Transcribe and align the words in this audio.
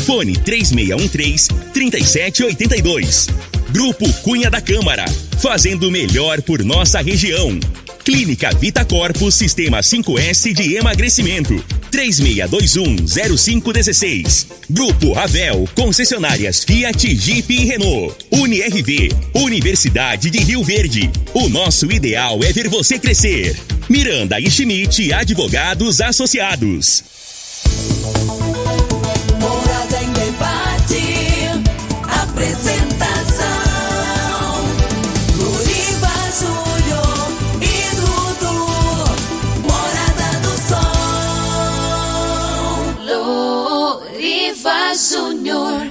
Fone 0.00 0.34
3613-3782. 0.34 3.28
Grupo 3.70 4.12
Cunha 4.22 4.50
da 4.50 4.60
Câmara. 4.60 5.04
Fazendo 5.38 5.88
melhor 5.90 6.42
por 6.42 6.62
nossa 6.64 7.00
região. 7.00 7.58
Clínica 8.04 8.50
Vita 8.52 8.84
Corpus 8.84 9.36
Sistema 9.36 9.80
5S 9.80 10.52
de 10.52 10.76
Emagrecimento. 10.76 11.64
3621-0516. 11.92 14.46
Grupo 14.68 15.12
Ravel, 15.12 15.68
concessionárias 15.74 16.64
Fiat, 16.64 17.14
Jeep 17.14 17.52
e 17.52 17.66
Renault. 17.66 18.16
UniRV, 18.30 19.10
Universidade 19.34 20.30
de 20.30 20.38
Rio 20.38 20.64
Verde. 20.64 21.10
O 21.34 21.46
nosso 21.48 21.92
ideal 21.92 22.40
é 22.42 22.50
ver 22.52 22.68
você 22.68 22.98
crescer. 22.98 23.54
Miranda 23.88 24.40
e 24.40 24.50
Schmidt, 24.50 25.12
advogados 25.12 26.00
associados. 26.00 27.04
Júnior. 45.00 45.90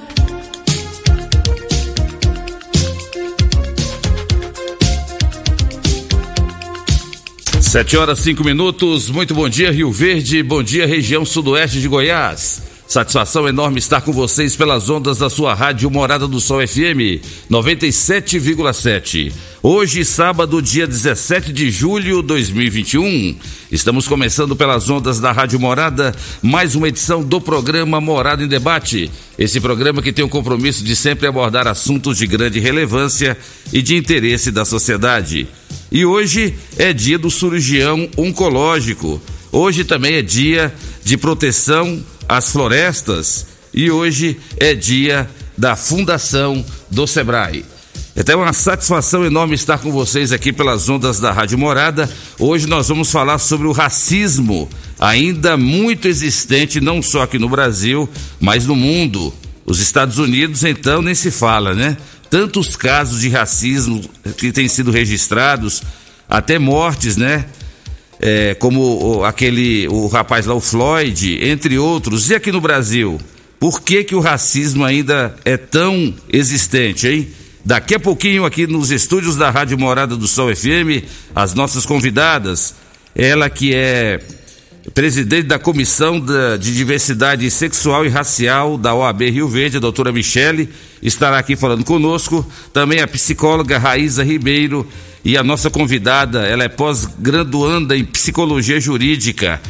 Sete 7.59 7.97
horas 7.97 8.19
cinco 8.19 8.43
minutos. 8.43 9.09
Muito 9.09 9.33
bom 9.33 9.49
dia, 9.49 9.71
Rio 9.71 9.91
Verde. 9.91 10.43
Bom 10.43 10.61
dia, 10.61 10.85
região 10.85 11.25
sudoeste 11.25 11.81
de 11.81 11.87
Goiás. 11.87 12.68
Satisfação 12.89 13.47
enorme 13.47 13.77
estar 13.77 14.01
com 14.01 14.11
vocês 14.11 14.55
pelas 14.55 14.89
ondas 14.89 15.19
da 15.19 15.29
sua 15.29 15.53
rádio 15.53 15.91
Morada 15.91 16.27
do 16.27 16.39
Sol 16.39 16.67
FM 16.67 17.21
97,7. 17.47 19.31
Hoje, 19.61 20.03
sábado, 20.03 20.59
dia 20.59 20.87
17 20.87 21.53
de 21.53 21.69
julho 21.69 22.23
de 22.23 22.29
2021. 22.29 23.35
Estamos 23.71 24.07
começando 24.07 24.55
pelas 24.55 24.89
ondas 24.89 25.19
da 25.19 25.31
Rádio 25.31 25.59
Morada, 25.59 26.15
mais 26.41 26.73
uma 26.73 26.87
edição 26.87 27.21
do 27.21 27.39
programa 27.39 28.01
Morada 28.01 28.43
em 28.43 28.47
Debate. 28.47 29.11
Esse 29.37 29.61
programa 29.61 30.01
que 30.01 30.11
tem 30.11 30.25
o 30.25 30.29
compromisso 30.29 30.83
de 30.83 30.95
sempre 30.95 31.27
abordar 31.27 31.67
assuntos 31.67 32.17
de 32.17 32.25
grande 32.25 32.59
relevância 32.59 33.37
e 33.71 33.83
de 33.83 33.95
interesse 33.95 34.49
da 34.49 34.65
sociedade. 34.65 35.47
E 35.91 36.05
hoje 36.05 36.55
é 36.75 36.91
dia 36.91 37.19
do 37.19 37.29
cirurgião 37.29 38.09
oncológico. 38.17 39.21
Hoje 39.51 39.83
também 39.83 40.15
é 40.15 40.23
dia 40.23 40.73
de 41.03 41.17
proteção 41.17 42.03
às 42.29 42.51
florestas. 42.51 43.47
E 43.73 43.89
hoje 43.89 44.39
é 44.57 44.75
dia 44.75 45.27
da 45.57 45.75
Fundação 45.75 46.63
do 46.89 47.07
Sebrae. 47.07 47.65
É 48.15 48.35
uma 48.35 48.53
satisfação 48.53 49.25
enorme 49.25 49.55
estar 49.55 49.79
com 49.79 49.91
vocês 49.91 50.31
aqui 50.31 50.53
pelas 50.53 50.87
ondas 50.87 51.19
da 51.19 51.31
Rádio 51.31 51.57
Morada. 51.57 52.09
Hoje 52.37 52.67
nós 52.67 52.87
vamos 52.87 53.11
falar 53.11 53.39
sobre 53.39 53.67
o 53.67 53.71
racismo, 53.71 54.69
ainda 54.99 55.57
muito 55.57 56.07
existente, 56.07 56.79
não 56.79 57.01
só 57.01 57.23
aqui 57.23 57.39
no 57.39 57.49
Brasil, 57.49 58.07
mas 58.39 58.67
no 58.67 58.75
mundo. 58.75 59.33
Os 59.65 59.79
Estados 59.79 60.17
Unidos, 60.17 60.63
então, 60.63 61.01
nem 61.01 61.15
se 61.15 61.31
fala, 61.31 61.73
né? 61.73 61.97
Tantos 62.29 62.75
casos 62.75 63.21
de 63.21 63.29
racismo 63.29 64.01
que 64.37 64.51
têm 64.51 64.67
sido 64.67 64.91
registrados, 64.91 65.81
até 66.27 66.59
mortes, 66.59 67.17
né? 67.17 67.45
É, 68.21 68.53
como 68.55 69.23
aquele, 69.23 69.87
o 69.87 70.07
rapaz 70.07 70.45
lá, 70.45 70.53
o 70.53 70.59
Floyd, 70.59 71.39
entre 71.41 71.77
outros. 71.77 72.29
E 72.29 72.35
aqui 72.35 72.51
no 72.51 72.59
Brasil? 72.59 73.19
Por 73.59 73.81
que, 73.81 74.03
que 74.03 74.15
o 74.15 74.19
racismo 74.19 74.83
ainda 74.83 75.35
é 75.43 75.57
tão 75.57 76.13
existente, 76.31 77.07
hein? 77.07 77.27
Daqui 77.63 77.95
a 77.95 77.99
pouquinho, 77.99 78.45
aqui 78.45 78.65
nos 78.65 78.89
estúdios 78.89 79.35
da 79.35 79.49
Rádio 79.49 79.77
Morada 79.77 80.15
do 80.15 80.27
Sol 80.27 80.53
FM, 80.55 81.03
as 81.35 81.53
nossas 81.53 81.85
convidadas, 81.85 82.73
ela 83.13 83.49
que 83.49 83.75
é 83.75 84.19
presidente 84.93 85.47
da 85.47 85.59
Comissão 85.59 86.23
de 86.59 86.73
Diversidade 86.73 87.49
Sexual 87.51 88.05
e 88.05 88.09
Racial 88.09 88.77
da 88.77 88.93
OAB 88.93 89.29
Rio 89.29 89.47
Verde, 89.47 89.77
a 89.77 89.79
doutora 89.79 90.11
Michele, 90.11 90.69
estará 91.01 91.37
aqui 91.37 91.55
falando 91.55 91.83
conosco. 91.83 92.45
Também 92.73 93.01
a 93.01 93.07
psicóloga 93.07 93.77
Raíza 93.77 94.23
Ribeiro 94.23 94.87
e 95.23 95.37
a 95.37 95.43
nossa 95.43 95.69
convidada, 95.69 96.47
ela 96.47 96.63
é 96.63 96.69
pós-graduanda 96.69 97.97
em 97.97 98.05
Psicologia 98.05 98.79
Jurídica, 98.79 99.61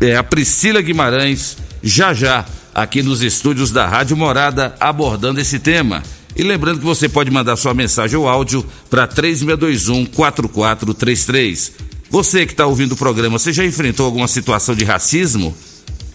é 0.00 0.16
a 0.16 0.22
Priscila 0.22 0.82
Guimarães, 0.82 1.56
já 1.82 2.12
já, 2.12 2.44
aqui 2.74 3.02
nos 3.02 3.22
estúdios 3.22 3.72
da 3.72 3.86
Rádio 3.86 4.14
Morada, 4.16 4.74
abordando 4.78 5.40
esse 5.40 5.58
tema. 5.58 6.02
E 6.36 6.42
lembrando 6.42 6.78
que 6.78 6.84
você 6.84 7.08
pode 7.08 7.30
mandar 7.30 7.56
sua 7.56 7.72
mensagem 7.74 8.16
ou 8.16 8.28
áudio 8.28 8.64
para 8.88 9.08
3621-4433. 9.08 11.87
Você 12.10 12.46
que 12.46 12.52
está 12.52 12.66
ouvindo 12.66 12.92
o 12.92 12.96
programa, 12.96 13.38
você 13.38 13.52
já 13.52 13.64
enfrentou 13.64 14.06
alguma 14.06 14.26
situação 14.26 14.74
de 14.74 14.84
racismo? 14.84 15.54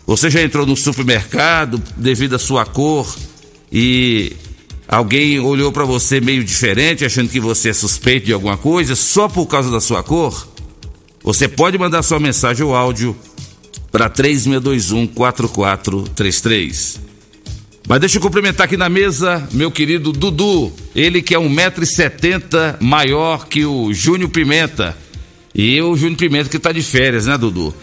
Você 0.07 0.27
já 0.29 0.41
entrou 0.41 0.65
no 0.65 0.75
supermercado 0.75 1.81
devido 1.95 2.35
à 2.35 2.39
sua 2.39 2.65
cor 2.65 3.15
e 3.71 4.33
alguém 4.87 5.39
olhou 5.39 5.71
para 5.71 5.85
você 5.85 6.19
meio 6.19 6.43
diferente, 6.43 7.05
achando 7.05 7.29
que 7.29 7.39
você 7.39 7.69
é 7.69 7.73
suspeito 7.73 8.25
de 8.25 8.33
alguma 8.33 8.57
coisa 8.57 8.95
só 8.95 9.29
por 9.29 9.45
causa 9.45 9.69
da 9.69 9.79
sua 9.79 10.01
cor? 10.03 10.47
Você 11.23 11.47
pode 11.47 11.77
mandar 11.77 12.01
sua 12.03 12.19
mensagem 12.19 12.65
ou 12.65 12.75
áudio 12.75 13.15
para 13.91 14.09
3621-4433. 14.09 16.97
Mas 17.87 17.99
deixa 17.99 18.17
eu 18.17 18.21
cumprimentar 18.21 18.65
aqui 18.65 18.75
na 18.75 18.89
mesa 18.89 19.47
meu 19.51 19.69
querido 19.69 20.11
Dudu, 20.11 20.73
ele 20.95 21.21
que 21.21 21.35
é 21.35 21.37
1,70m 21.37 22.81
maior 22.81 23.47
que 23.47 23.63
o 23.65 23.93
Júnior 23.93 24.31
Pimenta. 24.31 24.97
E 25.55 25.81
o 25.81 25.95
Júnior 25.95 26.17
Pimenta 26.17 26.49
que 26.49 26.57
está 26.57 26.71
de 26.71 26.81
férias, 26.81 27.27
né, 27.27 27.37
Dudu? 27.37 27.73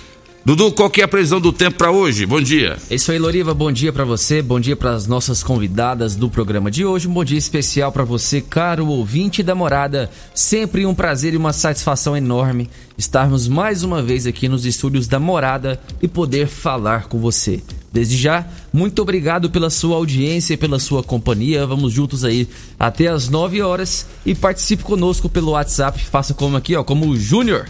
Dudu, 0.42 0.72
qual 0.72 0.88
que 0.88 1.02
é 1.02 1.04
a 1.04 1.08
previsão 1.08 1.38
do 1.38 1.52
tempo 1.52 1.76
para 1.76 1.90
hoje? 1.90 2.24
Bom 2.24 2.40
dia. 2.40 2.78
É 2.88 2.94
isso 2.94 3.12
aí, 3.12 3.18
Loriva. 3.18 3.52
Bom 3.52 3.70
dia 3.70 3.92
para 3.92 4.06
você, 4.06 4.40
bom 4.40 4.58
dia 4.58 4.74
para 4.74 4.94
as 4.94 5.06
nossas 5.06 5.42
convidadas 5.42 6.16
do 6.16 6.30
programa 6.30 6.70
de 6.70 6.82
hoje. 6.82 7.06
Um 7.06 7.12
bom 7.12 7.22
dia 7.22 7.36
especial 7.36 7.92
para 7.92 8.04
você, 8.04 8.40
caro 8.40 8.86
ouvinte 8.86 9.42
da 9.42 9.54
morada. 9.54 10.10
Sempre 10.34 10.86
um 10.86 10.94
prazer 10.94 11.34
e 11.34 11.36
uma 11.36 11.52
satisfação 11.52 12.16
enorme 12.16 12.70
estarmos 12.96 13.48
mais 13.48 13.82
uma 13.82 14.02
vez 14.02 14.26
aqui 14.26 14.48
nos 14.48 14.64
estúdios 14.64 15.06
da 15.06 15.20
morada 15.20 15.78
e 16.00 16.08
poder 16.08 16.46
falar 16.48 17.06
com 17.06 17.18
você. 17.18 17.62
Desde 17.92 18.16
já, 18.16 18.46
muito 18.72 19.02
obrigado 19.02 19.50
pela 19.50 19.68
sua 19.68 19.96
audiência 19.96 20.54
e 20.54 20.56
pela 20.56 20.78
sua 20.78 21.02
companhia. 21.02 21.66
Vamos 21.66 21.92
juntos 21.92 22.24
aí 22.24 22.48
até 22.78 23.08
as 23.08 23.28
9 23.28 23.60
horas 23.60 24.06
e 24.24 24.34
participe 24.34 24.84
conosco 24.84 25.28
pelo 25.28 25.52
WhatsApp. 25.52 26.02
Faça 26.06 26.32
como 26.32 26.56
aqui, 26.56 26.74
ó, 26.74 26.82
como 26.82 27.06
o 27.08 27.16
Júnior 27.16 27.66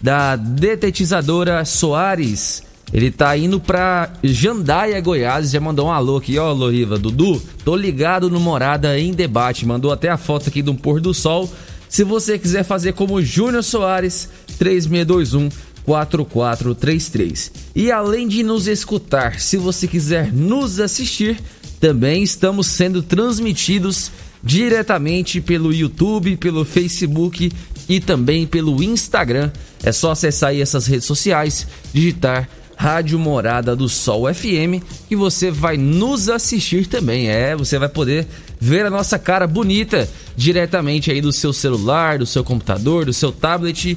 da 0.00 0.36
detetizadora 0.36 1.64
Soares. 1.64 2.62
Ele 2.92 3.10
tá 3.10 3.36
indo 3.36 3.58
pra 3.58 4.12
Jandaia, 4.22 5.00
Goiás. 5.00 5.50
Já 5.50 5.60
mandou 5.60 5.88
um 5.88 5.92
alô 5.92 6.18
aqui, 6.18 6.38
ó, 6.38 6.52
Loriva. 6.52 6.98
Dudu, 6.98 7.42
tô 7.64 7.74
ligado 7.74 8.30
no 8.30 8.38
Morada 8.38 8.98
em 8.98 9.12
Debate. 9.12 9.66
Mandou 9.66 9.92
até 9.92 10.08
a 10.08 10.16
foto 10.16 10.48
aqui 10.48 10.62
do 10.62 10.74
pôr 10.74 11.00
do 11.00 11.12
sol. 11.12 11.52
Se 11.88 12.04
você 12.04 12.38
quiser 12.38 12.64
fazer 12.64 12.92
como 12.92 13.22
Júnior 13.22 13.62
Soares, 13.62 14.28
3621 14.58 15.48
4433. 15.84 17.52
E 17.74 17.92
além 17.92 18.26
de 18.26 18.42
nos 18.42 18.66
escutar, 18.66 19.40
se 19.40 19.56
você 19.56 19.86
quiser 19.86 20.32
nos 20.32 20.80
assistir, 20.80 21.40
também 21.80 22.22
estamos 22.22 22.66
sendo 22.66 23.02
transmitidos 23.02 24.10
diretamente 24.42 25.40
pelo 25.40 25.72
YouTube, 25.72 26.36
pelo 26.36 26.64
Facebook 26.64 27.52
e 27.88 28.00
também 28.00 28.46
pelo 28.46 28.82
Instagram. 28.82 29.50
É 29.82 29.92
só 29.92 30.10
acessar 30.10 30.50
aí 30.50 30.60
essas 30.60 30.86
redes 30.86 31.06
sociais, 31.06 31.66
digitar 31.92 32.48
Rádio 32.76 33.18
Morada 33.18 33.74
do 33.74 33.88
Sol 33.88 34.32
FM 34.32 34.84
que 35.08 35.16
você 35.16 35.50
vai 35.50 35.76
nos 35.76 36.28
assistir 36.28 36.86
também. 36.86 37.28
É, 37.28 37.56
você 37.56 37.78
vai 37.78 37.88
poder 37.88 38.26
ver 38.60 38.84
a 38.84 38.90
nossa 38.90 39.18
cara 39.18 39.46
bonita 39.46 40.08
diretamente 40.36 41.10
aí 41.10 41.20
do 41.20 41.32
seu 41.32 41.52
celular, 41.52 42.18
do 42.18 42.26
seu 42.26 42.44
computador, 42.44 43.06
do 43.06 43.12
seu 43.12 43.32
tablet, 43.32 43.96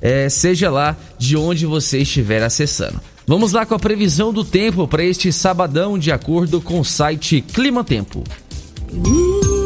é, 0.00 0.28
seja 0.28 0.70
lá 0.70 0.96
de 1.18 1.36
onde 1.36 1.66
você 1.66 1.98
estiver 1.98 2.42
acessando. 2.42 3.00
Vamos 3.26 3.52
lá 3.52 3.66
com 3.66 3.74
a 3.74 3.78
previsão 3.78 4.32
do 4.32 4.44
tempo 4.44 4.88
para 4.88 5.04
este 5.04 5.32
sabadão 5.32 5.98
de 5.98 6.10
acordo 6.10 6.60
com 6.60 6.80
o 6.80 6.84
site 6.84 7.40
Clima 7.40 7.84
Tempo. 7.84 8.24
Previsão 8.90 9.59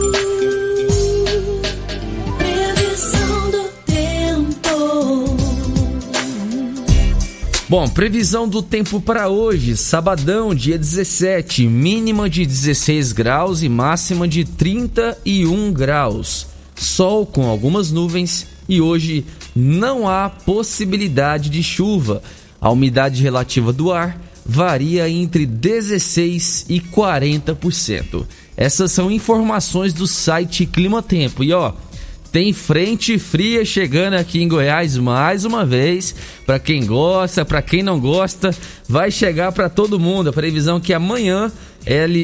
Bom, 7.76 7.88
previsão 7.88 8.48
do 8.48 8.62
tempo 8.62 9.00
para 9.00 9.28
hoje, 9.28 9.76
sabadão, 9.76 10.54
dia 10.54 10.78
17, 10.78 11.66
mínima 11.66 12.30
de 12.30 12.46
16 12.46 13.10
graus 13.10 13.64
e 13.64 13.68
máxima 13.68 14.28
de 14.28 14.44
31 14.44 15.72
graus. 15.72 16.46
Sol 16.76 17.26
com 17.26 17.48
algumas 17.48 17.90
nuvens 17.90 18.46
e 18.68 18.80
hoje 18.80 19.26
não 19.56 20.08
há 20.08 20.30
possibilidade 20.30 21.50
de 21.50 21.64
chuva. 21.64 22.22
A 22.60 22.70
umidade 22.70 23.20
relativa 23.20 23.72
do 23.72 23.90
ar 23.90 24.20
varia 24.46 25.10
entre 25.10 25.44
16 25.44 26.66
e 26.68 26.78
40%. 26.78 28.24
Essas 28.56 28.92
são 28.92 29.10
informações 29.10 29.92
do 29.92 30.06
site 30.06 30.64
Clima 30.64 31.02
Tempo. 31.02 31.42
E 31.42 31.52
ó, 31.52 31.72
tem 32.34 32.52
frente 32.52 33.16
fria 33.16 33.64
chegando 33.64 34.14
aqui 34.14 34.42
em 34.42 34.48
Goiás 34.48 34.96
mais 34.96 35.44
uma 35.44 35.64
vez. 35.64 36.12
Para 36.44 36.58
quem 36.58 36.84
gosta, 36.84 37.44
para 37.44 37.62
quem 37.62 37.80
não 37.80 38.00
gosta, 38.00 38.52
vai 38.88 39.08
chegar 39.08 39.52
para 39.52 39.68
todo 39.68 40.00
mundo. 40.00 40.30
A 40.30 40.32
previsão 40.32 40.78
é 40.78 40.80
que 40.80 40.92
amanhã 40.92 41.52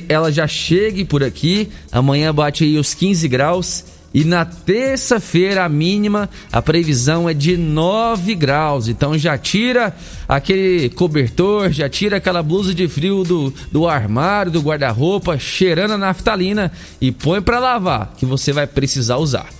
ela 0.09 0.33
já 0.33 0.49
chegue 0.49 1.05
por 1.05 1.23
aqui. 1.23 1.69
Amanhã 1.93 2.35
bate 2.35 2.65
aí 2.65 2.77
os 2.77 2.93
15 2.93 3.29
graus. 3.29 3.85
E 4.13 4.25
na 4.25 4.45
terça-feira, 4.45 5.65
a 5.65 5.69
mínima, 5.69 6.29
a 6.51 6.61
previsão 6.61 7.29
é 7.29 7.33
de 7.33 7.57
9 7.57 8.35
graus. 8.35 8.89
Então 8.89 9.17
já 9.17 9.39
tira 9.39 9.95
aquele 10.29 10.89
cobertor, 10.89 11.71
já 11.71 11.89
tira 11.89 12.17
aquela 12.17 12.43
blusa 12.43 12.75
de 12.75 12.89
frio 12.89 13.23
do, 13.23 13.55
do 13.71 13.87
armário, 13.87 14.51
do 14.51 14.61
guarda-roupa, 14.61 15.39
cheirando 15.39 15.93
a 15.93 15.99
naftalina 15.99 16.73
e 17.01 17.13
põe 17.13 17.41
para 17.41 17.61
lavar, 17.61 18.13
que 18.17 18.27
você 18.27 18.53
vai 18.53 18.67
precisar 18.67 19.19
usar. 19.19 19.60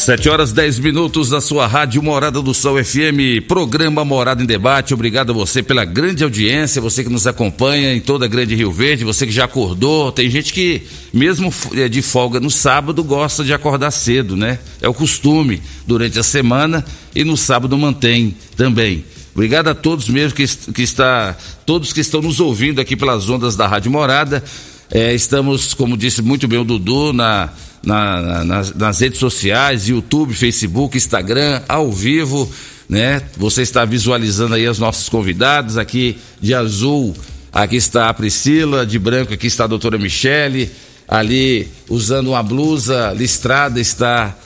Sete 0.00 0.30
horas 0.30 0.50
dez 0.50 0.78
minutos 0.78 1.28
da 1.28 1.42
sua 1.42 1.66
rádio 1.66 2.02
Morada 2.02 2.40
do 2.40 2.54
Sol 2.54 2.82
FM, 2.82 3.44
programa 3.46 4.02
Morada 4.02 4.42
em 4.42 4.46
Debate. 4.46 4.94
Obrigado 4.94 5.30
a 5.30 5.34
você 5.34 5.62
pela 5.62 5.84
grande 5.84 6.24
audiência, 6.24 6.80
você 6.80 7.04
que 7.04 7.10
nos 7.10 7.26
acompanha 7.26 7.92
em 7.94 8.00
toda 8.00 8.24
a 8.24 8.28
Grande 8.28 8.54
Rio 8.54 8.72
Verde, 8.72 9.04
você 9.04 9.26
que 9.26 9.32
já 9.32 9.44
acordou. 9.44 10.10
Tem 10.10 10.30
gente 10.30 10.54
que, 10.54 10.84
mesmo 11.12 11.52
eh, 11.74 11.86
de 11.86 12.00
folga 12.00 12.40
no 12.40 12.50
sábado, 12.50 13.04
gosta 13.04 13.44
de 13.44 13.52
acordar 13.52 13.90
cedo, 13.90 14.38
né? 14.38 14.58
É 14.80 14.88
o 14.88 14.94
costume 14.94 15.60
durante 15.86 16.18
a 16.18 16.22
semana 16.22 16.82
e 17.14 17.22
no 17.22 17.36
sábado 17.36 17.76
mantém 17.76 18.34
também. 18.56 19.04
Obrigado 19.34 19.68
a 19.68 19.74
todos 19.74 20.08
mesmo 20.08 20.34
que, 20.34 20.46
que 20.46 20.82
está, 20.82 21.36
todos 21.66 21.92
que 21.92 22.00
estão 22.00 22.22
nos 22.22 22.40
ouvindo 22.40 22.80
aqui 22.80 22.96
pelas 22.96 23.28
ondas 23.28 23.54
da 23.54 23.66
Rádio 23.66 23.92
Morada. 23.92 24.42
É, 24.90 25.14
estamos, 25.14 25.74
como 25.74 25.94
disse 25.94 26.22
muito 26.22 26.48
bem 26.48 26.58
o 26.58 26.64
Dudu, 26.64 27.12
na, 27.12 27.50
na, 27.82 28.20
na- 28.20 28.44
nas, 28.44 28.74
nas 28.74 29.00
redes 29.00 29.18
sociais, 29.18 29.88
YouTube, 29.88 30.34
Facebook, 30.34 30.96
Instagram, 30.96 31.62
ao 31.68 31.90
vivo, 31.90 32.50
né? 32.88 33.22
Você 33.36 33.62
está 33.62 33.84
visualizando 33.84 34.54
aí 34.54 34.68
os 34.68 34.78
nossos 34.78 35.08
convidados 35.08 35.78
aqui 35.78 36.18
de 36.40 36.54
azul. 36.54 37.14
Aqui 37.52 37.76
está 37.76 38.08
a 38.08 38.14
Priscila, 38.14 38.84
de 38.86 38.98
branco 38.98 39.34
aqui 39.34 39.46
está 39.46 39.64
a 39.64 39.66
doutora 39.66 39.98
Michele, 39.98 40.70
ali 41.08 41.66
usando 41.88 42.28
uma 42.28 42.42
blusa 42.42 43.12
listrada 43.16 43.80
está 43.80 44.36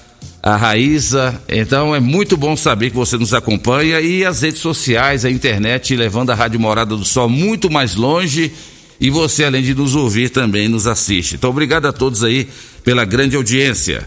a 0.42 0.56
Raíza. 0.56 1.38
Então 1.48 1.94
é 1.94 2.00
muito 2.00 2.36
bom 2.36 2.56
saber 2.56 2.90
que 2.90 2.96
você 2.96 3.16
nos 3.18 3.34
acompanha 3.34 4.00
e 4.00 4.24
as 4.24 4.40
redes 4.42 4.60
sociais, 4.60 5.24
a 5.24 5.30
internet, 5.30 5.94
levando 5.96 6.30
a 6.30 6.34
Rádio 6.34 6.60
Morada 6.60 6.96
do 6.96 7.04
Sol 7.04 7.28
muito 7.28 7.70
mais 7.70 7.94
longe. 7.94 8.52
E 9.00 9.10
você, 9.10 9.44
além 9.44 9.62
de 9.62 9.74
nos 9.74 9.94
ouvir, 9.94 10.30
também 10.30 10.68
nos 10.68 10.86
assiste. 10.86 11.34
Então, 11.34 11.50
obrigado 11.50 11.86
a 11.86 11.92
todos 11.92 12.22
aí 12.22 12.48
pela 12.82 13.04
grande 13.04 13.36
audiência. 13.36 14.06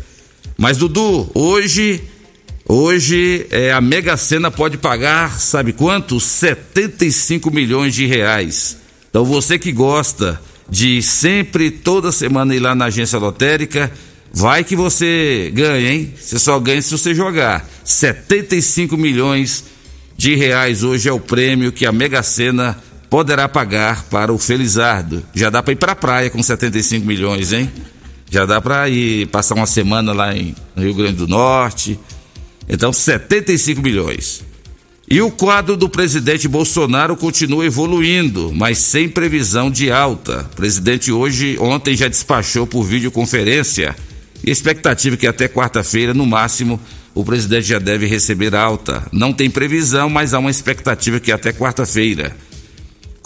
Mas, 0.57 0.77
Dudu, 0.77 1.29
hoje, 1.33 2.01
hoje 2.67 3.45
é, 3.51 3.71
a 3.71 3.81
Mega 3.81 4.15
Sena 4.17 4.49
pode 4.49 4.77
pagar, 4.77 5.39
sabe 5.39 5.73
quanto? 5.73 6.19
75 6.19 7.51
milhões 7.51 7.93
de 7.93 8.05
reais. 8.05 8.77
Então, 9.09 9.25
você 9.25 9.59
que 9.59 9.71
gosta 9.71 10.39
de 10.69 11.01
sempre, 11.01 11.71
toda 11.71 12.11
semana 12.11 12.55
ir 12.55 12.59
lá 12.59 12.75
na 12.75 12.85
agência 12.85 13.19
lotérica, 13.19 13.91
vai 14.33 14.63
que 14.63 14.75
você 14.75 15.51
ganha, 15.53 15.91
hein? 15.91 16.13
Você 16.19 16.39
só 16.39 16.59
ganha 16.59 16.81
se 16.81 16.91
você 16.91 17.13
jogar. 17.13 17.67
75 17.83 18.97
milhões 18.97 19.63
de 20.17 20.35
reais 20.35 20.83
hoje 20.83 21.07
é 21.07 21.13
o 21.13 21.19
prêmio 21.19 21.71
que 21.71 21.85
a 21.85 21.91
Mega 21.91 22.23
Sena 22.23 22.81
poderá 23.09 23.47
pagar 23.47 24.03
para 24.03 24.31
o 24.33 24.37
Felizardo. 24.37 25.23
Já 25.33 25.49
dá 25.49 25.63
para 25.63 25.73
ir 25.73 25.77
para 25.77 25.91
a 25.93 25.95
praia 25.95 26.29
com 26.29 26.41
75 26.41 27.05
milhões, 27.05 27.53
hein? 27.53 27.71
Já 28.29 28.45
dá 28.45 28.61
para 28.61 28.89
ir 28.89 29.27
passar 29.27 29.55
uma 29.55 29.65
semana 29.65 30.13
lá 30.13 30.35
em 30.35 30.53
Rio 30.75 30.93
Grande 30.93 31.17
do 31.17 31.27
Norte. 31.27 31.97
Então, 32.67 32.91
75 32.91 33.81
milhões. 33.81 34.43
E 35.09 35.21
o 35.21 35.31
quadro 35.31 35.77
do 35.77 35.87
presidente 35.87 36.49
Bolsonaro 36.49 37.15
continua 37.15 37.65
evoluindo, 37.65 38.51
mas 38.53 38.79
sem 38.79 39.07
previsão 39.07 39.71
de 39.71 39.89
alta. 39.89 40.45
O 40.51 40.55
presidente 40.57 41.13
hoje, 41.13 41.57
ontem 41.59 41.95
já 41.95 42.09
despachou 42.09 42.67
por 42.67 42.83
videoconferência. 42.83 43.95
E 44.43 44.49
a 44.49 44.53
expectativa 44.53 45.15
é 45.15 45.17
que 45.17 45.27
até 45.27 45.47
quarta-feira, 45.47 46.13
no 46.13 46.25
máximo, 46.25 46.77
o 47.15 47.23
presidente 47.23 47.67
já 47.67 47.79
deve 47.79 48.05
receber 48.05 48.53
alta. 48.53 49.07
Não 49.13 49.31
tem 49.31 49.49
previsão, 49.49 50.09
mas 50.09 50.33
há 50.33 50.39
uma 50.39 50.51
expectativa 50.51 51.21
que 51.21 51.31
até 51.31 51.53
quarta-feira. 51.53 52.35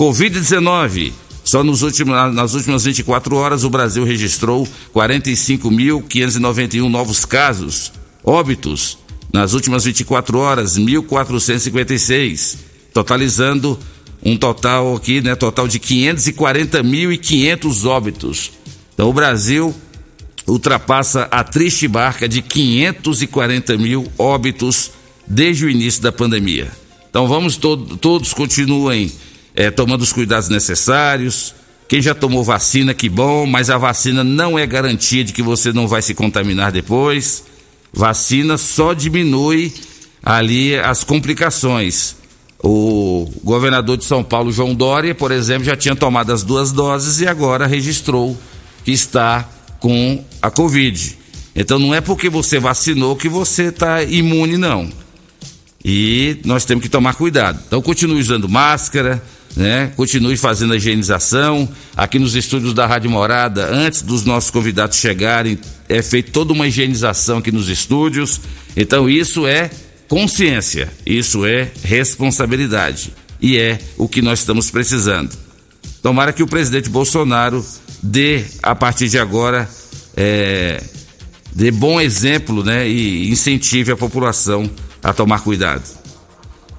Covid-19. 0.01 1.13
Só 1.43 1.63
nos 1.63 1.83
últimos, 1.83 2.15
nas 2.33 2.55
últimas 2.55 2.85
24 2.85 3.35
horas 3.35 3.63
o 3.63 3.69
Brasil 3.69 4.03
registrou 4.03 4.67
45.591 4.95 6.89
novos 6.89 7.23
casos. 7.23 7.93
Óbitos. 8.23 8.97
Nas 9.31 9.53
últimas 9.53 9.83
24 9.83 10.39
horas, 10.39 10.79
1.456. 10.79 12.55
Totalizando 12.91 13.77
um 14.25 14.35
total 14.35 14.95
aqui, 14.95 15.21
né? 15.21 15.35
Total 15.35 15.67
de 15.67 15.79
540.500 15.79 17.85
óbitos. 17.85 18.51
Então 18.95 19.07
o 19.07 19.13
Brasil 19.13 19.71
ultrapassa 20.47 21.27
a 21.29 21.43
triste 21.43 21.87
barca 21.87 22.27
de 22.27 22.41
540 22.41 23.77
mil 23.77 24.11
óbitos 24.17 24.89
desde 25.27 25.65
o 25.65 25.69
início 25.69 26.01
da 26.01 26.11
pandemia. 26.11 26.71
Então 27.07 27.27
vamos 27.27 27.55
to 27.55 27.77
todos 27.97 28.33
continuem 28.33 29.11
eh, 29.61 29.69
tomando 29.69 30.01
os 30.01 30.11
cuidados 30.11 30.49
necessários. 30.49 31.53
Quem 31.87 32.01
já 32.01 32.15
tomou 32.15 32.43
vacina, 32.43 32.95
que 32.95 33.07
bom, 33.07 33.45
mas 33.45 33.69
a 33.69 33.77
vacina 33.77 34.23
não 34.23 34.57
é 34.57 34.65
garantia 34.65 35.23
de 35.23 35.31
que 35.31 35.43
você 35.43 35.71
não 35.71 35.87
vai 35.87 36.01
se 36.01 36.15
contaminar 36.15 36.71
depois. 36.71 37.43
Vacina 37.93 38.57
só 38.57 38.93
diminui 38.93 39.71
ali 40.23 40.75
as 40.75 41.03
complicações. 41.03 42.15
O 42.63 43.29
governador 43.43 43.97
de 43.97 44.05
São 44.05 44.23
Paulo, 44.23 44.51
João 44.51 44.73
Dória, 44.73 45.13
por 45.13 45.31
exemplo, 45.31 45.65
já 45.65 45.75
tinha 45.75 45.95
tomado 45.95 46.31
as 46.33 46.43
duas 46.43 46.71
doses 46.71 47.19
e 47.19 47.27
agora 47.27 47.67
registrou 47.67 48.35
que 48.83 48.91
está 48.91 49.47
com 49.79 50.23
a 50.41 50.49
Covid. 50.49 51.17
Então 51.55 51.77
não 51.77 51.93
é 51.93 52.01
porque 52.01 52.29
você 52.29 52.59
vacinou 52.59 53.15
que 53.15 53.29
você 53.29 53.65
está 53.65 54.01
imune, 54.01 54.57
não. 54.57 54.89
E 55.85 56.39
nós 56.45 56.65
temos 56.65 56.83
que 56.83 56.89
tomar 56.89 57.13
cuidado. 57.13 57.59
Então 57.67 57.81
continue 57.81 58.19
usando 58.19 58.49
máscara, 58.49 59.21
né? 59.55 59.91
Continue 59.95 60.37
fazendo 60.37 60.73
a 60.73 60.77
higienização. 60.77 61.67
Aqui 61.95 62.17
nos 62.19 62.35
estúdios 62.35 62.73
da 62.73 62.85
Rádio 62.85 63.09
Morada, 63.09 63.67
antes 63.71 64.01
dos 64.01 64.23
nossos 64.25 64.49
convidados 64.49 64.97
chegarem, 64.97 65.57
é 65.89 66.01
feita 66.01 66.31
toda 66.31 66.53
uma 66.53 66.67
higienização 66.67 67.39
aqui 67.39 67.51
nos 67.51 67.69
estúdios. 67.69 68.39
Então 68.75 69.09
isso 69.09 69.45
é 69.45 69.69
consciência, 70.07 70.91
isso 71.05 71.45
é 71.45 71.71
responsabilidade. 71.83 73.13
E 73.41 73.57
é 73.57 73.79
o 73.97 74.07
que 74.07 74.21
nós 74.21 74.39
estamos 74.39 74.69
precisando. 74.69 75.35
Tomara 76.01 76.33
que 76.33 76.43
o 76.43 76.47
presidente 76.47 76.89
Bolsonaro 76.89 77.65
dê, 78.01 78.43
a 78.61 78.75
partir 78.75 79.09
de 79.09 79.17
agora, 79.17 79.69
é, 80.15 80.81
dê 81.53 81.71
bom 81.71 81.99
exemplo 81.99 82.63
né, 82.63 82.87
e 82.87 83.29
incentive 83.29 83.91
a 83.91 83.97
população 83.97 84.69
a 85.03 85.13
tomar 85.13 85.39
cuidado. 85.39 86.00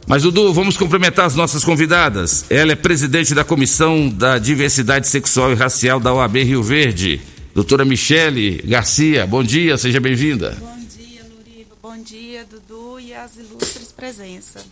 Mas, 0.06 0.22
Dudu, 0.22 0.52
vamos 0.52 0.76
cumprimentar 0.76 1.26
as 1.26 1.34
nossas 1.34 1.64
convidadas. 1.64 2.44
Ela 2.50 2.72
é 2.72 2.76
presidente 2.76 3.34
da 3.34 3.44
Comissão 3.44 4.08
da 4.08 4.38
Diversidade 4.38 5.06
Sexual 5.06 5.52
e 5.52 5.54
Racial 5.54 6.00
da 6.00 6.12
OAB 6.12 6.42
Rio 6.42 6.62
Verde. 6.62 7.20
Doutora 7.54 7.84
Michele 7.84 8.62
Garcia, 8.64 9.26
bom 9.26 9.44
dia, 9.44 9.76
seja 9.76 10.00
bem-vinda. 10.00 10.56
Bom 10.58 10.78
dia, 10.96 11.22
Luriva. 11.22 11.76
Bom 11.82 12.02
dia, 12.02 12.46
Dudu 12.50 12.98
e 12.98 13.14
as 13.14 13.36
ilustres 13.36 13.92
presenças. 13.92 14.64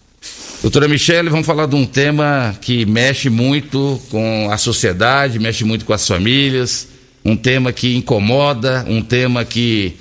Doutora 0.63 0.89
Michele, 0.89 1.31
vamos 1.31 1.47
falar 1.47 1.67
de 1.67 1.77
um 1.77 1.87
tema 1.87 2.55
que 2.61 2.85
mexe 2.85 3.31
muito 3.31 4.01
com 4.11 4.51
a 4.51 4.59
sociedade, 4.59 5.39
mexe 5.39 5.65
muito 5.65 5.85
com 5.85 5.93
as 5.93 6.07
famílias, 6.07 6.89
um 7.25 7.37
tema 7.37 7.73
que 7.73 7.97
incomoda, 7.97 8.85
um 8.89 9.01
tema 9.01 9.45
que, 9.45 9.97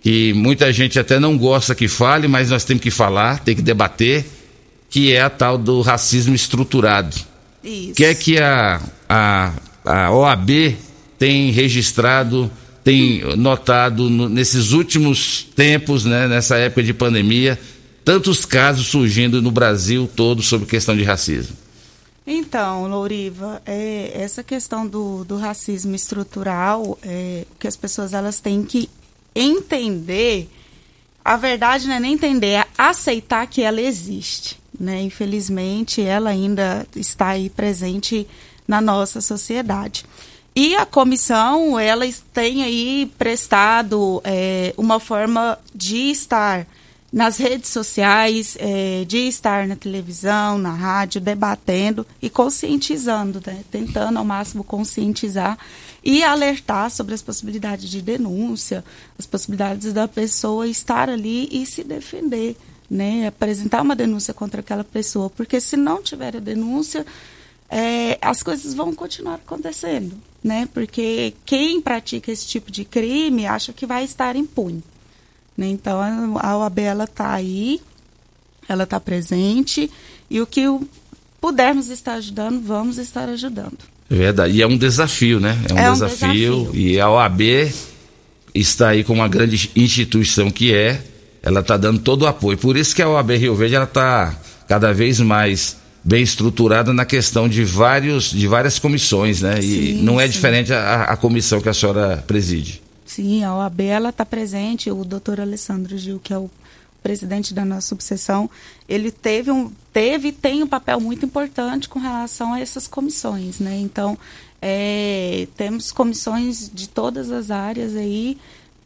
que 0.00 0.32
muita 0.34 0.72
gente 0.72 0.98
até 0.98 1.18
não 1.18 1.36
gosta 1.36 1.74
que 1.74 1.88
fale, 1.88 2.28
mas 2.28 2.50
nós 2.50 2.64
temos 2.64 2.82
que 2.82 2.90
falar, 2.90 3.40
tem 3.40 3.56
que 3.56 3.62
debater, 3.62 4.24
que 4.94 5.12
é 5.12 5.22
a 5.22 5.28
tal 5.28 5.58
do 5.58 5.80
racismo 5.80 6.36
estruturado. 6.36 7.16
Isso. 7.64 7.90
O 7.90 7.94
que 7.94 8.04
é 8.04 8.14
que 8.14 8.38
a, 8.38 8.80
a, 9.08 9.52
a 9.84 10.12
OAB 10.12 10.76
tem 11.18 11.50
registrado, 11.50 12.48
tem 12.84 13.20
notado 13.36 14.08
no, 14.08 14.28
nesses 14.28 14.70
últimos 14.70 15.48
tempos, 15.56 16.04
né, 16.04 16.28
nessa 16.28 16.58
época 16.58 16.84
de 16.84 16.94
pandemia, 16.94 17.58
tantos 18.04 18.44
casos 18.44 18.86
surgindo 18.86 19.42
no 19.42 19.50
Brasil 19.50 20.08
todo 20.14 20.42
sobre 20.42 20.68
questão 20.68 20.96
de 20.96 21.02
racismo? 21.02 21.56
Então, 22.24 22.86
Louriva, 22.86 23.60
é, 23.66 24.12
essa 24.14 24.44
questão 24.44 24.86
do, 24.86 25.24
do 25.24 25.36
racismo 25.38 25.96
estrutural, 25.96 26.96
é, 27.02 27.44
que 27.58 27.66
as 27.66 27.74
pessoas 27.74 28.12
elas 28.12 28.38
têm 28.38 28.62
que 28.62 28.88
entender, 29.34 30.48
a 31.24 31.36
verdade 31.36 31.88
não 31.88 31.94
é 31.94 32.00
nem 32.00 32.12
entender, 32.12 32.48
é 32.48 32.66
aceitar 32.76 33.46
que 33.46 33.62
ela 33.62 33.80
existe. 33.80 34.58
Né? 34.78 35.02
Infelizmente, 35.02 36.02
ela 36.02 36.30
ainda 36.30 36.86
está 36.94 37.28
aí 37.28 37.48
presente 37.48 38.26
na 38.66 38.80
nossa 38.80 39.20
sociedade. 39.20 40.04
E 40.54 40.74
a 40.76 40.84
comissão, 40.84 41.78
ela 41.78 42.04
tem 42.32 42.62
aí 42.62 43.10
prestado 43.18 44.20
é, 44.24 44.74
uma 44.76 45.00
forma 45.00 45.58
de 45.74 46.10
estar 46.10 46.66
nas 47.12 47.38
redes 47.38 47.70
sociais, 47.70 48.56
é, 48.60 49.04
de 49.06 49.28
estar 49.28 49.66
na 49.66 49.76
televisão, 49.76 50.58
na 50.58 50.72
rádio, 50.72 51.20
debatendo 51.20 52.06
e 52.20 52.28
conscientizando, 52.28 53.40
né? 53.44 53.64
tentando 53.70 54.18
ao 54.18 54.24
máximo 54.24 54.62
conscientizar 54.62 55.56
e 56.04 56.22
alertar 56.22 56.90
sobre 56.90 57.14
as 57.14 57.22
possibilidades 57.22 57.88
de 57.88 58.02
denúncia, 58.02 58.84
as 59.18 59.24
possibilidades 59.24 59.92
da 59.92 60.06
pessoa 60.06 60.68
estar 60.68 61.08
ali 61.08 61.48
e 61.50 61.64
se 61.64 61.82
defender, 61.82 62.56
né? 62.90 63.26
apresentar 63.26 63.80
uma 63.80 63.96
denúncia 63.96 64.34
contra 64.34 64.60
aquela 64.60 64.84
pessoa, 64.84 65.30
porque 65.30 65.58
se 65.60 65.76
não 65.76 66.02
tiver 66.02 66.36
a 66.36 66.40
denúncia, 66.40 67.06
é, 67.70 68.18
as 68.20 68.42
coisas 68.42 68.74
vão 68.74 68.94
continuar 68.94 69.36
acontecendo, 69.36 70.14
né? 70.42 70.68
porque 70.74 71.34
quem 71.46 71.80
pratica 71.80 72.30
esse 72.30 72.46
tipo 72.46 72.70
de 72.70 72.84
crime 72.84 73.46
acha 73.46 73.72
que 73.72 73.86
vai 73.86 74.04
estar 74.04 74.36
impune. 74.36 74.84
Né? 75.56 75.68
Então 75.68 76.00
a 76.38 76.58
OAB 76.58 76.78
está 77.08 77.32
aí, 77.32 77.80
ela 78.68 78.84
está 78.84 79.00
presente 79.00 79.90
e 80.28 80.38
o 80.38 80.46
que 80.46 80.62
pudermos 81.40 81.88
estar 81.88 82.14
ajudando, 82.14 82.60
vamos 82.60 82.98
estar 82.98 83.26
ajudando. 83.30 83.93
É 84.10 84.14
verdade. 84.14 84.54
E 84.54 84.62
é 84.62 84.66
um 84.66 84.76
desafio, 84.76 85.40
né? 85.40 85.58
É 85.68 85.74
um, 85.74 85.78
É 85.78 85.90
um 85.90 85.92
desafio, 85.94 86.56
desafio. 86.56 86.70
E 86.74 87.00
a 87.00 87.10
OAB 87.10 87.40
está 88.54 88.90
aí 88.90 89.02
com 89.02 89.14
uma 89.14 89.28
grande 89.28 89.70
instituição 89.74 90.50
que 90.50 90.72
é, 90.72 91.00
ela 91.42 91.60
está 91.60 91.76
dando 91.76 91.98
todo 92.00 92.22
o 92.22 92.26
apoio. 92.26 92.56
Por 92.56 92.76
isso 92.76 92.94
que 92.94 93.02
a 93.02 93.08
OAB 93.08 93.30
Rio 93.32 93.54
Verde 93.54 93.74
ela 93.74 93.84
está 93.84 94.34
cada 94.68 94.92
vez 94.92 95.20
mais 95.20 95.76
bem 96.02 96.22
estruturada 96.22 96.92
na 96.92 97.04
questão 97.04 97.48
de 97.48 97.64
vários 97.64 98.30
de 98.30 98.46
várias 98.46 98.78
comissões, 98.78 99.40
né? 99.40 99.58
E 99.58 99.62
Sim, 99.96 100.02
não 100.02 100.20
é 100.20 100.26
sim. 100.26 100.32
diferente 100.32 100.72
a, 100.72 101.04
a 101.04 101.16
comissão 101.16 101.60
que 101.60 101.68
a 101.68 101.74
senhora 101.74 102.22
preside. 102.26 102.82
Sim, 103.06 103.42
a 103.42 103.54
OAB 103.56 103.80
ela 103.80 104.10
está 104.10 104.24
presente. 104.24 104.90
O 104.90 105.04
doutor 105.04 105.40
Alessandro 105.40 105.96
Gil, 105.96 106.20
que 106.22 106.32
é 106.32 106.38
o 106.38 106.50
presidente 107.04 107.52
da 107.52 107.66
nossa 107.66 107.86
subseção, 107.86 108.50
ele 108.88 109.10
teve 109.10 109.50
um 109.50 109.70
teve 109.92 110.28
e 110.28 110.32
tem 110.32 110.62
um 110.62 110.66
papel 110.66 110.98
muito 110.98 111.26
importante 111.26 111.86
com 111.86 111.98
relação 111.98 112.54
a 112.54 112.60
essas 112.60 112.88
comissões, 112.88 113.60
né? 113.60 113.78
Então 113.78 114.18
é, 114.60 115.46
temos 115.54 115.92
comissões 115.92 116.70
de 116.72 116.88
todas 116.88 117.30
as 117.30 117.50
áreas 117.50 117.94
aí 117.94 118.38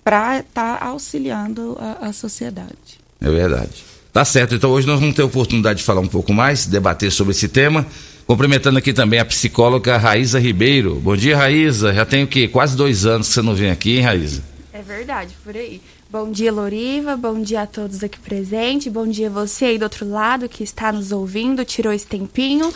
para 0.03 0.41
estar 0.41 0.83
auxiliando 0.83 1.79
a, 1.81 2.09
a 2.09 2.13
sociedade. 2.13 2.99
É 3.21 3.31
verdade. 3.31 3.85
Tá 4.13 4.25
certo, 4.25 4.57
então 4.57 4.71
hoje 4.71 4.87
nós 4.87 4.99
vamos 4.99 5.15
ter 5.15 5.23
a 5.23 5.27
oportunidade 5.27 5.79
de 5.79 5.85
falar 5.85 6.01
um 6.01 6.09
pouco 6.09 6.33
mais, 6.33 6.67
debater 6.67 7.13
sobre 7.13 7.31
esse 7.31 7.49
tema. 7.49 7.87
Cumprimentando 8.27 8.79
aqui 8.79 8.93
também 8.93 9.21
a 9.21 9.25
psicóloga 9.25 9.97
Raíza 9.97 10.41
Ribeiro. 10.41 10.97
Bom 10.97 11.17
dia, 11.17 11.37
Raíza. 11.37 11.95
Já 11.95 12.05
tem 12.05 12.25
o 12.25 12.27
quê? 12.27 12.49
Quase 12.49 12.77
dois 12.77 13.07
anos 13.07 13.29
que 13.29 13.35
você 13.35 13.43
não 13.43 13.55
vem 13.55 13.71
aqui, 13.71 13.97
hein, 13.97 14.03
Raíza? 14.03 14.43
É 14.73 14.83
verdade, 14.83 15.35
por 15.43 15.57
aí. 15.57 15.81
Bom 16.11 16.31
dia, 16.33 16.51
Loriva. 16.51 17.19
Bom 17.19 17.43
dia 17.43 17.61
a 17.61 17.67
todos 17.67 18.03
aqui 18.03 18.19
presentes. 18.19 18.91
Bom 18.91 19.07
dia 19.07 19.29
você 19.29 19.67
aí 19.67 19.79
do 19.79 19.83
outro 19.83 20.09
lado 20.09 20.49
que 20.49 20.65
está 20.65 20.91
nos 20.91 21.13
ouvindo, 21.13 21.63
tirou 21.67 21.93
esse 21.93 22.07
tempinho 22.07 22.73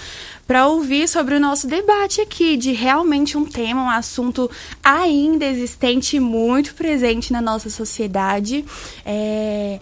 para 0.47 0.67
ouvir 0.69 1.09
sobre 1.09 1.35
o 1.37 1.41
nosso 1.41 1.67
debate 1.67 2.21
aqui 2.21 2.59
de 2.59 2.73
realmente 2.73 3.39
um 3.39 3.47
tema, 3.47 3.85
um 3.85 3.89
assunto 3.89 4.51
ainda 4.85 5.47
existente 5.47 6.17
e 6.17 6.21
muito 6.21 6.75
presente 6.75 7.33
na 7.33 7.41
nossa 7.41 7.71
sociedade. 7.71 8.67
É... 9.03 9.81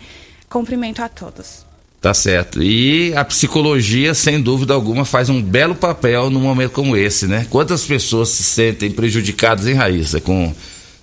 Cumprimento 0.49 1.03
a 1.03 1.09
todos. 1.09 1.67
Tá 2.01 2.15
certo. 2.15 2.63
E 2.63 3.13
a 3.17 3.25
psicologia, 3.25 4.15
sem 4.15 4.41
dúvida 4.41 4.75
alguma, 4.75 5.05
faz 5.05 5.29
um 5.29 5.43
belo 5.43 5.75
papel 5.75 6.31
num 6.31 6.41
momento 6.41 6.71
como 6.71 6.97
esse, 6.97 7.27
né? 7.27 7.49
Quantas 7.51 7.85
pessoas 7.85 8.29
se 8.29 8.45
sentem 8.45 8.93
prejudicadas 8.93 9.67
em 9.67 9.75
raiz, 9.75 10.13
né? 10.13 10.21
com 10.21 10.55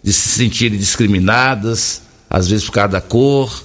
de 0.02 0.14
se 0.14 0.30
sentirem 0.30 0.80
discriminadas, 0.80 2.07
às 2.30 2.48
vezes 2.48 2.66
por 2.66 2.74
causa 2.74 2.94
da 2.94 3.02
cor, 3.02 3.64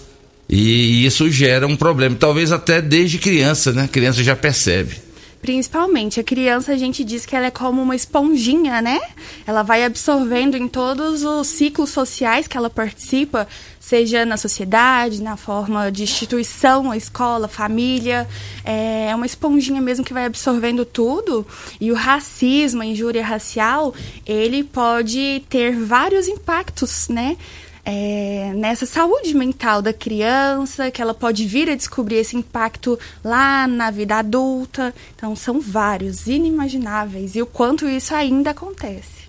e 0.49 1.07
isso 1.07 1.31
gera 1.31 1.67
um 1.67 1.77
problema, 1.77 2.15
talvez 2.15 2.53
até 2.53 2.83
desde 2.83 3.19
criança, 3.19 3.73
né? 3.73 3.85
A 3.85 3.89
criança 3.89 4.23
já 4.23 4.37
percebe. 4.37 5.13
Principalmente, 5.41 6.21
a 6.21 6.23
criança, 6.23 6.71
a 6.71 6.77
gente 6.77 7.03
diz 7.03 7.27
que 7.27 7.35
ela 7.35 7.47
é 7.47 7.51
como 7.51 7.83
uma 7.83 7.97
esponjinha, 7.97 8.81
né? 8.81 9.01
Ela 9.45 9.65
vai 9.65 9.83
absorvendo 9.83 10.57
em 10.57 10.69
todos 10.69 11.25
os 11.25 11.49
ciclos 11.49 11.91
sociais 11.91 12.47
que 12.47 12.57
ela 12.57 12.71
participa, 12.71 13.49
seja 13.81 14.25
na 14.25 14.37
sociedade, 14.37 15.21
na 15.21 15.37
forma 15.37 15.91
de 15.91 16.05
instituição, 16.05 16.95
escola, 16.95 17.49
família. 17.49 18.29
É 18.65 19.13
uma 19.17 19.27
esponjinha 19.27 19.81
mesmo 19.81 20.05
que 20.05 20.15
vai 20.15 20.27
absorvendo 20.27 20.85
tudo. 20.85 21.45
E 21.81 21.91
o 21.91 21.95
racismo, 21.97 22.83
a 22.83 22.87
injúria 22.87 23.25
racial, 23.25 23.93
ele 24.25 24.63
pode 24.63 25.43
ter 25.49 25.75
vários 25.75 26.29
impactos, 26.29 27.09
né? 27.09 27.37
É, 27.85 28.53
nessa 28.55 28.87
saúde 28.87 29.35
mental 29.35 29.83
da 29.83 29.93
criança, 29.93 30.91
que 30.91 31.03
ela 31.03 31.15
pode 31.15 31.45
vir 31.47 31.69
a 31.69 31.75
descobrir 31.75 32.17
esse 32.17 32.37
impacto 32.37 32.99
lá 33.25 33.67
na 33.67 33.91
vida 33.91 34.17
adulta. 34.17 34.95
Então, 35.17 35.35
são 35.35 35.61
vários, 35.61 36.27
inimagináveis, 36.27 37.35
e 37.35 37.43
o 37.43 37.47
quanto 37.47 37.89
isso 37.89 38.15
ainda 38.15 38.51
acontece. 38.51 39.23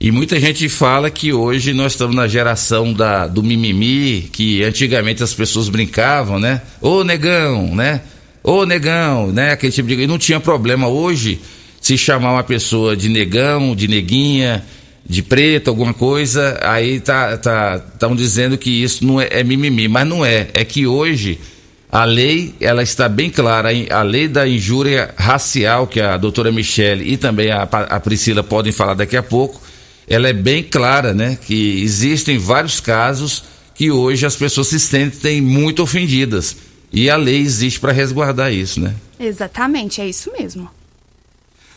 E 0.00 0.10
muita 0.10 0.40
gente 0.40 0.66
fala 0.68 1.10
que 1.10 1.30
hoje 1.30 1.74
nós 1.74 1.92
estamos 1.92 2.16
na 2.16 2.26
geração 2.26 2.90
da, 2.92 3.26
do 3.26 3.42
mimimi, 3.42 4.30
que 4.32 4.64
antigamente 4.64 5.22
as 5.22 5.34
pessoas 5.34 5.68
brincavam, 5.68 6.40
né? 6.40 6.62
Ô 6.80 7.04
negão, 7.04 7.74
né? 7.76 8.00
Ô 8.42 8.64
negão, 8.64 9.30
né? 9.30 9.52
Aquele 9.52 9.70
tipo 9.70 9.86
de. 9.86 9.94
E 9.94 10.06
não 10.06 10.16
tinha 10.16 10.40
problema. 10.40 10.88
Hoje, 10.88 11.38
se 11.82 11.98
chamar 11.98 12.32
uma 12.32 12.42
pessoa 12.42 12.96
de 12.96 13.10
negão, 13.10 13.76
de 13.76 13.86
neguinha, 13.86 14.64
de 15.10 15.24
preto, 15.24 15.70
alguma 15.70 15.92
coisa, 15.92 16.56
aí 16.62 17.00
tá 17.00 17.36
tá 17.36 17.82
estão 17.92 18.14
dizendo 18.14 18.56
que 18.56 18.70
isso 18.70 19.04
não 19.04 19.20
é, 19.20 19.26
é 19.28 19.42
mimimi, 19.42 19.88
mas 19.88 20.06
não 20.06 20.24
é. 20.24 20.46
É 20.54 20.64
que 20.64 20.86
hoje 20.86 21.40
a 21.90 22.04
lei 22.04 22.54
ela 22.60 22.80
está 22.80 23.08
bem 23.08 23.28
clara, 23.28 23.70
a 23.90 24.02
lei 24.02 24.28
da 24.28 24.46
injúria 24.46 25.12
racial 25.16 25.88
que 25.88 26.00
a 26.00 26.16
doutora 26.16 26.52
Michele 26.52 27.12
e 27.12 27.16
também 27.16 27.50
a, 27.50 27.62
a 27.62 27.98
Priscila 27.98 28.44
podem 28.44 28.70
falar 28.70 28.94
daqui 28.94 29.16
a 29.16 29.22
pouco, 29.22 29.60
ela 30.06 30.28
é 30.28 30.32
bem 30.32 30.62
clara, 30.62 31.12
né? 31.12 31.36
Que 31.44 31.82
existem 31.82 32.38
vários 32.38 32.78
casos 32.78 33.42
que 33.74 33.90
hoje 33.90 34.24
as 34.24 34.36
pessoas 34.36 34.68
se 34.68 34.78
sentem 34.78 35.40
muito 35.40 35.82
ofendidas 35.82 36.56
e 36.92 37.10
a 37.10 37.16
lei 37.16 37.40
existe 37.40 37.80
para 37.80 37.90
resguardar 37.90 38.52
isso, 38.52 38.80
né? 38.80 38.94
Exatamente, 39.18 40.00
é 40.00 40.08
isso 40.08 40.30
mesmo. 40.38 40.70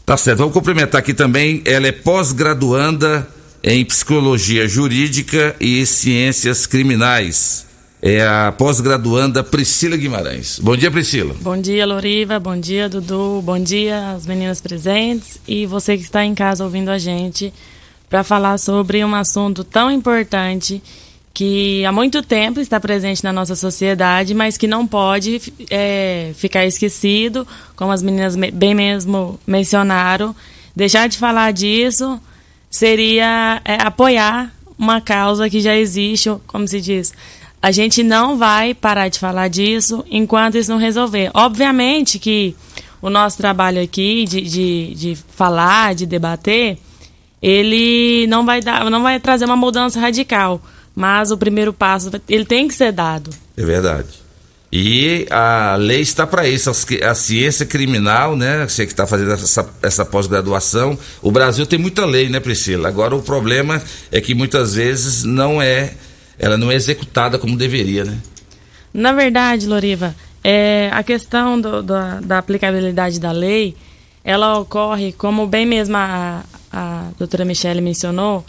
Tá 0.05 0.17
certo, 0.17 0.39
vamos 0.39 0.53
cumprimentar 0.53 0.99
aqui 0.99 1.13
também. 1.13 1.61
Ela 1.65 1.87
é 1.87 1.91
pós-graduanda 1.93 3.25
em 3.63 3.85
psicologia 3.85 4.67
jurídica 4.67 5.55
e 5.61 5.85
ciências 5.85 6.65
criminais. 6.65 7.65
É 8.01 8.21
a 8.27 8.51
pós-graduanda 8.51 9.41
Priscila 9.41 9.95
Guimarães. 9.95 10.59
Bom 10.59 10.75
dia, 10.75 10.91
Priscila. 10.91 11.33
Bom 11.39 11.55
dia, 11.55 11.85
Loriva. 11.85 12.37
Bom 12.37 12.59
dia, 12.59 12.89
Dudu. 12.89 13.41
Bom 13.45 13.57
dia 13.57 14.11
às 14.11 14.25
meninas 14.25 14.59
presentes 14.59 15.39
e 15.47 15.65
você 15.65 15.95
que 15.95 16.03
está 16.03 16.25
em 16.25 16.35
casa 16.35 16.65
ouvindo 16.65 16.89
a 16.89 16.97
gente 16.97 17.53
para 18.09 18.25
falar 18.25 18.57
sobre 18.57 19.05
um 19.05 19.15
assunto 19.15 19.63
tão 19.63 19.89
importante 19.89 20.83
que 21.33 21.83
há 21.83 21.91
muito 21.91 22.21
tempo 22.21 22.59
está 22.59 22.79
presente 22.79 23.23
na 23.23 23.33
nossa 23.33 23.55
sociedade, 23.55 24.35
mas 24.35 24.55
que 24.55 24.67
não 24.67 24.85
pode 24.85 25.41
é, 25.69 26.31
ficar 26.35 26.65
esquecido, 26.65 27.47
como 27.75 27.91
as 27.91 28.03
meninas 28.03 28.35
bem 28.35 28.75
mesmo 28.75 29.39
mencionaram. 29.47 30.35
Deixar 30.75 31.09
de 31.09 31.17
falar 31.17 31.51
disso 31.51 32.21
seria 32.69 33.61
é, 33.65 33.77
apoiar 33.81 34.53
uma 34.77 35.01
causa 35.01 35.49
que 35.49 35.59
já 35.59 35.75
existe, 35.75 36.29
como 36.45 36.67
se 36.67 36.79
diz. 36.79 37.13
A 37.61 37.71
gente 37.71 38.03
não 38.03 38.37
vai 38.37 38.73
parar 38.73 39.07
de 39.07 39.17
falar 39.17 39.47
disso 39.47 40.05
enquanto 40.11 40.57
isso 40.57 40.69
não 40.69 40.77
resolver. 40.77 41.31
Obviamente 41.33 42.19
que 42.19 42.55
o 43.01 43.09
nosso 43.09 43.37
trabalho 43.37 43.81
aqui 43.81 44.25
de, 44.25 44.41
de, 44.41 44.93
de 44.95 45.17
falar, 45.35 45.95
de 45.95 46.05
debater, 46.05 46.77
ele 47.41 48.27
não 48.27 48.45
vai 48.45 48.61
dar, 48.61 48.89
não 48.89 49.01
vai 49.01 49.19
trazer 49.19 49.45
uma 49.45 49.55
mudança 49.55 49.99
radical, 49.99 50.61
mas 50.95 51.31
o 51.31 51.37
primeiro 51.37 51.73
passo 51.73 52.11
ele 52.29 52.45
tem 52.45 52.67
que 52.67 52.73
ser 52.73 52.91
dado. 52.91 53.31
É 53.57 53.63
verdade. 53.63 54.23
E 54.75 55.27
a 55.29 55.75
lei 55.75 56.01
está 56.01 56.25
para 56.25 56.47
isso, 56.47 56.71
a 57.03 57.13
ciência 57.13 57.63
criminal, 57.63 58.35
né? 58.35 58.67
Você 58.67 58.87
que 58.87 58.91
está 58.91 59.05
fazendo 59.05 59.31
essa, 59.31 59.69
essa 59.83 60.03
pós-graduação. 60.03 60.97
O 61.21 61.31
Brasil 61.31 61.63
tem 61.67 61.77
muita 61.77 62.05
lei, 62.05 62.27
né, 62.27 62.39
Priscila? 62.39 62.87
Agora 62.87 63.15
o 63.15 63.21
problema 63.21 63.79
é 64.11 64.19
que 64.19 64.33
muitas 64.33 64.73
vezes 64.73 65.23
não 65.23 65.61
é, 65.61 65.93
ela 66.39 66.57
não 66.57 66.71
é 66.71 66.75
executada 66.75 67.37
como 67.37 67.55
deveria, 67.55 68.03
né? 68.03 68.17
Na 68.91 69.11
verdade, 69.11 69.67
Loriva, 69.67 70.15
é, 70.43 70.89
a 70.91 71.03
questão 71.03 71.61
do, 71.61 71.83
do, 71.83 71.93
da 72.23 72.39
aplicabilidade 72.39 73.19
da 73.19 73.31
lei, 73.31 73.75
ela 74.23 74.57
ocorre, 74.57 75.11
como 75.13 75.45
bem 75.45 75.67
mesmo 75.67 75.97
a, 75.97 76.43
a 76.71 77.09
doutora 77.19 77.45
Michele 77.45 77.79
mencionou, 77.79 78.43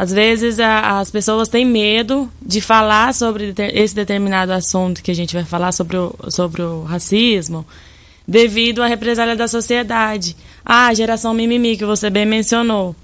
às 0.00 0.10
vezes 0.10 0.58
a, 0.58 0.98
as 0.98 1.10
pessoas 1.10 1.50
têm 1.50 1.62
medo 1.62 2.32
de 2.40 2.62
falar 2.62 3.12
sobre 3.12 3.52
esse 3.74 3.94
determinado 3.94 4.50
assunto 4.50 5.02
que 5.02 5.10
a 5.10 5.14
gente 5.14 5.34
vai 5.34 5.44
falar 5.44 5.72
sobre 5.72 5.98
o, 5.98 6.14
sobre 6.30 6.62
o 6.62 6.84
racismo, 6.84 7.66
devido 8.26 8.82
à 8.82 8.86
represália 8.86 9.36
da 9.36 9.46
sociedade. 9.46 10.34
Ah, 10.64 10.86
a 10.86 10.94
geração 10.94 11.34
mimimi 11.34 11.76
que 11.76 11.84
você 11.84 12.08
bem 12.08 12.24
mencionou. 12.24 12.96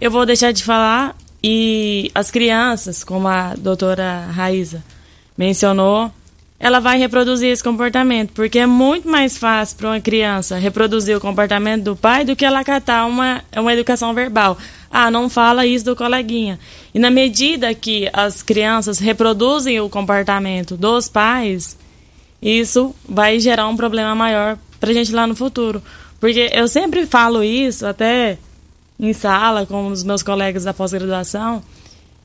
Eu 0.00 0.10
vou 0.10 0.24
deixar 0.24 0.50
de 0.50 0.64
falar 0.64 1.14
e 1.42 2.10
as 2.14 2.30
crianças, 2.30 3.04
como 3.04 3.28
a 3.28 3.52
doutora 3.54 4.20
Raíza 4.32 4.82
mencionou, 5.36 6.10
ela 6.58 6.80
vai 6.80 6.96
reproduzir 6.96 7.50
esse 7.50 7.62
comportamento, 7.62 8.32
porque 8.32 8.60
é 8.60 8.66
muito 8.66 9.06
mais 9.06 9.36
fácil 9.36 9.76
para 9.76 9.88
uma 9.90 10.00
criança 10.00 10.56
reproduzir 10.56 11.14
o 11.14 11.20
comportamento 11.20 11.82
do 11.82 11.94
pai 11.94 12.24
do 12.24 12.34
que 12.34 12.46
ela 12.46 12.64
catar 12.64 13.04
uma, 13.04 13.44
uma 13.54 13.74
educação 13.74 14.14
verbal. 14.14 14.56
Ah, 14.96 15.10
não 15.10 15.28
fala 15.28 15.66
isso 15.66 15.84
do 15.84 15.96
coleguinha. 15.96 16.56
E 16.94 17.00
na 17.00 17.10
medida 17.10 17.74
que 17.74 18.08
as 18.12 18.44
crianças 18.44 19.00
reproduzem 19.00 19.80
o 19.80 19.88
comportamento 19.88 20.76
dos 20.76 21.08
pais, 21.08 21.76
isso 22.40 22.94
vai 23.08 23.40
gerar 23.40 23.66
um 23.66 23.76
problema 23.76 24.14
maior 24.14 24.56
para 24.78 24.90
a 24.90 24.92
gente 24.94 25.12
lá 25.12 25.26
no 25.26 25.34
futuro. 25.34 25.82
Porque 26.20 26.48
eu 26.54 26.68
sempre 26.68 27.06
falo 27.06 27.42
isso, 27.42 27.84
até 27.84 28.38
em 28.96 29.12
sala 29.12 29.66
com 29.66 29.88
os 29.88 30.04
meus 30.04 30.22
colegas 30.22 30.62
da 30.62 30.72
pós-graduação, 30.72 31.60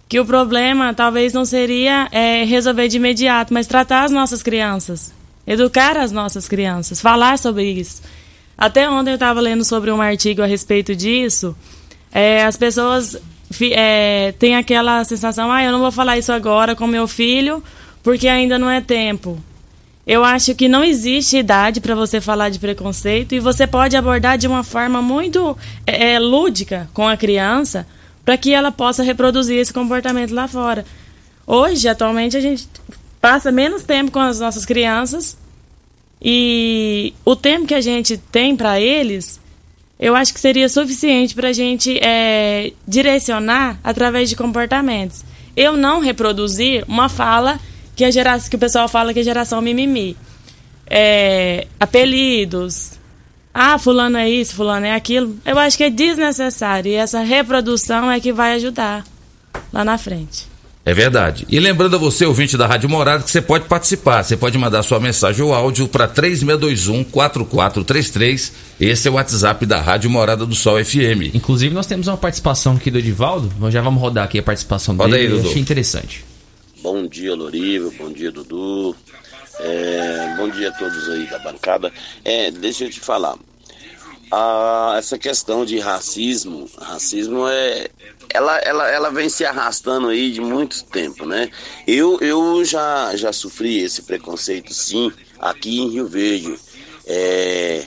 que 0.08 0.20
o 0.20 0.26
problema 0.26 0.94
talvez 0.94 1.34
não 1.34 1.46
seria 1.46 2.08
é, 2.12 2.44
resolver 2.44 2.88
de 2.88 2.98
imediato, 2.98 3.52
mas 3.52 3.66
tratar 3.66 4.04
as 4.04 4.12
nossas 4.12 4.44
crianças, 4.44 5.12
educar 5.48 5.98
as 5.98 6.12
nossas 6.12 6.48
crianças, 6.48 7.02
falar 7.02 7.40
sobre 7.40 7.64
isso. 7.64 8.04
Até 8.56 8.88
ontem 8.88 9.10
eu 9.10 9.16
estava 9.16 9.40
lendo 9.40 9.64
sobre 9.66 9.92
um 9.92 10.00
artigo 10.00 10.44
a 10.44 10.46
respeito 10.46 10.96
disso. 10.96 11.56
É, 12.12 12.44
as 12.44 12.58
pessoas 12.58 13.18
é, 13.72 14.34
têm 14.40 14.56
aquela 14.56 15.04
sensação, 15.04 15.52
ah, 15.52 15.64
eu 15.64 15.72
não 15.72 15.80
vou 15.80 15.92
falar 15.92 16.18
isso 16.18 16.32
agora 16.32 16.76
com 16.76 16.88
meu 16.88 17.08
filho, 17.08 17.64
porque 18.04 18.28
ainda 18.28 18.58
não 18.58 18.70
é 18.70 18.82
tempo. 18.82 19.38
Eu 20.06 20.24
acho 20.24 20.56
que 20.56 20.68
não 20.68 20.84
existe 20.84 21.38
idade 21.38 21.80
para 21.80 21.94
você 21.94 22.20
falar 22.20 22.50
de 22.50 22.58
preconceito 22.58 23.36
e 23.36 23.40
você 23.40 23.68
pode 23.68 23.96
abordar 23.96 24.38
de 24.38 24.48
uma 24.48 24.64
forma 24.64 25.02
muito 25.02 25.56
é, 25.86 26.14
é 26.14 26.20
lúdica 26.20 26.90
com 26.94 27.08
a 27.08 27.16
criança, 27.16 27.86
para 28.26 28.38
que 28.38 28.54
ela 28.54 28.72
possa 28.72 29.04
reproduzir 29.04 29.58
esse 29.58 29.74
comportamento 29.74 30.34
lá 30.34 30.48
fora. 30.48 30.86
Hoje, 31.46 31.88
atualmente, 31.88 32.38
a 32.38 32.40
gente 32.40 32.68
passa 33.22 33.52
menos 33.52 33.84
tempo 33.84 34.12
com 34.12 34.20
as 34.20 34.40
nossas 34.40 34.66
crianças 34.66 35.38
e 36.22 37.14
o 37.24 37.36
tempo 37.36 37.68
que 37.68 37.74
a 37.74 37.82
gente 37.82 38.18
tem 38.18 38.56
para 38.56 38.80
eles, 38.80 39.40
eu 40.00 40.16
acho 40.16 40.34
que 40.34 40.40
seria 40.40 40.70
suficiente 40.70 41.36
para 41.36 41.50
a 41.50 41.54
gente 41.54 42.00
é, 42.02 42.72
direcionar 42.88 43.78
através 43.84 44.30
de 44.30 44.36
comportamentos. 44.36 45.26
Eu 45.56 45.76
não 45.76 46.00
reproduzir 46.00 46.86
uma 46.88 47.10
fala 47.10 47.60
que 47.96 48.06
a 48.06 48.12
geração 48.12 48.50
que 48.50 48.56
o 48.56 48.60
pessoal 48.60 48.88
fala 48.88 49.14
que 49.14 49.20
é 49.20 49.24
geração 49.24 49.62
mimimi. 49.62 50.16
É, 50.88 51.68
apelidos, 51.80 52.94
ah, 53.54 53.78
fulano 53.78 54.18
é 54.18 54.30
isso, 54.30 54.56
fulano 54.56 54.86
é 54.86 54.94
aquilo. 54.94 55.38
Eu 55.46 55.60
acho 55.60 55.76
que 55.76 55.84
é 55.84 55.90
desnecessário 55.90 56.92
e 56.92 56.96
essa 56.96 57.20
reprodução 57.20 58.10
é 58.10 58.20
que 58.20 58.32
vai 58.32 58.54
ajudar 58.54 59.04
lá 59.74 59.84
na 59.84 59.98
frente. 59.98 60.49
É 60.90 60.94
verdade. 60.94 61.46
E 61.48 61.60
lembrando 61.60 61.98
a 61.98 62.00
você, 62.00 62.26
ouvinte 62.26 62.58
da 62.58 62.66
Rádio 62.66 62.90
Morada, 62.90 63.24
que 63.24 63.30
você 63.30 63.44
pode 63.44 63.66
participar. 63.66 64.24
Você 64.24 64.36
pode 64.36 64.58
mandar 64.58 64.82
sua 64.82 65.00
mensagem 65.00 65.46
ou 65.46 65.54
áudio 65.54 65.88
para 65.88 66.08
3621-4433. 66.08 68.52
Esse 68.80 69.08
é 69.08 69.12
o 69.12 69.14
WhatsApp 69.14 69.68
da 69.68 69.80
Rádio 69.80 70.10
Morada 70.10 70.48
do 70.48 70.56
Sol 70.56 70.84
FM. 70.84 71.36
Inclusive, 71.36 71.76
nós 71.76 71.86
temos 71.86 72.08
uma 72.08 72.18
participação 72.18 72.76
aqui 72.76 72.90
do 72.90 72.98
Edivaldo. 72.98 73.54
Nós 73.60 73.72
já 73.72 73.84
vamos 73.84 74.02
rodar 74.02 74.24
aqui 74.24 74.40
a 74.40 74.44
participação 74.44 74.96
Roda 74.96 75.12
dele. 75.12 75.28
Aí, 75.28 75.30
Dudu. 75.30 75.44
Eu 75.44 75.50
achei 75.52 75.62
interessante. 75.62 76.26
Bom 76.82 77.06
dia, 77.06 77.36
Lorivo. 77.36 77.94
Bom 77.96 78.12
dia, 78.12 78.32
Dudu. 78.32 78.96
É, 79.60 80.34
bom 80.38 80.50
dia 80.50 80.70
a 80.70 80.72
todos 80.72 81.08
aí 81.08 81.28
da 81.28 81.38
bancada. 81.38 81.94
É, 82.26 82.50
deixa 82.50 82.86
eu 82.86 82.90
te 82.90 83.00
falar. 83.00 83.38
Ah, 84.32 84.96
essa 84.98 85.20
questão 85.20 85.64
de 85.64 85.78
racismo, 85.78 86.68
racismo 86.80 87.48
é, 87.48 87.90
ela, 88.34 88.58
ela, 88.60 88.90
ela 88.90 89.10
vem 89.12 89.28
se 89.28 89.46
arrastando 89.46 90.10
aí 90.10 90.32
de 90.32 90.42
muito 90.42 90.84
tempo, 90.86 91.26
né? 91.26 91.50
Eu, 91.88 92.20
eu 92.22 92.64
já, 92.64 93.16
já 93.16 93.34
sofri 93.34 93.80
esse 93.80 94.04
preconceito, 94.04 94.74
sim, 94.74 95.12
aqui 95.40 95.80
em 95.80 95.90
Rio 95.90 96.08
Verde. 96.08 96.60
É, 97.08 97.86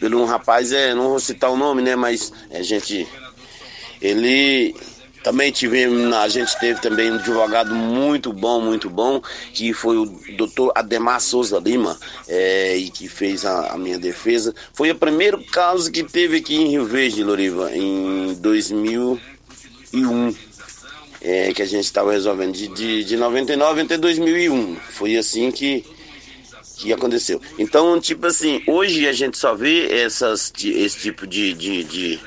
pelo 0.00 0.20
um 0.20 0.24
rapaz, 0.24 0.72
é, 0.72 0.94
não 0.94 1.10
vou 1.10 1.20
citar 1.20 1.50
o 1.50 1.56
nome, 1.56 1.82
né? 1.82 1.94
Mas 1.96 2.32
a 2.50 2.62
gente, 2.62 3.06
ele 4.00 4.74
também 5.26 5.50
tivemos, 5.50 6.14
a 6.14 6.28
gente 6.28 6.56
teve 6.60 6.80
também 6.80 7.10
um 7.10 7.16
advogado 7.16 7.74
muito 7.74 8.32
bom, 8.32 8.60
muito 8.60 8.88
bom, 8.88 9.20
que 9.52 9.72
foi 9.72 9.96
o 9.96 10.06
doutor 10.36 10.70
Ademar 10.72 11.20
Souza 11.20 11.58
Lima, 11.58 11.98
é, 12.28 12.76
e 12.76 12.88
que 12.88 13.08
fez 13.08 13.44
a, 13.44 13.72
a, 13.72 13.76
minha 13.76 13.98
defesa. 13.98 14.54
Foi 14.72 14.88
o 14.88 14.94
primeiro 14.94 15.42
caso 15.42 15.90
que 15.90 16.04
teve 16.04 16.36
aqui 16.36 16.54
em 16.54 16.68
Rio 16.68 16.84
Verde, 16.84 17.24
Loriva, 17.24 17.72
em 17.74 18.34
2001. 18.34 20.36
É, 21.20 21.52
que 21.52 21.60
a 21.60 21.66
gente 21.66 21.86
estava 21.86 22.12
resolvendo 22.12 22.52
de, 22.52 22.68
de, 22.68 23.02
de 23.02 23.16
99 23.16 23.80
até 23.80 23.98
2001. 23.98 24.76
Foi 24.90 25.16
assim 25.16 25.50
que, 25.50 25.84
que 26.76 26.92
aconteceu. 26.92 27.42
Então, 27.58 28.00
tipo 28.00 28.28
assim, 28.28 28.62
hoje 28.64 29.08
a 29.08 29.12
gente 29.12 29.36
só 29.36 29.56
vê 29.56 29.92
essas, 29.92 30.52
esse 30.62 31.00
tipo 31.00 31.26
de, 31.26 31.52
de, 31.52 31.82
de 31.82 32.20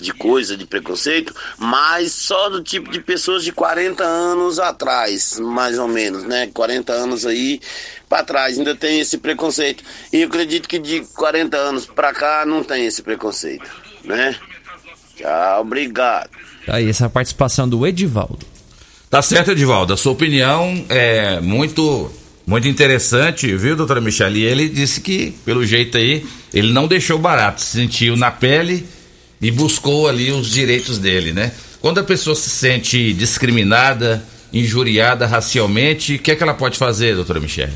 de 0.00 0.12
coisa, 0.12 0.56
de 0.56 0.66
preconceito, 0.66 1.34
mas 1.58 2.12
só 2.12 2.48
do 2.48 2.62
tipo 2.62 2.90
de 2.90 3.00
pessoas 3.00 3.42
de 3.42 3.52
40 3.52 4.04
anos 4.04 4.58
atrás, 4.58 5.38
mais 5.38 5.78
ou 5.78 5.88
menos, 5.88 6.24
né? 6.24 6.48
40 6.52 6.92
anos 6.92 7.26
aí 7.26 7.60
para 8.08 8.24
trás 8.24 8.58
ainda 8.58 8.74
tem 8.74 9.00
esse 9.00 9.18
preconceito. 9.18 9.82
E 10.12 10.20
eu 10.20 10.28
acredito 10.28 10.68
que 10.68 10.78
de 10.78 11.00
40 11.14 11.56
anos 11.56 11.86
para 11.86 12.12
cá 12.12 12.44
não 12.46 12.62
tem 12.62 12.86
esse 12.86 13.02
preconceito, 13.02 13.68
né? 14.04 14.36
Tchau, 15.16 15.62
obrigado. 15.62 16.30
Aí, 16.68 16.88
essa 16.88 17.04
é 17.04 17.06
a 17.06 17.10
participação 17.10 17.68
do 17.68 17.86
Edivaldo. 17.86 18.44
Tá 19.08 19.22
certo, 19.22 19.52
Edivaldo. 19.52 19.92
A 19.92 19.96
sua 19.96 20.12
opinião 20.12 20.84
é 20.88 21.40
muito 21.40 22.10
muito 22.46 22.68
interessante, 22.68 23.56
viu, 23.56 23.74
doutora 23.74 24.00
Michele? 24.00 24.40
E 24.40 24.44
ele 24.44 24.68
disse 24.68 25.00
que, 25.00 25.32
pelo 25.44 25.66
jeito 25.66 25.96
aí, 25.96 26.24
ele 26.54 26.72
não 26.72 26.86
deixou 26.86 27.18
barato, 27.18 27.60
se 27.60 27.78
sentiu 27.78 28.16
na 28.16 28.30
pele 28.30 28.86
e 29.40 29.50
buscou 29.50 30.08
ali 30.08 30.32
os 30.32 30.50
direitos 30.50 30.98
dele, 30.98 31.32
né? 31.32 31.52
Quando 31.80 31.98
a 31.98 32.04
pessoa 32.04 32.34
se 32.34 32.50
sente 32.50 33.12
discriminada, 33.12 34.24
injuriada 34.52 35.26
racialmente, 35.26 36.14
o 36.14 36.18
que 36.18 36.30
é 36.30 36.36
que 36.36 36.42
ela 36.42 36.54
pode 36.54 36.78
fazer, 36.78 37.14
doutora 37.14 37.40
Michelle? 37.40 37.72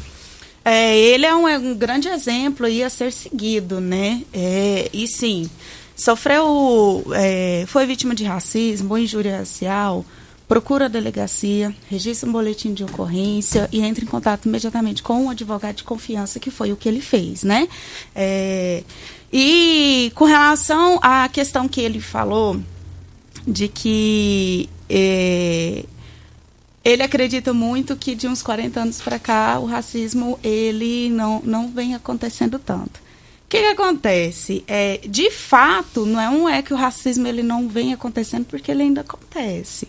É, 0.64 0.98
ele 0.98 1.24
é 1.26 1.34
um, 1.34 1.48
é 1.48 1.58
um, 1.58 1.74
grande 1.74 2.08
exemplo 2.08 2.66
aí 2.66 2.82
a 2.82 2.90
ser 2.90 3.12
seguido, 3.12 3.80
né? 3.80 4.22
É, 4.32 4.90
e 4.92 5.06
sim, 5.06 5.48
sofreu, 5.96 7.04
é, 7.14 7.64
foi 7.66 7.86
vítima 7.86 8.14
de 8.14 8.24
racismo 8.24 8.96
injúria 8.98 9.38
racial, 9.38 10.04
procura 10.46 10.86
a 10.86 10.88
delegacia, 10.88 11.74
registra 11.88 12.28
um 12.28 12.32
boletim 12.32 12.74
de 12.74 12.84
ocorrência 12.84 13.68
e 13.72 13.80
entra 13.80 14.04
em 14.04 14.08
contato 14.08 14.46
imediatamente 14.46 15.02
com 15.02 15.24
um 15.24 15.30
advogado 15.30 15.76
de 15.76 15.84
confiança, 15.84 16.40
que 16.40 16.50
foi 16.50 16.72
o 16.72 16.76
que 16.76 16.88
ele 16.88 17.00
fez, 17.00 17.44
né? 17.44 17.68
É, 18.14 18.82
e 19.32 20.10
com 20.14 20.24
relação 20.24 20.98
à 21.02 21.28
questão 21.28 21.68
que 21.68 21.80
ele 21.80 22.00
falou, 22.00 22.60
de 23.46 23.68
que 23.68 24.68
é, 24.88 25.84
ele 26.84 27.02
acredita 27.02 27.52
muito 27.52 27.96
que 27.96 28.14
de 28.14 28.26
uns 28.26 28.42
40 28.42 28.80
anos 28.80 29.00
para 29.00 29.18
cá 29.18 29.58
o 29.58 29.66
racismo 29.66 30.38
ele 30.42 31.10
não, 31.10 31.40
não 31.44 31.68
vem 31.68 31.94
acontecendo 31.94 32.58
tanto. 32.58 32.98
O 32.98 33.50
que, 33.50 33.60
que, 33.60 33.66
acontece? 33.66 34.64
É, 34.66 34.98
de 34.98 35.28
fato, 35.30 36.06
não 36.06 36.20
é 36.20 36.30
um 36.30 36.48
é 36.48 36.62
que 36.62 36.72
o 36.72 36.76
racismo 36.76 37.26
ele 37.26 37.42
não 37.42 37.68
vem 37.68 37.92
acontecendo 37.92 38.44
porque 38.44 38.70
ele 38.70 38.82
ainda 38.82 39.00
acontece. 39.00 39.88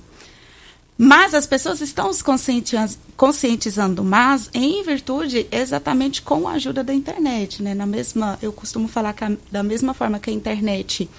Mas 1.04 1.34
as 1.34 1.48
pessoas 1.48 1.82
estão 1.82 2.14
se 2.14 2.24
conscientiz- 2.24 2.96
conscientizando 3.18 4.04
mais 4.04 4.52
em 4.54 4.84
virtude 4.84 5.48
exatamente 5.52 6.22
com 6.22 6.48
a 6.48 6.52
ajuda 6.52 6.84
da 6.84 6.94
internet, 6.94 7.64
né? 7.64 7.74
Na 7.74 7.88
mesma, 7.88 8.38
eu 8.40 8.54
costumo 8.54 8.88
falar 8.88 9.16
a- 9.20 9.32
da 9.52 9.64
mesma 9.64 9.96
forma 9.96 10.20
que 10.20 10.30
a 10.30 10.34
internet 10.34 11.10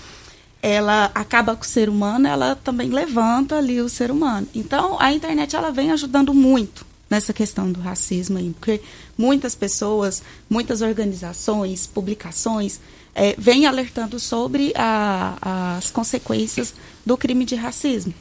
ela 0.62 1.10
acaba 1.12 1.56
com 1.56 1.64
o 1.64 1.66
ser 1.66 1.88
humano, 1.88 2.28
ela 2.28 2.54
também 2.54 2.90
levanta 2.90 3.56
ali 3.56 3.80
o 3.80 3.88
ser 3.88 4.12
humano. 4.12 4.46
Então, 4.54 4.96
a 5.00 5.12
internet 5.12 5.56
ela 5.56 5.72
vem 5.72 5.90
ajudando 5.90 6.32
muito 6.32 6.86
nessa 7.10 7.32
questão 7.32 7.72
do 7.72 7.80
racismo 7.80 8.38
aí, 8.38 8.50
porque 8.50 8.80
muitas 9.18 9.56
pessoas, 9.56 10.22
muitas 10.48 10.80
organizações, 10.80 11.88
publicações 11.88 12.78
eh, 13.16 13.34
vêm 13.36 13.66
alertando 13.66 14.20
sobre 14.20 14.72
a- 14.76 15.76
as 15.76 15.90
consequências 15.90 16.72
do 17.04 17.16
crime 17.16 17.44
de 17.44 17.56
racismo. 17.56 18.14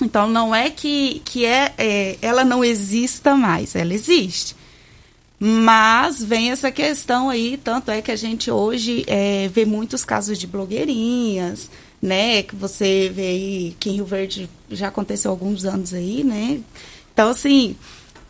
Então, 0.00 0.28
não 0.28 0.54
é 0.54 0.70
que, 0.70 1.20
que 1.24 1.44
é, 1.44 1.72
é, 1.76 2.18
ela 2.22 2.44
não 2.44 2.64
exista 2.64 3.34
mais, 3.34 3.74
ela 3.74 3.92
existe. 3.92 4.56
Mas 5.38 6.22
vem 6.22 6.50
essa 6.50 6.70
questão 6.70 7.30
aí, 7.30 7.58
tanto 7.62 7.90
é 7.90 8.02
que 8.02 8.10
a 8.10 8.16
gente 8.16 8.50
hoje 8.50 9.04
é, 9.06 9.48
vê 9.48 9.64
muitos 9.64 10.04
casos 10.04 10.38
de 10.38 10.46
blogueirinhas, 10.46 11.70
né? 12.00 12.42
Que 12.42 12.54
você 12.54 13.10
vê 13.14 13.22
aí, 13.26 13.76
que 13.80 13.88
em 13.88 13.94
Rio 13.94 14.04
Verde 14.04 14.50
já 14.70 14.88
aconteceu 14.88 15.30
há 15.30 15.34
alguns 15.34 15.64
anos 15.64 15.94
aí, 15.94 16.22
né? 16.22 16.60
Então, 17.12 17.30
assim, 17.30 17.74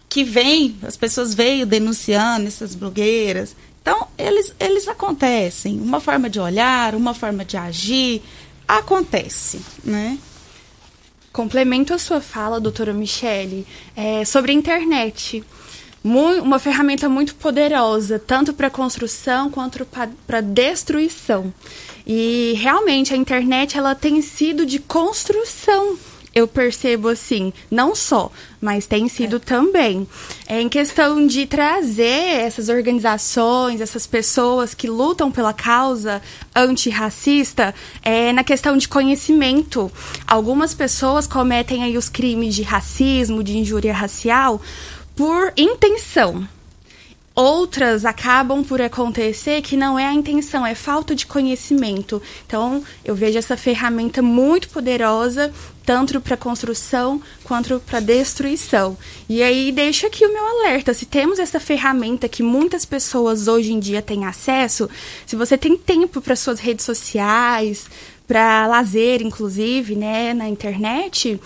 que 0.08 0.22
vem, 0.22 0.76
as 0.82 0.96
pessoas 0.96 1.34
veio 1.34 1.66
denunciando 1.66 2.46
essas 2.46 2.76
blogueiras. 2.76 3.56
Então, 3.82 4.06
eles, 4.16 4.54
eles 4.60 4.86
acontecem. 4.86 5.80
Uma 5.80 6.00
forma 6.00 6.30
de 6.30 6.38
olhar, 6.38 6.94
uma 6.94 7.14
forma 7.14 7.44
de 7.44 7.56
agir, 7.56 8.22
acontece, 8.68 9.60
né? 9.84 10.16
Complemento 11.32 11.94
a 11.94 11.98
sua 11.98 12.20
fala, 12.20 12.58
doutora 12.58 12.92
Michele, 12.92 13.64
é, 13.96 14.24
sobre 14.24 14.50
a 14.50 14.54
internet. 14.54 15.44
Uma 16.02 16.58
ferramenta 16.58 17.08
muito 17.08 17.34
poderosa, 17.34 18.18
tanto 18.18 18.52
para 18.52 18.70
construção 18.70 19.50
quanto 19.50 19.86
para 20.26 20.40
destruição. 20.40 21.52
E 22.06 22.54
realmente 22.56 23.14
a 23.14 23.16
internet 23.16 23.76
ela 23.78 23.94
tem 23.94 24.20
sido 24.22 24.66
de 24.66 24.78
construção. 24.80 25.96
Eu 26.40 26.48
percebo 26.48 27.08
assim, 27.08 27.52
não 27.70 27.94
só, 27.94 28.32
mas 28.58 28.86
tem 28.86 29.10
sido 29.10 29.38
também. 29.38 30.08
É 30.46 30.58
em 30.58 30.70
questão 30.70 31.26
de 31.26 31.44
trazer 31.44 32.40
essas 32.40 32.70
organizações, 32.70 33.82
essas 33.82 34.06
pessoas 34.06 34.72
que 34.72 34.88
lutam 34.88 35.30
pela 35.30 35.52
causa 35.52 36.22
antirracista, 36.56 37.74
é, 38.02 38.32
na 38.32 38.42
questão 38.42 38.78
de 38.78 38.88
conhecimento. 38.88 39.92
Algumas 40.26 40.72
pessoas 40.72 41.26
cometem 41.26 41.84
aí 41.84 41.98
os 41.98 42.08
crimes 42.08 42.54
de 42.54 42.62
racismo, 42.62 43.44
de 43.44 43.58
injúria 43.58 43.92
racial, 43.92 44.62
por 45.14 45.52
intenção. 45.58 46.48
Outras 47.34 48.04
acabam 48.04 48.64
por 48.64 48.82
acontecer 48.82 49.62
que 49.62 49.76
não 49.76 49.98
é 49.98 50.04
a 50.04 50.12
intenção, 50.12 50.66
é 50.66 50.74
falta 50.74 51.14
de 51.14 51.26
conhecimento. 51.26 52.20
Então, 52.46 52.82
eu 53.04 53.14
vejo 53.14 53.38
essa 53.38 53.56
ferramenta 53.56 54.20
muito 54.20 54.68
poderosa, 54.68 55.52
tanto 55.90 56.20
para 56.20 56.36
construção 56.36 57.20
quanto 57.42 57.80
para 57.80 57.98
destruição. 57.98 58.96
E 59.28 59.42
aí, 59.42 59.72
deixo 59.72 60.06
aqui 60.06 60.24
o 60.24 60.32
meu 60.32 60.46
alerta: 60.46 60.94
se 60.94 61.04
temos 61.04 61.40
essa 61.40 61.58
ferramenta 61.58 62.28
que 62.28 62.44
muitas 62.44 62.84
pessoas 62.84 63.48
hoje 63.48 63.72
em 63.72 63.80
dia 63.80 64.00
têm 64.00 64.24
acesso, 64.24 64.88
se 65.26 65.34
você 65.34 65.58
tem 65.58 65.76
tempo 65.76 66.20
para 66.20 66.36
suas 66.36 66.60
redes 66.60 66.84
sociais, 66.84 67.90
para 68.24 68.68
lazer, 68.68 69.20
inclusive, 69.20 69.96
né, 69.96 70.32
na 70.32 70.48
internet 70.48 71.40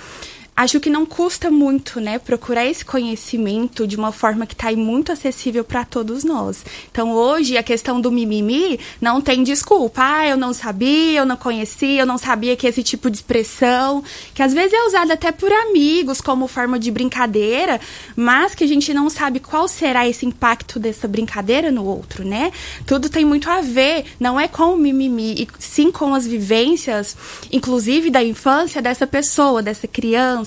acho 0.56 0.78
que 0.78 0.88
não 0.88 1.04
custa 1.04 1.50
muito, 1.50 2.00
né, 2.00 2.18
procurar 2.18 2.64
esse 2.64 2.84
conhecimento 2.84 3.86
de 3.86 3.96
uma 3.96 4.12
forma 4.12 4.46
que 4.46 4.54
está 4.54 4.70
muito 4.72 5.10
acessível 5.10 5.64
para 5.64 5.84
todos 5.84 6.22
nós. 6.22 6.64
Então, 6.90 7.12
hoje, 7.12 7.56
a 7.56 7.62
questão 7.62 8.00
do 8.00 8.10
mimimi 8.10 8.78
não 9.00 9.20
tem 9.20 9.42
desculpa. 9.42 10.00
Ah, 10.04 10.28
eu 10.28 10.36
não 10.36 10.52
sabia, 10.52 11.20
eu 11.20 11.26
não 11.26 11.36
conhecia, 11.36 12.02
eu 12.02 12.06
não 12.06 12.18
sabia 12.18 12.56
que 12.56 12.66
esse 12.66 12.82
tipo 12.82 13.10
de 13.10 13.16
expressão, 13.16 14.02
que 14.32 14.42
às 14.42 14.52
vezes 14.52 14.72
é 14.72 14.86
usada 14.86 15.14
até 15.14 15.32
por 15.32 15.50
amigos 15.50 16.20
como 16.20 16.46
forma 16.46 16.78
de 16.78 16.90
brincadeira, 16.90 17.80
mas 18.14 18.54
que 18.54 18.64
a 18.64 18.68
gente 18.68 18.94
não 18.94 19.10
sabe 19.10 19.40
qual 19.40 19.66
será 19.66 20.06
esse 20.06 20.24
impacto 20.24 20.78
dessa 20.78 21.08
brincadeira 21.08 21.70
no 21.70 21.84
outro, 21.84 22.24
né? 22.24 22.52
Tudo 22.86 23.08
tem 23.08 23.24
muito 23.24 23.50
a 23.50 23.60
ver, 23.60 24.04
não 24.20 24.38
é 24.38 24.46
com 24.46 24.74
o 24.74 24.76
mimimi, 24.76 25.34
e 25.34 25.48
sim 25.58 25.90
com 25.90 26.14
as 26.14 26.26
vivências, 26.26 27.16
inclusive 27.50 28.10
da 28.10 28.22
infância 28.22 28.80
dessa 28.80 29.06
pessoa, 29.06 29.62
dessa 29.62 29.88
criança 29.88 30.43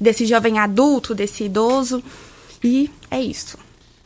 desse 0.00 0.26
jovem 0.26 0.58
adulto, 0.58 1.14
desse 1.14 1.44
idoso. 1.44 2.02
E 2.62 2.90
é 3.10 3.20
isso. 3.20 3.58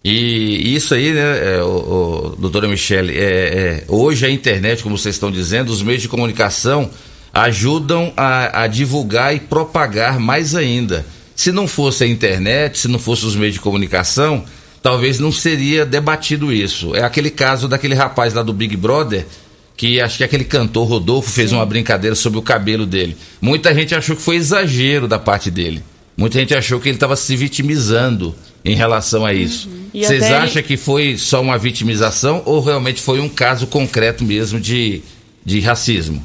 E 0.03 0.74
isso 0.74 0.94
aí, 0.94 1.12
né, 1.12 1.57
é, 1.57 1.62
o, 1.62 1.66
o, 1.66 2.37
doutora 2.38 2.66
Michele, 2.66 3.18
é, 3.18 3.22
é, 3.22 3.85
hoje 3.87 4.24
a 4.24 4.31
internet, 4.31 4.83
como 4.83 4.96
vocês 4.96 5.14
estão 5.14 5.31
dizendo, 5.31 5.70
os 5.70 5.83
meios 5.83 6.00
de 6.00 6.09
comunicação 6.09 6.90
ajudam 7.35 8.12
a, 8.16 8.62
a, 8.62 8.66
divulgar 8.66 9.35
e 9.35 9.40
propagar 9.40 10.18
mais 10.18 10.55
ainda. 10.55 11.05
Se 11.37 11.53
não 11.53 11.68
fosse 11.68 12.05
a 12.05 12.07
internet, 12.07 12.79
se 12.79 12.88
não 12.88 12.98
fosse 12.98 13.26
os 13.26 13.37
meios 13.37 13.55
de 13.55 13.61
comunicação, 13.61 14.44
talvez 14.83 15.18
não 15.18 15.31
seria 15.31 15.85
debatido 15.85 16.53
isso. 16.53 16.94
É 16.94 17.03
aquele 17.03 17.31
caso 17.31 17.68
daquele 17.68 17.94
rapaz 17.94 18.33
lá 18.33 18.42
do 18.42 18.53
Big 18.53 18.76
Brother, 18.76 19.26
que 19.81 19.99
acho 19.99 20.19
que 20.19 20.25
aquele 20.25 20.45
cantor 20.45 20.87
Rodolfo 20.87 21.31
fez 21.31 21.49
Sim. 21.49 21.57
uma 21.57 21.64
brincadeira 21.64 22.14
sobre 22.14 22.38
o 22.38 22.43
cabelo 22.43 22.85
dele. 22.85 23.16
Muita 23.40 23.75
gente 23.75 23.95
achou 23.95 24.14
que 24.14 24.21
foi 24.21 24.37
exagero 24.37 25.09
da 25.09 25.19
parte 25.19 25.51
dele. 25.51 25.83
Muita 26.14 26.38
gente 26.38 26.55
achou 26.55 26.79
que 26.79 26.87
ele 26.90 26.97
estava 26.97 27.16
se 27.16 27.35
vitimizando 27.35 28.35
em 28.62 28.75
relação 28.75 29.25
a 29.25 29.33
isso. 29.33 29.71
Uhum. 29.71 30.03
Vocês 30.03 30.25
acham 30.25 30.62
que 30.62 30.77
foi 30.77 31.16
só 31.16 31.40
uma 31.40 31.57
vitimização 31.57 32.43
ou 32.45 32.61
realmente 32.61 33.01
foi 33.01 33.21
um 33.21 33.29
caso 33.29 33.66
concreto 33.69 34.23
mesmo 34.23 34.61
de, 34.61 35.01
de 35.43 35.61
racismo? 35.61 36.23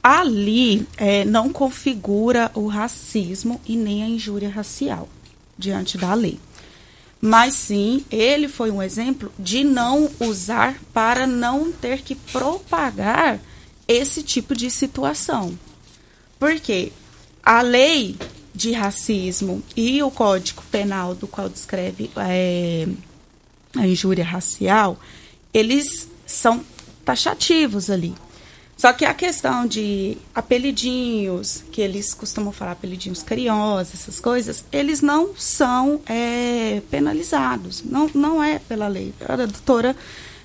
Ali 0.00 0.86
é, 0.96 1.24
não 1.24 1.52
configura 1.52 2.48
o 2.54 2.68
racismo 2.68 3.60
e 3.66 3.74
nem 3.74 4.04
a 4.04 4.06
injúria 4.06 4.48
racial 4.48 5.08
diante 5.58 5.98
da 5.98 6.14
lei. 6.14 6.38
Mas 7.24 7.54
sim, 7.54 8.04
ele 8.10 8.48
foi 8.48 8.72
um 8.72 8.82
exemplo 8.82 9.32
de 9.38 9.62
não 9.62 10.10
usar 10.18 10.76
para 10.92 11.24
não 11.24 11.70
ter 11.70 12.02
que 12.02 12.16
propagar 12.16 13.38
esse 13.86 14.24
tipo 14.24 14.56
de 14.56 14.68
situação. 14.68 15.56
Porque 16.36 16.92
a 17.40 17.62
lei 17.62 18.16
de 18.52 18.72
racismo 18.72 19.62
e 19.76 20.02
o 20.02 20.10
Código 20.10 20.64
Penal, 20.68 21.14
do 21.14 21.28
qual 21.28 21.48
descreve 21.48 22.10
é, 22.16 22.88
a 23.76 23.86
injúria 23.86 24.24
racial, 24.24 24.98
eles 25.54 26.08
são 26.26 26.64
taxativos 27.04 27.88
ali. 27.88 28.16
Só 28.82 28.92
que 28.92 29.04
a 29.04 29.14
questão 29.14 29.64
de 29.64 30.18
apelidinhos, 30.34 31.62
que 31.70 31.80
eles 31.80 32.12
costumam 32.12 32.50
falar 32.50 32.72
apelidinhos 32.72 33.22
carinhosos, 33.22 33.94
essas 33.94 34.18
coisas, 34.18 34.64
eles 34.72 35.00
não 35.00 35.36
são 35.36 36.00
é, 36.04 36.82
penalizados. 36.90 37.84
Não, 37.84 38.10
não 38.12 38.42
é 38.42 38.58
pela 38.58 38.88
lei. 38.88 39.14
A 39.28 39.36
doutora 39.36 39.94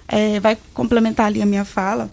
é, 0.07 0.39
vai 0.39 0.55
complementar 0.71 1.25
ali 1.25 1.41
a 1.41 1.47
minha 1.47 1.65
fala. 1.65 2.11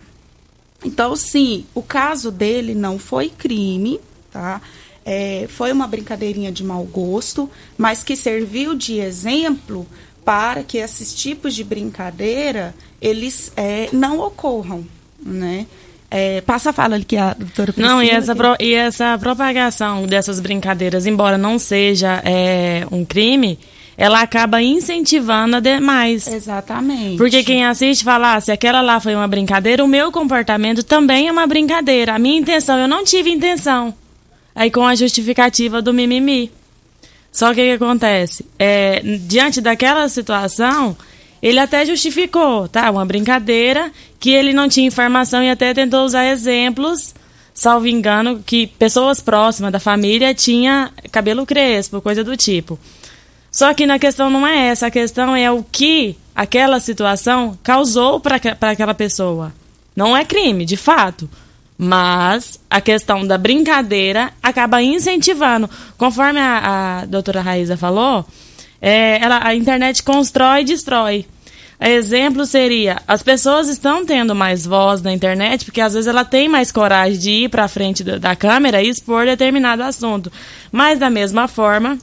Então, 0.82 1.14
sim, 1.14 1.66
o 1.74 1.82
caso 1.82 2.30
dele 2.30 2.74
não 2.74 2.98
foi 2.98 3.28
crime, 3.28 4.00
tá? 4.32 4.62
É, 5.04 5.46
foi 5.50 5.72
uma 5.72 5.86
brincadeirinha 5.86 6.50
de 6.50 6.64
mau 6.64 6.84
gosto, 6.84 7.50
mas 7.76 8.02
que 8.02 8.16
serviu 8.16 8.74
de 8.74 8.98
exemplo 8.98 9.86
para 10.24 10.62
que 10.62 10.78
esses 10.78 11.12
tipos 11.12 11.54
de 11.54 11.62
brincadeira 11.62 12.74
eles 12.98 13.52
é, 13.56 13.90
não 13.92 14.20
ocorram, 14.20 14.86
né? 15.22 15.66
É, 16.16 16.40
passa 16.42 16.70
a 16.70 16.72
fala 16.72 16.94
ali 16.94 17.04
que 17.04 17.16
a 17.16 17.34
doutora 17.34 17.72
Priscila, 17.72 17.96
Não, 17.96 18.00
e 18.00 18.08
essa, 18.08 18.36
pro, 18.36 18.54
e 18.60 18.72
essa 18.72 19.18
propagação 19.18 20.06
dessas 20.06 20.38
brincadeiras, 20.38 21.06
embora 21.06 21.36
não 21.36 21.58
seja 21.58 22.22
é, 22.24 22.86
um 22.92 23.04
crime, 23.04 23.58
ela 23.96 24.20
acaba 24.20 24.62
incentivando 24.62 25.56
a 25.56 25.60
demais. 25.60 26.28
Exatamente. 26.28 27.16
Porque 27.16 27.42
quem 27.42 27.64
assiste 27.64 28.04
fala, 28.04 28.34
ah, 28.34 28.40
se 28.40 28.52
aquela 28.52 28.80
lá 28.80 29.00
foi 29.00 29.16
uma 29.16 29.26
brincadeira, 29.26 29.84
o 29.84 29.88
meu 29.88 30.12
comportamento 30.12 30.84
também 30.84 31.26
é 31.26 31.32
uma 31.32 31.48
brincadeira. 31.48 32.14
A 32.14 32.18
minha 32.20 32.38
intenção, 32.38 32.78
eu 32.78 32.86
não 32.86 33.02
tive 33.02 33.30
intenção. 33.30 33.92
Aí 34.54 34.70
com 34.70 34.86
a 34.86 34.94
justificativa 34.94 35.82
do 35.82 35.92
mimimi. 35.92 36.48
Só 37.32 37.52
que 37.52 37.60
o 37.60 37.64
que 37.64 37.84
acontece? 37.84 38.46
É, 38.56 39.02
diante 39.02 39.60
daquela 39.60 40.08
situação, 40.08 40.96
ele 41.44 41.58
até 41.58 41.84
justificou, 41.84 42.66
tá? 42.68 42.90
Uma 42.90 43.04
brincadeira, 43.04 43.92
que 44.18 44.30
ele 44.30 44.54
não 44.54 44.66
tinha 44.66 44.86
informação 44.86 45.42
e 45.42 45.50
até 45.50 45.74
tentou 45.74 46.02
usar 46.02 46.24
exemplos, 46.24 47.14
salvo 47.52 47.86
engano, 47.86 48.42
que 48.46 48.66
pessoas 48.66 49.20
próximas 49.20 49.70
da 49.70 49.78
família 49.78 50.32
tinham 50.34 50.88
cabelo 51.12 51.44
crespo, 51.44 52.00
coisa 52.00 52.24
do 52.24 52.34
tipo. 52.34 52.78
Só 53.52 53.74
que 53.74 53.84
na 53.84 53.98
questão 53.98 54.30
não 54.30 54.46
é 54.46 54.68
essa, 54.68 54.86
a 54.86 54.90
questão 54.90 55.36
é 55.36 55.50
o 55.50 55.62
que 55.62 56.16
aquela 56.34 56.80
situação 56.80 57.58
causou 57.62 58.20
para 58.20 58.40
aquela 58.62 58.94
pessoa. 58.94 59.52
Não 59.94 60.16
é 60.16 60.24
crime, 60.24 60.64
de 60.64 60.78
fato. 60.78 61.28
Mas 61.76 62.58
a 62.70 62.80
questão 62.80 63.26
da 63.26 63.36
brincadeira 63.36 64.32
acaba 64.42 64.82
incentivando. 64.82 65.68
Conforme 65.98 66.40
a, 66.40 67.00
a 67.02 67.04
doutora 67.04 67.42
Raíza 67.42 67.76
falou, 67.76 68.24
é, 68.80 69.22
ela, 69.22 69.46
a 69.46 69.54
internet 69.54 70.02
constrói 70.02 70.62
e 70.62 70.64
destrói. 70.64 71.26
Exemplo 71.80 72.46
seria, 72.46 73.02
as 73.06 73.22
pessoas 73.22 73.68
estão 73.68 74.06
tendo 74.06 74.34
mais 74.34 74.64
voz 74.64 75.02
na 75.02 75.12
internet, 75.12 75.64
porque 75.64 75.80
às 75.80 75.94
vezes 75.94 76.06
ela 76.06 76.24
tem 76.24 76.48
mais 76.48 76.70
coragem 76.70 77.18
de 77.18 77.30
ir 77.30 77.48
para 77.48 77.68
frente 77.68 78.04
da, 78.04 78.18
da 78.18 78.36
câmera 78.36 78.82
e 78.82 78.88
expor 78.88 79.26
determinado 79.26 79.82
assunto. 79.82 80.30
Mas 80.70 80.98
da 80.98 81.10
mesma 81.10 81.48
forma, 81.48 81.98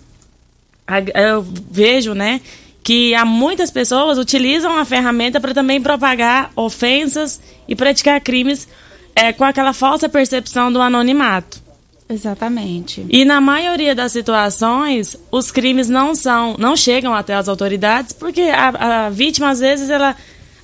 eu 1.16 1.42
vejo, 1.72 2.14
né, 2.14 2.42
que 2.84 3.16
há 3.16 3.24
muitas 3.24 3.72
pessoas 3.72 4.18
utilizam 4.18 4.78
a 4.78 4.86
ferramenta 4.86 5.40
para 5.40 5.54
também 5.54 5.82
propagar 5.82 6.52
ofensas 6.56 7.40
e 7.68 7.76
praticar 7.76 8.20
crimes 8.20 8.68
é, 9.16 9.32
com 9.32 9.44
aquela 9.44 9.74
falsa 9.74 10.10
percepção 10.10 10.72
do 10.72 10.82
anonimato. 10.82 11.62
Exatamente. 12.12 13.06
E 13.10 13.24
na 13.24 13.40
maioria 13.40 13.96
das 13.96 14.12
situações, 14.12 15.16
os 15.32 15.50
crimes 15.50 15.88
não 15.88 16.14
são, 16.14 16.56
não 16.60 16.76
chegam 16.76 17.14
até 17.14 17.34
as 17.34 17.48
autoridades, 17.48 18.12
porque 18.12 18.42
a, 18.42 19.06
a 19.06 19.10
vítima 19.10 19.50
às 19.50 19.60
vezes 19.60 19.90
ela, 19.90 20.16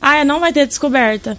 ah, 0.01 0.25
não 0.25 0.41
vai 0.41 0.51
ter 0.51 0.67
descoberta. 0.67 1.38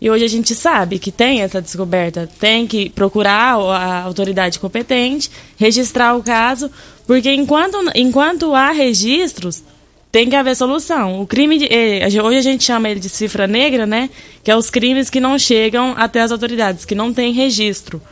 E 0.00 0.10
hoje 0.10 0.24
a 0.24 0.28
gente 0.28 0.52
sabe 0.56 0.98
que 0.98 1.12
tem 1.12 1.42
essa 1.42 1.62
descoberta, 1.62 2.28
tem 2.40 2.66
que 2.66 2.90
procurar 2.90 3.54
a 3.54 4.02
autoridade 4.02 4.58
competente, 4.58 5.30
registrar 5.56 6.16
o 6.16 6.22
caso, 6.24 6.68
porque 7.06 7.32
enquanto, 7.32 7.78
enquanto 7.94 8.52
há 8.52 8.72
registros, 8.72 9.62
tem 10.10 10.28
que 10.28 10.34
haver 10.34 10.56
solução. 10.56 11.22
O 11.22 11.26
crime, 11.26 11.58
de, 11.58 11.66
eh, 11.70 12.06
hoje 12.20 12.38
a 12.38 12.42
gente 12.42 12.64
chama 12.64 12.90
ele 12.90 12.98
de 12.98 13.08
cifra 13.08 13.46
negra, 13.46 13.86
né? 13.86 14.10
Que 14.42 14.50
é 14.50 14.56
os 14.56 14.68
crimes 14.68 15.08
que 15.08 15.20
não 15.20 15.38
chegam 15.38 15.94
até 15.96 16.20
as 16.20 16.32
autoridades, 16.32 16.84
que 16.84 16.96
não 16.96 17.14
tem 17.14 17.32
registro. 17.32 18.02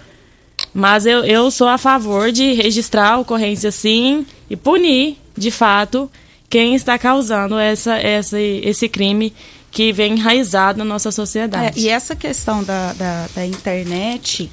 Mas 0.72 1.04
eu, 1.06 1.24
eu 1.24 1.50
sou 1.50 1.68
a 1.68 1.78
favor 1.78 2.30
de 2.30 2.52
registrar 2.52 3.12
a 3.12 3.18
ocorrência 3.18 3.72
sim 3.72 4.24
e 4.48 4.56
punir, 4.56 5.16
de 5.36 5.50
fato, 5.50 6.10
quem 6.48 6.74
está 6.74 6.98
causando 6.98 7.58
essa, 7.58 7.94
essa, 7.96 8.38
esse 8.38 8.88
crime 8.88 9.32
que 9.70 9.92
vem 9.92 10.14
enraizado 10.14 10.78
na 10.78 10.84
nossa 10.84 11.12
sociedade. 11.12 11.78
É, 11.78 11.82
e 11.82 11.88
essa 11.88 12.16
questão 12.16 12.62
da, 12.62 12.92
da, 12.92 13.28
da, 13.34 13.46
internet, 13.46 14.50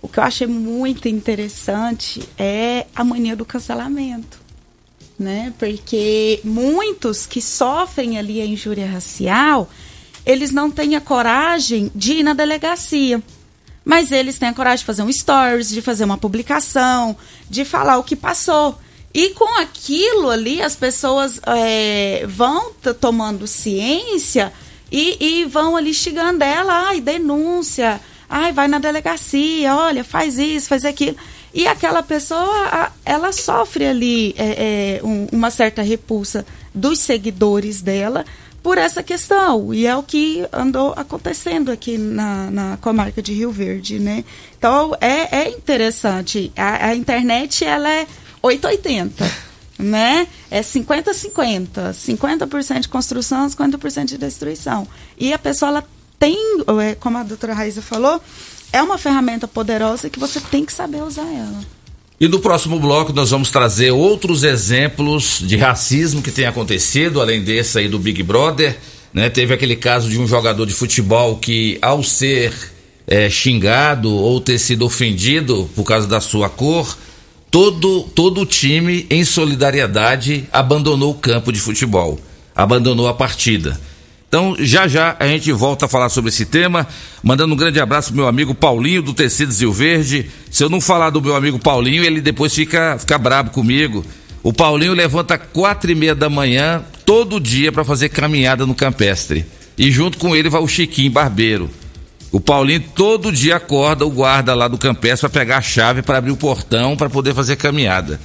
o 0.00 0.08
que 0.08 0.18
eu 0.18 0.22
achei 0.22 0.46
muito 0.46 1.08
interessante 1.08 2.22
é 2.38 2.86
a 2.94 3.02
mania 3.02 3.34
do 3.34 3.44
cancelamento. 3.44 4.38
Né? 5.18 5.52
Porque 5.58 6.40
muitos 6.44 7.26
que 7.26 7.42
sofrem 7.42 8.16
ali 8.16 8.40
a 8.40 8.46
injúria 8.46 8.86
racial, 8.86 9.68
eles 10.24 10.52
não 10.52 10.70
têm 10.70 10.94
a 10.94 11.00
coragem 11.00 11.90
de 11.94 12.14
ir 12.14 12.22
na 12.22 12.32
delegacia. 12.32 13.22
Mas 13.84 14.12
eles 14.12 14.38
têm 14.38 14.48
a 14.48 14.54
coragem 14.54 14.80
de 14.80 14.84
fazer 14.84 15.02
um 15.02 15.12
stories, 15.12 15.70
de 15.70 15.80
fazer 15.80 16.04
uma 16.04 16.18
publicação, 16.18 17.16
de 17.48 17.64
falar 17.64 17.98
o 17.98 18.04
que 18.04 18.14
passou. 18.14 18.78
E 19.12 19.30
com 19.30 19.58
aquilo 19.60 20.30
ali, 20.30 20.62
as 20.62 20.76
pessoas 20.76 21.40
é, 21.46 22.24
vão 22.28 22.72
tomando 23.00 23.46
ciência 23.46 24.52
e, 24.90 25.16
e, 25.20 25.44
vão 25.46 25.76
ali 25.76 25.90
instigando 25.90 26.44
ela, 26.44 26.88
ai, 26.88 27.00
denúncia, 27.00 28.00
ai, 28.28 28.52
vai 28.52 28.68
na 28.68 28.78
delegacia, 28.78 29.74
olha, 29.74 30.04
faz 30.04 30.38
isso, 30.38 30.68
faz 30.68 30.84
aquilo. 30.84 31.16
E 31.52 31.66
aquela 31.66 32.02
pessoa, 32.02 32.92
ela 33.04 33.32
sofre 33.32 33.86
ali 33.86 34.34
é, 34.38 34.98
é, 34.98 35.04
um, 35.04 35.26
uma 35.32 35.50
certa 35.50 35.82
repulsa 35.82 36.46
dos 36.72 37.00
seguidores 37.00 37.80
dela, 37.80 38.24
por 38.62 38.78
essa 38.78 39.02
questão. 39.02 39.72
E 39.72 39.86
é 39.86 39.96
o 39.96 40.02
que 40.02 40.46
andou 40.52 40.92
acontecendo 40.96 41.70
aqui 41.70 41.96
na, 41.98 42.50
na 42.50 42.76
comarca 42.78 43.22
de 43.22 43.32
Rio 43.32 43.50
Verde, 43.50 43.98
né? 43.98 44.24
Então, 44.58 44.94
é, 45.00 45.42
é 45.42 45.50
interessante. 45.50 46.52
A, 46.56 46.88
a 46.88 46.94
internet, 46.94 47.64
ela 47.64 47.88
é 47.88 48.06
880 48.42 49.50
né? 49.78 50.26
É 50.50 50.60
50-50. 50.60 51.92
50% 51.92 52.80
de 52.80 52.88
construção, 52.88 53.46
50% 53.48 54.04
de 54.04 54.18
destruição. 54.18 54.86
E 55.18 55.32
a 55.32 55.38
pessoa, 55.38 55.70
ela 55.70 55.84
tem, 56.18 56.36
é, 56.82 56.94
como 56.94 57.16
a 57.18 57.22
doutora 57.22 57.54
Raíza 57.54 57.80
falou, 57.80 58.20
é 58.72 58.82
uma 58.82 58.98
ferramenta 58.98 59.48
poderosa 59.48 60.10
que 60.10 60.18
você 60.18 60.40
tem 60.40 60.64
que 60.64 60.72
saber 60.72 61.02
usar 61.02 61.26
ela. 61.26 61.79
E 62.20 62.28
no 62.28 62.38
próximo 62.38 62.78
bloco 62.78 63.14
nós 63.14 63.30
vamos 63.30 63.48
trazer 63.48 63.92
outros 63.92 64.44
exemplos 64.44 65.42
de 65.42 65.56
racismo 65.56 66.20
que 66.20 66.30
tem 66.30 66.44
acontecido, 66.44 67.18
além 67.18 67.42
desse 67.42 67.78
aí 67.78 67.88
do 67.88 67.98
Big 67.98 68.22
Brother. 68.22 68.76
Né? 69.10 69.30
Teve 69.30 69.54
aquele 69.54 69.74
caso 69.74 70.10
de 70.10 70.20
um 70.20 70.26
jogador 70.26 70.66
de 70.66 70.74
futebol 70.74 71.38
que, 71.38 71.78
ao 71.80 72.02
ser 72.02 72.52
é, 73.06 73.30
xingado 73.30 74.14
ou 74.14 74.38
ter 74.38 74.58
sido 74.58 74.84
ofendido 74.84 75.70
por 75.74 75.84
causa 75.84 76.06
da 76.06 76.20
sua 76.20 76.50
cor, 76.50 76.94
todo, 77.50 78.02
todo 78.14 78.42
o 78.42 78.46
time, 78.46 79.06
em 79.08 79.24
solidariedade, 79.24 80.46
abandonou 80.52 81.12
o 81.12 81.18
campo 81.18 81.50
de 81.50 81.58
futebol, 81.58 82.20
abandonou 82.54 83.08
a 83.08 83.14
partida. 83.14 83.80
Então, 84.30 84.54
já 84.60 84.86
já 84.86 85.16
a 85.18 85.26
gente 85.26 85.50
volta 85.50 85.86
a 85.86 85.88
falar 85.88 86.08
sobre 86.08 86.28
esse 86.28 86.46
tema, 86.46 86.86
mandando 87.20 87.52
um 87.52 87.56
grande 87.56 87.80
abraço 87.80 88.10
pro 88.10 88.18
meu 88.18 88.28
amigo 88.28 88.54
Paulinho 88.54 89.02
do 89.02 89.12
Tecido 89.12 89.50
Zil 89.50 89.72
Verde. 89.72 90.30
Se 90.48 90.62
eu 90.62 90.70
não 90.70 90.80
falar 90.80 91.10
do 91.10 91.20
meu 91.20 91.34
amigo 91.34 91.58
Paulinho, 91.58 92.04
ele 92.04 92.20
depois 92.20 92.54
fica, 92.54 92.96
fica 92.96 93.18
brabo 93.18 93.50
comigo. 93.50 94.04
O 94.40 94.52
Paulinho 94.52 94.94
levanta 94.94 95.36
quatro 95.36 95.90
e 95.90 95.96
meia 95.96 96.14
da 96.14 96.30
manhã 96.30 96.80
todo 97.04 97.40
dia 97.40 97.72
para 97.72 97.82
fazer 97.82 98.08
caminhada 98.10 98.64
no 98.64 98.72
campestre. 98.72 99.44
E 99.76 99.90
junto 99.90 100.16
com 100.16 100.36
ele 100.36 100.48
vai 100.48 100.62
o 100.62 100.68
Chiquinho 100.68 101.10
Barbeiro. 101.10 101.68
O 102.30 102.40
Paulinho 102.40 102.84
todo 102.94 103.32
dia 103.32 103.56
acorda 103.56 104.06
o 104.06 104.10
guarda 104.10 104.54
lá 104.54 104.68
do 104.68 104.78
campestre 104.78 105.28
para 105.28 105.40
pegar 105.40 105.56
a 105.56 105.62
chave 105.62 106.02
para 106.02 106.18
abrir 106.18 106.30
o 106.30 106.36
portão 106.36 106.96
para 106.96 107.10
poder 107.10 107.34
fazer 107.34 107.56
caminhada. 107.56 108.20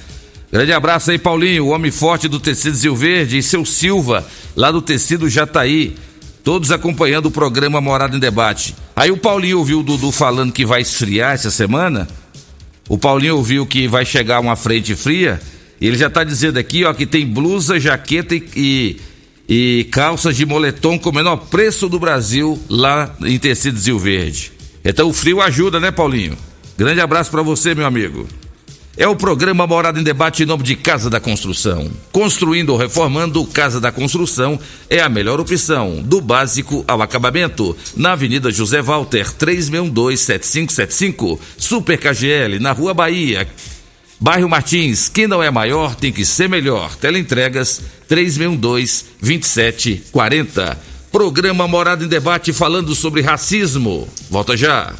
Grande 0.50 0.72
abraço 0.72 1.10
aí, 1.10 1.18
Paulinho, 1.18 1.66
o 1.66 1.68
homem 1.68 1.90
forte 1.90 2.28
do 2.28 2.38
tecido 2.38 2.76
Zil 2.76 2.94
Verde, 2.94 3.38
e 3.38 3.42
seu 3.42 3.64
Silva, 3.64 4.26
lá 4.54 4.70
do 4.70 4.80
tecido 4.80 5.28
Jataí. 5.28 5.96
Todos 6.44 6.70
acompanhando 6.70 7.26
o 7.26 7.30
programa 7.30 7.80
Morada 7.80 8.16
em 8.16 8.20
Debate. 8.20 8.76
Aí 8.94 9.10
o 9.10 9.16
Paulinho 9.16 9.58
ouviu 9.58 9.80
o 9.80 9.82
Dudu 9.82 10.12
falando 10.12 10.52
que 10.52 10.64
vai 10.64 10.80
esfriar 10.80 11.34
essa 11.34 11.50
semana. 11.50 12.06
O 12.88 12.96
Paulinho 12.96 13.36
ouviu 13.36 13.66
que 13.66 13.88
vai 13.88 14.04
chegar 14.04 14.38
uma 14.38 14.54
frente 14.54 14.94
fria. 14.94 15.40
E 15.80 15.88
ele 15.88 15.98
já 15.98 16.06
está 16.06 16.22
dizendo 16.22 16.56
aqui, 16.56 16.84
ó, 16.84 16.94
que 16.94 17.04
tem 17.04 17.26
blusa, 17.26 17.80
jaqueta 17.80 18.36
e, 18.36 19.00
e, 19.48 19.88
calças 19.90 20.36
de 20.36 20.46
moletom 20.46 20.96
com 20.96 21.10
o 21.10 21.14
menor 21.14 21.36
preço 21.36 21.88
do 21.88 21.98
Brasil 21.98 22.58
lá 22.70 23.14
em 23.22 23.38
tecido 23.40 23.76
Zil 23.76 23.98
Verde. 23.98 24.52
Então 24.84 25.08
o 25.08 25.12
frio 25.12 25.40
ajuda, 25.40 25.80
né, 25.80 25.90
Paulinho? 25.90 26.38
Grande 26.78 27.00
abraço 27.00 27.28
para 27.28 27.42
você, 27.42 27.74
meu 27.74 27.86
amigo. 27.86 28.28
É 28.98 29.06
o 29.06 29.14
programa 29.14 29.66
Morada 29.66 30.00
em 30.00 30.02
Debate 30.02 30.42
em 30.42 30.46
nome 30.46 30.62
de 30.62 30.74
Casa 30.74 31.10
da 31.10 31.20
Construção. 31.20 31.90
Construindo 32.10 32.70
ou 32.70 32.78
reformando, 32.78 33.44
Casa 33.44 33.78
da 33.78 33.92
Construção 33.92 34.58
é 34.88 35.00
a 35.00 35.08
melhor 35.08 35.38
opção, 35.38 36.02
do 36.02 36.18
básico 36.18 36.82
ao 36.88 37.02
acabamento. 37.02 37.76
Na 37.94 38.12
Avenida 38.12 38.50
José 38.50 38.80
Walter, 38.80 39.30
3612-7575, 39.34 41.38
Super 41.58 41.98
KGL, 41.98 42.58
na 42.58 42.72
Rua 42.72 42.94
Bahia. 42.94 43.46
Bairro 44.18 44.48
Martins, 44.48 45.10
quem 45.10 45.26
não 45.26 45.42
é 45.42 45.50
maior 45.50 45.94
tem 45.94 46.10
que 46.10 46.24
ser 46.24 46.48
melhor. 46.48 46.96
Teleentregas 46.96 47.82
3612-2740. 48.10 50.74
Programa 51.12 51.68
Morada 51.68 52.02
em 52.02 52.08
Debate 52.08 52.50
falando 52.50 52.94
sobre 52.94 53.20
racismo. 53.20 54.08
Volta 54.30 54.56
já. 54.56 54.94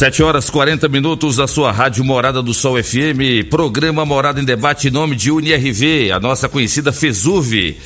7 0.00 0.22
horas 0.22 0.48
40 0.48 0.88
minutos 0.88 1.36
da 1.36 1.46
sua 1.46 1.70
Rádio 1.70 2.02
Morada 2.02 2.40
do 2.40 2.54
Sol 2.54 2.82
FM, 2.82 3.46
programa 3.50 4.02
Morada 4.06 4.40
em 4.40 4.44
Debate 4.44 4.88
em 4.88 4.90
nome 4.90 5.14
de 5.14 5.30
UniRV, 5.30 6.10
a 6.10 6.18
nossa 6.18 6.48
conhecida 6.48 6.90
FESUV. 6.90 7.76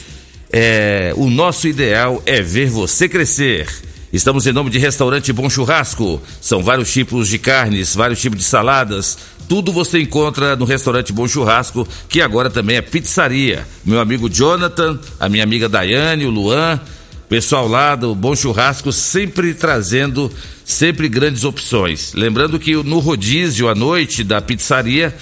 É, 0.53 1.12
o 1.16 1.29
nosso 1.29 1.66
ideal 1.66 2.22
é 2.24 2.40
ver 2.40 2.70
você 2.70 3.09
crescer. 3.09 3.66
Estamos 4.12 4.46
em 4.46 4.53
nome 4.53 4.70
de 4.70 4.79
Restaurante 4.79 5.33
Bom 5.33 5.50
Churrasco. 5.50 6.22
São 6.40 6.62
vários 6.62 6.92
tipos 6.92 7.27
de 7.27 7.37
carnes, 7.37 7.96
vários 7.96 8.20
tipos 8.20 8.38
de 8.38 8.44
saladas. 8.44 9.18
Tudo 9.48 9.72
você 9.72 10.00
encontra 10.00 10.55
no 10.55 10.64
Restaurante 10.64 11.12
Bom 11.12 11.27
Churrasco, 11.27 11.85
que 12.09 12.20
agora 12.20 12.48
também 12.48 12.77
é 12.77 12.81
pizzaria. 12.81 13.66
Meu 13.85 13.98
amigo 13.98 14.31
Jonathan, 14.31 15.00
a 15.18 15.29
minha 15.29 15.42
amiga 15.42 15.68
Daiane, 15.68 16.27
o 16.27 16.31
Luan, 16.31 16.81
Pessoal 17.29 17.67
lá 17.67 17.97
do 17.97 18.15
Bom 18.15 18.37
Churrasco 18.37 18.93
sempre 18.93 19.55
trazendo 19.55 20.31
sempre 20.65 21.09
grandes 21.09 21.45
opções. 21.45 22.13
Lembrando 22.15 22.59
que 22.59 22.75
no 22.75 22.99
rodízio 22.99 23.69
à 23.69 23.75
noite 23.75 24.23
da 24.23 24.41
pizzaria 24.43 25.15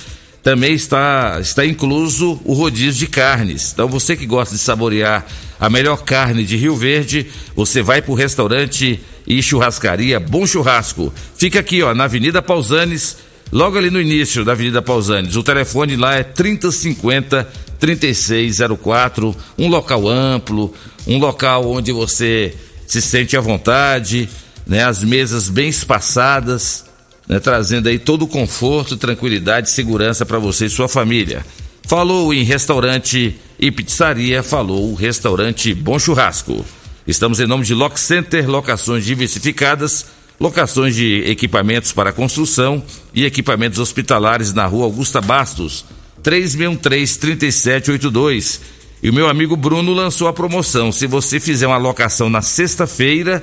também 0.42 0.74
está, 0.74 1.38
está 1.40 1.64
incluso 1.64 2.40
o 2.44 2.52
rodízio 2.52 2.98
de 2.98 3.06
carnes. 3.06 3.72
Então 3.72 3.88
você 3.88 4.16
que 4.16 4.26
gosta 4.26 4.54
de 4.54 4.60
saborear 4.60 5.24
a 5.60 5.70
melhor 5.70 6.02
carne 6.02 6.44
de 6.44 6.56
Rio 6.56 6.74
Verde, 6.74 7.28
você 7.54 7.82
vai 7.82 8.02
para 8.02 8.10
o 8.10 8.16
restaurante 8.16 9.00
e 9.24 9.40
churrascaria 9.40 10.18
Bom 10.18 10.44
Churrasco. 10.44 11.14
Fica 11.36 11.60
aqui, 11.60 11.82
ó, 11.82 11.94
na 11.94 12.04
Avenida 12.04 12.42
Pausanes, 12.42 13.18
logo 13.52 13.78
ali 13.78 13.88
no 13.88 14.00
início 14.00 14.44
da 14.44 14.52
Avenida 14.52 14.82
Pausanes. 14.82 15.36
O 15.36 15.42
telefone 15.44 15.94
lá 15.94 16.16
é 16.16 16.24
3050 16.24 17.48
3604, 17.82 19.36
um 19.58 19.66
local 19.66 20.08
amplo, 20.08 20.72
um 21.04 21.18
local 21.18 21.68
onde 21.68 21.90
você 21.90 22.54
se 22.86 23.02
sente 23.02 23.36
à 23.36 23.40
vontade, 23.40 24.28
né? 24.64 24.84
As 24.84 25.02
mesas 25.02 25.48
bem 25.48 25.68
espaçadas 25.68 26.84
né, 27.28 27.40
trazendo 27.40 27.88
aí 27.88 27.98
todo 27.98 28.22
o 28.22 28.28
conforto, 28.28 28.96
tranquilidade 28.96 29.68
e 29.68 29.72
segurança 29.72 30.24
para 30.24 30.38
você 30.38 30.66
e 30.66 30.70
sua 30.70 30.88
família. 30.88 31.44
Falou 31.82 32.32
em 32.32 32.44
restaurante 32.44 33.36
e 33.58 33.70
pizzaria, 33.72 34.44
falou 34.44 34.92
o 34.92 34.94
restaurante 34.94 35.74
Bom 35.74 35.98
Churrasco. 35.98 36.64
Estamos 37.04 37.40
em 37.40 37.48
nome 37.48 37.64
de 37.64 37.74
Lock 37.74 37.98
Center, 37.98 38.48
locações 38.48 39.04
diversificadas, 39.04 40.06
locações 40.38 40.94
de 40.94 41.24
equipamentos 41.26 41.90
para 41.90 42.12
construção 42.12 42.80
e 43.12 43.24
equipamentos 43.24 43.80
hospitalares 43.80 44.54
na 44.54 44.66
rua 44.66 44.84
Augusta 44.84 45.20
Bastos, 45.20 45.84
3613-3782. 46.22 48.60
E 49.02 49.10
o 49.10 49.12
meu 49.12 49.28
amigo 49.28 49.56
Bruno 49.56 49.92
lançou 49.92 50.28
a 50.28 50.32
promoção. 50.32 50.92
Se 50.92 51.06
você 51.06 51.38
fizer 51.40 51.66
uma 51.66 51.76
locação 51.76 52.30
na 52.30 52.40
sexta-feira, 52.40 53.42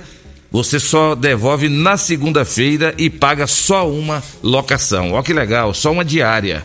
você 0.52 0.80
só 0.80 1.16
devolve 1.16 1.68
na 1.68 1.98
segunda-feira 1.98 2.94
e 2.98 3.10
paga 3.10 3.46
só 3.46 3.90
uma 3.90 4.24
locação. 4.42 5.12
Ó 5.14 5.22
que 5.22 5.34
legal, 5.34 5.74
só 5.74 5.92
uma 5.92 6.06
diária. 6.06 6.64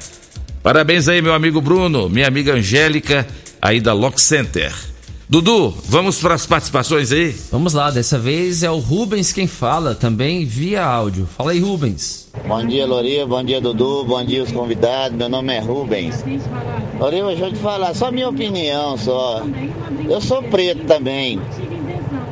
Parabéns 0.63 1.09
aí, 1.09 1.21
meu 1.21 1.35
amigo 1.35 1.61
Bruno, 1.61 2.09
minha 2.09 2.29
amiga 2.29 2.55
Angélica, 2.55 3.27
aí 3.61 3.81
da 3.81 3.93
Lock 3.93 4.21
Center. 4.21 4.73
Dudu, 5.27 5.73
vamos 5.87 6.21
para 6.21 6.35
as 6.35 6.47
participações 6.47 7.11
aí? 7.11 7.35
Vamos 7.51 7.73
lá, 7.73 7.91
dessa 7.91 8.19
vez 8.19 8.63
é 8.63 8.71
o 8.71 8.79
Rubens 8.79 9.33
quem 9.33 9.47
fala, 9.47 9.95
também 9.95 10.45
via 10.45 10.85
áudio. 10.85 11.27
Fala 11.27 11.53
aí, 11.53 11.61
Rubens. 11.61 12.29
Bom 12.47 12.67
dia, 12.67 12.87
Loria, 12.87 13.27
bom 13.27 13.43
dia, 13.43 13.59
Dudu, 13.59 14.05
bom 14.05 14.23
dia, 14.23 14.43
os 14.43 14.53
convidados. 14.53 15.17
Meu 15.17 15.31
nome 15.31 15.55
é 15.55 15.61
Rubens. 15.61 16.23
Loria, 17.01 17.25
deixa 17.25 17.47
eu 17.47 17.53
te 17.53 17.59
falar, 17.59 17.95
só 17.95 18.13
minha 18.13 18.29
opinião 18.29 18.99
só. 18.99 19.43
Eu 20.07 20.21
sou 20.21 20.43
preto 20.43 20.85
também. 20.85 21.41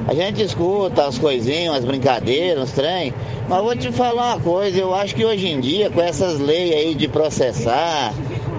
A 0.06 0.12
gente 0.12 0.42
escuta 0.42 1.06
as 1.06 1.18
coisinhas, 1.18 1.76
as 1.76 1.84
brincadeiras, 1.86 2.68
os 2.68 2.72
trem, 2.72 3.14
mas 3.48 3.62
vou 3.62 3.74
te 3.74 3.90
falar 3.90 4.34
uma 4.34 4.40
coisa, 4.40 4.78
eu 4.78 4.94
acho 4.94 5.14
que 5.14 5.24
hoje 5.24 5.48
em 5.48 5.60
dia, 5.60 5.88
com 5.88 6.00
essas 6.02 6.38
leis 6.38 6.74
aí 6.74 6.94
de 6.94 7.08
processar, 7.08 8.12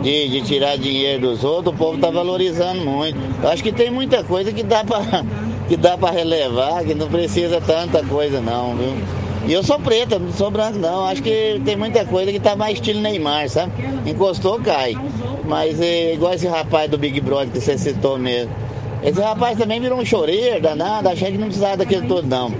de, 0.04 0.30
de 0.30 0.42
tirar 0.42 0.78
dinheiro 0.78 1.30
dos 1.30 1.44
outros, 1.44 1.74
o 1.74 1.78
povo 1.78 1.96
está 1.96 2.12
valorizando 2.12 2.82
muito. 2.82 3.18
Eu 3.42 3.50
acho 3.50 3.64
que 3.64 3.72
tem 3.72 3.90
muita 3.90 4.24
coisa 4.24 4.52
que 4.52 4.62
dá 4.62 4.84
para 4.84 5.24
que 5.68 5.78
dá 5.78 5.98
para 5.98 6.12
relevar, 6.12 6.84
que 6.84 6.94
não 6.94 7.08
precisa 7.08 7.62
tanta 7.62 8.04
coisa 8.04 8.42
não, 8.42 8.76
viu? 8.76 8.94
E 9.48 9.54
eu 9.54 9.64
sou 9.64 9.80
preta, 9.80 10.20
não 10.20 10.32
sou 10.32 10.52
branco 10.52 10.78
não. 10.78 11.06
Acho 11.06 11.24
que 11.24 11.62
tem 11.66 11.76
muita 11.76 12.06
coisa 12.06 12.32
que 12.32 12.40
tá 12.40 12.56
mais 12.56 12.76
estilo 12.76 13.02
Neymar, 13.02 13.50
sabe? 13.50 13.72
Encostou, 14.06 14.60
cai. 14.60 14.96
Mas 15.46 15.82
é 15.82 16.14
igual 16.14 16.34
esse 16.34 16.48
rapaz 16.48 16.90
do 16.90 16.98
Big 16.98 17.20
Brother 17.20 17.50
que 17.50 17.60
você 17.60 17.78
citou 17.78 18.18
mesmo. 18.18 18.52
Esse 19.04 19.20
rapaz 19.20 19.58
também 19.58 19.82
virou 19.82 20.00
um 20.00 20.06
choreiro 20.06 20.62
danado, 20.62 21.10
achei 21.10 21.32
que 21.32 21.38
não 21.38 21.48
precisava 21.48 21.78
daquele 21.78 22.08
todo 22.08 22.26
não. 22.26 22.52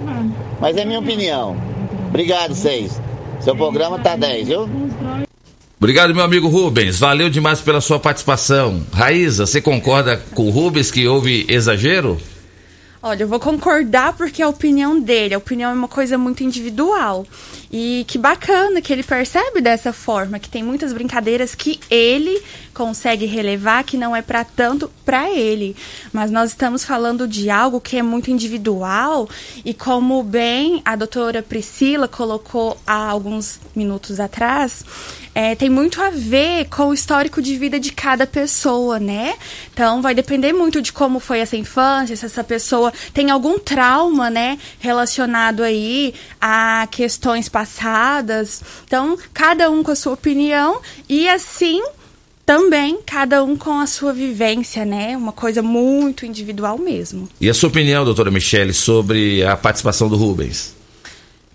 Mas 0.60 0.76
é 0.76 0.84
minha 0.84 0.98
opinião. 0.98 1.56
Obrigado, 2.08 2.54
vocês. 2.54 3.00
Seu 3.40 3.56
programa 3.56 3.98
tá 3.98 4.14
10, 4.16 4.48
viu? 4.48 4.68
Obrigado, 5.84 6.14
meu 6.14 6.24
amigo 6.24 6.48
Rubens. 6.48 6.98
Valeu 6.98 7.28
demais 7.28 7.60
pela 7.60 7.78
sua 7.78 8.00
participação. 8.00 8.82
Raíza, 8.90 9.44
você 9.44 9.60
concorda 9.60 10.16
com 10.34 10.46
o 10.46 10.50
Rubens 10.50 10.90
que 10.90 11.06
houve 11.06 11.44
exagero? 11.46 12.18
Olha, 13.02 13.24
eu 13.24 13.28
vou 13.28 13.38
concordar 13.38 14.14
porque 14.14 14.40
é 14.40 14.46
a 14.46 14.48
opinião 14.48 14.98
dele. 14.98 15.34
A 15.34 15.38
opinião 15.38 15.70
é 15.70 15.74
uma 15.74 15.86
coisa 15.86 16.16
muito 16.16 16.42
individual. 16.42 17.26
E 17.76 18.04
que 18.06 18.16
bacana 18.16 18.80
que 18.80 18.92
ele 18.92 19.02
percebe 19.02 19.60
dessa 19.60 19.92
forma, 19.92 20.38
que 20.38 20.48
tem 20.48 20.62
muitas 20.62 20.92
brincadeiras 20.92 21.56
que 21.56 21.80
ele 21.90 22.40
consegue 22.72 23.26
relevar 23.26 23.82
que 23.82 23.96
não 23.96 24.14
é 24.14 24.22
para 24.22 24.44
tanto 24.44 24.88
para 25.04 25.28
ele. 25.28 25.74
Mas 26.12 26.30
nós 26.30 26.50
estamos 26.50 26.84
falando 26.84 27.26
de 27.26 27.50
algo 27.50 27.80
que 27.80 27.96
é 27.96 28.02
muito 28.02 28.30
individual 28.30 29.28
e 29.64 29.74
como 29.74 30.22
bem 30.22 30.82
a 30.84 30.94
doutora 30.94 31.42
Priscila 31.42 32.06
colocou 32.06 32.76
há 32.86 33.08
alguns 33.10 33.58
minutos 33.74 34.20
atrás, 34.20 34.84
é, 35.34 35.56
tem 35.56 35.68
muito 35.68 36.00
a 36.00 36.10
ver 36.10 36.66
com 36.66 36.90
o 36.90 36.94
histórico 36.94 37.42
de 37.42 37.56
vida 37.56 37.80
de 37.80 37.90
cada 37.90 38.24
pessoa, 38.24 39.00
né? 39.00 39.34
Então 39.72 40.00
vai 40.00 40.14
depender 40.14 40.52
muito 40.52 40.80
de 40.80 40.92
como 40.92 41.18
foi 41.18 41.40
essa 41.40 41.56
infância, 41.56 42.14
se 42.16 42.24
essa 42.24 42.44
pessoa 42.44 42.92
tem 43.12 43.30
algum 43.30 43.58
trauma, 43.58 44.30
né, 44.30 44.58
relacionado 44.78 45.64
aí 45.64 46.14
a 46.40 46.86
questões. 46.88 47.48
Então, 48.84 49.18
cada 49.32 49.70
um 49.70 49.82
com 49.82 49.90
a 49.90 49.96
sua 49.96 50.12
opinião 50.12 50.80
e 51.08 51.28
assim 51.28 51.82
também 52.46 52.98
cada 53.06 53.42
um 53.42 53.56
com 53.56 53.78
a 53.78 53.86
sua 53.86 54.12
vivência, 54.12 54.84
né? 54.84 55.16
Uma 55.16 55.32
coisa 55.32 55.62
muito 55.62 56.26
individual 56.26 56.78
mesmo. 56.78 57.28
E 57.40 57.48
a 57.48 57.54
sua 57.54 57.68
opinião, 57.68 58.04
doutora 58.04 58.30
Michele, 58.30 58.72
sobre 58.72 59.44
a 59.44 59.56
participação 59.56 60.08
do 60.08 60.16
Rubens? 60.16 60.74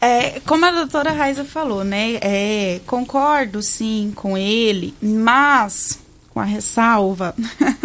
É, 0.02 0.40
como 0.46 0.66
a 0.66 0.72
doutora 0.72 1.12
Raiza 1.12 1.44
falou, 1.44 1.84
né? 1.84 2.18
É, 2.22 2.80
concordo 2.88 3.62
sim 3.62 4.12
com 4.16 4.38
ele, 4.38 4.94
mas 5.02 6.00
com 6.34 6.40
a 6.40 6.46
ressalva 6.46 7.36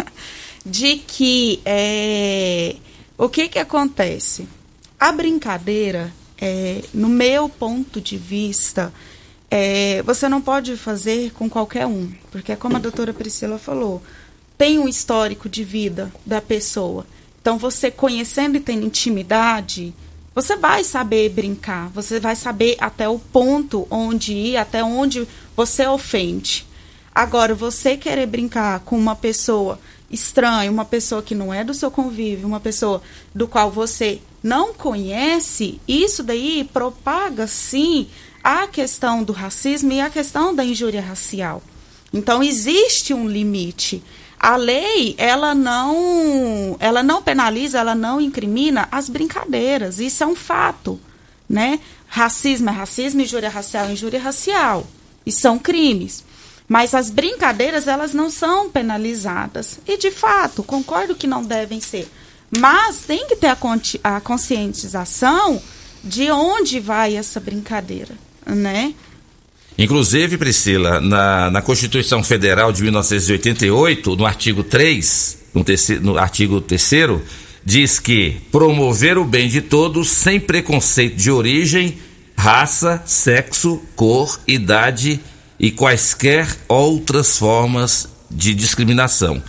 de 0.65 0.95
que 0.95 1.59
é, 1.65 2.75
o 3.17 3.27
que 3.27 3.49
que 3.49 3.59
acontece? 3.59 4.47
A 4.99 5.11
brincadeira, 5.11 6.11
é, 6.39 6.81
no 6.93 7.07
meu 7.07 7.47
ponto 7.47 8.01
de 8.01 8.17
vista, 8.17 8.93
é, 9.49 10.01
você 10.03 10.27
não 10.27 10.41
pode 10.41 10.75
fazer 10.75 11.31
com 11.31 11.49
qualquer 11.49 11.85
um, 11.85 12.11
porque 12.31 12.51
é 12.51 12.55
como 12.55 12.75
a 12.75 12.79
doutora 12.79 13.13
Priscila 13.13 13.57
falou, 13.57 14.01
tem 14.57 14.79
um 14.79 14.87
histórico 14.87 15.47
de 15.47 15.63
vida 15.63 16.11
da 16.25 16.41
pessoa. 16.41 17.05
Então, 17.41 17.57
você 17.57 17.91
conhecendo 17.91 18.57
e 18.57 18.59
tendo 18.59 18.85
intimidade, 18.85 19.93
você 20.33 20.55
vai 20.55 20.83
saber 20.83 21.29
brincar, 21.29 21.89
você 21.89 22.19
vai 22.19 22.35
saber 22.35 22.75
até 22.79 23.07
o 23.07 23.19
ponto 23.19 23.87
onde 23.89 24.33
ir, 24.33 24.57
até 24.57 24.83
onde 24.83 25.27
você 25.55 25.85
ofende. 25.87 26.65
Agora, 27.13 27.55
você 27.55 27.95
querer 27.95 28.25
brincar 28.25 28.81
com 28.81 28.97
uma 28.97 29.15
pessoa 29.15 29.79
estranha, 30.09 30.71
uma 30.71 30.83
pessoa 30.83 31.21
que 31.21 31.33
não 31.33 31.53
é 31.53 31.63
do 31.63 31.73
seu 31.73 31.89
convívio, 31.89 32.47
uma 32.47 32.59
pessoa 32.59 33.01
do 33.33 33.47
qual 33.47 33.71
você 33.71 34.19
não 34.45 34.75
conhece, 34.75 35.81
isso 35.87 36.21
daí 36.21 36.69
propaga 36.71 37.47
sim 37.47 38.07
a 38.43 38.67
questão 38.67 39.23
do 39.23 39.33
racismo 39.33 39.91
e 39.91 39.99
a 39.99 40.07
questão 40.07 40.53
da 40.53 40.63
injúria 40.63 41.01
racial. 41.01 41.63
Então 42.13 42.43
existe 42.43 43.11
um 43.11 43.27
limite. 43.27 44.03
A 44.39 44.55
lei, 44.55 45.15
ela 45.17 45.55
não, 45.55 46.77
ela 46.79 47.01
não 47.01 47.23
penaliza, 47.23 47.79
ela 47.79 47.95
não 47.95 48.21
incrimina 48.21 48.87
as 48.91 49.09
brincadeiras. 49.09 49.97
Isso 49.97 50.23
é 50.23 50.27
um 50.27 50.35
fato, 50.35 50.99
né? 51.49 51.79
Racismo 52.05 52.69
é 52.69 52.73
racismo, 52.73 53.21
injúria 53.21 53.49
racial 53.49 53.87
é 53.87 53.93
injúria 53.93 54.19
racial. 54.19 54.85
E 55.25 55.31
são 55.31 55.57
crimes. 55.57 56.23
Mas 56.67 56.93
as 56.93 57.09
brincadeiras, 57.09 57.87
elas 57.87 58.13
não 58.13 58.29
são 58.29 58.69
penalizadas. 58.69 59.79
E, 59.87 59.97
de 59.97 60.11
fato, 60.11 60.61
concordo 60.61 61.15
que 61.15 61.25
não 61.25 61.43
devem 61.43 61.81
ser. 61.81 62.07
Mas 62.57 63.03
tem 63.05 63.27
que 63.27 63.35
ter 63.35 63.47
a, 63.47 63.57
a 64.03 64.21
conscientização 64.21 65.61
de 66.03 66.29
onde 66.31 66.79
vai 66.79 67.15
essa 67.15 67.39
brincadeira, 67.39 68.13
né? 68.45 68.93
Inclusive, 69.77 70.37
Priscila, 70.37 71.01
na, 71.01 71.51
na 71.51 71.61
Constituição 71.61 72.23
Federal 72.23 72.71
de 72.71 72.81
1988, 72.83 74.15
no 74.15 74.25
artigo 74.25 74.63
3, 74.63 75.37
no, 75.53 75.63
terceiro, 75.63 76.03
no 76.03 76.17
artigo 76.17 76.61
3 76.61 77.21
diz 77.65 77.99
que 77.99 78.37
promover 78.51 79.17
o 79.17 79.25
bem 79.25 79.49
de 79.49 79.59
todos 79.59 80.09
sem 80.09 80.39
preconceito 80.39 81.15
de 81.15 81.31
origem, 81.31 81.97
raça, 82.37 83.01
sexo, 83.05 83.81
cor, 83.95 84.39
idade 84.47 85.19
e 85.59 85.71
quaisquer 85.71 86.47
outras 86.67 87.37
formas 87.37 88.07
de 88.29 88.53
discriminação. 88.53 89.41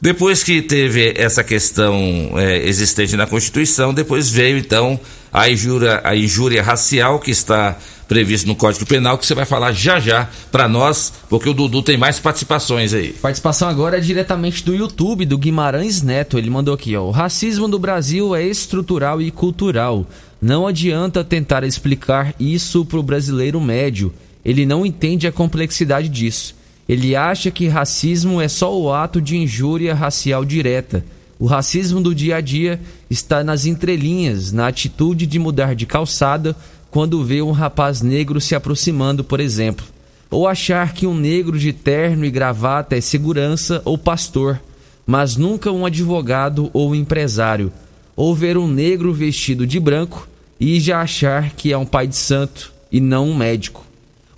Depois 0.00 0.42
que 0.42 0.62
teve 0.62 1.12
essa 1.14 1.44
questão 1.44 2.32
é, 2.36 2.66
existente 2.66 3.16
na 3.16 3.26
Constituição, 3.26 3.92
depois 3.92 4.30
veio 4.30 4.56
então 4.56 4.98
a 5.30 5.50
injúria, 5.50 6.00
a 6.02 6.16
injúria 6.16 6.62
racial 6.62 7.20
que 7.20 7.30
está 7.30 7.76
previsto 8.08 8.48
no 8.48 8.56
Código 8.56 8.86
Penal, 8.86 9.18
que 9.18 9.26
você 9.26 9.34
vai 9.34 9.44
falar 9.44 9.72
já 9.72 10.00
já 10.00 10.28
para 10.50 10.66
nós, 10.66 11.12
porque 11.28 11.48
o 11.48 11.54
Dudu 11.54 11.82
tem 11.82 11.98
mais 11.98 12.18
participações 12.18 12.94
aí. 12.94 13.12
Participação 13.12 13.68
agora 13.68 13.98
é 13.98 14.00
diretamente 14.00 14.64
do 14.64 14.74
YouTube, 14.74 15.26
do 15.26 15.36
Guimarães 15.36 16.02
Neto. 16.02 16.38
Ele 16.38 16.50
mandou 16.50 16.74
aqui, 16.74 16.96
ó. 16.96 17.04
O 17.04 17.10
racismo 17.10 17.68
do 17.68 17.78
Brasil 17.78 18.34
é 18.34 18.42
estrutural 18.42 19.20
e 19.20 19.30
cultural. 19.30 20.06
Não 20.40 20.66
adianta 20.66 21.22
tentar 21.22 21.62
explicar 21.62 22.34
isso 22.40 22.86
pro 22.86 23.02
brasileiro 23.02 23.60
médio. 23.60 24.12
Ele 24.42 24.64
não 24.64 24.86
entende 24.86 25.26
a 25.26 25.32
complexidade 25.32 26.08
disso. 26.08 26.58
Ele 26.90 27.14
acha 27.14 27.52
que 27.52 27.68
racismo 27.68 28.40
é 28.40 28.48
só 28.48 28.76
o 28.76 28.92
ato 28.92 29.22
de 29.22 29.36
injúria 29.36 29.94
racial 29.94 30.44
direta. 30.44 31.04
O 31.38 31.46
racismo 31.46 32.00
do 32.00 32.12
dia 32.12 32.34
a 32.34 32.40
dia 32.40 32.80
está 33.08 33.44
nas 33.44 33.64
entrelinhas, 33.64 34.50
na 34.50 34.66
atitude 34.66 35.24
de 35.24 35.38
mudar 35.38 35.76
de 35.76 35.86
calçada 35.86 36.56
quando 36.90 37.22
vê 37.22 37.40
um 37.42 37.52
rapaz 37.52 38.02
negro 38.02 38.40
se 38.40 38.56
aproximando, 38.56 39.22
por 39.22 39.38
exemplo. 39.38 39.86
Ou 40.28 40.48
achar 40.48 40.92
que 40.92 41.06
um 41.06 41.14
negro 41.14 41.56
de 41.56 41.72
terno 41.72 42.24
e 42.24 42.30
gravata 42.30 42.96
é 42.96 43.00
segurança 43.00 43.80
ou 43.84 43.96
pastor, 43.96 44.60
mas 45.06 45.36
nunca 45.36 45.70
um 45.70 45.86
advogado 45.86 46.70
ou 46.72 46.92
empresário. 46.92 47.72
Ou 48.16 48.34
ver 48.34 48.58
um 48.58 48.66
negro 48.66 49.14
vestido 49.14 49.64
de 49.64 49.78
branco 49.78 50.28
e 50.58 50.80
já 50.80 51.02
achar 51.02 51.50
que 51.50 51.72
é 51.72 51.78
um 51.78 51.86
pai 51.86 52.08
de 52.08 52.16
santo 52.16 52.72
e 52.90 53.00
não 53.00 53.28
um 53.28 53.36
médico. 53.36 53.89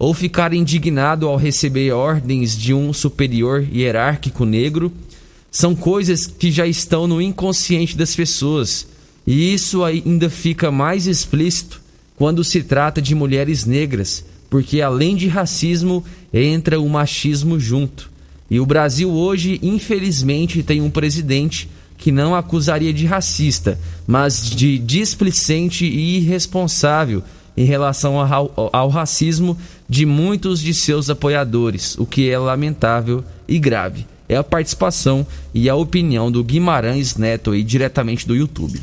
Ou 0.03 0.13
ficar 0.13 0.53
indignado 0.53 1.29
ao 1.29 1.37
receber 1.37 1.93
ordens 1.93 2.59
de 2.59 2.75
um 2.75 2.93
superior 2.93 3.65
hierárquico 3.73 4.45
negro. 4.45 4.93
São 5.49 5.77
coisas 5.77 6.27
que 6.27 6.51
já 6.51 6.67
estão 6.67 7.07
no 7.07 7.23
inconsciente 7.23 7.97
das 7.97 8.17
pessoas. 8.17 8.85
E 9.25 9.55
isso 9.55 9.85
ainda 9.85 10.29
fica 10.29 10.73
mais 10.73 11.07
explícito 11.07 11.81
quando 12.17 12.43
se 12.43 12.65
trata 12.65 13.01
de 13.01 13.15
mulheres 13.15 13.65
negras, 13.65 14.25
porque 14.51 14.81
além 14.81 15.15
de 15.15 15.29
racismo 15.29 16.05
entra 16.35 16.81
o 16.81 16.89
machismo 16.89 17.61
junto. 17.61 18.11
E 18.51 18.59
o 18.59 18.67
Brasil 18.67 19.09
hoje, 19.09 19.61
infelizmente, 19.63 20.65
tem 20.65 20.81
um 20.81 20.91
presidente 20.91 21.69
que 21.97 22.11
não 22.11 22.35
acusaria 22.35 22.93
de 22.93 23.07
racista, 23.07 23.79
mas 24.05 24.51
de 24.51 24.81
displicente 24.81 25.87
e 25.87 26.17
irresponsável 26.17 27.23
em 27.57 27.65
relação 27.65 28.19
ao, 28.19 28.71
ao, 28.73 28.89
racismo 28.89 29.57
de 29.89 30.07
muitos 30.07 30.61
de 30.61 30.73
seus 30.73 31.11
apoiadores, 31.11 31.97
o 31.99 32.07
que 32.07 32.31
é 32.31 32.39
lamentável 32.39 33.25
e 33.47 33.59
grave. 33.59 34.07
É 34.29 34.37
a 34.37 34.45
participação 34.45 35.27
e 35.53 35.69
a 35.69 35.75
opinião 35.75 36.31
do 36.31 36.43
Guimarães 36.43 37.17
Neto 37.17 37.51
aí 37.51 37.63
diretamente 37.63 38.27
do 38.27 38.35
YouTube. 38.35 38.81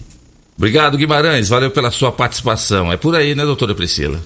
Obrigado, 0.56 0.97
Guimarães. 0.97 1.50
Valeu 1.50 1.72
pela 1.72 1.89
sua 1.89 2.12
participação. 2.12 2.91
É 2.91 2.97
por 2.97 3.16
aí, 3.16 3.34
né, 3.34 3.45
doutora 3.45 3.74
Priscila? 3.74 4.20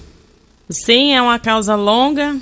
Sim, 0.68 1.14
é 1.14 1.22
uma 1.22 1.38
causa 1.38 1.76
longa, 1.76 2.36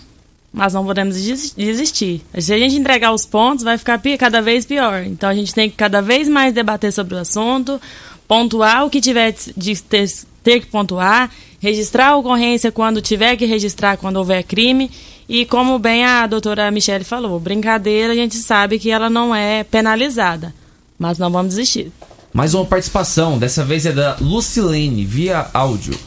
mas 0.53 0.73
não 0.73 0.85
podemos 0.85 1.15
desistir. 1.15 2.23
Se 2.39 2.55
a 2.55 2.59
gente 2.59 2.75
entregar 2.75 3.13
os 3.13 3.27
pontos, 3.27 3.63
vai 3.63 3.77
ficar 3.77 4.01
cada 4.19 4.41
vez 4.41 4.65
pior. 4.65 5.03
Então 5.03 5.29
a 5.29 5.35
gente 5.35 5.53
tem 5.55 5.69
que 5.69 5.77
cada 5.77 6.01
vez 6.01 6.29
mais 6.29 6.55
debater 6.55 6.93
sobre 6.93 7.15
o 7.15 7.19
assunto, 7.19 7.81
pontuar 8.27 8.87
o 8.87 8.91
que 8.91 9.01
tiver 9.01 9.35
de 9.57 9.83
ter, 9.83 10.11
ter 10.43 10.61
que 10.61 10.67
pontuar, 10.67 11.31
registrar 11.61 12.09
a 12.09 12.17
ocorrência 12.17 12.73
quando 12.73 13.01
tiver 13.01 13.37
que 13.37 13.47
registrar 13.47 13.97
quando 13.97 14.17
houver 14.17 14.43
crime. 14.43 14.91
E 15.29 15.47
como 15.47 15.79
bem 15.79 16.05
a 16.05 16.27
doutora 16.27 16.71
Michele 16.71 17.05
falou, 17.05 17.39
brincadeira 17.39 18.13
a 18.13 18.17
gente 18.17 18.37
sabe 18.37 18.79
que 18.79 18.91
ela 18.91 19.09
não 19.09 19.35
é 19.35 19.65
penalizada, 19.65 20.55
mas 20.99 21.19
não 21.19 21.31
vamos 21.31 21.55
desistir. 21.55 21.93
Mais 22.33 22.55
uma 22.55 22.65
participação, 22.65 23.39
dessa 23.39 23.65
vez 23.65 23.87
é 23.87 23.93
da 23.93 24.17
Lucilene, 24.21 25.05
via 25.05 25.51
áudio. 25.53 25.99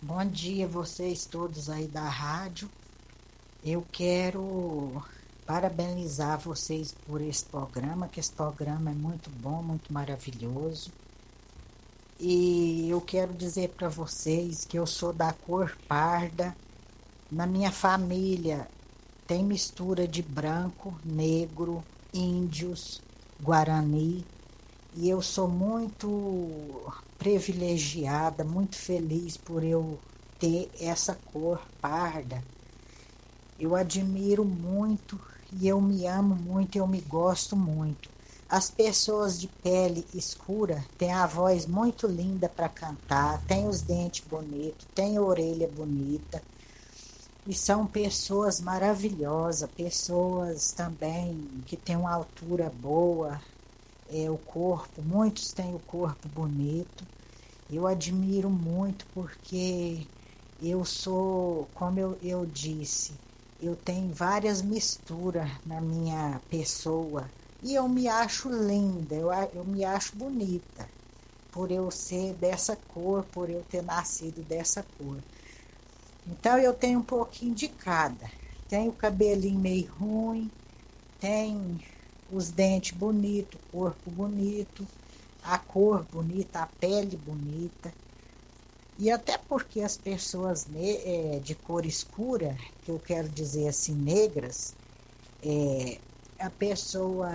Bom 0.00 0.24
dia 0.24 0.66
vocês 0.66 1.26
todos 1.26 1.68
aí 1.68 1.86
da 1.86 2.08
rádio. 2.08 2.68
Eu 3.64 3.84
quero 3.90 5.02
parabenizar 5.46 6.38
vocês 6.38 6.94
por 7.06 7.20
esse 7.20 7.44
programa, 7.44 8.08
que 8.08 8.20
esse 8.20 8.30
programa 8.30 8.90
é 8.90 8.94
muito 8.94 9.30
bom, 9.30 9.62
muito 9.62 9.92
maravilhoso. 9.92 10.90
E 12.18 12.88
eu 12.90 13.00
quero 13.02 13.34
dizer 13.34 13.74
para 13.76 13.88
vocês 13.88 14.64
que 14.64 14.78
eu 14.78 14.86
sou 14.86 15.12
da 15.12 15.32
cor 15.32 15.76
parda. 15.88 16.58
Na 17.30 17.46
minha 17.46 17.72
família 17.72 18.72
tem 19.26 19.44
mistura 19.44 20.08
de 20.08 20.22
branco, 20.22 21.00
negro, 21.04 21.88
índios, 22.14 23.04
guarani. 23.40 24.30
E 24.92 25.08
eu 25.10 25.22
sou 25.22 25.48
muito 25.50 26.86
privilegiada, 27.18 28.44
muito 28.44 28.76
feliz 28.76 29.38
por 29.38 29.64
eu 29.64 30.04
ter 30.38 30.70
essa 30.80 31.16
cor 31.16 31.66
parda 31.80 32.46
eu 33.58 33.74
admiro 33.74 34.44
muito 34.44 35.20
e 35.52 35.66
eu 35.68 35.80
me 35.80 36.06
amo 36.06 36.34
muito, 36.34 36.76
eu 36.76 36.86
me 36.86 37.00
gosto 37.02 37.56
muito. 37.56 38.10
As 38.48 38.70
pessoas 38.70 39.38
de 39.40 39.48
pele 39.62 40.08
escura 40.12 40.84
têm 40.98 41.12
a 41.12 41.26
voz 41.26 41.66
muito 41.66 42.06
linda 42.08 42.48
para 42.48 42.68
cantar, 42.68 43.44
têm 43.46 43.68
os 43.68 43.82
dentes 43.82 44.26
bonitos, 44.26 44.88
têm 44.94 45.16
a 45.16 45.22
orelha 45.22 45.68
bonita. 45.68 46.44
E 47.46 47.54
são 47.54 47.86
pessoas 47.86 48.60
maravilhosas, 48.60 49.70
pessoas 49.72 50.72
também 50.72 51.62
que 51.66 51.76
têm 51.76 51.96
uma 51.96 52.12
altura 52.14 52.68
boa, 52.70 53.40
é, 54.08 54.30
o 54.30 54.38
corpo, 54.38 55.02
muitos 55.02 55.52
têm 55.52 55.74
o 55.74 55.80
corpo 55.80 56.28
bonito. 56.28 57.08
Eu 57.68 57.86
admiro 57.86 58.50
muito 58.50 59.06
porque 59.14 60.10
eu 60.60 60.84
sou, 60.84 61.66
como 61.74 61.98
eu, 62.00 62.18
eu 62.22 62.46
disse, 62.46 63.20
eu 63.60 63.76
tenho 63.76 64.12
várias 64.14 64.62
misturas 64.62 65.48
na 65.66 65.80
minha 65.80 66.40
pessoa 66.50 67.32
e 67.62 67.74
eu 67.74 67.88
me 67.88 68.08
acho 68.08 68.48
linda, 68.50 69.14
eu, 69.14 69.30
eu 69.52 69.64
me 69.64 69.84
acho 69.84 70.16
bonita 70.16 70.90
por 71.50 71.70
eu 71.72 71.90
ser 71.90 72.34
dessa 72.34 72.76
cor, 72.76 73.24
por 73.30 73.50
eu 73.50 73.64
ter 73.64 73.82
nascido 73.82 74.44
dessa 74.44 74.82
cor. 74.84 75.24
Então 76.26 76.58
eu 76.58 76.74
tenho 76.74 77.00
um 77.00 77.04
pouquinho 77.04 77.54
de 77.54 77.68
cada. 77.68 78.30
Tenho 78.68 78.90
o 78.90 78.96
cabelinho 78.96 79.60
meio 79.60 79.92
ruim, 79.94 80.52
tem 81.18 81.78
os 82.28 82.52
dentes 82.52 82.96
bonitos, 82.96 83.60
o 83.60 83.64
corpo 83.70 84.10
bonito, 84.10 84.88
a 85.42 85.58
cor 85.58 86.06
bonita, 86.08 86.62
a 86.62 86.66
pele 86.66 87.16
bonita. 87.16 87.94
E 88.98 89.10
até 89.10 89.36
porque 89.38 89.80
as 89.80 89.96
pessoas 89.96 90.66
é, 90.74 91.40
de 91.40 91.54
cor 91.54 91.84
escura, 91.84 92.56
que 92.80 92.90
eu 92.90 92.98
quero 93.00 93.28
dizer 93.28 93.68
assim, 93.68 93.94
negras, 93.94 94.76
é, 95.42 96.02
a 96.38 96.50
pessoa 96.50 97.32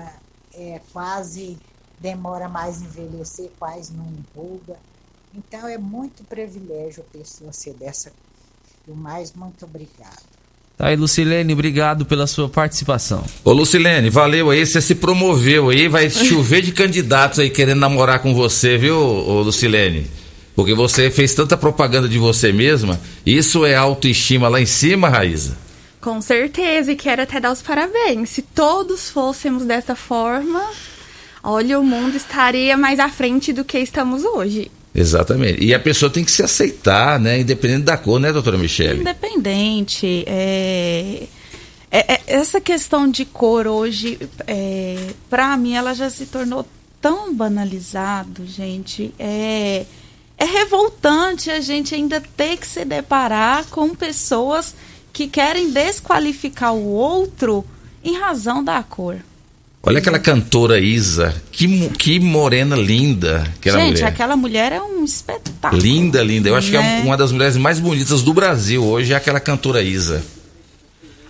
é, 0.53 0.79
quase 0.91 1.57
demora 1.99 2.49
mais 2.49 2.81
envelhecer, 2.81 3.49
quase 3.59 3.93
não 3.93 4.05
enruga. 4.05 4.77
Então 5.33 5.67
é 5.67 5.77
muito 5.77 6.23
privilégio 6.23 7.03
a 7.07 7.17
pessoa 7.17 7.53
ser 7.53 7.73
dessa. 7.73 8.11
E 8.87 8.91
mais, 8.91 9.33
muito 9.33 9.65
obrigado. 9.65 10.23
Tá 10.77 10.87
aí, 10.87 10.95
Lucilene, 10.95 11.53
obrigado 11.53 12.05
pela 12.05 12.25
sua 12.25 12.49
participação. 12.49 13.23
Ô, 13.43 13.51
Lucilene, 13.51 14.09
valeu 14.09 14.49
aí, 14.49 14.65
você 14.65 14.81
se 14.81 14.95
promoveu 14.95 15.69
aí, 15.69 15.87
vai 15.87 16.09
chover 16.09 16.61
de 16.61 16.71
candidatos 16.71 17.39
aí 17.39 17.49
querendo 17.49 17.79
namorar 17.79 18.19
com 18.19 18.33
você, 18.33 18.77
viu, 18.77 18.97
ô, 18.97 19.41
Lucilene? 19.43 20.07
Porque 20.55 20.73
você 20.73 21.09
fez 21.09 21.33
tanta 21.33 21.55
propaganda 21.55 22.09
de 22.09 22.17
você 22.17 22.51
mesma. 22.51 22.99
Isso 23.25 23.65
é 23.65 23.75
autoestima 23.75 24.49
lá 24.49 24.59
em 24.59 24.65
cima, 24.65 25.07
Raíza? 25.07 25.57
Com 26.01 26.19
certeza, 26.19 26.91
e 26.91 26.95
quero 26.95 27.21
até 27.21 27.39
dar 27.39 27.51
os 27.51 27.61
parabéns. 27.61 28.31
Se 28.31 28.41
todos 28.41 29.11
fôssemos 29.11 29.63
dessa 29.63 29.95
forma, 29.95 30.67
olha, 31.43 31.79
o 31.79 31.83
mundo 31.83 32.17
estaria 32.17 32.75
mais 32.75 32.99
à 32.99 33.07
frente 33.07 33.53
do 33.53 33.63
que 33.63 33.77
estamos 33.77 34.23
hoje. 34.23 34.71
Exatamente. 34.93 35.63
E 35.63 35.73
a 35.73 35.79
pessoa 35.79 36.09
tem 36.09 36.25
que 36.25 36.31
se 36.31 36.41
aceitar, 36.41 37.19
né? 37.19 37.39
Independente 37.39 37.83
da 37.83 37.97
cor, 37.97 38.19
né, 38.19 38.33
doutora 38.33 38.57
Michele? 38.57 39.01
Independente. 39.01 40.23
É... 40.27 41.27
É, 41.93 42.13
é, 42.13 42.21
essa 42.27 42.61
questão 42.61 43.09
de 43.09 43.25
cor 43.25 43.67
hoje, 43.67 44.17
é, 44.47 44.95
para 45.29 45.57
mim, 45.57 45.75
ela 45.75 45.93
já 45.93 46.09
se 46.09 46.25
tornou 46.25 46.65
tão 47.01 47.33
banalizado, 47.33 48.47
gente. 48.47 49.13
É, 49.19 49.85
é 50.37 50.45
revoltante 50.45 51.51
a 51.51 51.59
gente 51.59 51.93
ainda 51.93 52.23
ter 52.37 52.55
que 52.55 52.65
se 52.65 52.85
deparar 52.85 53.65
com 53.65 53.93
pessoas 53.93 54.73
que 55.13 55.27
querem 55.27 55.71
desqualificar 55.71 56.73
o 56.73 56.85
outro 56.87 57.65
em 58.03 58.17
razão 58.17 58.63
da 58.63 58.81
cor. 58.83 59.17
Olha 59.83 59.97
aquela 59.97 60.19
cantora 60.19 60.79
Isa, 60.79 61.33
que, 61.51 61.89
que 61.97 62.19
morena 62.19 62.75
linda 62.75 63.43
aquela 63.55 63.79
Gente, 63.79 63.93
mulher. 63.93 64.05
aquela 64.07 64.35
mulher 64.35 64.71
é 64.71 64.79
um 64.81 65.03
espetáculo. 65.03 65.81
Linda, 65.81 66.21
linda. 66.23 66.49
Eu 66.49 66.55
acho 66.55 66.69
que 66.69 66.77
é 66.77 66.79
Né? 66.81 67.01
uma 67.03 67.17
das 67.17 67.31
mulheres 67.31 67.57
mais 67.57 67.79
bonitas 67.79 68.21
do 68.21 68.31
Brasil 68.31 68.83
hoje, 68.83 69.11
é 69.11 69.15
aquela 69.15 69.39
cantora 69.39 69.81
Isa. 69.81 70.23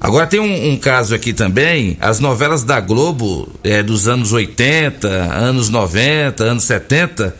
Agora 0.02 0.28
tem 0.28 0.40
um, 0.40 0.72
um 0.72 0.78
caso 0.78 1.16
aqui 1.16 1.32
também, 1.32 1.96
as 2.02 2.20
novelas 2.20 2.64
da 2.64 2.80
Globo 2.82 3.48
é, 3.64 3.82
dos 3.82 4.08
anos 4.08 4.34
80, 4.34 5.08
anos 5.08 5.70
90, 5.70 6.44
anos 6.44 6.64
70, 6.66 7.34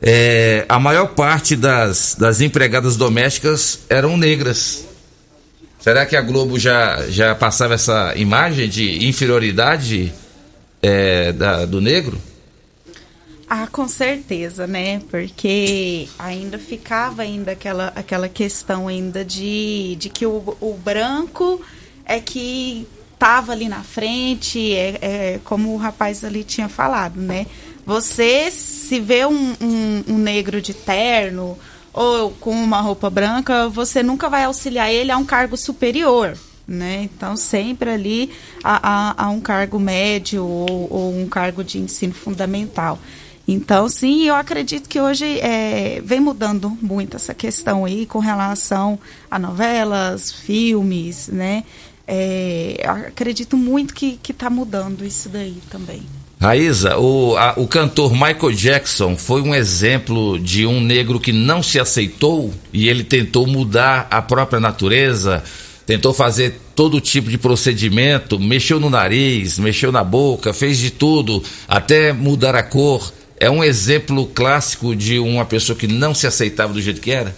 é, 0.00 0.64
a 0.68 0.78
maior 0.78 1.08
parte 1.08 1.56
das, 1.56 2.16
das 2.18 2.40
empregadas 2.40 2.96
domésticas 2.96 3.80
eram 3.90 4.16
negras. 4.16 4.86
Será 5.84 6.06
que 6.06 6.16
a 6.16 6.22
Globo 6.22 6.58
já, 6.58 7.10
já 7.10 7.34
passava 7.34 7.74
essa 7.74 8.14
imagem 8.16 8.70
de 8.70 9.06
inferioridade 9.06 10.14
é, 10.80 11.30
da, 11.30 11.66
do 11.66 11.78
negro? 11.78 12.18
Ah, 13.46 13.66
com 13.66 13.86
certeza, 13.86 14.66
né? 14.66 15.02
Porque 15.10 16.08
ainda 16.18 16.58
ficava 16.58 17.20
ainda 17.20 17.52
aquela, 17.52 17.92
aquela 17.94 18.30
questão 18.30 18.88
ainda 18.88 19.22
de, 19.22 19.96
de 19.96 20.08
que 20.08 20.24
o, 20.24 20.56
o 20.58 20.72
branco 20.72 21.60
é 22.06 22.18
que 22.18 22.88
estava 23.12 23.52
ali 23.52 23.68
na 23.68 23.82
frente, 23.82 24.74
é, 24.74 24.98
é, 25.02 25.40
como 25.44 25.74
o 25.74 25.76
rapaz 25.76 26.24
ali 26.24 26.44
tinha 26.44 26.70
falado, 26.70 27.20
né? 27.20 27.46
Você 27.84 28.50
se 28.50 28.98
vê 29.00 29.26
um, 29.26 29.54
um, 29.60 30.04
um 30.08 30.16
negro 30.16 30.62
de 30.62 30.72
terno 30.72 31.58
ou 31.94 32.32
com 32.32 32.50
uma 32.50 32.80
roupa 32.80 33.08
branca, 33.08 33.68
você 33.68 34.02
nunca 34.02 34.28
vai 34.28 34.44
auxiliar 34.44 34.92
ele 34.92 35.12
a 35.12 35.16
um 35.16 35.24
cargo 35.24 35.56
superior, 35.56 36.36
né? 36.66 37.04
Então, 37.04 37.36
sempre 37.36 37.88
ali 37.90 38.30
a, 38.64 39.30
um 39.30 39.40
cargo 39.40 39.78
médio 39.78 40.44
ou, 40.44 40.88
ou, 40.90 41.16
um 41.16 41.28
cargo 41.28 41.62
de 41.62 41.78
ensino 41.78 42.12
fundamental. 42.12 42.98
Então, 43.46 43.88
sim, 43.88 44.24
eu 44.24 44.34
acredito 44.34 44.88
que 44.88 45.00
hoje 45.00 45.38
é, 45.40 46.00
vem 46.02 46.18
mudando 46.18 46.76
muito 46.82 47.16
essa 47.16 47.34
questão 47.34 47.84
aí 47.84 48.06
com 48.06 48.18
relação 48.18 48.98
a 49.30 49.38
novelas, 49.38 50.32
filmes, 50.32 51.28
né? 51.28 51.62
É, 52.06 52.82
acredito 52.86 53.56
muito 53.56 53.94
que 53.94 54.18
está 54.28 54.50
mudando 54.50 55.04
isso 55.04 55.28
daí 55.28 55.62
também. 55.70 56.02
Raíza, 56.44 56.98
o, 56.98 57.34
a, 57.38 57.54
o 57.56 57.66
cantor 57.66 58.12
Michael 58.12 58.52
Jackson 58.52 59.16
foi 59.16 59.40
um 59.40 59.54
exemplo 59.54 60.38
de 60.38 60.66
um 60.66 60.78
negro 60.78 61.18
que 61.18 61.32
não 61.32 61.62
se 61.62 61.80
aceitou 61.80 62.52
e 62.70 62.86
ele 62.86 63.02
tentou 63.02 63.46
mudar 63.46 64.06
a 64.10 64.20
própria 64.20 64.60
natureza, 64.60 65.42
tentou 65.86 66.12
fazer 66.12 66.60
todo 66.76 67.00
tipo 67.00 67.30
de 67.30 67.38
procedimento, 67.38 68.38
mexeu 68.38 68.78
no 68.78 68.90
nariz, 68.90 69.58
mexeu 69.58 69.90
na 69.90 70.04
boca, 70.04 70.52
fez 70.52 70.76
de 70.76 70.90
tudo, 70.90 71.42
até 71.66 72.12
mudar 72.12 72.54
a 72.54 72.62
cor. 72.62 73.10
É 73.40 73.48
um 73.48 73.64
exemplo 73.64 74.26
clássico 74.26 74.94
de 74.94 75.18
uma 75.18 75.46
pessoa 75.46 75.74
que 75.74 75.86
não 75.86 76.14
se 76.14 76.26
aceitava 76.26 76.74
do 76.74 76.82
jeito 76.82 77.00
que 77.00 77.10
era? 77.10 77.34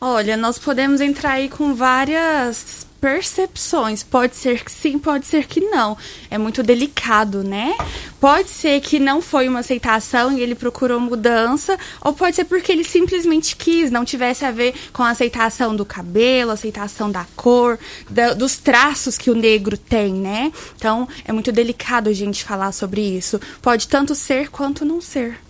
Olha, 0.00 0.38
nós 0.38 0.58
podemos 0.58 1.02
entrar 1.02 1.32
aí 1.32 1.50
com 1.50 1.74
várias 1.74 2.86
percepções. 3.02 4.04
Pode 4.04 4.36
ser 4.36 4.62
que 4.62 4.70
sim, 4.70 4.96
pode 4.96 5.26
ser 5.26 5.48
que 5.48 5.60
não. 5.60 5.98
É 6.30 6.38
muito 6.38 6.62
delicado, 6.62 7.42
né? 7.42 7.76
Pode 8.20 8.48
ser 8.48 8.80
que 8.80 9.00
não 9.00 9.20
foi 9.20 9.48
uma 9.48 9.58
aceitação 9.58 10.38
e 10.38 10.40
ele 10.40 10.54
procurou 10.54 11.00
mudança, 11.00 11.76
ou 12.00 12.12
pode 12.12 12.36
ser 12.36 12.44
porque 12.44 12.70
ele 12.70 12.84
simplesmente 12.84 13.56
quis, 13.56 13.90
não 13.90 14.04
tivesse 14.04 14.44
a 14.44 14.52
ver 14.52 14.72
com 14.92 15.02
a 15.02 15.10
aceitação 15.10 15.74
do 15.74 15.84
cabelo, 15.84 16.52
aceitação 16.52 17.10
da 17.10 17.26
cor, 17.34 17.76
da, 18.08 18.34
dos 18.34 18.56
traços 18.56 19.18
que 19.18 19.30
o 19.30 19.34
negro 19.34 19.76
tem, 19.76 20.14
né? 20.14 20.52
Então, 20.76 21.08
é 21.24 21.32
muito 21.32 21.50
delicado 21.50 22.08
a 22.08 22.12
gente 22.12 22.44
falar 22.44 22.70
sobre 22.70 23.00
isso. 23.00 23.40
Pode 23.60 23.88
tanto 23.88 24.14
ser 24.14 24.48
quanto 24.48 24.84
não 24.84 25.00
ser. 25.00 25.40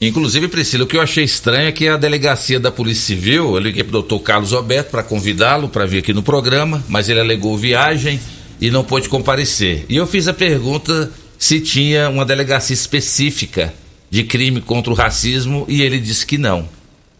Inclusive, 0.00 0.46
Priscila, 0.46 0.84
o 0.84 0.86
que 0.86 0.96
eu 0.96 1.00
achei 1.00 1.24
estranho 1.24 1.68
é 1.68 1.72
que 1.72 1.88
a 1.88 1.96
delegacia 1.96 2.60
da 2.60 2.70
Polícia 2.70 3.16
Civil, 3.16 3.56
eu 3.56 3.58
liguei 3.58 3.82
para 3.82 3.90
o 3.90 3.92
doutor 3.92 4.20
Carlos 4.20 4.52
Alberto 4.52 4.92
para 4.92 5.02
convidá-lo 5.02 5.68
para 5.68 5.86
vir 5.86 5.98
aqui 5.98 6.12
no 6.12 6.22
programa, 6.22 6.84
mas 6.88 7.08
ele 7.08 7.18
alegou 7.18 7.58
viagem 7.58 8.20
e 8.60 8.70
não 8.70 8.84
pôde 8.84 9.08
comparecer. 9.08 9.84
E 9.88 9.96
eu 9.96 10.06
fiz 10.06 10.28
a 10.28 10.32
pergunta 10.32 11.10
se 11.36 11.60
tinha 11.60 12.08
uma 12.08 12.24
delegacia 12.24 12.74
específica 12.74 13.74
de 14.08 14.22
crime 14.22 14.60
contra 14.60 14.92
o 14.92 14.96
racismo 14.96 15.64
e 15.68 15.82
ele 15.82 15.98
disse 15.98 16.24
que 16.24 16.38
não. 16.38 16.68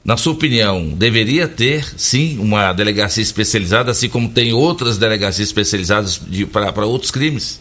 Na 0.05 0.17
sua 0.17 0.33
opinião, 0.33 0.89
deveria 0.91 1.49
ter, 1.49 1.85
sim, 1.97 2.39
uma 2.39 2.73
delegacia 2.73 3.23
especializada, 3.23 3.91
assim 3.91 4.09
como 4.09 4.29
tem 4.29 4.53
outras 4.53 4.97
delegacias 4.97 5.49
especializadas 5.49 6.21
para 6.53 6.87
outros 6.87 7.11
crimes? 7.11 7.61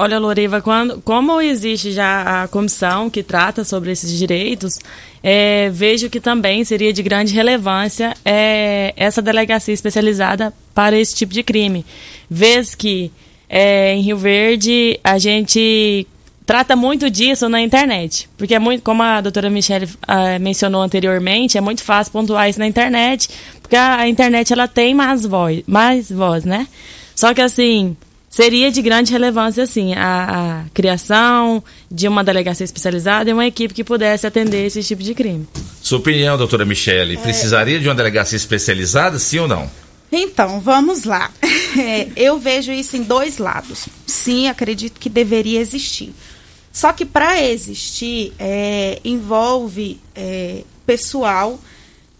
Olha, 0.00 0.16
Loriva, 0.20 0.60
quando, 0.60 1.00
como 1.02 1.40
existe 1.40 1.90
já 1.90 2.44
a 2.44 2.48
comissão 2.48 3.10
que 3.10 3.20
trata 3.20 3.64
sobre 3.64 3.90
esses 3.90 4.16
direitos, 4.16 4.78
é, 5.20 5.70
vejo 5.70 6.08
que 6.08 6.20
também 6.20 6.64
seria 6.64 6.92
de 6.92 7.02
grande 7.02 7.34
relevância 7.34 8.14
é, 8.24 8.94
essa 8.96 9.20
delegacia 9.20 9.74
especializada 9.74 10.54
para 10.72 10.96
esse 10.96 11.16
tipo 11.16 11.34
de 11.34 11.42
crime. 11.42 11.84
Vez 12.30 12.76
que 12.76 13.10
é, 13.48 13.92
em 13.94 14.02
Rio 14.02 14.16
Verde 14.16 15.00
a 15.02 15.18
gente 15.18 16.06
trata 16.46 16.76
muito 16.76 17.10
disso 17.10 17.48
na 17.48 17.60
internet. 17.60 18.30
Porque 18.38 18.54
é 18.54 18.58
muito, 18.60 18.84
como 18.84 19.02
a 19.02 19.20
doutora 19.20 19.50
Michelle 19.50 19.84
uh, 19.86 20.40
mencionou 20.40 20.80
anteriormente, 20.80 21.58
é 21.58 21.60
muito 21.60 21.82
fácil 21.82 22.12
pontuar 22.12 22.48
isso 22.48 22.60
na 22.60 22.68
internet, 22.68 23.28
porque 23.60 23.74
a, 23.74 23.96
a 23.96 24.08
internet 24.08 24.52
ela 24.52 24.68
tem 24.68 24.94
mais 24.94 25.26
voz, 25.26 25.64
mais 25.66 26.08
voz, 26.08 26.44
né? 26.44 26.68
Só 27.16 27.34
que 27.34 27.40
assim, 27.40 27.96
seria 28.28 28.70
de 28.70 28.82
grande 28.82 29.12
relevância, 29.12 29.66
sim, 29.66 29.94
a, 29.94 30.62
a, 30.62 30.64
criação 30.74 31.62
de 31.90 32.06
uma 32.06 32.22
delegacia 32.22 32.64
especializada 32.64 33.30
e 33.30 33.32
uma 33.32 33.46
equipe 33.46 33.72
que 33.74 33.82
pudesse 33.82 34.26
atender 34.26 34.66
esse 34.66 34.82
tipo 34.82 35.02
de 35.02 35.14
crime. 35.14 35.48
Sua 35.80 35.98
opinião, 35.98 36.36
doutora 36.36 36.64
Michele, 36.64 37.16
é... 37.16 37.20
precisaria 37.20 37.80
de 37.80 37.88
uma 37.88 37.94
delegacia 37.94 38.36
especializada, 38.36 39.18
sim 39.18 39.38
ou 39.38 39.48
não? 39.48 39.70
Então, 40.10 40.60
vamos 40.60 41.04
lá. 41.04 41.30
É, 41.78 42.08
eu 42.16 42.38
vejo 42.38 42.72
isso 42.72 42.96
em 42.96 43.02
dois 43.02 43.36
lados. 43.36 43.88
Sim, 44.06 44.48
acredito 44.48 44.98
que 44.98 45.10
deveria 45.10 45.60
existir. 45.60 46.14
Só 46.72 46.94
que 46.94 47.04
para 47.04 47.42
existir, 47.42 48.32
é, 48.38 48.98
envolve 49.04 50.00
é, 50.14 50.62
pessoal 50.86 51.60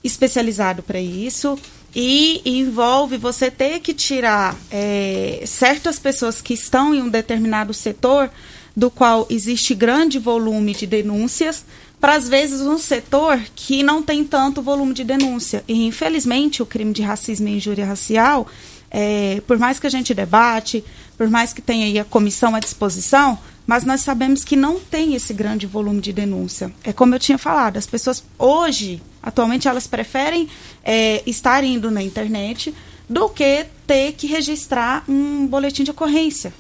especializado 0.05 0.83
para 0.83 1.01
isso, 1.01 1.59
e 1.95 2.43
envolve 2.45 3.17
você 3.17 3.51
ter 3.51 3.81
que 3.81 3.95
tirar 3.95 4.57
é, 4.71 5.43
certas 5.47 5.99
pessoas 5.99 6.41
que 6.41 6.55
estão 6.55 6.95
em 6.95 7.03
um 7.03 7.09
determinado 7.09 7.73
setor 7.73 8.31
do 8.77 8.91
qual 8.91 9.27
existe 9.31 9.75
grande 9.75 10.19
volume 10.19 10.75
de 10.75 10.87
denúncias 10.87 11.65
para 12.01 12.15
às 12.15 12.29
vezes 12.29 12.61
um 12.61 12.79
setor 12.79 13.41
que 13.57 13.83
não 13.83 14.03
tem 14.03 14.25
tanto 14.25 14.63
volume 14.63 14.95
de 14.95 15.03
denúncia. 15.03 15.65
E 15.67 15.87
infelizmente 15.87 16.63
o 16.63 16.67
crime 16.67 16.93
de 16.93 17.03
racismo 17.03 17.49
e 17.49 17.57
injúria 17.57 17.87
racial 17.87 18.47
é, 18.91 19.43
por 19.47 19.59
mais 19.59 19.79
que 19.79 19.87
a 19.87 19.91
gente 19.91 20.15
debate 20.15 20.85
por 21.17 21.29
mais 21.29 21.53
que 21.53 21.61
tenha 21.61 21.87
aí 21.87 21.99
a 21.99 22.05
comissão 22.05 22.55
à 22.55 22.61
disposição 22.61 23.39
mas 23.69 23.85
nós 23.85 24.01
sabemos 24.01 24.43
que 24.43 24.57
não 24.57 24.81
tem 24.81 25.15
esse 25.15 25.33
grande 25.33 25.65
volume 25.65 26.01
de 26.01 26.13
denúncia 26.13 26.73
é 26.83 26.93
como 26.93 27.15
eu 27.15 27.21
tinha 27.21 27.39
falado 27.39 27.77
as 27.77 27.87
pessoas 27.87 28.25
hoje 28.37 29.01
Atualmente 29.23 29.69
elas 29.69 29.87
preferem 29.87 30.49
é, 30.83 31.23
estar 31.27 31.63
indo 31.65 31.91
na 31.91 32.03
internet 32.03 32.75
do 33.09 33.29
que 33.29 33.67
ter 33.87 34.13
que 34.13 34.27
registrar 34.27 35.05
um 35.09 35.47
boletim 35.47 35.83
de 35.83 35.91
ocorrência. 35.91 36.53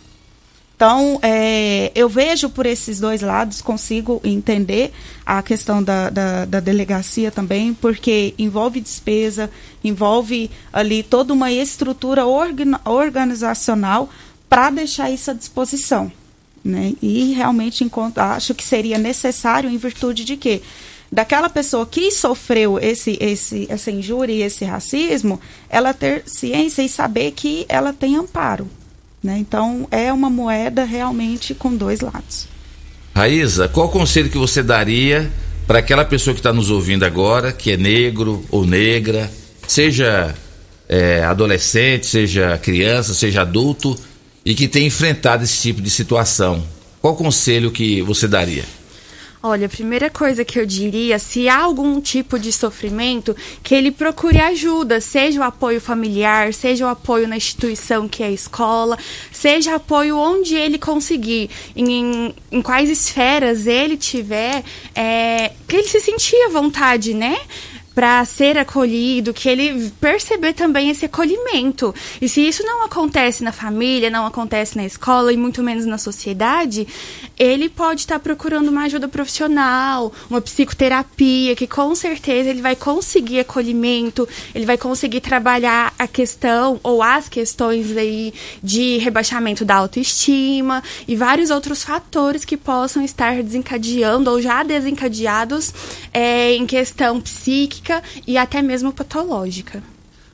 Então, 0.75 1.19
é, 1.23 1.91
eu 1.95 2.09
vejo 2.09 2.49
por 2.51 2.65
esses 2.65 3.01
dois 3.01 3.21
lados, 3.21 3.61
consigo 3.61 4.21
entender 4.23 4.93
a 5.27 5.43
questão 5.43 5.83
da, 5.83 6.09
da, 6.09 6.45
da, 6.45 6.61
delegacia 6.61 7.33
também, 7.33 7.75
porque 7.75 8.33
envolve 8.39 8.81
despesa, 8.81 9.51
envolve 9.83 10.49
ali 10.73 11.03
toda 11.03 11.33
uma 11.33 11.51
estrutura 11.51 12.27
organ, 12.27 12.79
organizacional 12.85 14.09
para 14.49 14.71
deixar 14.71 15.11
isso 15.11 15.31
à 15.33 15.35
disposição. 15.35 16.13
Né? 16.65 16.95
E 17.01 17.33
realmente 17.33 17.89
acho 18.17 18.55
que 18.55 18.65
seria 18.65 18.99
necessário 18.99 19.71
em 19.71 19.77
virtude 19.77 20.25
de 20.25 20.37
quê? 20.37 20.63
daquela 21.11 21.49
pessoa 21.49 21.87
que 21.87 22.11
sofreu 22.11 22.79
esse, 22.79 23.17
esse, 23.21 23.67
essa 23.71 23.91
injúria 23.91 24.33
e 24.33 24.43
esse 24.43 24.65
racismo, 24.65 25.41
ela 25.69 25.95
ter 25.95 26.23
ciência 26.27 26.83
e 26.83 26.89
saber 26.89 27.33
que 27.33 27.65
ela 27.69 27.93
tem 27.93 28.17
amparo. 28.17 28.69
Né? 29.23 29.39
Então, 29.39 29.89
é 29.91 30.13
uma 30.13 30.31
moeda 30.31 30.85
realmente 30.85 31.55
com 31.55 31.75
dois 31.75 32.01
lados. 32.01 32.47
Raíza, 33.15 33.69
qual 33.69 33.89
conselho 33.89 34.31
que 34.31 34.39
você 34.39 34.63
daria 34.63 35.31
para 35.67 35.81
aquela 35.81 36.05
pessoa 36.05 36.35
que 36.35 36.41
está 36.41 36.53
nos 36.53 36.71
ouvindo 36.71 37.05
agora, 37.05 37.53
que 37.53 37.73
é 37.73 37.77
negro 37.77 38.45
ou 38.51 38.65
negra, 38.65 39.31
seja 39.67 40.35
é, 40.89 41.25
adolescente, 41.25 42.07
seja 42.07 42.57
criança, 42.59 43.13
seja 43.13 43.43
adulto, 43.43 43.99
e 44.49 44.55
que 44.55 44.67
tem 44.67 44.87
enfrentado 44.87 45.45
esse 45.45 45.61
tipo 45.61 45.83
de 45.83 45.91
situação? 45.91 46.65
Qual 47.03 47.15
conselho 47.15 47.71
que 47.71 48.01
você 48.01 48.27
daria? 48.27 48.65
Olha, 49.43 49.67
a 49.67 49.69
primeira 49.69 50.09
coisa 50.09 50.43
que 50.43 50.59
eu 50.59 50.65
diria, 50.65 51.19
se 51.19 51.51
há 51.51 51.59
algum 51.59 52.01
tipo 52.01 52.39
de 52.39 52.51
sofrimento, 52.51 53.37
que 53.63 53.75
ele 53.75 53.91
procure 53.91 54.41
ajuda, 54.41 55.03
seja 55.03 55.41
o 55.41 55.43
apoio 55.43 55.83
familiar, 55.83 56.55
seja 56.55 56.87
o 56.87 56.89
apoio 56.89 57.29
na 57.29 57.37
instituição 57.37 58.09
que 58.09 58.23
é 58.23 58.29
a 58.29 58.31
escola, 58.31 58.99
seja 59.31 59.75
apoio 59.75 60.17
onde 60.17 60.55
ele 60.55 60.79
conseguir, 60.79 61.51
em, 61.77 62.35
em 62.51 62.63
quais 62.63 62.89
esferas 62.89 63.67
ele 63.67 63.99
tiver, 63.99 64.65
é, 64.95 65.53
que 65.69 65.77
ele 65.77 65.89
se 65.89 66.01
sentir 66.01 66.43
à 66.47 66.49
vontade, 66.49 67.13
né? 67.13 67.37
Para 67.99 68.25
ser 68.25 68.57
acolhido, 68.57 69.35
que 69.35 69.49
ele 69.49 69.91
perceber 70.01 70.53
também 70.53 70.89
esse 70.89 71.05
acolhimento. 71.05 71.93
E 72.23 72.29
se 72.29 72.47
isso 72.47 72.63
não 72.63 72.85
acontece 72.85 73.43
na 73.43 73.51
família, 73.51 74.09
não 74.09 74.25
acontece 74.25 74.77
na 74.77 74.87
escola 74.87 75.33
e 75.33 75.37
muito 75.37 75.65
menos 75.65 75.85
na 75.85 75.99
sociedade, 75.99 76.87
ele 77.39 77.69
pode 77.69 78.01
estar 78.01 78.15
tá 78.15 78.21
procurando 78.21 78.69
uma 78.69 78.85
ajuda 78.85 79.07
profissional, 79.07 80.13
uma 80.29 80.41
psicoterapia, 80.41 81.55
que 81.55 81.67
com 81.67 81.95
certeza 81.95 82.51
ele 82.51 82.61
vai 82.61 82.75
conseguir 82.75 83.41
acolhimento, 83.41 84.29
ele 84.55 84.67
vai 84.67 84.77
conseguir 84.77 85.21
trabalhar 85.21 85.95
a 85.99 86.07
questão 86.07 86.81
ou 86.83 87.03
as 87.03 87.29
questões 87.29 87.97
aí 87.97 88.35
de 88.63 88.99
rebaixamento 88.99 89.65
da 89.65 89.77
autoestima 89.77 90.83
e 91.07 91.15
vários 91.15 91.51
outros 91.51 91.85
fatores 91.85 92.45
que 92.45 92.57
possam 92.57 93.05
estar 93.05 93.43
desencadeando 93.43 94.31
ou 94.31 94.41
já 94.43 94.63
desencadeados 94.63 95.73
é, 96.13 96.55
em 96.55 96.67
questão 96.67 97.21
psíquica 97.21 98.03
e 98.27 98.37
até 98.37 98.61
mesmo 98.61 98.93
patológica. 98.93 99.83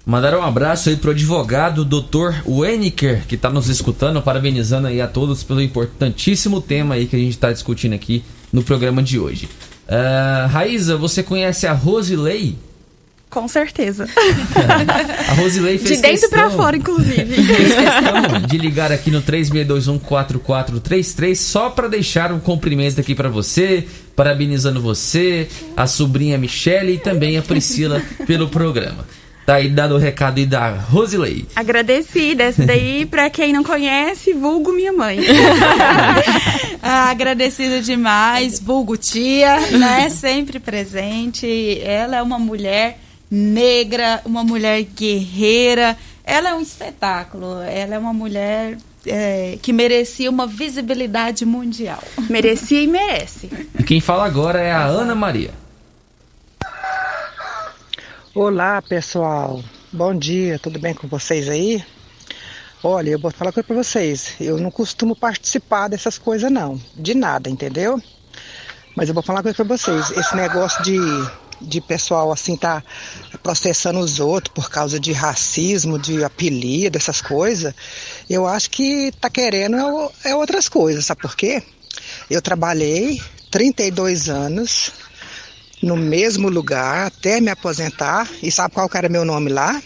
Mandar 0.07 0.39
um 0.39 0.43
abraço 0.43 0.91
aí 0.91 0.97
pro 0.97 1.13
advogado 1.13 1.83
Dr. 1.83 2.43
Weniker, 2.47 3.27
que 3.27 3.37
está 3.37 3.49
nos 3.49 3.71
escutando, 3.71 4.21
parabenizando 4.21 4.87
aí 4.87 5.01
a 5.01 5.09
todos 5.09 5.43
pelo 5.43 5.63
importantíssimo 5.63 6.61
tema 6.61 6.97
aí 6.97 7.07
que 7.07 7.17
a 7.17 7.19
gente 7.19 7.31
está 7.31 7.51
discutindo 7.51 7.95
aqui 7.95 8.23
no 8.53 8.63
programa 8.63 9.03
de 9.03 9.19
hoje. 9.19 9.49
Uh, 9.89 10.47
Raíza, 10.49 10.99
você 10.99 11.23
conhece 11.23 11.67
a 11.67 11.73
Rosilei? 11.73 12.59
Com 13.31 13.49
certeza. 13.49 14.07
a 15.29 15.33
Rosilei 15.35 15.79
fez 15.79 15.97
De 15.97 16.03
dentro 16.03 16.21
questão, 16.21 16.39
para 16.39 16.51
fora, 16.51 16.77
inclusive. 16.77 17.25
Fez 17.43 17.75
questão 17.75 18.43
de 18.47 18.59
ligar 18.59 18.93
aqui 18.93 19.11
no 19.11 19.23
36214433 19.23 21.35
só 21.35 21.71
para 21.71 21.89
deixar 21.89 22.31
um 22.31 22.39
cumprimento 22.39 23.01
aqui 23.01 23.15
para 23.15 23.31
você, 23.31 23.89
parabenizando 24.15 24.81
você, 24.81 25.49
a 25.77 25.87
sobrinha 25.87 26.37
Michele 26.37 26.93
e 26.93 26.99
também 26.99 27.39
a 27.39 27.43
Priscila 27.43 28.03
pelo 28.27 28.51
programa. 28.51 29.07
Tá 29.47 29.57
aí 29.57 29.69
dado 29.69 29.95
o 29.95 29.99
recado 29.99 30.39
aí 30.39 30.47
da 30.47 30.71
Rosilei. 30.71 31.45
Agradecida. 31.55 32.45
Essa 32.45 32.65
daí, 32.65 33.05
pra 33.11 33.29
quem 33.29 33.53
não 33.53 33.63
conhece, 33.63 34.33
vulgo 34.33 34.73
minha 34.73 34.93
mãe. 34.93 35.19
ah, 36.83 37.11
agradecida 37.11 37.81
demais, 37.81 38.59
vulgo 38.59 38.97
tia, 38.97 39.61
né? 39.73 40.09
Sempre 40.11 40.59
presente. 40.59 41.79
Ela 41.83 42.17
é 42.17 42.23
uma 42.23 42.39
mulher 42.39 42.99
negra, 43.31 44.23
uma 44.25 44.43
mulher 44.43 44.83
guerreira. 44.83 45.97
Ela 46.25 46.51
é 46.51 46.55
um 46.55 46.61
espetáculo. 46.61 47.61
Ela 47.61 47.97
é 47.97 47.99
uma 47.99 48.15
mulher 48.15 48.79
é, 49.07 49.59
que 49.61 49.75
merecia 49.75 50.31
uma 50.31 50.47
visibilidade 50.47 51.45
mundial. 51.45 52.03
Merecia 52.31 52.81
e 52.81 52.87
merece. 52.87 53.51
E 53.79 53.83
quem 53.83 54.01
fala 54.01 54.25
agora 54.25 54.59
é 54.59 54.73
a 54.73 54.85
Ana 54.85 55.15
Maria. 55.15 55.64
Olá, 58.37 58.83
pessoal. 58.83 59.63
Bom 59.93 60.13
dia, 60.13 60.59
tudo 60.59 60.77
bem 60.81 60.93
com 60.93 61.07
vocês 61.07 61.49
aí? 61.49 61.81
Olha, 62.83 63.11
eu 63.11 63.19
vou 63.21 63.31
falar 63.31 63.51
uma 63.51 63.53
coisa 63.53 63.65
pra 63.65 63.77
vocês. 63.77 64.35
Eu 64.41 64.59
não 64.59 64.73
costumo 64.73 65.15
participar 65.15 65.87
dessas 65.87 66.19
coisas, 66.19 66.51
não. 66.51 66.77
De 66.97 67.15
nada, 67.15 67.49
entendeu? 67.49 68.03
Mas 68.97 69.09
eu 69.09 69.15
vou 69.15 69.23
falar 69.23 69.39
uma 69.39 69.45
coisa 69.45 69.55
pra 69.55 69.77
vocês. 69.77 70.11
Esse 70.11 70.35
negócio 70.35 70.83
de, 70.83 70.99
de 71.61 71.81
pessoal, 71.81 72.33
assim, 72.33 72.57
tá 72.57 72.83
processando 73.41 74.01
os 74.01 74.19
outros 74.19 74.53
por 74.53 74.69
causa 74.69 74.99
de 74.99 75.13
racismo, 75.13 75.97
de 75.97 76.25
apelido, 76.25 76.99
essas 76.99 77.21
coisas, 77.21 77.73
eu 78.29 78.49
acho 78.49 78.69
que 78.69 79.13
tá 79.21 79.31
querendo 79.31 79.77
é, 79.77 80.31
é 80.31 80.35
outras 80.35 80.69
coisas, 80.69 81.07
sabe 81.07 81.21
por 81.21 81.37
quê? 81.37 81.63
Eu 82.29 82.43
trabalhei 82.43 83.23
32 83.53 84.29
anos 84.29 84.91
no 85.85 85.97
mesmo 85.97 86.49
lugar 86.49 87.07
até 87.07 87.41
me 87.41 87.51
aposentar. 87.51 88.29
E 88.43 88.51
sabe 88.51 88.75
qual 88.75 88.91
era 88.95 89.09
meu 89.09 89.25
nome 89.25 89.51
lá? 89.51 89.83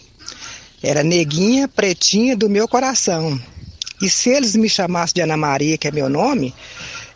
Era 0.83 1.03
Neguinha 1.03 1.67
Pretinha 1.69 2.37
do 2.37 2.49
meu 2.49 2.69
coração. 2.69 3.41
E 4.01 4.09
se 4.09 4.31
eles 4.31 4.55
me 4.55 4.69
chamassem 4.69 5.15
de 5.15 5.21
Ana 5.23 5.37
Maria, 5.37 5.77
que 5.77 5.89
é 5.89 5.91
meu 5.91 6.09
nome, 6.09 6.55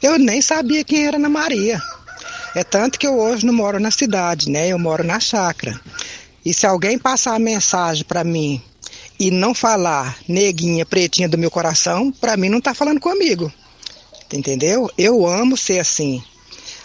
eu 0.03 0.19
nem 0.19 0.43
sabia 0.43 0.83
quem 0.83 1.07
era 1.07 1.17
Ana 1.17 1.29
Maria. 1.29 1.81
É 2.55 2.65
tanto 2.65 2.99
que 2.99 3.07
eu 3.07 3.19
hoje 3.19 3.47
não 3.47 3.55
moro 3.55 3.79
na 3.79 3.91
cidade, 3.91 4.51
né? 4.51 4.69
Eu 4.69 4.79
moro 4.79 5.05
na 5.05 5.21
chácara. 5.21 5.81
E 6.45 6.53
se 6.53 6.67
alguém 6.67 6.99
passar 6.99 7.35
a 7.35 7.39
mensagem 7.39 8.05
para 8.05 8.25
mim 8.25 8.61
e 9.19 9.31
não 9.31 9.55
falar 9.55 10.19
neguinha 10.29 10.85
pretinha 10.85 11.29
do 11.29 11.39
meu 11.39 11.51
coração, 11.51 12.11
para 12.11 12.37
mim 12.37 12.49
não 12.49 12.61
tá 12.61 12.75
falando 12.75 13.01
comigo. 13.01 13.53
Entendeu? 14.33 14.91
Eu 14.99 15.27
amo 15.27 15.57
ser 15.57 15.79
assim. 15.79 16.23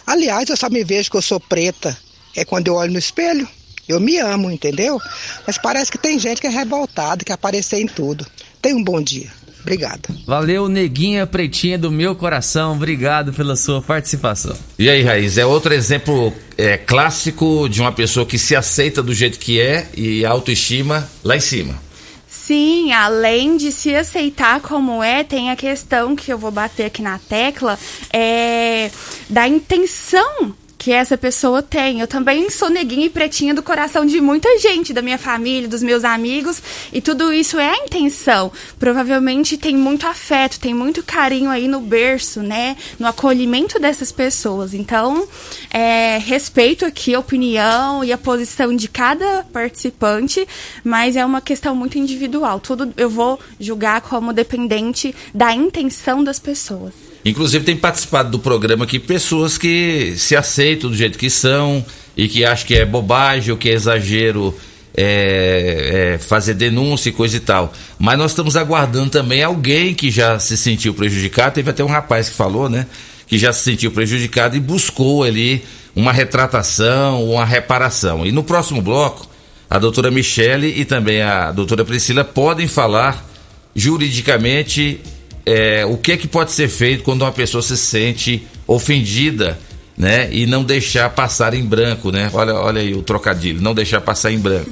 Aliás, 0.08 0.47
eu 0.49 0.55
só 0.55 0.70
me 0.70 0.86
vejo 0.86 1.12
que 1.12 1.18
eu 1.18 1.22
sou 1.22 1.38
preta. 1.38 1.95
É 2.34 2.45
quando 2.45 2.70
eu 2.70 2.76
olho 2.76 2.93
no 2.93 2.99
espelho. 2.99 3.45
Eu 3.89 3.99
me 3.99 4.18
amo, 4.18 4.49
entendeu? 4.49 4.99
Mas 5.45 5.58
parece 5.58 5.91
que 5.91 5.97
tem 5.97 6.18
gente 6.18 6.39
que 6.39 6.47
é 6.47 6.49
revoltada, 6.49 7.26
que 7.26 7.32
aparecer 7.32 7.80
em 7.80 7.88
tudo. 7.88 8.26
Tenha 8.62 8.76
um 8.76 8.84
bom 8.84 9.01
dia. 9.01 9.30
Obrigado. 9.62 10.08
Valeu, 10.26 10.70
neguinha 10.70 11.28
pretinha 11.28 11.78
do 11.78 11.91
meu 11.91 12.16
coração. 12.16 12.74
Obrigado 12.74 13.34
pela 13.34 13.55
sua 13.58 13.82
participação. 13.82 14.55
E 14.80 14.89
aí, 14.89 15.03
Raiz, 15.03 15.38
é 15.38 15.45
outro 15.45 15.74
exemplo 15.74 16.34
é, 16.58 16.78
clássico 16.78 17.68
de 17.68 17.82
uma 17.82 17.91
pessoa 17.91 18.26
que 18.26 18.38
se 18.38 18.55
aceita 18.55 19.03
do 19.03 19.14
jeito 19.14 19.38
que 19.38 19.60
é 19.60 19.89
e 19.93 20.26
a 20.26 20.30
autoestima 20.30 21.10
lá 21.22 21.36
em 21.36 21.41
cima. 21.41 21.87
Sim, 22.30 22.91
além 22.91 23.55
de 23.55 23.71
se 23.71 23.95
aceitar 23.95 24.59
como 24.59 25.01
é, 25.01 25.23
tem 25.23 25.49
a 25.49 25.55
questão 25.55 26.15
que 26.15 26.32
eu 26.32 26.38
vou 26.38 26.51
bater 26.51 26.86
aqui 26.86 27.01
na 27.01 27.17
tecla, 27.17 27.80
é 28.11 28.91
da 29.30 29.47
intenção 29.47 30.53
que 30.78 30.91
essa 30.91 31.17
pessoa 31.17 31.61
tem. 31.61 31.99
Eu 31.99 32.07
também 32.07 32.49
sou 32.49 32.69
neguinha 32.69 33.07
e 33.07 33.09
pretinha 33.09 33.53
do 33.53 33.63
coração 33.63 34.05
de 34.05 34.21
muita 34.21 34.57
gente, 34.59 34.93
da 34.93 35.01
minha 35.01 35.17
família, 35.17 35.67
dos 35.67 35.82
meus 35.82 36.03
amigos, 36.03 36.61
e 36.93 37.01
tudo 37.01 37.34
isso 37.34 37.59
é 37.59 37.69
a 37.69 37.78
intenção. 37.78 38.51
Provavelmente 38.80 39.57
tem 39.57 39.75
muito 39.75 40.05
afeto, 40.05 40.59
tem 40.59 40.73
muito 40.73 41.03
carinho 41.03 41.49
aí 41.49 41.67
no 41.67 41.80
berço, 41.80 42.41
né? 42.41 42.78
No 42.99 43.07
acolhimento 43.07 43.80
dessas 43.80 44.11
pessoas. 44.11 44.73
Então, 44.73 45.28
é, 45.71 46.17
respeito 46.19 46.86
aqui 46.86 47.15
a 47.15 47.19
opinião 47.19 48.03
e 48.03 48.11
a 48.11 48.17
posição 48.17 48.75
de 48.75 48.88
cada 48.88 49.43
participante, 49.51 50.47
mas 50.84 51.15
é 51.15 51.25
uma 51.25 51.41
questão 51.41 51.75
muito 51.75 51.97
individual. 51.97 52.59
Tudo 52.59 52.93
eu 52.97 53.09
vou 53.09 53.39
julgar 53.59 54.01
como 54.01 54.34
dependente 54.34 55.15
da 55.34 55.53
intenção 55.53 56.23
das 56.23 56.39
pessoas. 56.39 56.93
Inclusive 57.28 57.65
tem 57.65 57.75
participado 57.75 58.30
do 58.30 58.39
programa 58.39 58.86
aqui 58.86 58.99
pessoas 58.99 59.57
que 59.57 60.13
se 60.17 60.36
aceitam 60.36 60.89
do 60.89 60.95
jeito 60.95 61.17
que 61.17 61.30
são 61.30 61.86
e 62.15 62.28
que 62.28 62.45
acham 62.45 62.67
que 62.67 62.75
é 62.75 62.86
bobagem 62.86 63.51
ou 63.51 63.57
que 63.57 63.69
é 63.69 63.73
exagero 63.73 64.55
é, 64.95 66.13
é, 66.13 66.17
fazer 66.17 66.55
denúncia 66.55 67.09
e 67.09 67.11
coisa 67.11 67.38
e 67.38 67.39
tal. 67.39 67.71
Mas 67.99 68.17
nós 68.17 68.32
estamos 68.32 68.55
aguardando 68.55 69.09
também 69.09 69.43
alguém 69.43 69.93
que 69.93 70.09
já 70.09 70.39
se 70.39 70.57
sentiu 70.57 70.93
prejudicado. 70.93 71.53
Teve 71.53 71.69
até 71.69 71.84
um 71.84 71.88
rapaz 71.88 72.30
que 72.30 72.36
falou, 72.36 72.69
né? 72.69 72.88
Que 73.28 73.38
já 73.38 73.53
se 73.53 73.63
sentiu 73.63 73.91
prejudicado 73.91 74.55
e 74.55 74.59
buscou 74.59 75.23
ali 75.23 75.63
uma 75.95 76.11
retratação, 76.11 77.23
uma 77.23 77.45
reparação. 77.45 78.25
E 78.25 78.32
no 78.32 78.43
próximo 78.43 78.82
bloco, 78.82 79.28
a 79.69 79.78
doutora 79.78 80.09
Michele 80.09 80.73
e 80.80 80.86
também 80.86 81.21
a 81.21 81.51
doutora 81.51 81.84
Priscila 81.84 82.23
podem 82.23 82.67
falar 82.67 83.28
juridicamente 83.75 84.99
é, 85.48 85.86
o 85.86 85.95
que 85.95 86.12
é 86.12 86.18
que 86.18 86.28
pode 86.28 86.52
ser 86.52 86.68
feito 86.68 87.04
quando 87.04 87.22
uma 87.22 87.32
pessoa 87.32 87.62
se 87.62 87.78
sente 87.78 88.45
ofendida, 88.68 89.58
né? 89.98 90.28
E 90.30 90.45
não 90.45 90.62
deixar 90.62 91.10
passar 91.12 91.54
em 91.54 91.64
branco, 91.64 92.12
né? 92.12 92.30
Olha, 92.34 92.54
olha 92.54 92.82
aí 92.82 92.93
o 92.93 93.02
trocadilho, 93.02 93.62
não 93.62 93.74
deixar 93.74 94.02
passar 94.02 94.30
em 94.34 94.38
branco. 94.38 94.70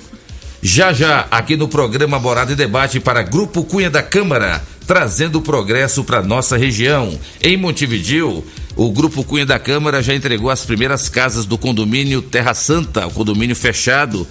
Já 0.61 0.91
já, 0.91 1.27
aqui 1.31 1.55
no 1.55 1.69
programa 1.69 2.19
Morada 2.19 2.51
e 2.51 2.55
Debate 2.55 2.99
para 2.99 3.23
Grupo 3.23 3.63
Cunha 3.63 3.89
da 3.89 4.03
Câmara, 4.03 4.61
trazendo 4.85 5.39
progresso 5.39 6.03
para 6.03 6.21
nossa 6.21 6.57
região. 6.57 7.17
Em 7.41 7.55
Montevidil, 7.55 8.45
o 8.75 8.91
Grupo 8.91 9.23
Cunha 9.23 9.45
da 9.45 9.57
Câmara 9.57 10.03
já 10.03 10.13
entregou 10.13 10.49
as 10.49 10.65
primeiras 10.65 11.07
casas 11.07 11.45
do 11.45 11.57
condomínio 11.57 12.21
Terra 12.21 12.53
Santa, 12.53 13.07
o 13.07 13.11
condomínio 13.11 13.55
fechado 13.55 14.27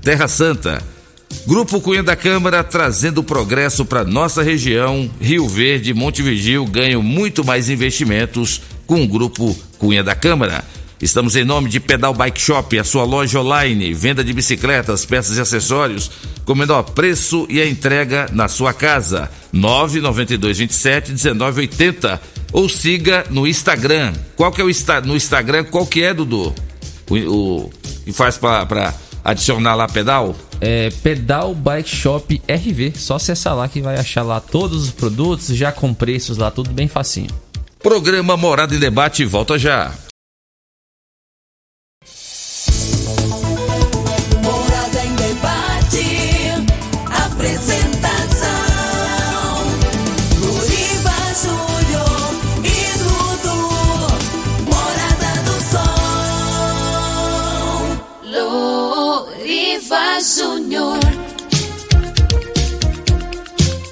Terra 0.00 0.28
Santa. 0.28 0.80
Grupo 1.46 1.80
Cunha 1.80 2.02
da 2.02 2.14
Câmara 2.14 2.62
trazendo 2.62 3.22
progresso 3.22 3.84
para 3.84 4.04
nossa 4.04 4.42
região. 4.42 5.10
Rio 5.20 5.48
Verde, 5.48 5.94
Montevidil 5.94 6.64
ganham 6.66 7.02
muito 7.02 7.44
mais 7.44 7.68
investimentos 7.68 8.60
com 8.86 9.02
o 9.02 9.08
Grupo 9.08 9.56
Cunha 9.78 10.02
da 10.02 10.14
Câmara. 10.14 10.64
Estamos 11.00 11.34
em 11.34 11.44
nome 11.44 11.70
de 11.70 11.80
Pedal 11.80 12.12
Bike 12.12 12.40
Shop, 12.40 12.78
a 12.78 12.84
sua 12.84 13.04
loja 13.04 13.40
online, 13.40 13.94
venda 13.94 14.22
de 14.22 14.34
bicicletas, 14.34 15.06
peças 15.06 15.38
e 15.38 15.40
acessórios, 15.40 16.10
com 16.44 16.54
menor 16.54 16.82
preço 16.82 17.46
e 17.48 17.58
a 17.58 17.66
entrega 17.66 18.28
na 18.32 18.48
sua 18.48 18.74
casa. 18.74 19.30
992 19.50 20.58
27 20.58 21.12
1980 21.12 22.20
ou 22.52 22.68
siga 22.68 23.24
no 23.30 23.46
Instagram. 23.46 24.12
Qual 24.36 24.52
que 24.52 24.60
é 24.60 24.64
o 24.64 24.70
no 25.06 25.16
Instagram? 25.16 25.64
Qual 25.64 25.86
que 25.86 26.02
é, 26.02 26.12
Dudu? 26.12 26.54
O, 27.08 27.16
o 27.16 27.70
que 28.04 28.12
faz 28.12 28.36
para 28.36 28.94
adicionar 29.24 29.74
lá 29.74 29.88
pedal? 29.88 30.36
É 30.60 30.90
Pedal 31.02 31.54
Bike 31.54 31.88
Shop 31.88 32.42
RV. 32.48 32.92
Só 32.96 33.16
acessar 33.16 33.56
lá 33.56 33.68
que 33.68 33.80
vai 33.80 33.96
achar 33.96 34.22
lá 34.22 34.40
todos 34.40 34.82
os 34.84 34.90
produtos, 34.90 35.48
já 35.56 35.72
com 35.72 35.94
preços 35.94 36.36
lá, 36.36 36.50
tudo 36.50 36.70
bem 36.70 36.88
facinho. 36.88 37.30
Programa 37.82 38.36
Morada 38.36 38.74
em 38.74 38.78
Debate 38.78 39.24
volta 39.24 39.58
já. 39.58 39.92
Luriva 59.80 60.20
Júnior. 60.20 60.98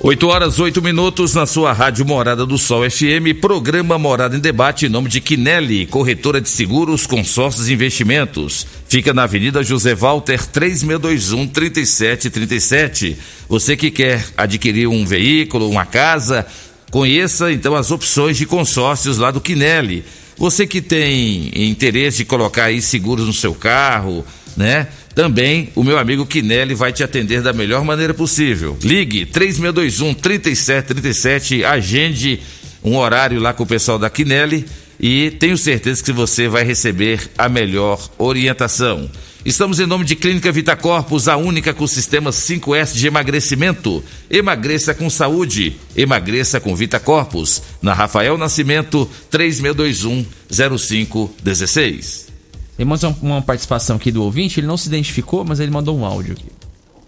8 0.01 0.29
horas, 0.29 0.59
8 0.59 0.83
minutos 0.83 1.35
na 1.35 1.47
sua 1.47 1.73
rádio 1.73 2.05
Morada 2.05 2.45
do 2.45 2.59
Sol 2.59 2.89
FM, 2.89 3.41
programa 3.41 3.99
Morada 3.99 4.37
em 4.37 4.41
Debate, 4.41 4.87
em 4.87 4.89
nome 4.89 5.09
de 5.09 5.21
Quinelli, 5.21 5.87
corretora 5.87 6.41
de 6.41 6.49
seguros, 6.49 7.07
consórcios 7.07 7.69
e 7.69 7.73
investimentos. 7.73 8.67
Fica 8.87 9.15
na 9.15 9.23
Avenida 9.25 9.63
José 9.63 9.95
Walter, 9.95 10.47
3621 10.47 11.49
3737. 11.49 13.17
Você 13.49 13.77
que 13.77 13.91
quer 13.91 14.25
adquirir 14.37 14.87
um 14.89 15.07
veículo, 15.07 15.71
uma 15.71 15.87
casa, 15.87 16.47
conheça 16.91 17.51
então 17.51 17.75
as 17.75 17.91
opções 17.91 18.37
de 18.37 18.45
consórcios 18.45 19.17
lá 19.17 19.31
do 19.31 19.41
Quinelli. 19.41 20.05
Você 20.37 20.67
que 20.67 20.81
tem 20.81 21.51
interesse 21.69 22.19
de 22.19 22.25
colocar 22.27 22.65
aí 22.65 22.81
seguros 22.81 23.27
no 23.27 23.33
seu 23.33 23.55
carro, 23.55 24.25
né? 24.57 24.89
Também 25.19 25.71
o 25.75 25.83
meu 25.83 25.99
amigo 25.99 26.25
Quinelli 26.25 26.77
vai 26.77 26.93
te 26.93 27.03
atender 27.03 27.43
da 27.43 27.53
melhor 27.53 27.83
maneira 27.83 28.15
possível. 28.15 28.79
Ligue 28.81 29.27
3621 29.27 30.15
3737, 30.15 31.65
agende 31.65 32.39
um 32.85 32.97
horário 32.97 33.41
lá 33.41 33.53
com 33.53 33.65
o 33.65 33.67
pessoal 33.67 33.99
da 33.99 34.09
Quinelli 34.09 34.65
e 35.01 35.33
tenho 35.33 35.59
certeza 35.59 36.05
que 36.05 36.13
você 36.13 36.47
vai 36.47 36.63
receber 36.63 37.29
a 37.37 37.49
melhor 37.49 38.09
orientação. 38.17 39.11
Estamos 39.45 39.81
em 39.81 39.87
nome 39.87 40.05
de 40.05 40.15
Clínica 40.15 40.53
Vita 40.53 40.77
Corpus, 40.77 41.27
a 41.27 41.37
única 41.37 41.75
com 41.75 41.85
sistema 41.89 42.31
5S 42.31 42.95
de 42.95 43.09
emagrecimento. 43.09 44.05
Emagreça 44.31 44.95
com 44.95 45.11
saúde, 45.11 45.81
emagreça 45.97 46.61
com 46.61 46.77
Vita 46.77 47.01
Corpus. 47.01 47.61
Na 47.83 47.93
Rafael 47.93 48.39
Nascimento, 48.39 49.11
3621 49.33 50.25
0516. 50.49 52.38
Temos 52.79 53.03
uma, 53.03 53.17
uma 53.21 53.43
participação 53.43 53.97
aqui 53.97 54.13
do 54.13 54.23
ouvinte, 54.23 54.61
ele 54.61 54.67
não 54.69 54.77
se 54.77 54.87
identificou, 54.87 55.45
mas 55.45 55.59
ele 55.59 55.71
mandou 55.73 55.99
um 55.99 56.05
áudio 56.05 56.35
aqui. 56.35 56.47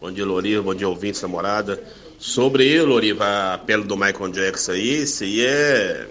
Bom 0.00 0.10
dia, 0.10 0.26
Loriva. 0.26 0.62
Bom 0.62 0.74
dia, 0.74 0.88
ouvintes 0.88 1.20
da 1.20 1.28
morada. 1.28 1.80
Sobre 2.18 2.66
ele, 2.66 2.82
Loriva, 2.82 3.54
a 3.54 3.58
pele 3.58 3.84
do 3.84 3.96
Michael 3.96 4.30
Jackson 4.32 4.72
aí, 4.72 5.02
isso 5.02 5.22
aí 5.22 5.40
é, 5.42 6.08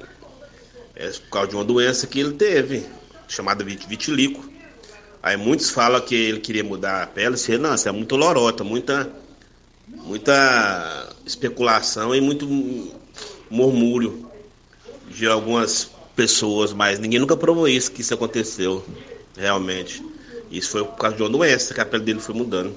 é 0.96 1.10
por 1.10 1.30
causa 1.30 1.50
de 1.50 1.56
uma 1.56 1.66
doença 1.66 2.08
que 2.08 2.22
ele 2.22 2.34
teve, 2.36 2.86
chamada 3.28 3.62
vit- 3.62 3.86
vitiligo. 3.86 4.50
Aí 5.22 5.36
muitos 5.36 5.70
falam 5.70 6.00
que 6.00 6.16
ele 6.16 6.40
queria 6.40 6.64
mudar 6.64 7.04
a 7.04 7.08
pele, 7.08 7.36
aí 7.50 7.58
não, 7.58 7.76
isso 7.76 7.90
é 7.90 7.92
muito 7.92 8.16
lorota, 8.16 8.64
muita, 8.64 9.12
muita 10.06 11.14
especulação 11.26 12.16
e 12.16 12.22
muito 12.22 12.48
murmúrio 13.52 14.26
de 15.10 15.28
algumas 15.28 15.92
pessoas, 16.16 16.72
mas 16.72 16.98
ninguém 16.98 17.20
nunca 17.20 17.36
provou 17.36 17.68
isso, 17.68 17.92
que 17.92 18.02
isso 18.02 18.14
aconteceu, 18.14 18.84
realmente. 19.40 20.04
Isso 20.52 20.72
foi 20.72 20.84
por 20.84 20.98
causa 20.98 21.16
de 21.16 21.24
uma 21.24 21.30
doença, 21.30 21.74
que 21.74 21.80
a 21.80 21.86
pele 21.86 22.04
dele 22.04 22.20
foi 22.20 22.36
mudando. 22.36 22.76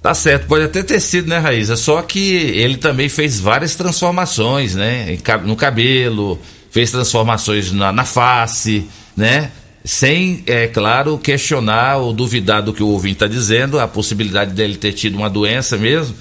Tá 0.00 0.14
certo, 0.14 0.46
pode 0.46 0.64
até 0.64 0.82
ter 0.82 1.00
sido, 1.00 1.28
né, 1.28 1.38
Raíza? 1.38 1.76
Só 1.76 2.02
que 2.02 2.34
ele 2.34 2.76
também 2.76 3.08
fez 3.08 3.40
várias 3.40 3.74
transformações, 3.74 4.74
né? 4.74 5.18
No 5.44 5.56
cabelo, 5.56 6.38
fez 6.70 6.90
transformações 6.90 7.72
na, 7.72 7.90
na 7.90 8.04
face, 8.04 8.86
né? 9.16 9.50
Sem, 9.82 10.42
é 10.46 10.66
claro, 10.66 11.18
questionar 11.18 11.96
ou 11.96 12.12
duvidar 12.12 12.62
do 12.62 12.72
que 12.72 12.82
o 12.82 12.88
ouvinte 12.88 13.14
está 13.14 13.26
dizendo, 13.26 13.78
a 13.78 13.88
possibilidade 13.88 14.52
dele 14.52 14.76
ter 14.76 14.92
tido 14.92 15.16
uma 15.16 15.30
doença 15.30 15.76
mesmo, 15.76 16.14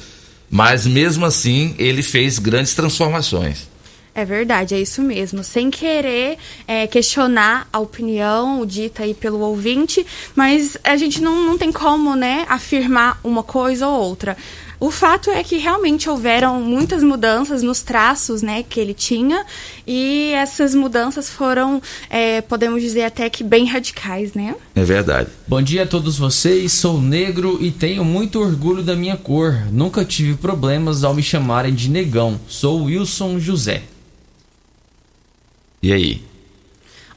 mas 0.49 0.87
mesmo 0.87 1.25
assim 1.25 1.75
ele 1.77 2.03
fez 2.03 2.39
grandes 2.39 2.73
transformações. 2.73 3.67
É 4.15 4.23
verdade, 4.23 4.75
é 4.75 4.79
isso 4.79 5.01
mesmo. 5.01 5.43
Sem 5.43 5.71
querer 5.71 6.37
é, 6.67 6.85
questionar 6.85 7.67
a 7.73 7.79
opinião 7.79 8.63
dita 8.63 9.03
aí 9.03 9.13
pelo 9.13 9.39
ouvinte, 9.39 10.05
mas 10.35 10.77
a 10.83 10.95
gente 10.95 11.21
não, 11.21 11.43
não 11.43 11.57
tem 11.57 11.71
como, 11.71 12.15
né, 12.15 12.45
afirmar 12.47 13.19
uma 13.23 13.41
coisa 13.41 13.87
ou 13.87 13.99
outra. 13.99 14.37
O 14.79 14.91
fato 14.91 15.31
é 15.31 15.41
que 15.43 15.57
realmente 15.57 16.09
houveram 16.09 16.61
muitas 16.61 17.01
mudanças 17.01 17.63
nos 17.63 17.81
traços, 17.81 18.41
né, 18.41 18.63
que 18.63 18.79
ele 18.79 18.93
tinha, 18.93 19.45
e 19.87 20.31
essas 20.33 20.75
mudanças 20.75 21.29
foram, 21.29 21.81
é, 22.09 22.41
podemos 22.41 22.81
dizer 22.81 23.03
até 23.03 23.29
que 23.29 23.43
bem 23.43 23.65
radicais, 23.65 24.33
né? 24.33 24.53
É 24.75 24.83
verdade. 24.83 25.29
Bom 25.47 25.61
dia 25.61 25.83
a 25.83 25.87
todos 25.87 26.17
vocês, 26.17 26.73
sou 26.73 27.01
negro 27.01 27.57
e 27.61 27.71
tenho 27.71 28.03
muito 28.03 28.41
orgulho 28.41 28.83
da 28.83 28.95
minha 28.95 29.15
cor. 29.15 29.53
Nunca 29.71 30.03
tive 30.03 30.35
problemas 30.35 31.03
ao 31.03 31.13
me 31.13 31.23
chamarem 31.23 31.73
de 31.73 31.89
negão. 31.89 32.37
Sou 32.45 32.83
Wilson 32.83 33.39
José. 33.39 33.92
E 35.83 35.91
aí? 35.91 36.21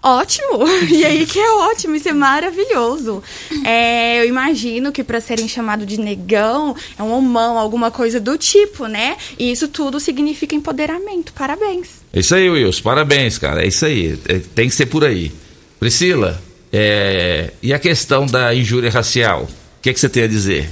Ótimo! 0.02 0.66
E 0.90 1.04
aí 1.04 1.24
que 1.24 1.38
é 1.38 1.50
ótimo, 1.52 1.94
isso 1.94 2.08
é 2.08 2.12
maravilhoso. 2.12 3.22
É, 3.64 4.20
eu 4.20 4.26
imagino 4.26 4.90
que 4.90 5.04
para 5.04 5.20
serem 5.20 5.46
chamados 5.46 5.86
de 5.86 6.00
negão, 6.00 6.74
é 6.98 7.02
um 7.02 7.12
homão, 7.12 7.58
alguma 7.58 7.90
coisa 7.92 8.18
do 8.18 8.36
tipo, 8.36 8.86
né? 8.86 9.16
E 9.38 9.52
isso 9.52 9.68
tudo 9.68 10.00
significa 10.00 10.54
empoderamento. 10.54 11.32
Parabéns. 11.32 12.02
É 12.12 12.20
isso 12.20 12.34
aí, 12.34 12.50
Wilson. 12.50 12.82
Parabéns, 12.82 13.38
cara. 13.38 13.64
É 13.64 13.68
isso 13.68 13.86
aí. 13.86 14.18
É, 14.28 14.40
tem 14.54 14.68
que 14.68 14.74
ser 14.74 14.86
por 14.86 15.04
aí. 15.04 15.32
Priscila, 15.78 16.42
é, 16.72 17.52
e 17.62 17.72
a 17.72 17.78
questão 17.78 18.26
da 18.26 18.54
injúria 18.54 18.90
racial? 18.90 19.42
O 19.42 19.82
que, 19.82 19.92
que 19.92 20.00
você 20.00 20.08
tem 20.08 20.24
a 20.24 20.28
dizer? 20.28 20.68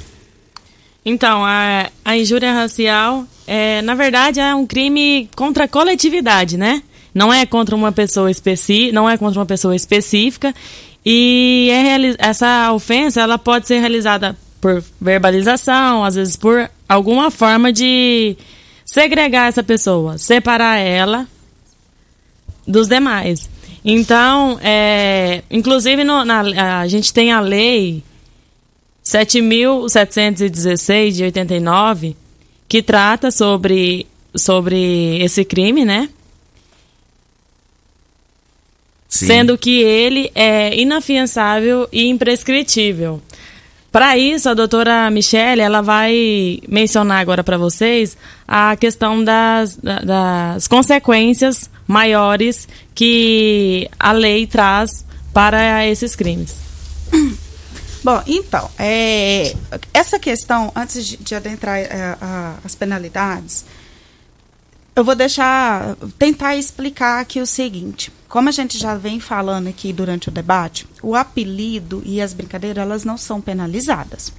Então, 1.05 1.45
a, 1.45 1.91
a 2.05 2.17
injúria 2.17 2.53
racial, 2.53 3.25
é, 3.47 3.83
na 3.83 3.95
verdade, 3.95 4.41
é 4.41 4.55
um 4.55 4.67
crime 4.67 5.29
contra 5.37 5.65
a 5.65 5.69
coletividade, 5.69 6.57
né? 6.57 6.83
Não 7.15 7.33
é 7.33 7.47
contra 7.47 7.75
uma 7.77 7.93
pessoa 7.93 8.31
específica, 8.31 8.93
não 8.93 9.09
é 9.09 9.17
contra 9.17 9.39
uma 9.41 9.47
pessoa 9.47 9.75
específica. 9.77 10.53
E 11.07 11.69
é 11.71 12.17
essa 12.19 12.73
ofensa, 12.73 13.21
ela 13.21 13.39
pode 13.39 13.67
ser 13.69 13.79
realizada 13.79 14.37
por 14.61 14.83
verbalização, 15.01 16.03
às 16.05 16.15
vezes 16.15 16.37
por 16.37 16.69
alguma 16.89 17.31
forma 17.31 17.73
de 17.73 18.37
segregar 18.85 19.49
essa 19.49 19.63
pessoa, 19.63 20.17
separar 20.19 20.79
ela 20.79 21.27
dos 22.67 22.89
demais. 22.89 23.49
Então, 23.85 24.59
é, 24.63 25.43
inclusive 25.51 26.03
no- 26.05 26.25
na, 26.25 26.81
a 26.81 26.89
gente 26.89 27.13
tem 27.13 27.31
a 27.31 27.41
lei 27.41 28.03
7.716 29.05 31.15
de 31.17 31.25
89 31.25 32.17
que 32.67 32.83
trata 32.83 33.31
sobre, 33.31 34.07
sobre 34.35 35.19
esse 35.23 35.45
crime, 35.45 35.85
né? 35.85 36.09
Sim. 39.15 39.27
Sendo 39.29 39.57
que 39.57 39.81
ele 39.81 40.31
é 40.35 40.75
inafiançável 40.81 41.89
e 41.93 42.09
imprescritível. 42.09 43.23
Para 43.93 44.19
isso, 44.19 44.49
a 44.49 44.55
doutora 44.55 45.09
Michele, 45.09 45.61
ela 45.61 45.81
vai 45.81 46.59
mencionar 46.69 47.21
agora 47.21 47.45
para 47.45 47.57
vocês 47.57 48.17
a 48.47 48.75
questão 48.77 49.23
das, 49.23 49.77
da- 49.77 50.01
das 50.01 50.67
consequências 50.67 51.71
maiores 51.87 52.67
que 52.93 53.89
a 53.97 54.11
lei 54.11 54.49
traz 54.49 55.05
para 55.33 55.87
esses 55.87 56.17
crimes. 56.17 56.57
Bom, 58.03 58.21
então, 58.27 58.69
é, 58.79 59.55
essa 59.95 60.19
questão, 60.19 60.73
antes 60.75 61.07
de, 61.07 61.17
de 61.17 61.35
adentrar 61.37 61.79
é, 61.79 62.17
a- 62.21 62.55
as 62.65 62.75
penalidades, 62.75 63.65
eu 64.97 65.05
vou 65.05 65.15
deixar, 65.15 65.97
tentar 66.19 66.57
explicar 66.57 67.21
aqui 67.21 67.41
o 67.41 67.47
seguinte. 67.47 68.13
Como 68.29 68.49
a 68.49 68.53
gente 68.53 68.79
já 68.79 68.97
vem 68.97 69.19
falando 69.21 69.69
aqui 69.69 69.93
durante 69.93 70.29
o 70.29 70.33
debate, 70.33 70.87
o 71.03 71.15
apelido 71.15 72.03
e 72.05 72.21
as 72.21 72.33
brincadeiras, 72.33 72.83
elas 72.83 73.05
não 73.05 73.17
são 73.17 73.41
penalizadas. 73.41 74.33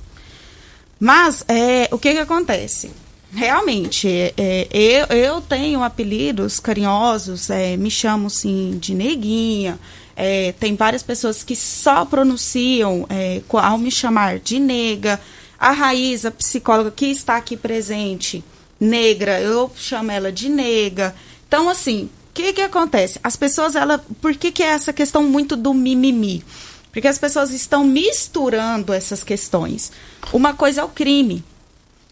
Mas, 1.00 1.44
é, 1.48 1.90
o 1.92 1.98
que 1.98 2.14
que 2.14 2.20
acontece? 2.20 2.92
Realmente, 3.32 4.08
é, 4.08 4.34
é, 4.38 4.68
eu, 4.72 5.18
eu 5.18 5.42
tenho 5.42 5.84
apelidos 5.84 6.60
carinhosos, 6.60 7.50
é, 7.50 7.76
me 7.76 7.92
chamo, 7.92 8.28
assim, 8.28 8.78
de 8.80 8.94
neguinha, 8.94 9.78
é, 10.16 10.54
tem 10.54 10.76
várias 10.76 11.04
pessoas 11.04 11.44
que 11.44 11.56
só 11.56 12.06
pronunciam 12.06 13.06
é, 13.10 13.42
ao 13.50 13.78
me 13.78 13.92
chamar 13.92 14.40
de 14.40 14.60
nega. 14.60 15.20
A 15.60 15.72
Raíza, 15.72 16.32
psicóloga 16.32 16.92
que 16.92 17.08
está 17.08 17.36
aqui 17.38 17.58
presente, 17.58 18.44
negra, 18.80 19.40
eu 19.40 19.72
chamo 19.76 20.12
ela 20.12 20.32
de 20.32 20.50
nega. 20.50 21.16
Então, 21.48 21.70
assim, 21.70 22.06
o 22.06 22.34
que 22.34 22.54
que 22.54 22.62
acontece? 22.62 23.20
As 23.24 23.36
pessoas, 23.36 23.76
ela, 23.76 24.04
por 24.22 24.36
que 24.36 24.52
que 24.52 24.64
é 24.64 24.68
essa 24.68 24.92
questão 24.92 25.24
muito 25.24 25.56
do 25.56 25.74
mimimi? 25.74 26.44
Porque 26.92 27.08
as 27.08 27.18
pessoas 27.18 27.52
estão 27.52 27.84
misturando 27.84 28.94
essas 28.94 29.24
questões. 29.24 29.92
Uma 30.32 30.54
coisa 30.54 30.82
é 30.82 30.84
o 30.84 30.90
crime, 30.90 31.44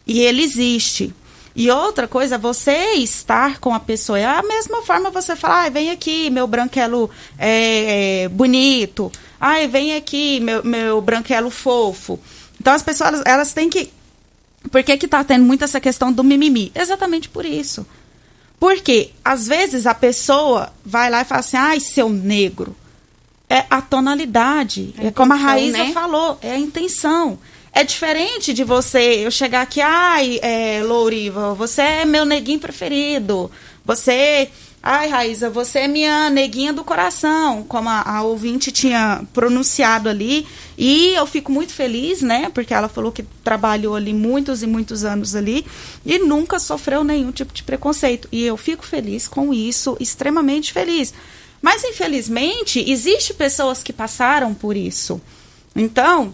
e 0.05 0.19
ele 0.19 0.43
existe. 0.43 1.13
E 1.55 1.69
outra 1.69 2.07
coisa, 2.07 2.37
você 2.37 2.95
estar 2.95 3.59
com 3.59 3.73
a 3.73 3.79
pessoa. 3.79 4.19
É 4.19 4.25
a 4.25 4.41
mesma 4.41 4.81
forma 4.81 5.11
você 5.11 5.35
falar, 5.35 5.65
ah, 5.65 5.69
vem 5.69 5.91
aqui, 5.91 6.29
meu 6.29 6.47
branquelo 6.47 7.09
é, 7.37 8.23
é, 8.23 8.27
bonito. 8.27 9.11
Ai, 9.39 9.67
vem 9.67 9.95
aqui, 9.95 10.39
meu, 10.39 10.63
meu 10.63 10.99
branquelo 10.99 11.51
fofo. 11.51 12.19
Então 12.59 12.73
as 12.73 12.81
pessoas, 12.81 13.21
elas 13.25 13.53
têm 13.53 13.69
que. 13.69 13.91
Por 14.71 14.83
que 14.83 14.97
que 14.97 15.07
tá 15.07 15.23
tendo 15.23 15.45
muito 15.45 15.63
essa 15.63 15.79
questão 15.79 16.11
do 16.11 16.23
mimimi? 16.23 16.71
Exatamente 16.73 17.29
por 17.29 17.45
isso. 17.45 17.85
Porque, 18.59 19.11
às 19.23 19.47
vezes, 19.47 19.85
a 19.85 19.93
pessoa 19.93 20.71
vai 20.85 21.09
lá 21.09 21.21
e 21.21 21.25
fala 21.25 21.39
assim, 21.39 21.57
ai, 21.57 21.79
seu 21.79 22.07
negro. 22.09 22.75
É 23.49 23.65
a 23.69 23.81
tonalidade. 23.81 24.95
A 24.97 25.05
é 25.05 25.11
como 25.11 25.33
a 25.33 25.35
Raíza 25.35 25.79
né? 25.79 25.91
falou, 25.91 26.39
é 26.41 26.51
a 26.51 26.57
intenção. 26.57 27.37
É 27.73 27.83
diferente 27.83 28.53
de 28.53 28.63
você, 28.63 29.25
eu 29.25 29.31
chegar 29.31 29.63
aqui, 29.63 29.81
ai, 29.81 30.39
é, 30.41 30.81
Louriva, 30.83 31.53
você 31.55 31.81
é 31.81 32.05
meu 32.05 32.23
neguinho 32.23 32.59
preferido. 32.59 33.51
Você, 33.83 34.49
ai, 34.85 35.07
Raíza, 35.07 35.49
você 35.49 35.79
é 35.79 35.87
minha 35.87 36.29
neguinha 36.29 36.73
do 36.73 36.83
coração, 36.83 37.63
como 37.63 37.87
a, 37.87 38.01
a 38.01 38.21
ouvinte 38.23 38.69
tinha 38.69 39.23
pronunciado 39.31 40.09
ali. 40.09 40.45
E 40.77 41.13
eu 41.15 41.25
fico 41.25 41.49
muito 41.49 41.71
feliz, 41.71 42.21
né? 42.21 42.51
Porque 42.53 42.73
ela 42.73 42.89
falou 42.89 43.09
que 43.09 43.23
trabalhou 43.43 43.95
ali 43.95 44.13
muitos 44.13 44.61
e 44.61 44.67
muitos 44.67 45.05
anos 45.05 45.35
ali 45.35 45.65
e 46.05 46.19
nunca 46.19 46.59
sofreu 46.59 47.01
nenhum 47.01 47.31
tipo 47.31 47.53
de 47.53 47.63
preconceito. 47.63 48.27
E 48.29 48.43
eu 48.43 48.57
fico 48.57 48.85
feliz 48.85 49.25
com 49.25 49.53
isso, 49.53 49.95
extremamente 50.01 50.73
feliz. 50.73 51.13
Mas, 51.61 51.81
infelizmente, 51.85 52.83
existe 52.85 53.33
pessoas 53.33 53.81
que 53.81 53.93
passaram 53.93 54.53
por 54.53 54.75
isso. 54.75 55.21
Então, 55.73 56.33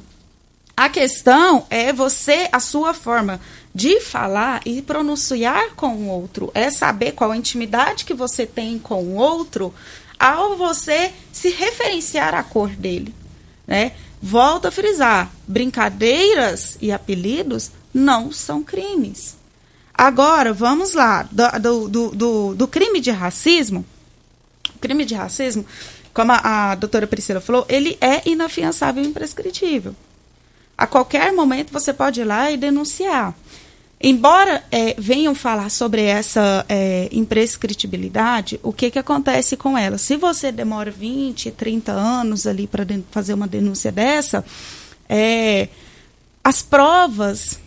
a 0.75 0.89
questão 0.89 1.67
é 1.69 1.93
você, 1.93 2.49
a 2.51 2.59
sua 2.59 2.93
forma 2.93 3.39
de 3.73 3.99
falar 3.99 4.61
e 4.65 4.81
pronunciar 4.81 5.75
com 5.75 5.93
o 5.93 6.07
outro. 6.07 6.51
É 6.53 6.69
saber 6.69 7.13
qual 7.13 7.31
a 7.31 7.37
intimidade 7.37 8.05
que 8.05 8.13
você 8.13 8.45
tem 8.45 8.79
com 8.79 9.03
o 9.03 9.15
outro 9.15 9.73
ao 10.19 10.57
você 10.57 11.13
se 11.31 11.49
referenciar 11.49 12.33
à 12.33 12.43
cor 12.43 12.69
dele. 12.69 13.13
Né? 13.65 13.93
Volto 14.21 14.67
a 14.67 14.71
frisar: 14.71 15.31
brincadeiras 15.47 16.77
e 16.81 16.91
apelidos 16.91 17.71
não 17.93 18.31
são 18.31 18.63
crimes. 18.63 19.37
Agora, 19.93 20.53
vamos 20.53 20.93
lá, 20.93 21.27
do, 21.59 21.89
do, 21.89 22.15
do, 22.15 22.55
do 22.55 22.67
crime 22.67 23.01
de 23.01 23.11
racismo. 23.11 23.85
O 24.75 24.79
crime 24.79 25.03
de 25.03 25.13
racismo, 25.13 25.65
como 26.13 26.31
a, 26.31 26.71
a 26.71 26.75
doutora 26.75 27.05
Priscila 27.05 27.41
falou, 27.41 27.65
ele 27.67 27.97
é 27.99 28.27
inafiançável 28.29 29.03
e 29.03 29.07
imprescritível. 29.07 29.93
A 30.79 30.87
qualquer 30.87 31.33
momento 31.33 31.73
você 31.73 31.91
pode 31.91 32.21
ir 32.21 32.23
lá 32.23 32.49
e 32.49 32.55
denunciar. 32.55 33.35
Embora 33.99 34.63
é, 34.71 34.95
venham 34.97 35.35
falar 35.35 35.69
sobre 35.69 36.01
essa 36.03 36.65
é, 36.69 37.09
imprescritibilidade, 37.11 38.57
o 38.63 38.71
que, 38.71 38.89
que 38.89 38.97
acontece 38.97 39.57
com 39.57 39.77
ela? 39.77 39.97
Se 39.97 40.15
você 40.15 40.53
demora 40.53 40.89
20, 40.89 41.51
30 41.51 41.91
anos 41.91 42.47
ali 42.47 42.65
para 42.65 42.87
fazer 43.11 43.33
uma 43.33 43.45
denúncia 43.45 43.91
dessa, 43.91 44.45
é, 45.09 45.67
as 46.41 46.61
provas 46.61 47.59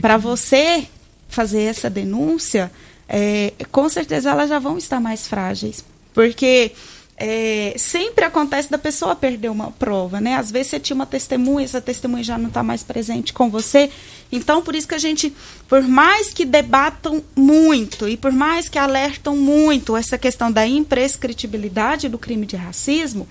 para 0.00 0.16
você 0.16 0.86
fazer 1.28 1.62
essa 1.62 1.90
denúncia, 1.90 2.70
é, 3.08 3.52
com 3.72 3.88
certeza 3.88 4.30
elas 4.30 4.48
já 4.48 4.60
vão 4.60 4.78
estar 4.78 5.00
mais 5.00 5.26
frágeis. 5.26 5.84
Porque 6.14 6.70
é, 7.20 7.74
sempre 7.76 8.24
acontece 8.24 8.70
da 8.70 8.78
pessoa 8.78 9.16
perder 9.16 9.50
uma 9.50 9.72
prova, 9.72 10.20
né? 10.20 10.36
Às 10.36 10.52
vezes 10.52 10.68
você 10.68 10.80
tinha 10.80 10.94
uma 10.94 11.06
testemunha, 11.06 11.64
essa 11.64 11.80
testemunha 11.80 12.22
já 12.22 12.38
não 12.38 12.46
está 12.46 12.62
mais 12.62 12.84
presente 12.84 13.32
com 13.32 13.50
você. 13.50 13.90
Então, 14.30 14.62
por 14.62 14.74
isso 14.74 14.86
que 14.86 14.94
a 14.94 14.98
gente, 14.98 15.34
por 15.68 15.82
mais 15.82 16.30
que 16.30 16.44
debatam 16.44 17.22
muito 17.34 18.08
e 18.08 18.16
por 18.16 18.30
mais 18.30 18.68
que 18.68 18.78
alertam 18.78 19.36
muito 19.36 19.96
essa 19.96 20.16
questão 20.16 20.52
da 20.52 20.64
imprescritibilidade 20.66 22.08
do 22.08 22.18
crime 22.18 22.46
de 22.46 22.54
racismo, 22.54 23.26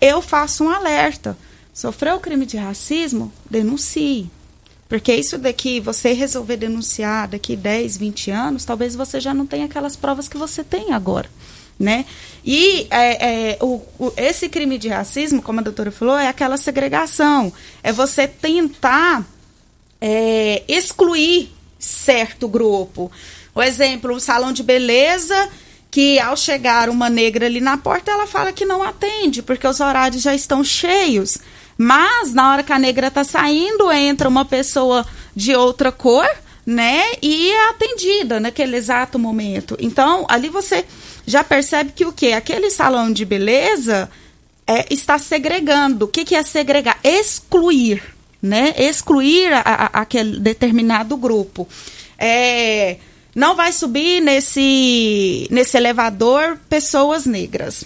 eu 0.00 0.22
faço 0.22 0.64
um 0.64 0.70
alerta. 0.70 1.36
Sofreu 1.74 2.18
crime 2.18 2.46
de 2.46 2.56
racismo? 2.56 3.30
Denuncie. 3.48 4.30
Porque 4.88 5.14
isso 5.14 5.36
daqui, 5.36 5.80
você 5.80 6.14
resolver 6.14 6.56
denunciar 6.56 7.28
daqui 7.28 7.54
10, 7.54 7.98
20 7.98 8.30
anos, 8.30 8.64
talvez 8.64 8.94
você 8.94 9.20
já 9.20 9.34
não 9.34 9.46
tenha 9.46 9.66
aquelas 9.66 9.96
provas 9.96 10.28
que 10.28 10.38
você 10.38 10.64
tem 10.64 10.94
agora 10.94 11.28
né? 11.78 12.04
E 12.44 12.86
é, 12.90 13.52
é, 13.52 13.58
o, 13.60 13.82
o, 13.98 14.12
esse 14.16 14.48
crime 14.48 14.78
de 14.78 14.88
racismo, 14.88 15.42
como 15.42 15.60
a 15.60 15.62
doutora 15.62 15.90
falou, 15.90 16.18
é 16.18 16.28
aquela 16.28 16.56
segregação. 16.56 17.52
É 17.82 17.92
você 17.92 18.26
tentar 18.26 19.24
é, 20.00 20.62
excluir 20.66 21.52
certo 21.78 22.48
grupo. 22.48 23.10
O 23.54 23.62
exemplo, 23.62 24.14
o 24.14 24.20
salão 24.20 24.52
de 24.52 24.62
beleza, 24.62 25.48
que 25.90 26.18
ao 26.18 26.36
chegar 26.36 26.88
uma 26.88 27.08
negra 27.08 27.46
ali 27.46 27.60
na 27.60 27.76
porta, 27.76 28.10
ela 28.10 28.26
fala 28.26 28.52
que 28.52 28.64
não 28.64 28.82
atende, 28.82 29.42
porque 29.42 29.66
os 29.66 29.80
horários 29.80 30.22
já 30.22 30.34
estão 30.34 30.64
cheios. 30.64 31.38
Mas, 31.76 32.34
na 32.34 32.50
hora 32.50 32.62
que 32.62 32.72
a 32.72 32.78
negra 32.78 33.06
está 33.06 33.22
saindo, 33.22 33.90
entra 33.92 34.28
uma 34.28 34.44
pessoa 34.44 35.06
de 35.34 35.54
outra 35.54 35.92
cor, 35.92 36.28
né? 36.66 37.04
E 37.22 37.50
é 37.50 37.68
atendida 37.70 38.40
naquele 38.40 38.76
exato 38.76 39.18
momento. 39.18 39.76
Então, 39.80 40.26
ali 40.28 40.48
você 40.48 40.84
já 41.28 41.44
percebe 41.44 41.92
que 41.92 42.06
o 42.06 42.12
que? 42.12 42.32
Aquele 42.32 42.70
salão 42.70 43.12
de 43.12 43.24
beleza 43.24 44.10
é, 44.66 44.86
está 44.92 45.18
segregando. 45.18 46.06
O 46.06 46.08
que, 46.08 46.24
que 46.24 46.34
é 46.34 46.42
segregar? 46.42 46.98
Excluir, 47.04 48.02
né? 48.40 48.74
Excluir 48.78 49.52
a, 49.52 49.60
a, 49.60 49.86
aquele 50.00 50.40
determinado 50.40 51.16
grupo. 51.18 51.68
É, 52.18 52.96
não 53.34 53.54
vai 53.54 53.72
subir 53.72 54.22
nesse, 54.22 55.46
nesse 55.50 55.76
elevador 55.76 56.58
pessoas 56.68 57.26
negras. 57.26 57.84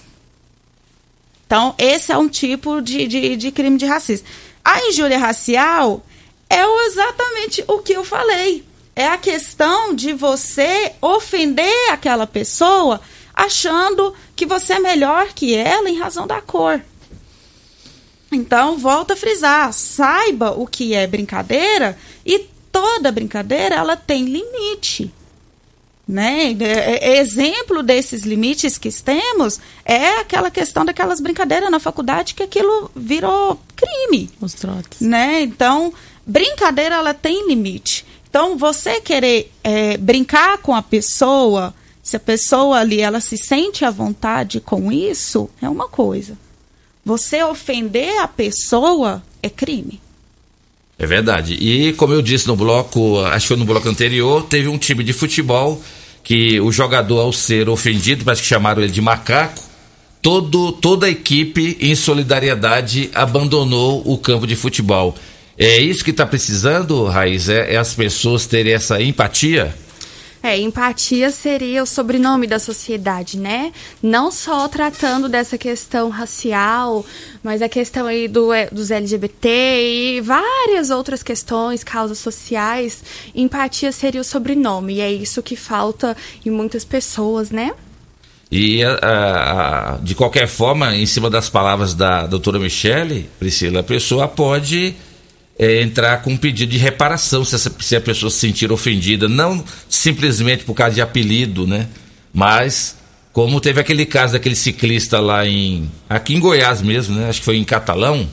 Então, 1.45 1.74
esse 1.76 2.12
é 2.12 2.16
um 2.16 2.28
tipo 2.28 2.80
de, 2.80 3.09
de, 3.09 3.36
de 3.36 3.51
crime 3.51 3.76
de 3.76 3.86
racismo. 3.86 4.26
A 4.64 4.80
injúria 4.86 5.18
racial 5.18 6.07
é 6.49 6.62
exatamente 6.86 7.64
o 7.66 7.78
que 7.78 7.93
eu 7.93 8.05
falei. 8.05 8.64
É 8.95 9.09
a 9.09 9.18
questão 9.18 9.95
de 9.95 10.12
você 10.12 10.93
ofender 11.01 11.90
aquela 11.90 12.26
pessoa 12.26 13.01
achando 13.45 14.14
que 14.36 14.47
você 14.47 14.74
é 14.74 14.78
melhor 14.78 15.28
que 15.34 15.55
ela 15.55 15.88
em 15.88 15.99
razão 15.99 16.26
da 16.26 16.40
cor. 16.40 16.80
Então, 18.30 18.78
volta 18.78 19.12
a 19.12 19.16
frisar, 19.16 19.72
saiba 19.72 20.53
o 20.53 20.66
que 20.66 20.95
é 20.95 21.07
brincadeira 21.07 21.99
e 22.24 22.47
toda 22.70 23.12
brincadeira 23.12 23.74
ela 23.74 23.97
tem 23.97 24.24
limite. 24.24 25.12
Né? 26.09 26.57
É, 26.61 27.09
é, 27.11 27.18
exemplo 27.18 27.82
desses 27.82 28.22
limites 28.22 28.76
que 28.76 28.90
temos 28.90 29.61
é 29.84 30.18
aquela 30.18 30.51
questão 30.51 30.84
daquelas 30.84 31.20
brincadeiras 31.20 31.70
na 31.70 31.78
faculdade 31.78 32.34
que 32.34 32.43
aquilo 32.43 32.90
virou 32.95 33.61
crime. 33.76 34.30
Os 34.40 34.55
trotes. 34.55 35.01
Né? 35.01 35.43
Então, 35.43 35.93
brincadeira 36.26 36.97
ela 36.97 37.14
tem 37.14 37.47
limite. 37.47 38.05
Então, 38.28 38.57
você 38.57 39.01
querer 39.01 39.53
é, 39.62 39.97
brincar 39.97 40.59
com 40.59 40.74
a 40.74 40.82
pessoa 40.82 41.74
se 42.03 42.16
a 42.16 42.20
pessoa 42.20 42.78
ali 42.78 43.00
ela 43.00 43.20
se 43.20 43.38
sente 43.38 43.84
à 43.84 43.90
vontade 43.90 44.61
com 44.61 44.90
isso, 44.90 45.48
é 45.61 45.68
uma 45.68 45.88
coisa. 45.88 46.36
Você 47.05 47.42
ofender 47.42 48.20
a 48.20 48.28
pessoa 48.28 49.22
é 49.42 49.48
crime. 49.48 50.00
É 50.98 51.07
verdade. 51.07 51.55
E 51.55 51.92
como 51.94 52.12
eu 52.12 52.22
disse 52.22 52.46
no 52.46 52.57
bloco, 52.57 53.20
acho 53.20 53.44
que 53.44 53.48
foi 53.48 53.57
no 53.57 53.64
bloco 53.64 53.88
anterior, 53.88 54.44
teve 54.44 54.68
um 54.68 54.78
time 54.78 55.03
de 55.03 55.12
futebol 55.12 55.82
que 56.22 56.61
o 56.61 56.70
jogador 56.70 57.20
ao 57.20 57.32
ser 57.32 57.68
ofendido, 57.68 58.24
parece 58.24 58.42
que 58.42 58.48
chamaram 58.48 58.82
ele 58.82 58.92
de 58.92 59.00
macaco, 59.00 59.61
todo, 60.20 60.72
toda 60.72 61.07
a 61.07 61.11
equipe 61.11 61.76
em 61.80 61.94
solidariedade 61.96 63.11
abandonou 63.12 64.03
o 64.07 64.16
campo 64.16 64.46
de 64.46 64.55
futebol. 64.55 65.16
É 65.59 65.78
isso 65.78 66.05
que 66.05 66.11
está 66.11 66.24
precisando, 66.24 67.05
Raiz? 67.05 67.48
É, 67.48 67.74
é 67.74 67.76
as 67.76 67.94
pessoas 67.94 68.46
terem 68.46 68.72
essa 68.72 69.03
empatia? 69.03 69.74
É, 70.43 70.59
empatia 70.59 71.30
seria 71.30 71.82
o 71.82 71.86
sobrenome 71.86 72.49
da 72.49 72.59
sociedade, 72.59 73.38
né? 73.38 73.72
Não 74.03 74.32
só 74.32 74.66
tratando 74.66 75.28
dessa 75.28 75.57
questão 75.57 76.09
racial, 76.09 77.07
mas 77.45 77.62
a 77.62 77.68
questão 77.68 78.09
aí 78.09 78.26
do, 78.26 78.53
é, 78.53 78.66
dos 78.66 78.90
LGBT 78.90 79.49
e 79.49 80.20
várias 80.20 80.90
outras 80.90 81.22
questões, 81.22 81.84
causas 81.84 82.18
sociais. 82.18 83.05
Empatia 83.34 83.93
seria 83.93 84.20
o 84.20 84.24
sobrenome, 84.24 84.95
e 84.95 85.01
é 85.01 85.12
isso 85.12 85.43
que 85.43 85.55
falta 85.55 86.16
em 86.45 86.51
muitas 86.51 86.84
pessoas, 86.84 87.53
né? 87.53 87.72
E 88.51 88.82
a, 88.84 88.99
a, 89.01 89.97
de 90.03 90.14
qualquer 90.14 90.49
forma, 90.49 90.95
em 90.95 91.07
cima 91.07 91.30
das 91.30 91.49
palavras 91.49 91.95
da 91.95 92.26
doutora 92.26 92.59
Michele, 92.59 93.30
Priscila, 93.38 93.80
a 93.80 93.84
pessoa 93.84 94.28
pode 94.28 94.95
é, 95.63 95.81
entrar 95.81 96.23
com 96.23 96.33
um 96.33 96.37
pedido 96.37 96.73
de 96.73 96.77
reparação 96.77 97.45
se, 97.45 97.55
essa, 97.55 97.73
se 97.79 97.95
a 97.95 98.01
pessoa 98.01 98.29
se 98.29 98.39
sentir 98.39 98.73
ofendida, 98.73 99.29
não 99.29 99.65
simplesmente 99.89 100.65
por 100.65 100.75
causa 100.75 100.97
de 100.97 101.01
apelido, 101.01 101.69
né? 101.69 101.87
Mas 102.35 102.97
como 103.33 103.61
teve 103.61 103.81
aquele 103.81 104.05
caso 104.05 104.33
daquele 104.33 104.57
ciclista 104.57 105.21
lá 105.21 105.47
em 105.47 105.89
aqui 106.09 106.35
em 106.35 106.41
Goiás 106.41 106.83
mesmo, 106.83 107.15
né? 107.15 107.29
Acho 107.29 107.39
que 107.39 107.45
foi 107.45 107.59
em 107.59 107.65
Catalão, 107.65 108.29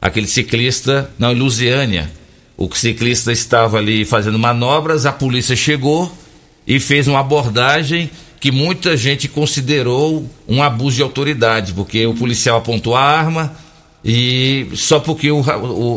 aquele 0.00 0.28
ciclista, 0.28 1.10
não, 1.18 1.32
em 1.32 1.34
Lusiânia. 1.40 2.08
O 2.56 2.72
ciclista 2.72 3.32
estava 3.32 3.78
ali 3.78 4.04
fazendo 4.04 4.38
manobras, 4.38 5.06
a 5.06 5.12
polícia 5.12 5.56
chegou 5.56 6.16
e 6.64 6.78
fez 6.78 7.08
uma 7.08 7.18
abordagem 7.18 8.08
que 8.38 8.52
muita 8.52 8.96
gente 8.96 9.26
considerou 9.26 10.24
um 10.46 10.62
abuso 10.62 10.96
de 10.98 11.02
autoridade, 11.02 11.72
porque 11.72 12.06
o 12.06 12.14
policial 12.14 12.58
apontou 12.58 12.94
a 12.94 13.02
arma, 13.02 13.56
e 14.04 14.68
só 14.74 14.98
porque 15.00 15.30
o, 15.30 15.40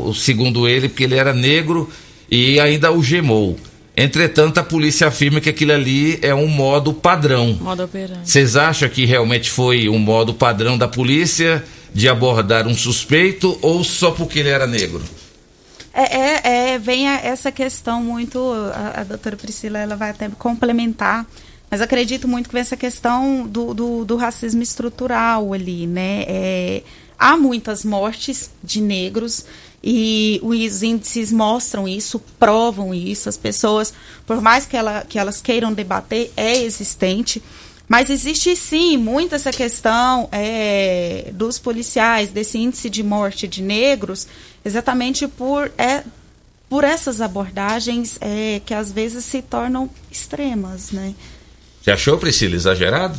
o, 0.09 0.13
segundo 0.13 0.67
ele, 0.67 0.89
porque 0.89 1.03
ele 1.03 1.15
era 1.15 1.33
negro 1.33 1.89
e 2.29 2.59
ainda 2.59 2.91
o 2.91 3.01
gemou. 3.03 3.57
Entretanto, 3.95 4.57
a 4.57 4.63
polícia 4.63 5.07
afirma 5.07 5.39
que 5.39 5.49
aquilo 5.49 5.71
ali 5.71 6.17
é 6.21 6.33
um 6.33 6.47
modo 6.47 6.93
padrão. 6.93 7.53
Modo 7.61 7.83
operante. 7.83 8.29
Vocês 8.29 8.55
acham 8.55 8.89
que 8.89 9.05
realmente 9.05 9.51
foi 9.51 9.87
um 9.87 9.99
modo 9.99 10.33
padrão 10.33 10.77
da 10.77 10.87
polícia 10.87 11.63
de 11.93 12.09
abordar 12.09 12.67
um 12.67 12.75
suspeito 12.75 13.57
ou 13.61 13.83
só 13.83 14.09
porque 14.11 14.39
ele 14.39 14.49
era 14.49 14.65
negro? 14.65 15.01
É, 15.93 16.17
é, 16.17 16.71
é, 16.73 16.79
vem 16.79 17.07
a- 17.07 17.19
essa 17.21 17.51
questão 17.51 18.01
muito. 18.01 18.39
A, 18.73 19.01
a 19.01 19.03
doutora 19.03 19.37
Priscila 19.37 19.77
ela 19.77 19.95
vai 19.95 20.09
até 20.09 20.27
complementar, 20.39 21.23
mas 21.69 21.79
acredito 21.81 22.27
muito 22.27 22.47
que 22.49 22.53
vem 22.53 22.61
essa 22.61 22.75
questão 22.75 23.45
do, 23.45 23.75
do, 23.75 24.03
do 24.05 24.15
racismo 24.15 24.63
estrutural 24.63 25.53
ali, 25.53 25.85
né? 25.85 26.23
É, 26.27 26.81
há 27.23 27.37
muitas 27.37 27.85
mortes 27.85 28.51
de 28.61 28.81
negros 28.81 29.45
e 29.81 30.41
os 30.43 30.83
índices 30.83 31.31
mostram 31.31 31.87
isso, 31.87 32.19
provam 32.37 32.93
isso. 32.93 33.29
As 33.29 33.37
pessoas, 33.37 33.93
por 34.27 34.41
mais 34.41 34.65
que, 34.65 34.75
ela, 34.75 35.05
que 35.07 35.17
elas 35.17 35.41
queiram 35.41 35.71
debater, 35.71 36.33
é 36.35 36.61
existente. 36.61 37.41
Mas 37.87 38.09
existe 38.09 38.53
sim 38.57 38.97
muito 38.97 39.35
essa 39.35 39.51
questão 39.51 40.27
é, 40.33 41.31
dos 41.33 41.57
policiais, 41.57 42.29
desse 42.29 42.57
índice 42.57 42.89
de 42.89 43.01
morte 43.01 43.47
de 43.47 43.61
negros, 43.61 44.27
exatamente 44.65 45.25
por, 45.25 45.71
é, 45.77 46.03
por 46.69 46.83
essas 46.83 47.21
abordagens 47.21 48.17
é, 48.19 48.61
que 48.65 48.73
às 48.73 48.91
vezes 48.91 49.23
se 49.23 49.41
tornam 49.41 49.89
extremas, 50.11 50.91
né? 50.91 51.15
Você 51.81 51.91
achou, 51.91 52.17
Priscila, 52.17 52.55
exagerado? 52.55 53.17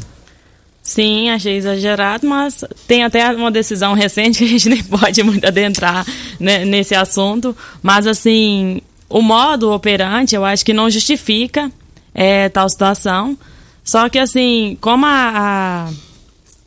Sim, 0.86 1.30
achei 1.30 1.56
exagerado, 1.56 2.26
mas 2.28 2.62
tem 2.86 3.04
até 3.04 3.30
uma 3.32 3.50
decisão 3.50 3.94
recente 3.94 4.38
que 4.38 4.44
a 4.44 4.48
gente 4.48 4.68
nem 4.70 4.82
pode 4.84 5.22
muito 5.22 5.46
adentrar 5.46 6.06
né, 6.38 6.62
nesse 6.66 6.94
assunto. 6.94 7.56
Mas, 7.82 8.06
assim, 8.06 8.82
o 9.08 9.22
modo 9.22 9.72
operante 9.72 10.34
eu 10.34 10.44
acho 10.44 10.62
que 10.62 10.74
não 10.74 10.90
justifica 10.90 11.72
é, 12.14 12.50
tal 12.50 12.68
situação. 12.68 13.36
Só 13.82 14.08
que, 14.10 14.18
assim, 14.18 14.76
como 14.80 15.06
a. 15.06 15.88
a- 15.88 15.90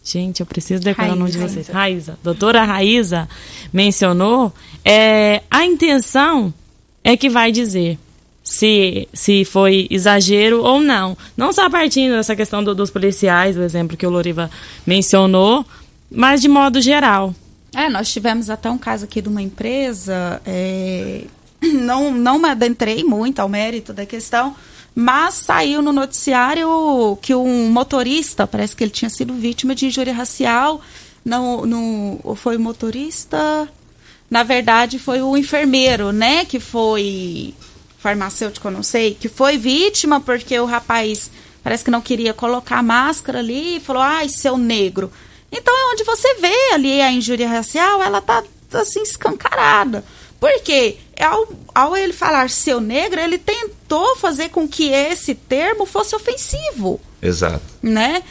Gente, 0.04 0.40
eu 0.40 0.46
preciso 0.46 0.82
decorar 0.82 1.12
o 1.12 1.16
nome 1.16 1.30
de 1.32 1.38
Raíza. 1.38 1.54
vocês. 1.54 1.68
Raíza. 1.68 2.20
Doutora 2.24 2.64
Raíza 2.64 3.28
mencionou, 3.74 4.54
é, 4.84 5.44
a 5.52 5.66
intenção 5.66 6.52
é 7.04 7.16
que 7.18 7.30
vai 7.30 7.52
dizer 7.52 8.00
se, 8.50 9.10
se 9.14 9.44
foi 9.44 9.88
exagero 9.90 10.64
ou 10.64 10.80
não. 10.80 11.18
Não 11.36 11.52
só 11.52 11.70
partindo 11.70 12.14
dessa 12.14 12.34
questão 12.34 12.64
do- 12.64 12.74
dos 12.74 12.90
policiais, 12.90 13.58
o 13.58 13.62
exemplo 13.62 13.98
que 13.98 14.08
o 14.08 14.10
Loriva 14.10 14.50
mencionou, 14.86 15.66
mas 16.10 16.42
de 16.42 16.48
modo 16.48 16.80
geral. 16.80 17.36
É, 17.76 17.90
nós 17.90 18.10
tivemos 18.10 18.50
até 18.50 18.72
um 18.72 18.78
caso 18.78 19.04
aqui 19.04 19.22
de 19.22 19.28
uma 19.28 19.42
empresa, 19.42 20.42
é, 20.46 21.24
não, 21.62 22.10
não 22.14 22.40
me 22.40 22.48
adentrei 22.48 23.04
muito 23.04 23.42
ao 23.42 23.50
mérito 23.50 23.92
da 23.92 24.06
questão, 24.06 24.56
mas 24.96 25.34
saiu 25.34 25.82
no 25.82 25.92
noticiário 25.92 27.20
que 27.22 27.36
um 27.36 27.70
motorista, 27.70 28.48
parece 28.48 28.74
que 28.78 28.84
ele 28.84 28.92
tinha 28.92 29.10
sido 29.10 29.34
vítima 29.34 29.76
de 29.76 29.88
injúria 29.88 30.14
racial, 30.14 30.80
não, 31.26 31.66
não, 31.66 32.36
foi 32.38 32.56
o 32.56 32.60
motorista, 32.62 33.68
na 34.32 34.44
verdade 34.44 34.98
foi 34.98 35.22
o 35.22 35.36
enfermeiro, 35.36 36.14
né, 36.14 36.46
que 36.46 36.62
foi 36.62 37.54
farmacêutico, 37.98 38.68
eu 38.68 38.72
não 38.72 38.84
sei, 38.84 39.16
que 39.16 39.28
foi 39.28 39.58
vítima 39.58 40.20
porque 40.20 40.60
o 40.60 40.66
rapaz 40.66 41.32
parece 41.64 41.84
que 41.84 41.92
não 41.92 42.02
queria 42.02 42.34
colocar 42.34 42.78
a 42.78 42.84
máscara 42.84 43.40
ali 43.40 43.78
e 43.78 43.80
falou, 43.80 44.02
ai, 44.02 44.30
seu 44.30 44.58
negro. 44.58 45.12
Então 45.52 45.74
é 45.74 45.94
onde 45.94 46.04
você 46.04 46.36
vê 46.36 46.74
ali 46.74 47.02
a 47.02 47.12
injúria 47.12 47.48
racial, 47.48 48.02
ela 48.02 48.22
tá 48.22 48.44
assim 48.74 49.02
escancarada. 49.02 50.04
Porque 50.40 50.98
ao, 51.20 51.48
ao 51.74 51.98
ele 51.98 52.14
falar 52.14 52.50
seu 52.50 52.80
negro, 52.80 53.20
ele 53.20 53.38
tentou 53.38 54.16
fazer 54.18 54.50
com 54.50 54.68
que 54.68 54.90
esse 54.90 55.34
termo 55.34 55.86
fosse 55.86 56.16
ofensivo, 56.16 57.02
Exato. 57.22 57.62
né? 57.82 58.22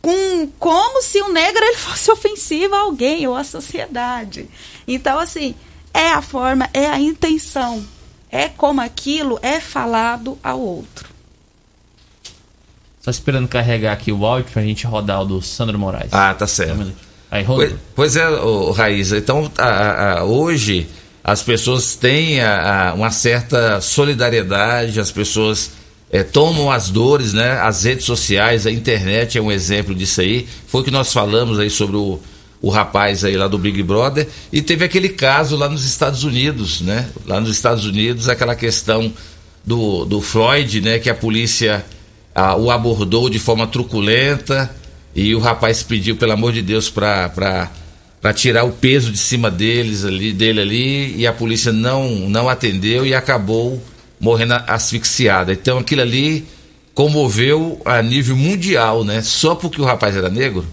Com, 0.00 0.48
como 0.58 1.02
se 1.02 1.20
o 1.20 1.32
negro 1.32 1.64
ele 1.64 1.76
fosse 1.76 2.10
ofensivo 2.10 2.74
a 2.74 2.80
alguém 2.80 3.26
ou 3.26 3.34
à 3.34 3.42
sociedade. 3.42 4.48
Então, 4.86 5.18
assim, 5.18 5.56
é 5.92 6.10
a 6.10 6.22
forma, 6.22 6.70
é 6.72 6.86
a 6.86 7.00
intenção. 7.00 7.84
É 8.30 8.48
como 8.48 8.80
aquilo 8.80 9.38
é 9.42 9.60
falado 9.60 10.38
ao 10.42 10.60
outro. 10.60 11.08
Só 13.00 13.10
esperando 13.10 13.46
carregar 13.46 13.92
aqui 13.92 14.10
o 14.10 14.26
áudio 14.26 14.50
pra 14.52 14.62
gente 14.62 14.86
rodar 14.86 15.22
o 15.22 15.24
do 15.24 15.42
Sandro 15.42 15.78
Moraes. 15.78 16.12
Ah, 16.12 16.34
tá 16.34 16.46
certo. 16.46 16.92
Aí. 17.30 17.44
Pois, 17.44 17.74
pois 17.94 18.16
é, 18.16 18.28
ô, 18.28 18.70
Raíza. 18.72 19.18
Então, 19.18 19.50
a- 19.58 20.18
a- 20.18 20.24
hoje 20.24 20.88
as 21.22 21.42
pessoas 21.42 21.94
têm 21.96 22.40
a- 22.40 22.90
a- 22.90 22.94
uma 22.94 23.10
certa 23.10 23.80
solidariedade, 23.80 24.98
as 25.00 25.10
pessoas 25.10 25.70
eh, 26.10 26.22
tomam 26.22 26.70
as 26.70 26.88
dores, 26.88 27.32
né? 27.32 27.58
As 27.60 27.82
redes 27.82 28.04
sociais, 28.04 28.64
a 28.64 28.70
internet 28.70 29.36
é 29.36 29.40
um 29.42 29.50
exemplo 29.50 29.92
disso 29.94 30.20
aí. 30.20 30.48
Foi 30.68 30.80
o 30.80 30.84
que 30.84 30.90
nós 30.90 31.12
falamos 31.12 31.58
aí 31.58 31.68
sobre 31.68 31.96
o, 31.96 32.20
o 32.66 32.68
rapaz 32.68 33.24
aí 33.24 33.36
lá 33.36 33.46
do 33.46 33.58
Big 33.58 33.80
Brother. 33.80 34.26
E 34.52 34.60
teve 34.60 34.84
aquele 34.84 35.08
caso 35.08 35.54
lá 35.56 35.68
nos 35.68 35.84
Estados 35.84 36.24
Unidos, 36.24 36.80
né? 36.80 37.08
Lá 37.24 37.40
nos 37.40 37.50
Estados 37.50 37.84
Unidos, 37.84 38.28
aquela 38.28 38.56
questão 38.56 39.12
do, 39.64 40.04
do 40.04 40.20
Floyd, 40.20 40.80
né? 40.80 40.98
Que 40.98 41.08
a 41.08 41.14
polícia 41.14 41.86
ah, 42.34 42.56
o 42.56 42.68
abordou 42.68 43.30
de 43.30 43.38
forma 43.38 43.68
truculenta 43.68 44.68
e 45.14 45.32
o 45.32 45.38
rapaz 45.38 45.84
pediu, 45.84 46.16
pelo 46.16 46.32
amor 46.32 46.52
de 46.52 46.60
Deus, 46.60 46.90
para 46.90 47.70
tirar 48.34 48.64
o 48.64 48.72
peso 48.72 49.12
de 49.12 49.18
cima 49.18 49.48
deles 49.48 50.04
ali, 50.04 50.32
dele 50.32 50.60
ali 50.60 51.16
e 51.16 51.24
a 51.24 51.32
polícia 51.32 51.70
não 51.70 52.28
não 52.28 52.48
atendeu 52.48 53.06
e 53.06 53.14
acabou 53.14 53.80
morrendo 54.18 54.54
asfixiada. 54.66 55.52
Então 55.52 55.78
aquilo 55.78 56.02
ali 56.02 56.44
comoveu 56.94 57.80
a 57.84 58.02
nível 58.02 58.34
mundial, 58.34 59.04
né? 59.04 59.22
Só 59.22 59.54
porque 59.54 59.80
o 59.80 59.84
rapaz 59.84 60.16
era 60.16 60.28
negro. 60.28 60.66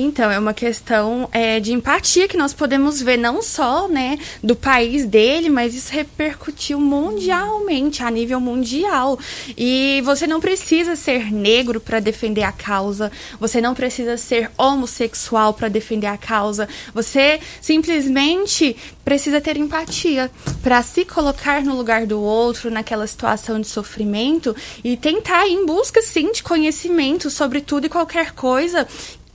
Então, 0.00 0.30
é 0.30 0.38
uma 0.38 0.54
questão 0.54 1.28
é, 1.32 1.58
de 1.58 1.72
empatia 1.72 2.28
que 2.28 2.36
nós 2.36 2.54
podemos 2.54 3.02
ver 3.02 3.16
não 3.16 3.42
só 3.42 3.88
né, 3.88 4.16
do 4.40 4.54
país 4.54 5.04
dele, 5.04 5.50
mas 5.50 5.74
isso 5.74 5.92
repercutiu 5.92 6.78
mundialmente, 6.78 8.04
a 8.04 8.08
nível 8.08 8.38
mundial. 8.38 9.18
E 9.56 10.00
você 10.04 10.24
não 10.24 10.40
precisa 10.40 10.94
ser 10.94 11.32
negro 11.32 11.80
para 11.80 11.98
defender 11.98 12.44
a 12.44 12.52
causa, 12.52 13.10
você 13.40 13.60
não 13.60 13.74
precisa 13.74 14.16
ser 14.16 14.52
homossexual 14.56 15.52
para 15.52 15.68
defender 15.68 16.06
a 16.06 16.16
causa, 16.16 16.68
você 16.94 17.40
simplesmente 17.60 18.76
precisa 19.04 19.40
ter 19.40 19.56
empatia 19.56 20.30
para 20.62 20.80
se 20.80 21.04
colocar 21.04 21.64
no 21.64 21.74
lugar 21.74 22.06
do 22.06 22.20
outro, 22.20 22.70
naquela 22.70 23.06
situação 23.06 23.60
de 23.60 23.66
sofrimento 23.66 24.54
e 24.84 24.96
tentar 24.96 25.48
ir 25.48 25.54
em 25.54 25.66
busca, 25.66 26.00
sim, 26.02 26.30
de 26.30 26.42
conhecimento 26.42 27.30
sobre 27.30 27.60
tudo 27.60 27.86
e 27.86 27.88
qualquer 27.90 28.30
coisa 28.30 28.86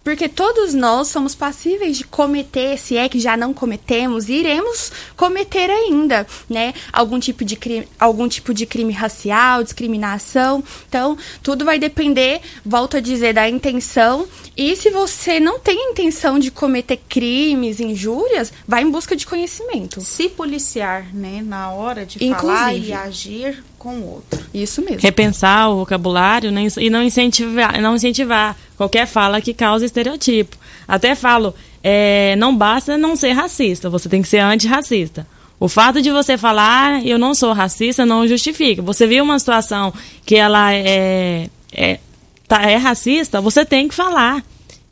porque 0.03 0.27
todos 0.27 0.73
nós 0.73 1.07
somos 1.07 1.33
passíveis 1.33 1.97
de 1.97 2.03
cometer, 2.03 2.77
se 2.77 2.97
é 2.97 3.07
que 3.07 3.19
já 3.19 3.37
não 3.37 3.53
cometemos, 3.53 4.27
e 4.27 4.33
iremos 4.33 4.91
cometer 5.15 5.69
ainda, 5.69 6.27
né? 6.49 6.73
Algum 6.91 7.19
tipo 7.19 7.45
de 7.45 7.55
crime, 7.55 7.87
algum 7.97 8.27
tipo 8.27 8.53
de 8.53 8.65
crime 8.65 8.91
racial, 8.91 9.63
discriminação. 9.63 10.63
Então, 10.89 11.17
tudo 11.41 11.63
vai 11.63 11.79
depender, 11.79 12.41
volto 12.65 12.97
a 12.97 12.99
dizer, 12.99 13.33
da 13.33 13.49
intenção. 13.49 14.27
E 14.57 14.75
se 14.75 14.89
você 14.89 15.39
não 15.39 15.59
tem 15.59 15.91
intenção 15.91 16.37
de 16.37 16.51
cometer 16.51 16.99
crimes, 17.07 17.79
injúrias, 17.79 18.51
vai 18.67 18.83
em 18.83 18.91
busca 18.91 19.15
de 19.15 19.25
conhecimento. 19.25 20.01
Se 20.01 20.29
policiar, 20.29 21.13
né, 21.13 21.41
na 21.43 21.71
hora 21.71 22.05
de 22.05 22.19
falar 22.19 22.73
Inclusive. 22.73 22.87
e 22.89 22.93
agir 22.93 23.63
com 23.83 23.97
o 23.97 24.13
outro. 24.13 24.39
Isso 24.53 24.81
mesmo. 24.81 25.01
repensar 25.01 25.69
o 25.69 25.79
vocabulário 25.79 26.49
né, 26.51 26.65
e 26.77 26.89
não 26.89 27.03
incentivar, 27.03 27.81
não 27.81 27.97
incentivar 27.97 28.55
qualquer 28.77 29.05
fala 29.05 29.41
que 29.41 29.53
cause 29.53 29.83
estereotipo. 29.83 30.55
Até 30.87 31.13
falo, 31.15 31.53
é, 31.83 32.33
não 32.37 32.55
basta 32.55 32.97
não 32.97 33.17
ser 33.17 33.33
racista, 33.33 33.89
você 33.89 34.07
tem 34.07 34.21
que 34.21 34.27
ser 34.29 34.39
antirracista. 34.39 35.27
O 35.59 35.67
fato 35.67 36.01
de 36.01 36.11
você 36.11 36.37
falar, 36.37 36.93
"Ah, 36.93 37.01
eu 37.03 37.19
não 37.19 37.35
sou 37.35 37.51
racista, 37.51 38.05
não 38.05 38.27
justifica. 38.27 38.81
Você 38.81 39.05
viu 39.05 39.23
uma 39.23 39.37
situação 39.37 39.93
que 40.25 40.35
ela 40.35 40.73
é, 40.73 41.49
é, 41.73 41.99
tá, 42.47 42.61
é 42.63 42.77
racista, 42.77 43.41
você 43.41 43.65
tem 43.65 43.87
que 43.89 43.95
falar. 43.95 44.43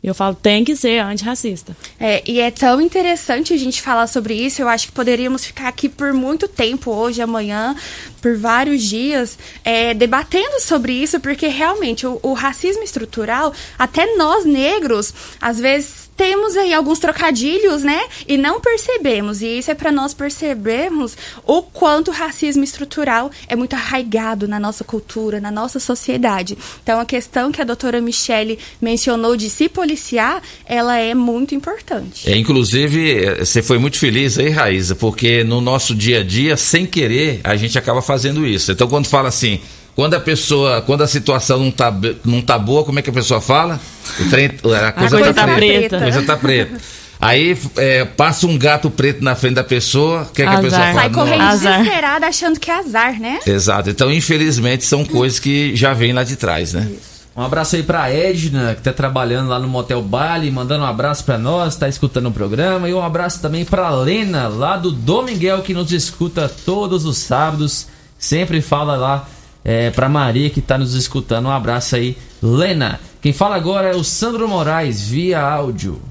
Eu 0.04 0.16
falo, 0.16 0.34
tem 0.34 0.64
que 0.64 0.76
ser 0.76 1.00
antirracista. 1.00 1.78
É, 2.00 2.24
e 2.30 2.40
é 2.40 2.50
tão 2.50 2.82
interessante 2.82 3.54
a 3.54 3.58
gente 3.58 3.82
falar 3.82 4.08
sobre 4.08 4.34
isso. 4.34 4.62
Eu 4.62 4.68
acho 4.68 4.88
que 4.88 4.92
poderíamos 4.92 5.46
ficar 5.46 5.68
aqui 5.68 5.88
por 5.88 6.12
muito 6.12 6.48
tempo, 6.48 6.92
hoje, 6.92 7.22
amanhã, 7.22 7.76
por 8.20 8.36
vários 8.36 8.82
dias, 8.82 9.38
é, 9.64 9.94
debatendo 9.94 10.60
sobre 10.60 10.94
isso, 10.94 11.20
porque 11.20 11.48
realmente 11.48 12.08
o, 12.08 12.20
o 12.24 12.34
racismo 12.34 12.82
estrutural, 12.82 13.54
até 13.78 14.16
nós 14.16 14.44
negros, 14.44 15.14
às 15.40 15.60
vezes 15.60 16.11
temos 16.22 16.56
aí 16.56 16.72
alguns 16.72 17.00
trocadilhos, 17.00 17.82
né? 17.82 18.00
E 18.28 18.38
não 18.38 18.62
percebemos. 18.62 19.42
E 19.42 19.58
isso 19.58 19.72
é 19.72 19.74
para 19.74 19.92
nós 19.92 20.14
percebermos 20.14 21.18
o 21.44 21.64
quanto 21.64 22.12
o 22.12 22.14
racismo 22.14 22.64
estrutural 22.64 23.32
é 23.48 23.56
muito 23.56 23.74
arraigado 23.74 24.48
na 24.48 24.60
nossa 24.60 24.84
cultura, 24.84 25.42
na 25.42 25.50
nossa 25.50 25.80
sociedade. 25.80 26.56
Então, 26.84 27.00
a 27.00 27.06
questão 27.06 27.52
que 27.52 27.60
a 27.60 27.64
doutora 27.64 28.00
Michele 28.00 28.60
mencionou 28.80 29.36
de 29.36 29.50
se 29.50 29.68
policiar, 29.68 30.44
ela 30.64 30.96
é 30.96 31.16
muito 31.16 31.56
importante. 31.56 32.32
É, 32.32 32.38
inclusive, 32.38 33.40
você 33.40 33.64
foi 33.64 33.80
muito 33.80 33.98
feliz 33.98 34.38
aí, 34.38 34.52
Raíza, 34.52 34.94
porque 34.94 35.44
no 35.44 35.60
nosso 35.60 35.96
dia 35.96 36.20
a 36.20 36.24
dia, 36.24 36.56
sem 36.56 36.86
querer, 36.86 37.42
a 37.44 37.56
gente 37.56 37.80
acaba 37.80 38.00
fazendo 38.00 38.46
isso. 38.46 38.72
Então, 38.72 38.88
quando 38.88 39.08
fala 39.08 39.30
assim, 39.30 39.60
quando 39.96 40.14
a 40.14 40.20
pessoa, 40.20 40.82
quando 40.82 41.02
a 41.02 41.08
situação 41.08 41.60
não 41.60 41.72
tá, 41.72 41.94
não 42.24 42.42
tá 42.42 42.58
boa, 42.58 42.84
como 42.84 43.00
é 43.00 43.02
que 43.02 43.10
a 43.10 43.14
pessoa 43.14 43.42
fala? 43.42 43.80
O 44.20 44.30
trem, 44.30 44.46
a 44.48 44.92
coisa, 44.92 45.18
coisa 45.18 45.34
tá, 45.34 45.46
tá 45.46 45.56
preta. 45.56 45.80
preta. 45.80 45.98
A 45.98 46.02
coisa 46.02 46.22
tá 46.24 46.38
preta. 46.38 46.78
Aí 47.20 47.56
é, 47.78 48.04
passa 48.04 48.48
um 48.48 48.58
gato 48.58 48.90
preto 48.90 49.24
na 49.24 49.36
frente 49.36 49.54
da 49.54 49.64
pessoa, 49.64 50.24
o 50.24 50.34
que, 50.34 50.42
é 50.42 50.48
que 50.48 50.56
a 50.56 50.60
pessoa 50.60 50.82
fala? 50.82 50.94
Sai 51.02 51.10
correndo 51.12 51.50
desesperada 51.50 52.28
achando 52.28 52.60
que 52.60 52.72
é 52.72 52.80
azar, 52.80 53.20
né? 53.20 53.40
Exato. 53.46 53.92
Então, 53.92 54.12
infelizmente, 54.12 54.84
são 54.84 55.06
coisas 55.06 55.38
que 55.38 55.76
já 55.76 55.94
vêm 55.94 56.14
lá 56.14 56.24
de 56.24 56.36
trás, 56.36 56.74
né? 56.74 56.90
Um 57.36 57.44
abraço 57.44 57.76
aí 57.76 57.84
pra 57.84 58.12
Edna, 58.12 58.76
que 58.76 58.82
tá 58.82 58.92
trabalhando 58.92 59.50
lá 59.50 59.60
no 59.60 59.68
Motel 59.68 60.02
Bali, 60.02 60.50
mandando 60.50 60.84
um 60.84 60.88
abraço 60.88 61.24
pra 61.24 61.38
nós, 61.38 61.76
tá 61.76 61.88
escutando 61.88 62.28
o 62.28 62.32
programa. 62.32 62.90
E 62.90 62.94
um 62.94 63.02
abraço 63.02 63.40
também 63.40 63.64
pra 63.64 63.90
Lena, 63.92 64.48
lá 64.48 64.76
do 64.76 64.92
Dom 64.92 65.22
Miguel, 65.22 65.62
que 65.62 65.76
nos 65.76 65.94
escuta 65.94 66.52
todos 66.66 67.06
os 67.06 67.20
sábados. 67.20 67.88
Sempre 68.18 68.62
fala 68.62 68.96
lá 68.96 69.28
é, 69.64 69.90
pra 69.92 70.10
Maria, 70.10 70.50
que 70.50 70.62
tá 70.62 70.78
nos 70.78 70.94
escutando. 70.94 71.46
Um 71.48 71.52
abraço 71.52 71.96
aí, 71.96 72.18
Lena. 72.42 73.00
Quem 73.22 73.34
fala 73.34 73.56
agora 73.56 73.90
é 73.90 73.96
o 73.96 74.04
Sandro 74.04 74.48
Moraes, 74.48 75.02
via 75.02 75.40
áudio. 75.40 76.02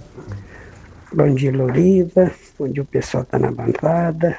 Bom 1.13 1.35
dia, 1.35 1.51
Loriva. 1.51 2.31
Bom 2.59 2.69
dia, 2.69 2.83
o 2.83 2.87
pessoal 2.87 3.25
tá 3.25 3.39
na 3.39 3.51
bancada. 3.51 4.39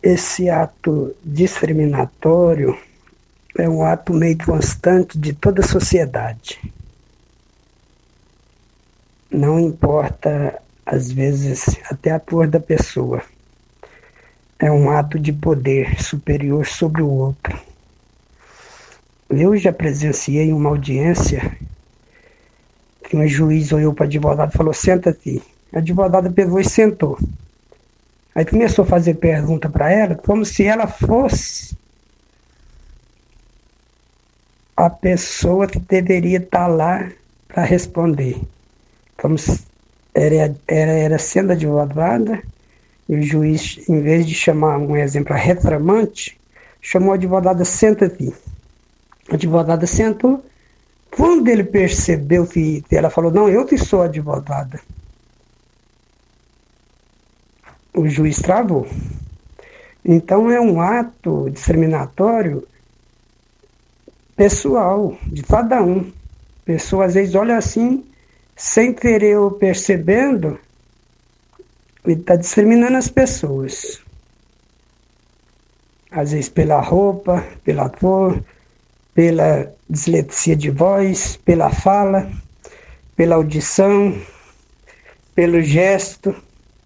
Esse 0.00 0.48
ato 0.48 1.14
discriminatório 1.24 2.78
é 3.58 3.68
um 3.68 3.82
ato 3.82 4.14
meio 4.14 4.38
constante 4.38 5.18
de 5.18 5.32
toda 5.32 5.60
a 5.60 5.66
sociedade. 5.66 6.60
Não 9.28 9.58
importa, 9.58 10.62
às 10.86 11.10
vezes, 11.10 11.76
até 11.90 12.12
a 12.12 12.20
cor 12.20 12.46
da 12.46 12.60
pessoa. 12.60 13.20
É 14.60 14.70
um 14.70 14.90
ato 14.90 15.18
de 15.18 15.32
poder 15.32 16.00
superior 16.00 16.64
sobre 16.66 17.02
o 17.02 17.08
outro. 17.08 17.67
Eu 19.30 19.56
já 19.56 19.72
presenciei 19.72 20.52
uma 20.52 20.70
audiência 20.70 21.56
que 23.04 23.16
um 23.16 23.26
juiz 23.26 23.72
olhou 23.72 23.92
para 23.92 24.04
o 24.04 24.06
advogado 24.06 24.52
e 24.52 24.56
falou: 24.56 24.72
Senta-te. 24.72 25.42
A 25.72 25.78
advogada 25.78 26.30
pegou 26.30 26.58
e 26.58 26.64
sentou. 26.64 27.18
Aí 28.34 28.44
começou 28.44 28.84
a 28.84 28.88
fazer 28.88 29.14
pergunta 29.14 29.68
para 29.68 29.92
ela, 29.92 30.14
como 30.14 30.44
se 30.44 30.64
ela 30.64 30.86
fosse 30.86 31.76
a 34.76 34.88
pessoa 34.88 35.66
que 35.66 35.78
deveria 35.78 36.38
estar 36.38 36.68
lá 36.68 37.10
para 37.48 37.64
responder. 37.64 38.40
Como 39.20 39.36
era, 40.14 40.56
era, 40.66 40.92
era 40.92 41.18
sendo 41.18 41.52
advogada, 41.52 42.40
e 43.08 43.16
o 43.16 43.22
juiz, 43.22 43.88
em 43.88 44.00
vez 44.00 44.26
de 44.26 44.34
chamar 44.34 44.78
um 44.78 44.96
exemplo 44.96 45.32
a 45.34 45.36
retramante, 45.36 46.38
chamou 46.80 47.12
a 47.12 47.16
advogada 47.16 47.64
senta-te. 47.64 48.32
A 49.30 49.34
advogada 49.34 49.86
sentou. 49.86 50.44
Quando 51.10 51.48
ele 51.48 51.64
percebeu 51.64 52.46
que 52.46 52.84
ela 52.90 53.10
falou, 53.10 53.30
não, 53.30 53.48
eu 53.48 53.64
que 53.66 53.78
sou 53.78 54.02
advogada, 54.02 54.80
o 57.94 58.08
juiz 58.08 58.40
travou. 58.40 58.86
Então 60.04 60.50
é 60.50 60.60
um 60.60 60.80
ato 60.80 61.50
discriminatório 61.50 62.66
pessoal, 64.36 65.18
de 65.26 65.42
cada 65.42 65.82
um. 65.82 66.12
Pessoa 66.64 67.06
às 67.06 67.14
vezes 67.14 67.34
olha 67.34 67.56
assim, 67.56 68.04
sem 68.54 68.92
querer 68.92 69.38
ou 69.38 69.50
percebendo, 69.50 70.58
ele 72.04 72.20
está 72.20 72.36
discriminando 72.36 72.96
as 72.96 73.08
pessoas. 73.08 74.00
Às 76.10 76.32
vezes 76.32 76.48
pela 76.48 76.80
roupa, 76.80 77.44
pela 77.64 77.90
cor, 77.90 78.42
pela 79.18 79.74
dislexia 79.90 80.54
de 80.54 80.70
voz, 80.70 81.36
pela 81.44 81.70
fala, 81.70 82.30
pela 83.16 83.34
audição, 83.34 84.16
pelo 85.34 85.60
gesto. 85.60 86.32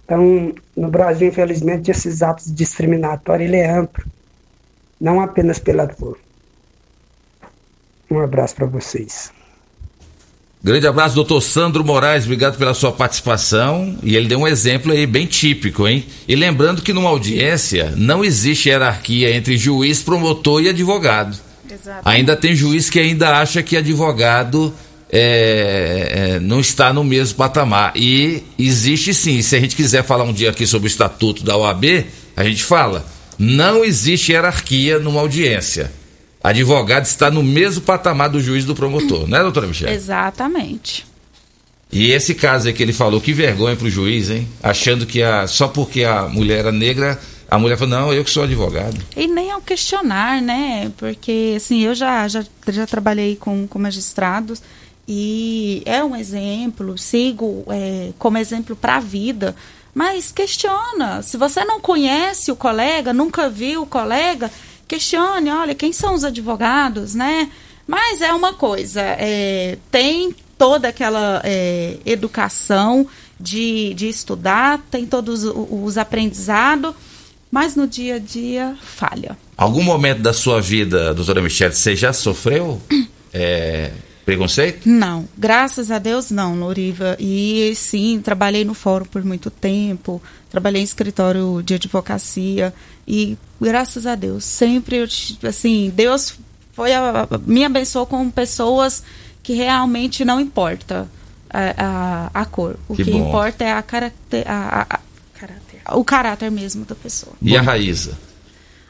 Então, 0.02 0.54
no 0.74 0.88
Brasil, 0.88 1.28
infelizmente, 1.28 1.90
esses 1.90 2.22
atos 2.22 2.50
discriminatórios 2.50 3.46
ele 3.46 3.58
é 3.58 3.70
amplo, 3.70 4.02
não 4.98 5.20
apenas 5.20 5.58
pela 5.58 5.86
cor. 5.86 6.18
Um 8.10 8.18
abraço 8.18 8.54
para 8.54 8.64
vocês. 8.64 9.30
Grande 10.64 10.86
abraço, 10.86 11.14
doutor 11.14 11.42
Sandro 11.42 11.84
Moraes, 11.84 12.24
obrigado 12.24 12.56
pela 12.56 12.72
sua 12.72 12.92
participação. 12.92 13.98
E 14.02 14.16
ele 14.16 14.26
deu 14.26 14.38
um 14.38 14.48
exemplo 14.48 14.90
aí 14.90 15.06
bem 15.06 15.26
típico, 15.26 15.86
hein? 15.86 16.06
E 16.26 16.34
lembrando 16.34 16.80
que 16.80 16.94
numa 16.94 17.10
audiência 17.10 17.92
não 17.94 18.24
existe 18.24 18.70
hierarquia 18.70 19.36
entre 19.36 19.58
juiz, 19.58 20.02
promotor 20.02 20.62
e 20.62 20.70
advogado. 20.70 21.51
Exato. 21.70 22.08
Ainda 22.08 22.36
tem 22.36 22.54
juiz 22.54 22.90
que 22.90 22.98
ainda 22.98 23.38
acha 23.38 23.62
que 23.62 23.76
advogado 23.76 24.74
é, 25.10 26.34
é, 26.36 26.40
não 26.40 26.60
está 26.60 26.92
no 26.92 27.04
mesmo 27.04 27.36
patamar. 27.36 27.92
E 27.96 28.42
existe 28.58 29.12
sim. 29.12 29.42
Se 29.42 29.56
a 29.56 29.60
gente 29.60 29.76
quiser 29.76 30.02
falar 30.04 30.24
um 30.24 30.32
dia 30.32 30.50
aqui 30.50 30.66
sobre 30.66 30.86
o 30.86 30.90
estatuto 30.90 31.44
da 31.44 31.56
OAB, 31.56 32.06
a 32.36 32.44
gente 32.44 32.64
fala. 32.64 33.04
Não 33.38 33.84
existe 33.84 34.32
hierarquia 34.32 34.98
numa 34.98 35.20
audiência. 35.20 35.90
Advogado 36.42 37.04
está 37.04 37.30
no 37.30 37.42
mesmo 37.42 37.82
patamar 37.82 38.28
do 38.28 38.40
juiz 38.40 38.64
do 38.64 38.74
promotor, 38.74 39.28
né, 39.28 39.40
doutora 39.40 39.66
Michelle? 39.66 39.94
Exatamente. 39.94 41.06
E 41.90 42.10
esse 42.10 42.34
caso 42.34 42.66
aí 42.66 42.72
que 42.72 42.82
ele 42.82 42.92
falou, 42.92 43.20
que 43.20 43.32
vergonha 43.32 43.76
pro 43.76 43.88
juiz, 43.88 44.30
hein? 44.30 44.48
Achando 44.62 45.06
que 45.06 45.22
a, 45.22 45.46
só 45.46 45.68
porque 45.68 46.04
a 46.04 46.22
mulher 46.22 46.60
era 46.60 46.72
negra, 46.72 47.20
a 47.52 47.58
mulher 47.58 47.76
falou, 47.76 47.98
não, 47.98 48.14
eu 48.14 48.24
que 48.24 48.30
sou 48.30 48.44
advogado. 48.44 48.98
E 49.14 49.26
nem 49.26 49.50
ao 49.50 49.60
questionar, 49.60 50.40
né? 50.40 50.90
Porque, 50.96 51.52
assim, 51.54 51.80
eu 51.80 51.94
já, 51.94 52.26
já, 52.26 52.42
já 52.68 52.86
trabalhei 52.86 53.36
com, 53.36 53.66
com 53.66 53.78
magistrados 53.78 54.62
e 55.06 55.82
é 55.84 56.02
um 56.02 56.16
exemplo, 56.16 56.96
sigo 56.96 57.62
é, 57.68 58.12
como 58.18 58.38
exemplo 58.38 58.74
para 58.74 58.96
a 58.96 59.00
vida. 59.00 59.54
Mas 59.94 60.32
questiona. 60.32 61.20
Se 61.20 61.36
você 61.36 61.62
não 61.62 61.78
conhece 61.78 62.50
o 62.50 62.56
colega, 62.56 63.12
nunca 63.12 63.50
viu 63.50 63.82
o 63.82 63.86
colega, 63.86 64.50
questione, 64.88 65.50
olha, 65.50 65.74
quem 65.74 65.92
são 65.92 66.14
os 66.14 66.24
advogados, 66.24 67.14
né? 67.14 67.50
Mas 67.86 68.22
é 68.22 68.32
uma 68.32 68.54
coisa, 68.54 69.02
é, 69.02 69.76
tem 69.90 70.34
toda 70.56 70.88
aquela 70.88 71.42
é, 71.44 71.98
educação 72.06 73.06
de, 73.38 73.92
de 73.92 74.08
estudar, 74.08 74.80
tem 74.90 75.04
todos 75.04 75.44
os, 75.44 75.54
os 75.70 75.98
aprendizados, 75.98 76.94
mas 77.52 77.76
no 77.76 77.86
dia 77.86 78.16
a 78.16 78.18
dia 78.18 78.74
falha. 78.82 79.36
Algum 79.56 79.82
momento 79.84 80.20
da 80.22 80.32
sua 80.32 80.60
vida, 80.60 81.12
doutora 81.14 81.42
Michelle, 81.42 81.74
você 81.74 81.94
já 81.94 82.12
sofreu 82.12 82.80
é, 83.32 83.90
preconceito? 84.24 84.88
Não, 84.88 85.28
graças 85.36 85.90
a 85.90 85.98
Deus 85.98 86.30
não, 86.30 86.58
Loriva. 86.58 87.14
E 87.20 87.74
sim, 87.76 88.20
trabalhei 88.24 88.64
no 88.64 88.72
fórum 88.74 89.04
por 89.04 89.22
muito 89.22 89.50
tempo, 89.50 90.20
trabalhei 90.50 90.80
em 90.80 90.84
escritório 90.84 91.62
de 91.62 91.74
advocacia 91.74 92.72
e 93.06 93.36
graças 93.60 94.06
a 94.06 94.14
Deus, 94.14 94.44
sempre 94.44 94.96
eu, 94.96 95.06
assim, 95.48 95.92
Deus 95.94 96.34
foi 96.72 96.94
a, 96.94 97.28
me 97.46 97.64
abençoou 97.64 98.06
com 98.06 98.30
pessoas 98.30 99.02
que 99.42 99.52
realmente 99.52 100.24
não 100.24 100.40
importa 100.40 101.06
a, 101.50 102.30
a, 102.32 102.42
a 102.42 102.44
cor. 102.46 102.76
O 102.88 102.94
Que 102.96 103.04
que, 103.04 103.10
importa 103.10 103.62
é 103.64 103.72
a 103.72 103.82
caracter, 103.82 104.44
a, 104.50 104.86
a- 104.88 104.96
a- 104.96 105.00
o 105.90 106.04
caráter 106.04 106.50
mesmo 106.50 106.84
da 106.84 106.94
pessoa. 106.94 107.34
E 107.40 107.56
a 107.56 107.62
Raíza? 107.62 108.18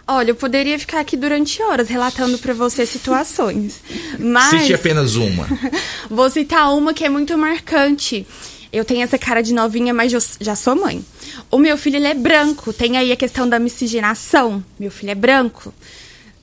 Olha, 0.06 0.30
eu 0.30 0.34
poderia 0.34 0.78
ficar 0.78 1.00
aqui 1.00 1.16
durante 1.16 1.62
horas 1.62 1.88
relatando 1.88 2.36
pra 2.38 2.52
você 2.52 2.84
situações. 2.84 3.80
Mas 4.18 4.50
Cite 4.50 4.74
apenas 4.74 5.14
uma. 5.14 5.46
vou 6.10 6.28
citar 6.28 6.74
uma 6.74 6.92
que 6.92 7.04
é 7.04 7.08
muito 7.08 7.36
marcante. 7.38 8.26
Eu 8.72 8.84
tenho 8.84 9.02
essa 9.02 9.18
cara 9.18 9.42
de 9.42 9.52
novinha, 9.54 9.94
mas 9.94 10.12
eu 10.12 10.20
já 10.40 10.56
sou 10.56 10.74
mãe. 10.74 11.04
O 11.50 11.58
meu 11.58 11.76
filho 11.76 11.96
ele 11.96 12.08
é 12.08 12.14
branco. 12.14 12.72
Tem 12.72 12.96
aí 12.96 13.12
a 13.12 13.16
questão 13.16 13.48
da 13.48 13.58
miscigenação. 13.58 14.64
Meu 14.78 14.90
filho 14.90 15.10
é 15.10 15.14
branco. 15.14 15.72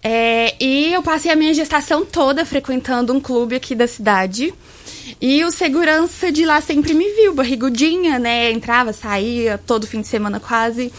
É, 0.01 0.55
e 0.59 0.93
eu 0.93 1.03
passei 1.03 1.31
a 1.31 1.35
minha 1.35 1.53
gestação 1.53 2.05
toda 2.05 2.45
frequentando 2.45 3.13
um 3.13 3.19
clube 3.19 3.55
aqui 3.55 3.75
da 3.75 3.87
cidade. 3.87 4.53
E 5.21 5.43
o 5.43 5.51
segurança 5.51 6.31
de 6.31 6.45
lá 6.45 6.61
sempre 6.61 6.93
me 6.93 7.09
viu, 7.13 7.33
barrigudinha, 7.33 8.19
né? 8.19 8.51
Entrava, 8.51 8.93
saía, 8.93 9.57
todo 9.57 9.87
fim 9.87 10.01
de 10.01 10.07
semana 10.07 10.39
quase. 10.39 10.91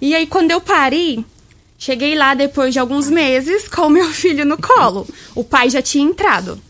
E 0.00 0.14
aí, 0.14 0.26
quando 0.26 0.50
eu 0.50 0.60
parei, 0.60 1.24
cheguei 1.78 2.14
lá 2.14 2.34
depois 2.34 2.72
de 2.72 2.78
alguns 2.78 3.08
meses 3.08 3.66
com 3.70 3.82
o 3.82 3.90
meu 3.90 4.06
filho 4.06 4.44
no 4.44 4.56
colo. 4.56 5.06
O 5.34 5.44
pai 5.44 5.70
já 5.70 5.82
tinha 5.82 6.04
entrado. 6.04 6.60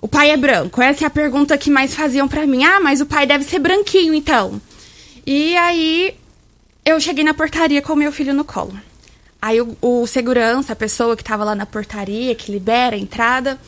O 0.00 0.08
pai 0.08 0.30
é 0.30 0.36
branco. 0.36 0.80
Essa 0.80 1.04
é 1.04 1.06
a 1.06 1.10
pergunta 1.10 1.58
que 1.58 1.70
mais 1.70 1.94
faziam 1.94 2.28
pra 2.28 2.46
mim. 2.46 2.64
Ah, 2.64 2.80
mas 2.80 3.00
o 3.00 3.06
pai 3.06 3.26
deve 3.26 3.44
ser 3.44 3.58
branquinho, 3.58 4.14
então. 4.14 4.60
E 5.26 5.56
aí, 5.56 6.14
eu 6.84 7.00
cheguei 7.00 7.24
na 7.24 7.34
portaria 7.34 7.82
com 7.82 7.92
o 7.92 7.96
meu 7.96 8.12
filho 8.12 8.32
no 8.32 8.44
colo. 8.44 8.78
Aí 9.40 9.60
o, 9.60 9.76
o 9.80 10.06
segurança, 10.06 10.72
a 10.72 10.76
pessoa 10.76 11.16
que 11.16 11.22
tava 11.22 11.44
lá 11.44 11.54
na 11.54 11.66
portaria, 11.66 12.34
que 12.34 12.50
libera 12.50 12.96
a 12.96 12.98
entrada, 12.98 13.58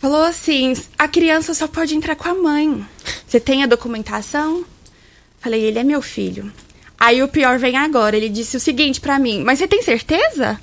falou 0.00 0.24
assim: 0.24 0.74
a 0.98 1.06
criança 1.06 1.54
só 1.54 1.68
pode 1.68 1.94
entrar 1.94 2.16
com 2.16 2.28
a 2.28 2.34
mãe. 2.34 2.84
Você 3.28 3.38
tem 3.38 3.62
a 3.62 3.66
documentação? 3.66 4.64
Falei, 5.38 5.62
ele 5.62 5.78
é 5.78 5.84
meu 5.84 6.02
filho. 6.02 6.52
Aí 6.98 7.22
o 7.22 7.28
pior 7.28 7.58
vem 7.58 7.76
agora. 7.76 8.16
Ele 8.16 8.28
disse 8.28 8.56
o 8.56 8.60
seguinte 8.60 9.00
pra 9.00 9.18
mim: 9.18 9.44
Mas 9.44 9.60
você 9.60 9.68
tem 9.68 9.82
certeza? 9.82 10.58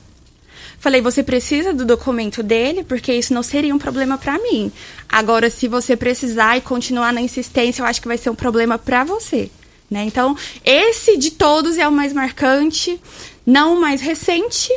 Falei, 0.80 1.02
você 1.02 1.24
precisa 1.24 1.74
do 1.74 1.86
documento 1.86 2.44
dele, 2.44 2.84
porque 2.84 3.12
isso 3.12 3.34
não 3.34 3.42
seria 3.42 3.74
um 3.74 3.80
problema 3.80 4.16
para 4.18 4.38
mim. 4.38 4.72
Agora, 5.10 5.50
se 5.50 5.68
você 5.68 5.96
precisar 5.96 6.56
e 6.58 6.62
continuar 6.62 7.12
na 7.12 7.22
insistência, 7.22 7.82
eu 7.82 7.86
acho 7.86 8.00
que 8.00 8.08
vai 8.08 8.18
ser 8.18 8.30
um 8.30 8.36
problema 8.36 8.78
para 8.78 9.04
você. 9.04 9.50
Né? 9.90 10.04
Então, 10.04 10.38
esse 10.64 11.18
de 11.18 11.32
todos 11.32 11.80
é 11.80 11.88
o 11.88 11.92
mais 11.92 12.14
marcante, 12.14 13.02
não 13.44 13.76
o 13.76 13.82
mais 13.82 14.02
recente, 14.02 14.70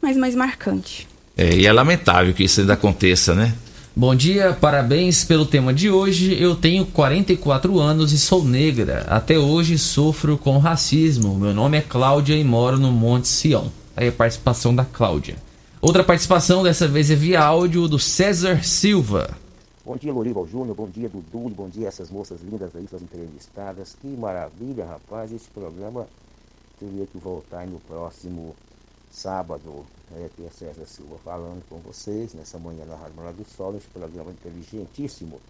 mas 0.00 0.16
mais 0.16 0.34
marcante. 0.34 1.06
É, 1.36 1.54
e 1.54 1.66
é 1.66 1.72
lamentável 1.72 2.32
que 2.32 2.44
isso 2.44 2.60
ainda 2.60 2.72
aconteça, 2.72 3.34
né? 3.34 3.52
Bom 3.98 4.14
dia, 4.14 4.52
parabéns 4.52 5.24
pelo 5.24 5.46
tema 5.46 5.72
de 5.72 5.90
hoje. 5.90 6.38
Eu 6.38 6.54
tenho 6.54 6.84
44 6.84 7.80
anos 7.80 8.12
e 8.12 8.18
sou 8.18 8.44
negra. 8.44 9.06
Até 9.08 9.38
hoje 9.38 9.78
sofro 9.78 10.36
com 10.36 10.58
racismo. 10.58 11.34
Meu 11.34 11.54
nome 11.54 11.78
é 11.78 11.80
Cláudia 11.80 12.34
e 12.36 12.44
moro 12.44 12.76
no 12.76 12.92
Monte 12.92 13.26
Sião. 13.26 13.72
Aí 13.96 14.08
a 14.08 14.12
participação 14.12 14.76
da 14.76 14.84
Cláudia. 14.84 15.36
Outra 15.80 16.04
participação, 16.04 16.62
dessa 16.62 16.86
vez 16.86 17.10
é 17.10 17.14
via 17.14 17.42
áudio 17.42 17.88
do 17.88 17.98
César 17.98 18.62
Silva. 18.62 19.30
Bom 19.82 19.96
dia, 19.96 20.12
Lorival 20.12 20.46
Júnior. 20.46 20.76
Bom 20.76 20.90
dia, 20.90 21.08
Dudu. 21.08 21.48
Bom 21.48 21.70
dia, 21.70 21.88
essas 21.88 22.10
moças 22.10 22.42
lindas 22.42 22.76
aí, 22.76 22.84
essas 22.84 23.00
entrevistadas. 23.00 23.96
Que 23.98 24.08
maravilha, 24.08 24.84
rapaz. 24.84 25.32
Esse 25.32 25.48
programa 25.48 26.06
teria 26.78 27.06
que 27.06 27.16
voltar 27.16 27.66
no 27.66 27.80
próximo 27.80 28.54
sábado. 29.16 29.86
É, 30.14 30.28
tem 30.36 30.46
a 30.46 30.50
César 30.50 30.84
Silva 30.86 31.16
falando 31.24 31.66
com 31.68 31.78
vocês 31.78 32.34
nessa 32.34 32.58
manhã 32.58 32.84
na 32.84 32.94
Rádio 32.94 33.16
Morada 33.16 33.36
do 33.36 33.44
Sol, 33.44 33.72
nesse 33.72 33.88
programa 33.88 34.30
inteligentíssimo. 34.30 35.40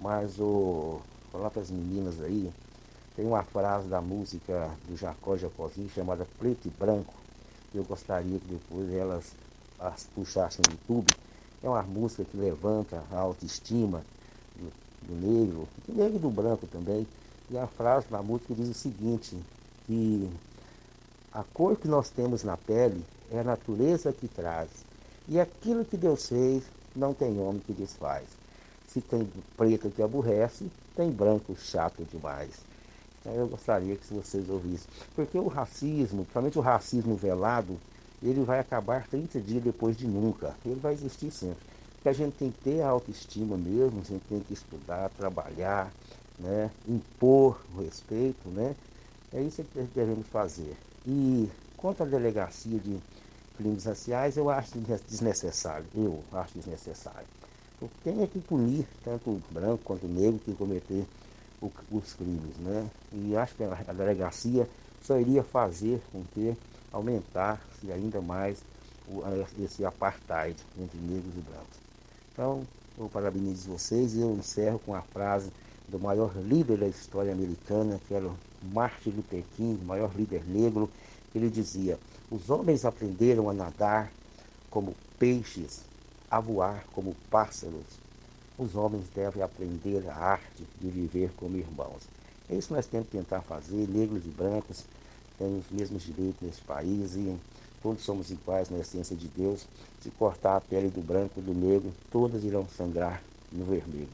Mas 0.00 0.38
o 0.38 1.00
falar 1.32 1.50
para 1.50 1.62
as 1.62 1.70
meninas 1.70 2.20
aí, 2.20 2.52
tem 3.16 3.26
uma 3.26 3.42
frase 3.42 3.88
da 3.88 4.00
música 4.00 4.70
do 4.86 4.96
Jacó 4.96 5.36
Jacozinho 5.36 5.88
chamada 5.88 6.26
Preto 6.38 6.66
e 6.66 6.70
Branco. 6.70 7.14
Eu 7.74 7.84
gostaria 7.84 8.38
que 8.38 8.46
depois 8.46 8.92
elas 8.92 9.32
as 9.78 10.04
puxassem 10.14 10.62
no 10.66 10.72
YouTube. 10.72 11.14
É 11.62 11.68
uma 11.68 11.82
música 11.82 12.24
que 12.24 12.36
levanta 12.36 13.02
a 13.10 13.18
autoestima 13.18 14.02
do, 14.56 14.72
do 15.06 15.14
negro, 15.14 15.68
do 15.86 15.94
negro 15.94 16.16
e 16.16 16.20
do 16.20 16.30
branco 16.30 16.66
também. 16.66 17.06
E 17.50 17.56
a 17.56 17.66
frase 17.66 18.06
da 18.08 18.22
música 18.22 18.54
diz 18.54 18.68
o 18.68 18.74
seguinte, 18.74 19.36
que 19.86 20.30
a 21.32 21.44
cor 21.44 21.76
que 21.76 21.86
nós 21.86 22.10
temos 22.10 22.42
na 22.42 22.56
pele 22.56 23.04
é 23.30 23.38
a 23.38 23.44
natureza 23.44 24.12
que 24.12 24.26
traz. 24.26 24.68
E 25.28 25.38
aquilo 25.38 25.84
que 25.84 25.96
Deus 25.96 26.28
fez, 26.28 26.64
não 26.94 27.14
tem 27.14 27.38
homem 27.38 27.62
que 27.64 27.72
desfaz. 27.72 28.26
Se 28.88 29.00
tem 29.00 29.30
preto 29.56 29.90
que 29.90 30.02
aborrece, 30.02 30.68
tem 30.96 31.08
branco 31.08 31.54
chato 31.54 32.04
demais. 32.04 32.50
Então 33.20 33.32
eu 33.32 33.46
gostaria 33.46 33.94
que 33.94 34.12
vocês 34.12 34.48
ouvissem. 34.48 34.88
Porque 35.14 35.38
o 35.38 35.46
racismo, 35.46 36.24
principalmente 36.24 36.58
o 36.58 36.62
racismo 36.62 37.14
velado, 37.14 37.78
ele 38.20 38.42
vai 38.42 38.58
acabar 38.58 39.06
30 39.06 39.40
dias 39.40 39.62
depois 39.62 39.96
de 39.96 40.08
nunca. 40.08 40.56
Ele 40.66 40.80
vai 40.80 40.94
existir 40.94 41.30
sempre. 41.30 41.64
Porque 41.94 42.08
a 42.08 42.12
gente 42.12 42.34
tem 42.34 42.50
que 42.50 42.60
ter 42.60 42.80
a 42.80 42.88
autoestima 42.88 43.56
mesmo, 43.56 44.00
a 44.00 44.04
gente 44.04 44.24
tem 44.28 44.40
que 44.40 44.54
estudar, 44.54 45.10
trabalhar, 45.10 45.92
né? 46.40 46.70
impor 46.88 47.60
o 47.72 47.82
respeito, 47.82 48.48
né? 48.48 48.74
É 49.32 49.40
isso 49.40 49.62
que 49.62 49.80
devemos 49.94 50.26
fazer. 50.26 50.76
E 51.06 51.48
quanto 51.76 52.02
à 52.02 52.06
delegacia 52.06 52.78
de 52.78 52.98
crimes 53.56 53.84
raciais, 53.84 54.36
eu 54.36 54.50
acho 54.50 54.78
desnecessário. 55.06 55.86
Eu 55.94 56.22
acho 56.32 56.54
desnecessário. 56.54 57.26
Tem 58.04 58.22
é 58.22 58.26
que 58.26 58.40
punir 58.40 58.86
tanto 59.02 59.30
o 59.30 59.42
branco 59.50 59.82
quanto 59.84 60.04
o 60.04 60.08
negro 60.08 60.38
que 60.44 60.52
cometer 60.54 61.06
o, 61.62 61.70
os 61.90 62.12
crimes, 62.12 62.56
né? 62.58 62.90
E 63.12 63.36
acho 63.36 63.54
que 63.54 63.64
a, 63.64 63.72
a 63.88 63.92
delegacia 63.92 64.68
só 65.02 65.18
iria 65.18 65.42
fazer 65.42 66.02
com 66.12 66.22
que 66.34 66.54
aumentar-se 66.92 67.90
ainda 67.90 68.20
mais 68.20 68.62
o, 69.08 69.22
esse 69.62 69.84
apartheid 69.84 70.56
entre 70.78 70.98
negros 70.98 71.34
e 71.36 71.40
brancos. 71.40 71.78
Então, 72.32 72.66
eu 72.98 73.08
parabenizo 73.08 73.70
vocês 73.70 74.14
e 74.14 74.20
eu 74.20 74.32
encerro 74.32 74.78
com 74.80 74.94
a 74.94 75.00
frase 75.00 75.50
do 75.88 75.98
maior 75.98 76.36
líder 76.36 76.78
da 76.78 76.86
história 76.86 77.32
americana, 77.32 77.98
que 78.06 78.14
era 78.14 78.30
Martin 78.62 79.10
Luther 79.10 79.42
King, 79.56 79.80
o 79.82 79.86
maior 79.86 80.14
líder 80.14 80.44
negro, 80.46 80.90
ele 81.34 81.48
dizia: 81.48 81.98
Os 82.30 82.50
homens 82.50 82.84
aprenderam 82.84 83.48
a 83.48 83.52
nadar 83.52 84.12
como 84.70 84.94
peixes, 85.18 85.82
a 86.30 86.40
voar 86.40 86.84
como 86.92 87.14
pássaros. 87.30 87.98
Os 88.58 88.74
homens 88.74 89.06
devem 89.14 89.42
aprender 89.42 90.06
a 90.08 90.14
arte 90.14 90.66
de 90.80 90.88
viver 90.88 91.32
como 91.36 91.56
irmãos. 91.56 92.02
É 92.48 92.56
isso 92.56 92.68
que 92.68 92.74
nós 92.74 92.86
temos 92.86 93.08
que 93.08 93.16
tentar 93.16 93.40
fazer. 93.42 93.88
Negros 93.88 94.24
e 94.26 94.28
brancos 94.28 94.84
têm 95.38 95.58
os 95.58 95.70
mesmos 95.70 96.02
direitos 96.02 96.42
nesse 96.42 96.60
país 96.60 97.14
e 97.14 97.36
todos 97.82 98.02
somos 98.04 98.30
iguais 98.30 98.68
na 98.68 98.78
essência 98.78 99.16
de 99.16 99.28
Deus. 99.28 99.66
Se 100.00 100.10
cortar 100.10 100.56
a 100.56 100.60
pele 100.60 100.88
do 100.88 101.00
branco 101.00 101.40
do 101.40 101.54
negro, 101.54 101.92
todas 102.10 102.44
irão 102.44 102.68
sangrar 102.68 103.22
no 103.50 103.64
vermelho. 103.64 104.08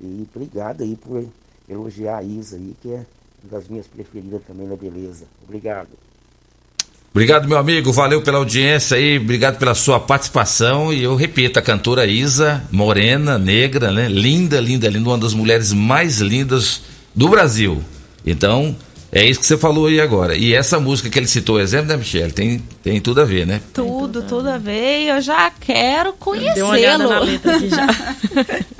E 0.00 0.26
obrigado 0.28 0.82
aí 0.82 0.96
por 0.96 1.26
elogiar 1.68 2.18
a 2.18 2.22
Isa 2.22 2.56
aí, 2.56 2.76
que 2.80 2.92
é 2.92 3.06
das 3.44 3.68
minhas 3.68 3.86
preferidas 3.86 4.42
também 4.46 4.66
na 4.66 4.76
beleza. 4.76 5.24
Obrigado. 5.44 5.88
Obrigado, 7.12 7.48
meu 7.48 7.58
amigo. 7.58 7.92
Valeu 7.92 8.22
pela 8.22 8.38
audiência 8.38 8.96
aí. 8.96 9.18
Obrigado 9.18 9.58
pela 9.58 9.74
sua 9.74 9.98
participação. 9.98 10.92
E 10.92 11.02
eu 11.02 11.16
repito, 11.16 11.58
a 11.58 11.62
cantora 11.62 12.06
Isa, 12.06 12.62
morena, 12.70 13.36
negra, 13.36 13.90
né? 13.90 14.08
Linda, 14.08 14.60
linda, 14.60 14.88
linda. 14.88 15.08
Uma 15.08 15.18
das 15.18 15.34
mulheres 15.34 15.72
mais 15.72 16.20
lindas 16.20 16.82
do 17.12 17.28
Brasil. 17.28 17.82
Então, 18.24 18.76
é 19.10 19.24
isso 19.24 19.40
que 19.40 19.46
você 19.46 19.58
falou 19.58 19.86
aí 19.86 20.00
agora. 20.00 20.36
E 20.36 20.54
essa 20.54 20.78
música 20.78 21.10
que 21.10 21.18
ele 21.18 21.26
citou, 21.26 21.60
exemplo, 21.60 21.88
né, 21.88 21.96
Michelle? 21.96 22.30
Tem, 22.30 22.62
tem 22.80 23.00
tudo 23.00 23.20
a 23.20 23.24
ver, 23.24 23.44
né? 23.44 23.60
Tudo, 23.74 24.22
tudo 24.22 24.48
a 24.48 24.58
ver. 24.58 25.00
E 25.00 25.08
eu 25.08 25.20
já 25.20 25.50
quero 25.50 26.12
conhecê-lo. 26.12 27.10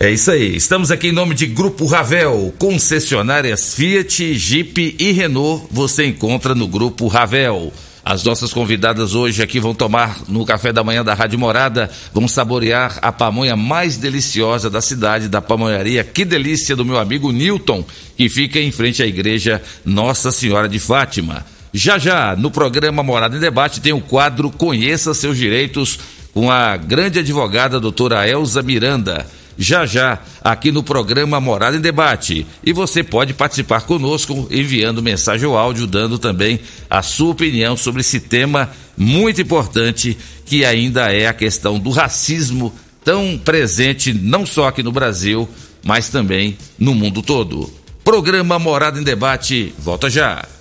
É 0.00 0.12
isso 0.12 0.30
aí. 0.30 0.54
Estamos 0.54 0.92
aqui 0.92 1.08
em 1.08 1.12
nome 1.12 1.34
de 1.34 1.44
Grupo 1.44 1.84
Ravel, 1.84 2.54
concessionárias 2.56 3.74
Fiat, 3.74 4.32
Jeep 4.38 4.94
e 4.96 5.10
Renault. 5.10 5.66
Você 5.72 6.06
encontra 6.06 6.54
no 6.54 6.68
Grupo 6.68 7.08
Ravel. 7.08 7.72
As 8.04 8.22
nossas 8.22 8.52
convidadas 8.52 9.16
hoje 9.16 9.42
aqui 9.42 9.58
vão 9.58 9.74
tomar 9.74 10.20
no 10.28 10.46
café 10.46 10.72
da 10.72 10.84
manhã 10.84 11.04
da 11.04 11.14
Rádio 11.14 11.36
Morada, 11.36 11.90
vão 12.14 12.28
saborear 12.28 13.00
a 13.02 13.10
pamonha 13.10 13.56
mais 13.56 13.96
deliciosa 13.96 14.70
da 14.70 14.80
cidade, 14.80 15.28
da 15.28 15.42
pamonharia 15.42 16.04
Que 16.04 16.24
Delícia 16.24 16.76
do 16.76 16.84
meu 16.84 16.96
amigo 16.96 17.32
Newton, 17.32 17.84
que 18.16 18.28
fica 18.28 18.60
em 18.60 18.70
frente 18.70 19.02
à 19.02 19.06
igreja 19.06 19.60
Nossa 19.84 20.30
Senhora 20.30 20.68
de 20.68 20.78
Fátima. 20.78 21.44
Já 21.74 21.98
já, 21.98 22.36
no 22.36 22.52
programa 22.52 23.02
Morada 23.02 23.36
em 23.36 23.40
Debate, 23.40 23.80
tem 23.80 23.92
o 23.92 24.00
quadro 24.00 24.48
Conheça 24.48 25.12
Seus 25.12 25.36
Direitos 25.36 25.98
com 26.32 26.52
a 26.52 26.76
grande 26.76 27.18
advogada 27.18 27.80
doutora 27.80 28.28
Elza 28.28 28.62
Miranda 28.62 29.26
já 29.58 29.84
já 29.84 30.20
aqui 30.40 30.70
no 30.70 30.82
programa 30.82 31.40
Morada 31.40 31.76
em 31.76 31.80
Debate. 31.80 32.46
E 32.62 32.72
você 32.72 33.02
pode 33.02 33.34
participar 33.34 33.80
conosco 33.82 34.46
enviando 34.50 35.02
mensagem 35.02 35.46
ou 35.46 35.58
áudio, 35.58 35.86
dando 35.86 36.18
também 36.18 36.60
a 36.88 37.02
sua 37.02 37.32
opinião 37.32 37.76
sobre 37.76 38.02
esse 38.02 38.20
tema 38.20 38.70
muito 38.96 39.40
importante 39.40 40.16
que 40.46 40.64
ainda 40.64 41.12
é 41.12 41.26
a 41.26 41.34
questão 41.34 41.78
do 41.78 41.90
racismo 41.90 42.72
tão 43.04 43.38
presente 43.38 44.12
não 44.12 44.46
só 44.46 44.68
aqui 44.68 44.82
no 44.82 44.92
Brasil, 44.92 45.48
mas 45.82 46.08
também 46.08 46.56
no 46.78 46.94
mundo 46.94 47.22
todo. 47.22 47.72
Programa 48.04 48.58
Morada 48.58 49.00
em 49.00 49.02
Debate, 49.02 49.74
volta 49.78 50.08
já. 50.08 50.57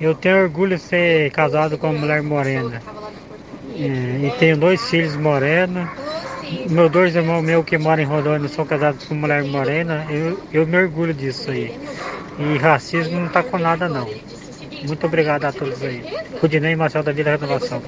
Eu 0.00 0.14
tenho 0.14 0.42
orgulho 0.42 0.76
de 0.76 0.82
ser 0.82 1.30
casado 1.32 1.76
com 1.76 1.90
uma 1.90 1.98
mulher 2.00 2.22
morena. 2.22 2.80
é, 3.78 4.26
e 4.26 4.32
tenho 4.38 4.56
dois 4.56 4.80
filhos 4.88 5.16
morenos. 5.16 5.88
Meus 6.70 6.90
dois 6.92 7.16
irmãos 7.16 7.42
meus 7.42 7.64
que 7.64 7.76
moram 7.76 8.02
em 8.02 8.06
Rondônia 8.06 8.48
são 8.48 8.64
casados 8.64 9.04
com 9.04 9.14
mulher 9.14 9.42
morena. 9.44 10.06
Eu, 10.08 10.40
eu 10.52 10.66
me 10.66 10.76
orgulho 10.78 11.12
disso 11.12 11.50
aí. 11.50 11.76
E 12.38 12.58
racismo 12.58 13.18
não 13.18 13.28
tá 13.28 13.42
com 13.42 13.58
nada 13.58 13.88
não. 13.88 14.08
Muito 14.84 15.06
obrigado 15.06 15.44
a 15.44 15.52
todos 15.52 15.82
aí. 15.82 16.02
Rudinei 16.40 16.76
Marcel 16.76 17.02
da 17.02 17.12
Vila 17.12 17.30
Renovação. 17.30 17.82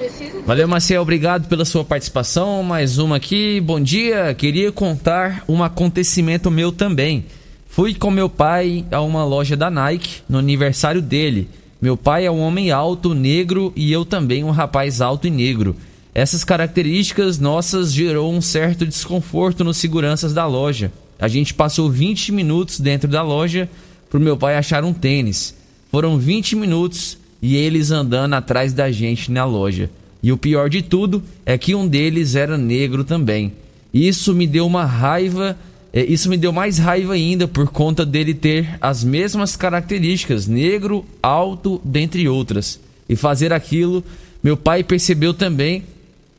Valeu, 0.46 0.68
Marcel. 0.68 1.02
Obrigado 1.02 1.48
pela 1.48 1.64
sua 1.64 1.84
participação. 1.84 2.62
Mais 2.62 2.98
uma 2.98 3.16
aqui. 3.16 3.60
Bom 3.60 3.80
dia. 3.80 4.34
Queria 4.34 4.72
contar 4.72 5.44
um 5.48 5.62
acontecimento 5.62 6.50
meu 6.50 6.72
também. 6.72 7.26
Fui 7.68 7.94
com 7.94 8.10
meu 8.10 8.28
pai 8.28 8.84
a 8.90 9.00
uma 9.00 9.24
loja 9.24 9.56
da 9.56 9.70
Nike 9.70 10.22
no 10.28 10.38
aniversário 10.38 11.02
dele. 11.02 11.48
Meu 11.80 11.96
pai 11.96 12.26
é 12.26 12.30
um 12.30 12.40
homem 12.40 12.72
alto, 12.72 13.14
negro 13.14 13.72
e 13.76 13.92
eu 13.92 14.04
também 14.04 14.42
um 14.42 14.50
rapaz 14.50 15.00
alto 15.00 15.26
e 15.26 15.30
negro. 15.30 15.76
Essas 16.12 16.42
características 16.42 17.38
nossas 17.38 17.92
gerou 17.92 18.32
um 18.32 18.40
certo 18.40 18.84
desconforto 18.84 19.62
nos 19.62 19.76
seguranças 19.76 20.34
da 20.34 20.44
loja. 20.46 20.90
A 21.20 21.28
gente 21.28 21.54
passou 21.54 21.88
20 21.88 22.32
minutos 22.32 22.80
dentro 22.80 23.08
da 23.08 23.22
loja 23.22 23.68
pro 24.10 24.18
meu 24.18 24.36
pai 24.36 24.56
achar 24.56 24.82
um 24.82 24.92
tênis. 24.92 25.54
Foram 25.90 26.18
20 26.18 26.56
minutos 26.56 27.18
e 27.40 27.56
eles 27.56 27.90
andando 27.90 28.34
atrás 28.34 28.72
da 28.72 28.90
gente 28.90 29.30
na 29.30 29.44
loja. 29.44 29.90
E 30.22 30.32
o 30.32 30.36
pior 30.36 30.68
de 30.68 30.82
tudo 30.82 31.22
é 31.46 31.56
que 31.56 31.74
um 31.74 31.86
deles 31.86 32.34
era 32.34 32.58
negro 32.58 33.04
também. 33.04 33.52
Isso 33.92 34.34
me 34.34 34.46
deu 34.46 34.66
uma 34.66 34.84
raiva, 34.84 35.56
é, 35.92 36.04
isso 36.04 36.28
me 36.28 36.36
deu 36.36 36.52
mais 36.52 36.78
raiva 36.78 37.14
ainda 37.14 37.48
por 37.48 37.68
conta 37.68 38.04
dele 38.04 38.34
ter 38.34 38.76
as 38.80 39.02
mesmas 39.02 39.56
características, 39.56 40.46
negro, 40.46 41.04
alto, 41.22 41.80
dentre 41.84 42.28
outras. 42.28 42.80
E 43.08 43.16
fazer 43.16 43.52
aquilo, 43.52 44.04
meu 44.42 44.56
pai 44.56 44.82
percebeu 44.82 45.32
também 45.32 45.84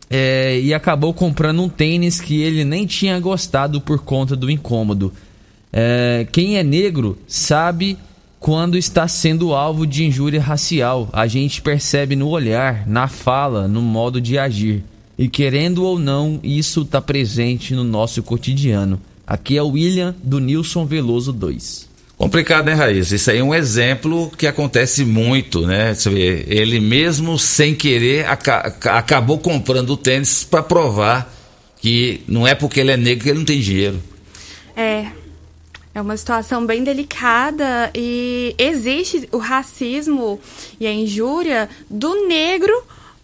é, 0.10 0.60
e 0.60 0.74
acabou 0.74 1.14
comprando 1.14 1.62
um 1.62 1.70
tênis 1.70 2.20
que 2.20 2.42
ele 2.42 2.64
nem 2.64 2.86
tinha 2.86 3.20
gostado 3.20 3.80
por 3.80 4.00
conta 4.00 4.36
do 4.36 4.52
incômodo. 4.52 5.14
É, 5.72 6.28
quem 6.32 6.58
é 6.58 6.64
negro 6.64 7.18
sabe 7.28 7.98
quando 8.40 8.78
está 8.78 9.08
sendo 9.08 9.54
alvo 9.54 9.86
de 9.86 10.06
injúria 10.06 10.42
racial. 10.42 11.10
A 11.12 11.28
gente 11.28 11.62
percebe 11.62 12.16
no 12.16 12.30
olhar, 12.30 12.88
na 12.88 13.08
fala, 13.08 13.68
no 13.68 13.82
modo 13.82 14.22
de 14.22 14.38
agir. 14.38 14.84
E 15.18 15.28
querendo 15.28 15.84
ou 15.84 16.00
não, 16.00 16.40
isso 16.42 16.84
está 16.84 17.02
presente 17.02 17.76
no 17.76 17.84
nosso 17.84 18.24
cotidiano. 18.24 19.02
Aqui 19.28 19.58
é 19.58 19.62
o 19.62 19.70
William 19.70 20.16
do 20.24 20.40
Nilson 20.40 20.86
Veloso 20.86 21.34
2. 21.34 21.90
Complicado, 22.18 22.66
né, 22.66 22.74
Raíssa? 22.74 23.16
Isso 23.16 23.32
aí 23.32 23.38
é 23.38 23.44
um 23.44 23.54
exemplo 23.54 24.32
que 24.38 24.48
acontece 24.48 25.06
muito, 25.06 25.66
né? 25.66 25.94
Você 25.94 26.10
vê, 26.10 26.46
ele 26.48 26.80
mesmo 26.80 27.38
sem 27.38 27.74
querer 27.74 28.26
aca 28.28 28.74
acabou 28.86 29.38
comprando 29.38 29.92
o 29.92 29.98
tênis 29.98 30.44
para 30.44 30.62
provar 30.62 31.34
que 31.82 32.22
não 32.28 32.46
é 32.46 32.56
porque 32.56 32.82
ele 32.82 32.92
é 32.92 32.98
negro 32.98 33.24
que 33.24 33.30
ele 33.30 33.40
não 33.40 33.46
tem 33.46 33.60
dinheiro. 33.62 34.02
É. 34.76 35.19
É 36.00 36.02
uma 36.02 36.16
situação 36.16 36.66
bem 36.66 36.82
delicada 36.82 37.92
e 37.94 38.56
existe 38.58 39.28
o 39.34 39.38
racismo 39.38 40.40
e 40.80 40.88
a 40.88 40.94
injúria 40.94 41.70
do 41.90 42.26
negro 42.26 42.74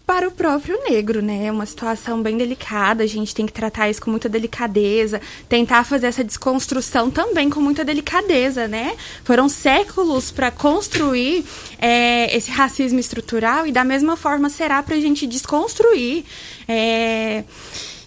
para 0.04 0.28
o 0.28 0.30
próprio 0.30 0.78
negro, 0.86 1.22
né? 1.22 1.46
É 1.46 1.50
uma 1.50 1.64
situação 1.64 2.22
bem 2.22 2.36
delicada, 2.36 3.02
a 3.02 3.06
gente 3.06 3.34
tem 3.34 3.46
que 3.46 3.52
tratar 3.52 3.88
isso 3.88 4.02
com 4.02 4.10
muita 4.10 4.28
delicadeza, 4.28 5.22
tentar 5.48 5.84
fazer 5.84 6.08
essa 6.08 6.22
desconstrução 6.22 7.10
também 7.10 7.48
com 7.48 7.60
muita 7.60 7.82
delicadeza, 7.82 8.68
né? 8.68 8.94
Foram 9.24 9.48
séculos 9.48 10.30
para 10.30 10.50
construir 10.50 11.46
é, 11.78 12.36
esse 12.36 12.50
racismo 12.50 13.00
estrutural 13.00 13.66
e 13.66 13.72
da 13.72 13.84
mesma 13.84 14.18
forma 14.18 14.50
será 14.50 14.82
para 14.82 14.96
a 14.96 15.00
gente 15.00 15.26
desconstruir. 15.26 16.26
É... 16.68 17.42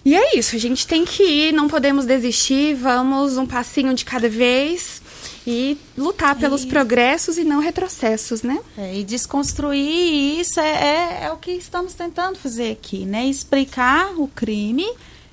E 0.04 0.14
é 0.14 0.38
isso, 0.38 0.56
a 0.56 0.58
gente 0.58 0.86
tem 0.86 1.04
que 1.04 1.22
ir, 1.22 1.52
não 1.52 1.68
podemos 1.68 2.06
desistir, 2.06 2.74
vamos 2.74 3.36
um 3.36 3.46
passinho 3.46 3.92
de 3.94 4.04
cada 4.04 4.28
vez 4.30 5.02
e 5.46 5.76
lutar 5.96 6.34
pelos 6.36 6.64
E- 6.64 6.66
progressos 6.68 7.36
e 7.36 7.44
não 7.44 7.60
retrocessos, 7.60 8.42
né? 8.42 8.58
É, 8.78 8.96
e 8.98 9.04
desconstruir 9.04 10.40
isso 10.40 10.58
é, 10.58 10.70
é, 10.70 11.24
é 11.24 11.32
o 11.32 11.36
que 11.36 11.50
estamos 11.52 11.92
tentando 11.92 12.38
fazer 12.38 12.72
aqui, 12.72 13.04
né? 13.04 13.26
Explicar 13.26 14.12
o 14.18 14.26
crime 14.28 14.86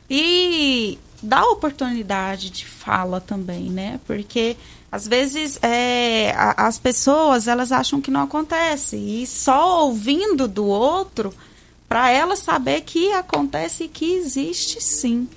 e 0.10 0.98
dar 1.22 1.44
oportunidade 1.46 2.50
de 2.50 2.66
fala 2.66 3.20
também, 3.22 3.70
né? 3.70 4.00
Porque 4.06 4.56
às 4.92 5.08
vezes 5.08 5.58
é, 5.62 6.34
a- 6.36 6.68
as 6.68 6.78
pessoas 6.78 7.48
elas 7.48 7.72
acham 7.72 8.00
que 8.02 8.12
não 8.12 8.22
acontece 8.22 8.96
e 8.96 9.26
só 9.28 9.86
ouvindo 9.86 10.48
do 10.48 10.66
outro 10.66 11.34
para 11.88 12.12
ela 12.12 12.36
saber 12.36 12.82
que 12.82 13.12
acontece 13.14 13.86
e 13.86 13.88
que 13.88 14.16
existe 14.16 14.82
sim. 14.82 15.28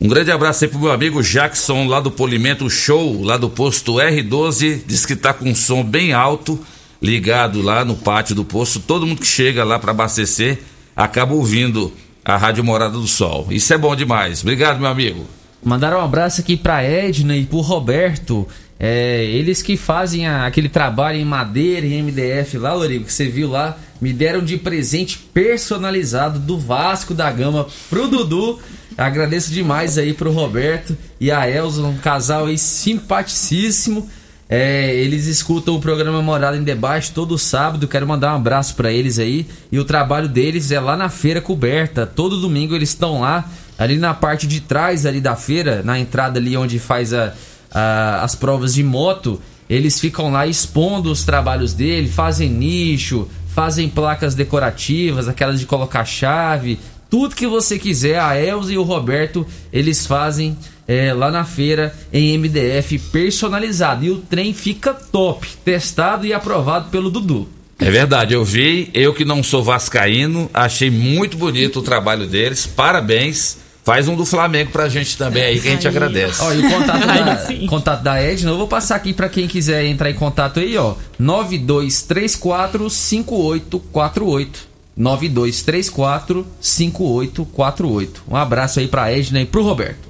Um 0.00 0.06
grande 0.06 0.30
abraço 0.30 0.64
aí 0.64 0.70
pro 0.70 0.78
meu 0.78 0.92
amigo 0.92 1.22
Jackson, 1.22 1.86
lá 1.88 1.98
do 1.98 2.10
Polimento 2.10 2.70
Show, 2.70 3.22
lá 3.22 3.36
do 3.36 3.50
posto 3.50 3.94
R12. 3.94 4.82
Diz 4.86 5.04
que 5.04 5.16
tá 5.16 5.34
com 5.34 5.48
um 5.50 5.54
som 5.54 5.82
bem 5.82 6.12
alto, 6.12 6.58
ligado 7.02 7.60
lá 7.60 7.84
no 7.84 7.96
pátio 7.96 8.34
do 8.34 8.44
posto. 8.44 8.78
Todo 8.78 9.06
mundo 9.06 9.20
que 9.20 9.26
chega 9.26 9.64
lá 9.64 9.76
para 9.78 9.90
abastecer 9.90 10.60
acaba 10.94 11.34
ouvindo 11.34 11.92
a 12.24 12.36
Rádio 12.36 12.62
Morada 12.62 12.92
do 12.92 13.08
Sol. 13.08 13.48
Isso 13.50 13.72
é 13.74 13.78
bom 13.78 13.96
demais. 13.96 14.42
Obrigado, 14.42 14.78
meu 14.78 14.88
amigo. 14.88 15.26
Mandaram 15.64 15.98
um 15.98 16.04
abraço 16.04 16.40
aqui 16.40 16.56
pra 16.56 16.82
Edna 16.82 17.36
e 17.36 17.44
pro 17.44 17.58
Roberto. 17.58 18.46
É, 18.80 19.24
eles 19.24 19.60
que 19.60 19.76
fazem 19.76 20.26
a- 20.26 20.46
aquele 20.46 20.68
trabalho 20.68 21.18
em 21.18 21.24
madeira 21.24 21.84
e 21.84 21.94
MDF 21.94 22.58
lá, 22.58 22.72
Lorigo, 22.74 23.04
que 23.04 23.12
você 23.12 23.26
viu 23.28 23.48
lá, 23.50 23.76
me 24.00 24.12
deram 24.12 24.40
de 24.44 24.56
presente 24.56 25.18
personalizado 25.18 26.38
do 26.38 26.56
Vasco 26.58 27.12
da 27.12 27.30
Gama 27.32 27.66
pro 27.90 28.06
Dudu. 28.06 28.58
Agradeço 28.96 29.52
demais 29.52 29.98
aí 29.98 30.12
pro 30.12 30.30
Roberto 30.32 30.96
e 31.20 31.30
a 31.30 31.48
Elza, 31.48 31.82
um 31.82 31.96
casal 31.98 32.46
aí 32.46 32.56
simpaticíssimo. 32.58 34.08
É, 34.50 34.94
eles 34.94 35.26
escutam 35.26 35.74
o 35.76 35.80
programa 35.80 36.22
Morada 36.22 36.56
em 36.56 36.62
Debate 36.62 37.12
todo 37.12 37.36
sábado. 37.36 37.86
Quero 37.86 38.06
mandar 38.06 38.32
um 38.32 38.36
abraço 38.36 38.74
pra 38.76 38.90
eles 38.90 39.18
aí. 39.18 39.46
E 39.70 39.78
o 39.78 39.84
trabalho 39.84 40.28
deles 40.28 40.70
é 40.70 40.80
lá 40.80 40.96
na 40.96 41.08
feira 41.08 41.40
coberta. 41.40 42.06
Todo 42.06 42.40
domingo 42.40 42.74
eles 42.74 42.88
estão 42.90 43.20
lá, 43.20 43.48
ali 43.76 43.98
na 43.98 44.14
parte 44.14 44.46
de 44.46 44.60
trás 44.60 45.04
ali 45.04 45.20
da 45.20 45.36
feira, 45.36 45.82
na 45.84 45.98
entrada 45.98 46.38
ali 46.38 46.56
onde 46.56 46.78
faz 46.78 47.12
a, 47.12 47.34
a- 47.72 48.22
as 48.22 48.34
provas 48.34 48.74
de 48.74 48.82
moto. 48.82 49.40
Eles 49.68 50.00
ficam 50.00 50.30
lá 50.32 50.46
expondo 50.46 51.10
os 51.10 51.24
trabalhos 51.24 51.74
dele, 51.74 52.08
fazem 52.08 52.48
nicho, 52.48 53.28
fazem 53.54 53.88
placas 53.88 54.34
decorativas, 54.34 55.28
aquelas 55.28 55.60
de 55.60 55.66
colocar 55.66 56.04
chave, 56.04 56.78
tudo 57.10 57.34
que 57.34 57.46
você 57.46 57.78
quiser. 57.78 58.18
A 58.18 58.40
Elza 58.40 58.72
e 58.72 58.78
o 58.78 58.82
Roberto 58.82 59.46
eles 59.72 60.06
fazem 60.06 60.56
é, 60.86 61.12
lá 61.12 61.30
na 61.30 61.44
feira 61.44 61.94
em 62.10 62.32
MDF 62.38 62.98
personalizado. 63.12 64.04
E 64.06 64.10
o 64.10 64.16
trem 64.18 64.54
fica 64.54 64.94
top, 64.94 65.46
testado 65.64 66.26
e 66.26 66.32
aprovado 66.32 66.88
pelo 66.88 67.10
Dudu. 67.10 67.46
É 67.78 67.90
verdade, 67.90 68.34
eu 68.34 68.44
vi, 68.44 68.90
eu 68.92 69.14
que 69.14 69.24
não 69.24 69.42
sou 69.42 69.62
vascaíno, 69.62 70.50
achei 70.52 70.90
muito 70.90 71.36
bonito 71.36 71.78
o 71.78 71.82
trabalho 71.82 72.26
deles. 72.26 72.66
Parabéns. 72.66 73.58
Faz 73.88 74.06
um 74.06 74.14
do 74.14 74.26
Flamengo 74.26 74.70
pra 74.70 74.86
gente 74.86 75.16
também 75.16 75.42
aí, 75.42 75.58
que 75.58 75.66
a 75.66 75.70
gente 75.70 75.88
agradece. 75.88 76.42
Ó, 76.42 76.52
e 76.52 76.58
o 76.58 76.68
contato 76.68 77.06
da, 77.06 77.66
contato 77.66 78.02
da 78.02 78.22
Edna, 78.22 78.50
eu 78.50 78.58
vou 78.58 78.68
passar 78.68 78.96
aqui 78.96 79.14
pra 79.14 79.30
quem 79.30 79.48
quiser 79.48 79.86
entrar 79.86 80.10
em 80.10 80.14
contato 80.14 80.60
aí, 80.60 80.76
ó. 80.76 80.94
9234 81.18 82.90
5848. 82.90 84.68
9234 84.94 86.46
5848. 86.60 88.22
Um 88.28 88.36
abraço 88.36 88.78
aí 88.78 88.88
pra 88.88 89.10
Edna 89.10 89.40
e 89.40 89.46
pro 89.46 89.62
Roberto. 89.62 90.06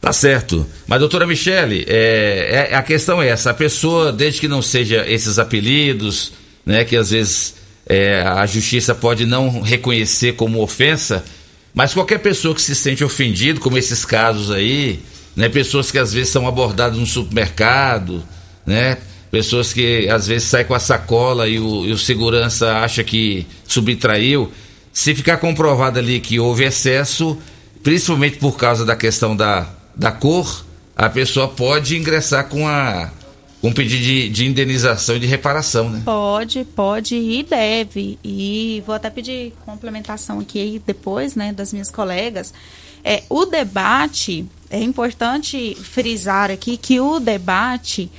Tá 0.00 0.12
certo. 0.12 0.66
Mas, 0.88 0.98
doutora 0.98 1.24
Michele, 1.24 1.86
é, 1.86 2.70
é- 2.72 2.74
a 2.74 2.82
questão 2.82 3.22
é 3.22 3.28
essa: 3.28 3.50
a 3.50 3.54
pessoa, 3.54 4.10
desde 4.10 4.40
que 4.40 4.48
não 4.48 4.60
seja 4.60 5.04
esses 5.08 5.38
apelidos, 5.38 6.32
né, 6.66 6.84
que 6.84 6.96
às 6.96 7.10
vezes 7.10 7.54
é, 7.86 8.22
a 8.22 8.44
justiça 8.46 8.96
pode 8.96 9.26
não 9.26 9.60
reconhecer 9.60 10.32
como 10.32 10.60
ofensa, 10.60 11.22
mas 11.74 11.94
qualquer 11.94 12.18
pessoa 12.18 12.54
que 12.54 12.60
se 12.60 12.74
sente 12.74 13.02
ofendido, 13.02 13.60
como 13.60 13.78
esses 13.78 14.04
casos 14.04 14.50
aí, 14.50 15.00
né, 15.34 15.48
pessoas 15.48 15.90
que 15.90 15.98
às 15.98 16.12
vezes 16.12 16.30
são 16.30 16.46
abordadas 16.46 16.98
no 16.98 17.06
supermercado, 17.06 18.22
né, 18.66 18.98
pessoas 19.30 19.72
que 19.72 20.08
às 20.08 20.26
vezes 20.26 20.48
saem 20.48 20.66
com 20.66 20.74
a 20.74 20.78
sacola 20.78 21.48
e 21.48 21.58
o, 21.58 21.86
e 21.86 21.92
o 21.92 21.98
segurança 21.98 22.78
acha 22.78 23.02
que 23.02 23.46
subtraiu, 23.66 24.52
se 24.92 25.14
ficar 25.14 25.38
comprovado 25.38 25.98
ali 25.98 26.20
que 26.20 26.38
houve 26.38 26.64
excesso, 26.64 27.38
principalmente 27.82 28.36
por 28.36 28.56
causa 28.56 28.84
da 28.84 28.94
questão 28.94 29.34
da, 29.34 29.66
da 29.96 30.12
cor, 30.12 30.64
a 30.94 31.08
pessoa 31.08 31.48
pode 31.48 31.96
ingressar 31.96 32.44
com 32.48 32.68
a 32.68 33.10
um 33.62 33.72
pedido 33.72 34.02
de, 34.02 34.28
de 34.28 34.46
indenização 34.46 35.16
e 35.16 35.20
de 35.20 35.26
reparação, 35.26 35.88
né? 35.88 36.02
Pode, 36.04 36.64
pode 36.64 37.14
e 37.14 37.42
deve. 37.44 38.18
E 38.24 38.82
vou 38.84 38.94
até 38.94 39.08
pedir 39.08 39.52
complementação 39.64 40.40
aqui 40.40 40.82
depois, 40.84 41.36
né, 41.36 41.52
das 41.52 41.72
minhas 41.72 41.90
colegas. 41.90 42.52
É, 43.04 43.22
o 43.28 43.44
debate, 43.44 44.44
é 44.68 44.80
importante 44.80 45.76
frisar 45.76 46.50
aqui 46.50 46.76
que 46.76 46.98
o 46.98 47.20
debate, 47.20 48.10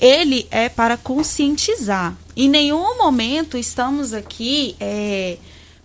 ele 0.00 0.46
é 0.50 0.68
para 0.68 0.96
conscientizar. 0.96 2.16
Em 2.36 2.48
nenhum 2.48 2.98
momento 2.98 3.56
estamos 3.56 4.12
aqui 4.12 4.74
é, 4.80 5.38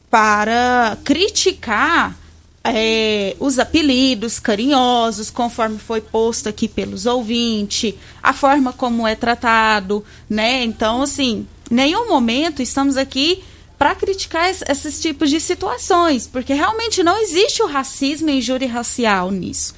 para 0.10 0.98
criticar 1.04 2.18
é, 2.64 3.36
os 3.40 3.60
apelidos 3.60 4.40
carinhosos, 4.40 5.30
conforme 5.30 5.78
foi 5.78 6.00
posto 6.00 6.48
aqui 6.48 6.68
pelos 6.68 7.06
ouvintes, 7.06 7.94
a 8.22 8.32
forma 8.34 8.72
como 8.72 9.08
é 9.08 9.16
tratado, 9.16 10.04
né? 10.30 10.64
Então, 10.64 11.02
assim, 11.02 11.46
nenhum 11.70 12.08
momento 12.08 12.62
estamos 12.62 12.96
aqui 12.96 13.44
para 13.78 13.96
criticar 13.96 14.50
es- 14.50 14.64
esses 14.68 15.02
tipos 15.02 15.30
de 15.30 15.42
situações, 15.42 16.26
porque 16.26 16.54
realmente 16.54 17.04
não 17.04 17.18
existe 17.22 17.62
o 17.62 17.68
racismo 17.68 18.30
e 18.30 18.38
injúria 18.38 18.70
racial 18.70 19.30
nisso. 19.30 19.74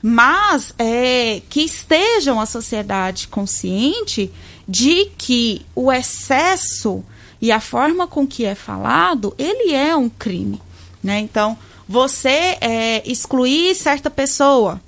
Mas 0.00 0.74
é, 0.78 1.42
que 1.50 1.60
estejam 1.60 2.40
a 2.40 2.46
sociedade 2.46 3.28
consciente 3.28 4.30
de 4.66 5.06
que 5.18 5.64
o 5.74 5.92
excesso 5.92 7.04
e 7.40 7.52
a 7.52 7.60
forma 7.60 8.06
com 8.06 8.26
que 8.26 8.44
é 8.44 8.54
falado, 8.54 9.34
ele 9.38 9.74
é 9.74 9.94
um 9.94 10.08
crime. 10.08 10.60
Né? 11.02 11.18
Então, 11.20 11.58
você 11.92 12.56
é, 12.58 13.02
excluir 13.04 13.74
certa 13.74 14.08
pessoa 14.08 14.80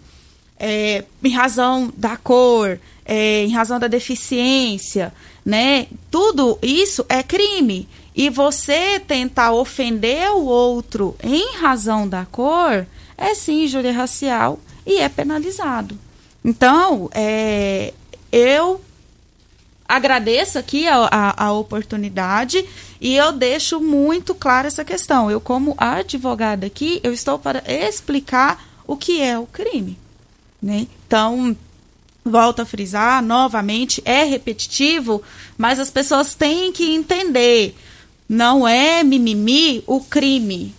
é, 0.58 1.04
em 1.22 1.30
razão 1.30 1.92
da 1.94 2.16
cor, 2.16 2.80
é, 3.04 3.44
em 3.44 3.52
razão 3.52 3.78
da 3.78 3.86
deficiência, 3.86 5.12
né? 5.44 5.86
Tudo 6.10 6.58
isso 6.62 7.04
é 7.06 7.22
crime. 7.22 7.86
E 8.16 8.30
você 8.30 8.98
tentar 9.00 9.52
ofender 9.52 10.30
o 10.30 10.46
outro 10.46 11.14
em 11.22 11.58
razão 11.58 12.08
da 12.08 12.24
cor 12.24 12.86
é 13.18 13.34
sim 13.34 13.64
injúria 13.64 13.92
racial 13.92 14.58
e 14.86 14.96
é 14.96 15.08
penalizado. 15.10 15.98
Então, 16.42 17.10
é, 17.12 17.92
eu 18.32 18.80
agradeço 19.86 20.58
aqui 20.58 20.86
a, 20.88 21.08
a, 21.10 21.44
a 21.46 21.52
oportunidade 21.52 22.64
e 23.00 23.14
eu 23.14 23.32
deixo 23.32 23.80
muito 23.80 24.34
clara 24.34 24.68
essa 24.68 24.84
questão. 24.84 25.30
Eu, 25.30 25.40
como 25.40 25.74
advogada 25.78 26.66
aqui, 26.66 27.00
eu 27.02 27.12
estou 27.12 27.38
para 27.38 27.62
explicar 27.66 28.64
o 28.86 28.96
que 28.96 29.20
é 29.20 29.38
o 29.38 29.46
crime. 29.46 29.98
Né? 30.62 30.86
Então, 31.06 31.54
volto 32.24 32.60
a 32.62 32.66
frisar 32.66 33.22
novamente, 33.22 34.00
é 34.04 34.24
repetitivo, 34.24 35.22
mas 35.58 35.78
as 35.78 35.90
pessoas 35.90 36.34
têm 36.34 36.72
que 36.72 36.94
entender. 36.94 37.76
Não 38.26 38.66
é 38.66 39.02
mimimi 39.04 39.84
o 39.86 40.00
crime. 40.00 40.74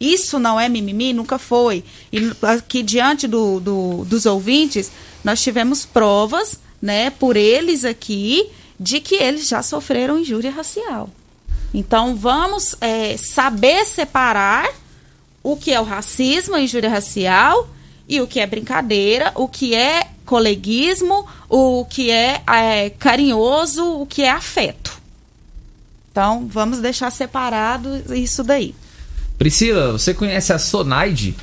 Isso 0.00 0.38
não 0.38 0.58
é 0.58 0.66
mimimi, 0.66 1.12
nunca 1.12 1.38
foi. 1.38 1.84
E 2.10 2.32
aqui 2.40 2.82
diante 2.82 3.28
do, 3.28 3.60
do- 3.60 4.04
dos 4.06 4.24
ouvintes, 4.24 4.90
nós 5.22 5.42
tivemos 5.42 5.84
provas, 5.84 6.58
né, 6.80 7.10
por 7.10 7.36
eles 7.36 7.84
aqui, 7.84 8.48
de 8.78 9.00
que 9.00 9.14
eles 9.16 9.48
já 9.48 9.62
sofreram 9.62 10.18
injúria 10.18 10.50
racial. 10.50 11.10
Então, 11.72 12.16
vamos 12.16 12.74
é, 12.80 13.16
saber 13.16 13.84
separar 13.84 14.68
o 15.42 15.56
que 15.56 15.72
é 15.72 15.80
o 15.80 15.84
racismo, 15.84 16.54
a 16.54 16.60
injúria 16.60 16.90
racial, 16.90 17.68
e 18.08 18.20
o 18.20 18.26
que 18.26 18.40
é 18.40 18.46
brincadeira, 18.46 19.32
o 19.36 19.46
que 19.46 19.74
é 19.74 20.08
coleguismo, 20.26 21.26
o 21.48 21.84
que 21.84 22.10
é, 22.10 22.42
é, 22.46 22.90
carinhoso, 22.90 23.84
o 24.00 24.06
que 24.06 24.22
é 24.22 24.30
afeto. 24.30 25.00
Então, 26.10 26.48
vamos 26.48 26.80
deixar 26.80 27.10
separado 27.10 28.02
isso 28.14 28.42
daí. 28.42 28.74
Priscila, 29.38 29.92
você 29.92 30.12
conhece 30.12 30.52
a 30.52 30.58
Sonaide? 30.58 31.36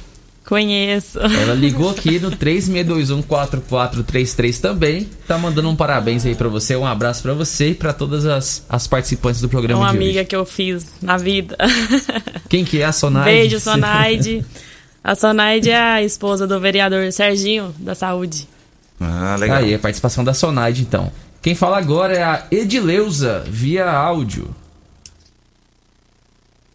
Conheço. 0.48 1.20
Ela 1.20 1.54
ligou 1.54 1.90
aqui 1.90 2.20
no 2.20 2.32
36214433 2.32 4.62
também. 4.62 5.10
Tá 5.28 5.38
mandando 5.38 5.70
um 5.70 5.76
parabéns 5.76 6.26
aí 6.26 6.36
pra 6.36 6.48
você, 6.48 6.74
um 6.78 6.88
abraço 6.88 7.22
pra 7.22 7.34
você 7.34 7.72
e 7.72 7.76
pra 7.76 7.92
todas 7.92 8.26
as, 8.26 8.64
as 8.70 8.88
participantes 8.88 9.42
do 9.42 9.50
programa 9.50 9.82
Uma 9.82 9.92
de 9.92 9.98
amiga 9.98 10.20
hoje. 10.22 10.30
que 10.30 10.36
eu 10.38 10.46
fiz 10.46 10.86
na 11.02 11.18
vida. 11.18 11.58
Quem 12.48 12.64
que 12.64 12.82
é 12.82 12.86
a 12.86 12.94
Sonaide? 12.94 13.30
Beijo, 13.30 13.60
Sonaide. 13.60 14.46
A 15.04 15.16
Sonaide 15.16 15.70
é 15.70 15.80
a 15.80 16.02
esposa 16.04 16.46
do 16.46 16.60
vereador 16.60 17.10
Serginho, 17.14 17.74
da 17.80 17.96
Saúde. 17.96 18.46
Ah, 19.00 19.38
legal. 19.40 19.60
Aí, 19.60 19.74
a 19.74 19.80
participação 19.80 20.22
da 20.22 20.34
Sonaide, 20.34 20.82
então. 20.82 21.10
Quem 21.42 21.56
fala 21.56 21.78
agora 21.78 22.14
é 22.14 22.24
a 22.24 22.46
Edileuza, 22.52 23.42
via 23.48 23.90
áudio. 23.90 24.54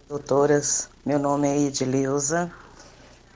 Doutoras, 0.08 0.88
meu 1.04 1.18
nome 1.18 1.46
é 1.46 1.66
Edileuza. 1.66 2.50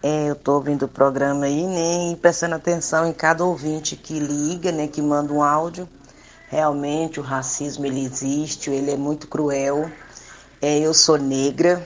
É, 0.08 0.28
eu 0.28 0.34
estou 0.34 0.54
ouvindo 0.54 0.84
o 0.84 0.88
programa 0.88 1.46
aí, 1.46 1.66
né, 1.66 2.12
e 2.12 2.14
prestando 2.14 2.54
atenção 2.54 3.08
em 3.08 3.12
cada 3.12 3.44
ouvinte 3.44 3.96
que 3.96 4.20
liga, 4.20 4.70
né, 4.70 4.86
que 4.86 5.02
manda 5.02 5.32
um 5.32 5.42
áudio. 5.42 5.88
Realmente 6.48 7.18
o 7.18 7.24
racismo 7.24 7.84
ele 7.84 8.04
existe, 8.04 8.70
ele 8.70 8.92
é 8.92 8.96
muito 8.96 9.26
cruel. 9.26 9.90
É, 10.62 10.78
eu 10.78 10.94
sou 10.94 11.18
negra, 11.18 11.84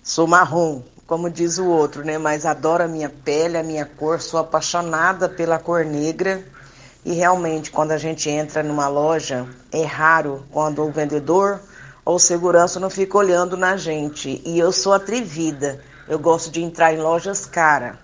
sou 0.00 0.28
marrom, 0.28 0.80
como 1.08 1.28
diz 1.28 1.58
o 1.58 1.66
outro, 1.66 2.04
né, 2.04 2.18
mas 2.18 2.46
adoro 2.46 2.84
a 2.84 2.86
minha 2.86 3.08
pele, 3.08 3.58
a 3.58 3.64
minha 3.64 3.84
cor, 3.84 4.20
sou 4.20 4.38
apaixonada 4.38 5.28
pela 5.28 5.58
cor 5.58 5.84
negra. 5.84 6.40
E 7.04 7.14
realmente, 7.14 7.72
quando 7.72 7.90
a 7.90 7.98
gente 7.98 8.30
entra 8.30 8.62
numa 8.62 8.86
loja, 8.86 9.44
é 9.72 9.82
raro 9.84 10.44
quando 10.52 10.84
o 10.84 10.92
vendedor 10.92 11.60
ou 12.04 12.16
segurança 12.16 12.78
não 12.78 12.88
fica 12.88 13.18
olhando 13.18 13.56
na 13.56 13.76
gente. 13.76 14.40
E 14.46 14.56
eu 14.56 14.70
sou 14.70 14.92
atrevida. 14.92 15.82
Eu 16.08 16.18
gosto 16.18 16.50
de 16.50 16.62
entrar 16.62 16.94
em 16.94 16.98
lojas 16.98 17.44
cara. 17.44 17.98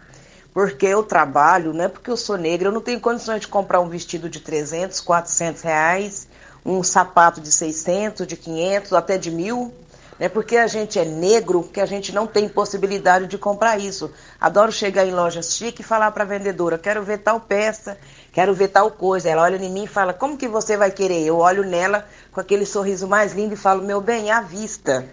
Porque 0.53 0.87
eu 0.87 1.03
trabalho, 1.03 1.73
não 1.73 1.85
é 1.85 1.89
porque 1.89 2.11
eu 2.11 2.17
sou 2.17 2.37
negra, 2.37 2.69
eu 2.69 2.73
não 2.73 2.81
tenho 2.81 3.01
condições 3.01 3.41
de 3.41 3.49
comprar 3.49 3.81
um 3.81 3.89
vestido 3.89 4.29
de 4.29 4.41
300, 4.41 5.01
400 5.01 5.63
reais, 5.63 6.29
um 6.65 6.83
sapato 6.83 7.41
de 7.41 7.51
600, 7.51 8.27
de 8.27 8.37
500, 8.37 8.93
até 8.93 9.19
de 9.19 9.31
mil. 9.31 9.73
Não 10.19 10.27
é 10.27 10.29
porque 10.29 10.57
a 10.57 10.67
gente 10.69 10.97
é 10.99 11.05
negro 11.05 11.65
que 11.65 11.81
a 11.81 11.87
gente 11.87 12.15
não 12.15 12.27
tem 12.27 12.49
possibilidade 12.49 13.27
de 13.27 13.37
comprar 13.37 13.81
isso. 13.81 14.13
Adoro 14.41 14.71
chegar 14.71 15.05
em 15.05 15.11
lojas 15.11 15.55
chique 15.55 15.81
e 15.81 15.85
falar 15.85 16.13
para 16.13 16.23
a 16.23 16.27
vendedora: 16.27 16.79
quero 16.79 17.03
ver 17.03 17.19
tal 17.19 17.41
peça, 17.41 17.99
quero 18.33 18.55
ver 18.55 18.69
tal 18.69 18.93
coisa. 18.93 19.29
Ela 19.29 19.43
olha 19.43 19.57
em 19.57 19.73
mim 19.73 19.85
e 19.85 19.89
fala: 19.89 20.13
como 20.13 20.37
que 20.37 20.47
você 20.47 20.77
vai 20.77 20.93
querer? 20.93 21.25
Eu 21.25 21.39
olho 21.39 21.65
nela 21.65 22.07
com 22.31 22.41
aquele 22.41 22.65
sorriso 22.65 23.09
mais 23.09 23.33
lindo 23.33 23.55
e 23.55 23.57
falo: 23.57 23.83
meu 23.83 24.01
bem, 24.01 24.31
à 24.31 24.41
vista. 24.41 25.05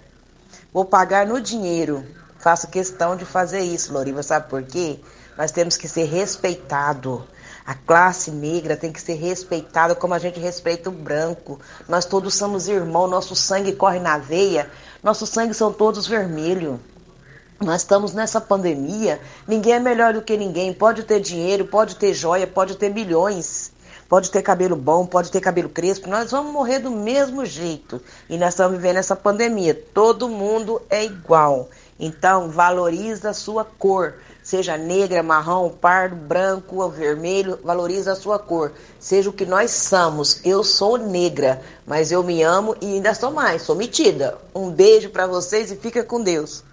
Vou 0.72 0.86
pagar 0.86 1.26
no 1.26 1.42
dinheiro. 1.42 2.06
Faço 2.42 2.68
questão 2.68 3.16
de 3.16 3.24
fazer 3.24 3.62
isso, 3.62 3.94
Loriva. 3.94 4.24
Sabe 4.24 4.50
por 4.50 4.64
quê? 4.64 5.00
Nós 5.38 5.52
temos 5.52 5.78
que 5.78 5.88
ser 5.88 6.06
respeitado. 6.06 7.24
A 7.64 7.76
classe 7.76 8.32
negra 8.32 8.76
tem 8.76 8.92
que 8.92 9.00
ser 9.00 9.14
respeitada 9.14 9.94
como 9.94 10.16
a 10.16 10.20
gente 10.20 10.40
respeita 10.40 10.90
o 10.90 10.92
branco. 10.92 11.60
Nós 11.88 12.04
todos 12.04 12.34
somos 12.34 12.68
irmãos, 12.68 13.08
nosso 13.08 13.36
sangue 13.36 13.74
corre 13.74 14.00
na 14.00 14.18
veia, 14.18 14.70
nossos 15.04 15.30
sangue 15.30 15.54
são 15.54 15.72
todos 15.72 16.08
vermelhos. 16.08 16.80
Nós 17.62 17.82
estamos 17.82 18.12
nessa 18.12 18.42
pandemia, 18.42 19.22
ninguém 19.48 19.74
é 19.74 19.80
melhor 19.80 20.14
do 20.14 20.24
que 20.24 20.36
ninguém. 20.36 20.74
Pode 20.74 21.04
ter 21.04 21.20
dinheiro, 21.20 21.66
pode 21.66 21.96
ter 21.96 22.12
joia, 22.12 22.48
pode 22.48 22.76
ter 22.76 22.90
milhões, 22.90 23.72
pode 24.10 24.32
ter 24.32 24.42
cabelo 24.42 24.76
bom, 24.76 25.06
pode 25.06 25.30
ter 25.30 25.40
cabelo 25.40 25.70
crespo. 25.70 26.10
Nós 26.10 26.32
vamos 26.32 26.52
morrer 26.52 26.80
do 26.80 26.90
mesmo 26.90 27.46
jeito. 27.46 28.02
E 28.28 28.36
nós 28.36 28.56
estamos 28.56 28.76
vivendo 28.76 28.98
essa 28.98 29.16
pandemia. 29.16 29.76
Todo 29.94 30.28
mundo 30.28 30.82
é 30.90 31.06
igual. 31.06 31.70
Então, 32.02 32.50
valoriza 32.50 33.30
a 33.30 33.34
sua 33.34 33.64
cor. 33.64 34.16
Seja 34.42 34.76
negra, 34.76 35.22
marrom, 35.22 35.70
pardo, 35.70 36.16
branco 36.16 36.90
vermelho, 36.90 37.60
valoriza 37.64 38.14
a 38.14 38.16
sua 38.16 38.40
cor. 38.40 38.72
Seja 39.00 39.30
o 39.30 39.34
que 39.34 39.46
nós 39.46 39.70
somos. 39.70 40.42
Eu 40.44 40.64
sou 40.64 40.98
negra, 40.98 41.62
mas 41.86 42.12
eu 42.12 42.24
me 42.24 42.42
amo 42.42 42.76
e 42.82 42.96
ainda 42.96 43.14
sou 43.14 43.32
mais, 43.32 43.62
sou 43.62 43.76
metida. 43.76 44.36
Um 44.54 44.72
beijo 44.72 45.12
para 45.12 45.28
vocês 45.28 45.72
e 45.72 45.76
fica 45.76 46.04
com 46.04 46.24
Deus. 46.24 46.64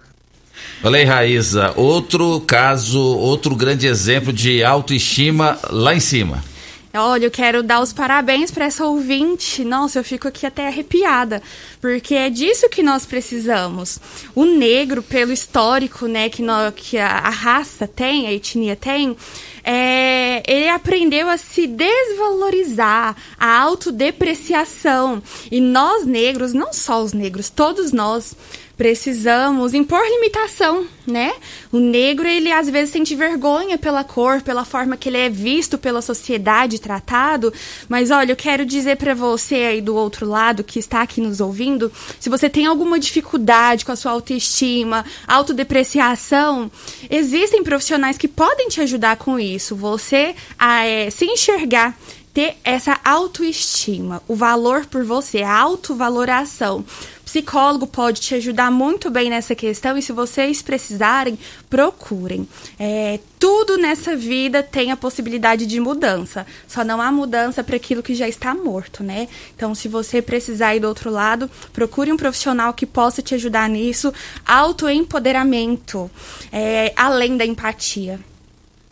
Olha 0.83 0.97
aí, 0.97 1.05
Raíza, 1.05 1.73
outro 1.77 2.41
caso, 2.41 2.99
outro 2.99 3.55
grande 3.55 3.85
exemplo 3.85 4.33
de 4.33 4.63
autoestima 4.63 5.59
lá 5.69 5.93
em 5.93 5.99
cima. 5.99 6.43
Olha, 6.91 7.25
eu 7.25 7.31
quero 7.31 7.61
dar 7.61 7.81
os 7.81 7.93
parabéns 7.93 8.49
para 8.49 8.65
essa 8.65 8.83
ouvinte. 8.83 9.63
Nossa, 9.63 9.99
eu 9.99 10.03
fico 10.03 10.27
aqui 10.27 10.43
até 10.47 10.67
arrepiada, 10.67 11.39
porque 11.79 12.15
é 12.15 12.31
disso 12.31 12.67
que 12.67 12.81
nós 12.81 13.05
precisamos. 13.05 13.99
O 14.33 14.43
negro, 14.43 15.03
pelo 15.03 15.31
histórico, 15.31 16.07
né, 16.07 16.29
que, 16.29 16.41
nó- 16.41 16.71
que 16.71 16.97
a, 16.97 17.07
a 17.09 17.29
raça 17.29 17.87
tem, 17.87 18.25
a 18.25 18.33
etnia 18.33 18.75
tem, 18.75 19.15
é, 19.63 20.41
ele 20.47 20.67
aprendeu 20.67 21.29
a 21.29 21.37
se 21.37 21.67
desvalorizar, 21.67 23.15
a 23.39 23.59
autodepreciação. 23.59 25.21
E 25.51 25.61
nós 25.61 26.07
negros, 26.07 26.53
não 26.53 26.73
só 26.73 27.03
os 27.03 27.13
negros, 27.13 27.51
todos 27.51 27.91
nós 27.91 28.35
precisamos 28.79 29.73
impor 29.73 30.01
limitação, 30.09 30.87
né? 31.05 31.33
O 31.69 31.79
negro, 31.79 32.25
ele 32.25 32.49
às 32.49 32.69
vezes 32.69 32.91
sente 32.91 33.13
vergonha 33.13 33.77
pela 33.77 34.05
cor, 34.05 34.41
pela 34.41 34.63
forma 34.63 34.95
que 34.95 35.09
ele 35.09 35.17
é 35.17 35.29
visto 35.29 35.77
pela 35.77 36.01
sociedade, 36.01 36.79
tratado, 36.79 37.53
mas 37.89 38.09
olha, 38.09 38.31
eu 38.31 38.37
quero 38.37 38.65
dizer 38.65 38.95
para 38.95 39.13
você 39.13 39.55
aí 39.55 39.81
do 39.81 39.93
outro 39.97 40.25
lado 40.25 40.63
que 40.63 40.79
está 40.79 41.01
aqui 41.01 41.19
nos 41.19 41.41
ouvindo, 41.41 41.91
se 42.21 42.29
você 42.29 42.49
tem 42.49 42.67
alguma 42.67 42.97
dificuldade 42.97 43.83
com 43.83 43.91
a 43.91 43.97
sua 43.97 44.13
autoestima, 44.13 45.03
autodepreciação, 45.27 46.71
existem 47.09 47.61
profissionais 47.61 48.17
que 48.17 48.29
podem 48.29 48.69
te 48.69 48.79
ajudar 48.79 49.17
com 49.17 49.37
isso. 49.37 49.75
Você 49.75 50.33
a, 50.57 50.85
é, 50.85 51.09
se 51.09 51.25
enxergar 51.25 51.97
ter 52.33 52.55
essa 52.63 52.97
autoestima, 53.03 54.21
o 54.27 54.35
valor 54.35 54.85
por 54.85 55.03
você, 55.03 55.41
a 55.41 55.57
autovaloração. 55.57 56.85
Psicólogo 57.29 57.85
pode 57.85 58.21
te 58.21 58.33
ajudar 58.33 58.71
muito 58.71 59.11
bem 59.11 59.29
nessa 59.29 59.53
questão 59.53 59.95
e 59.95 60.01
se 60.01 60.11
vocês 60.11 60.63
precisarem, 60.63 61.37
procurem. 61.69 62.49
É, 62.79 63.19
tudo 63.37 63.77
nessa 63.77 64.15
vida 64.15 64.63
tem 64.63 64.89
a 64.89 64.97
possibilidade 64.97 65.67
de 65.67 65.79
mudança. 65.79 66.43
Só 66.67 66.83
não 66.83 66.99
há 66.99 67.11
mudança 67.11 67.63
para 67.63 67.75
aquilo 67.75 68.01
que 68.01 68.15
já 68.15 68.27
está 68.27 68.55
morto, 68.55 69.03
né? 69.03 69.27
Então, 69.55 69.75
se 69.75 69.87
você 69.87 70.23
precisar 70.23 70.75
ir 70.75 70.79
do 70.79 70.87
outro 70.87 71.11
lado, 71.11 71.47
procure 71.71 72.11
um 72.11 72.17
profissional 72.17 72.73
que 72.73 72.87
possa 72.87 73.21
te 73.21 73.35
ajudar 73.35 73.69
nisso. 73.69 74.11
Autoempoderamento, 74.43 76.09
é, 76.51 76.91
além 76.95 77.37
da 77.37 77.45
empatia. 77.45 78.19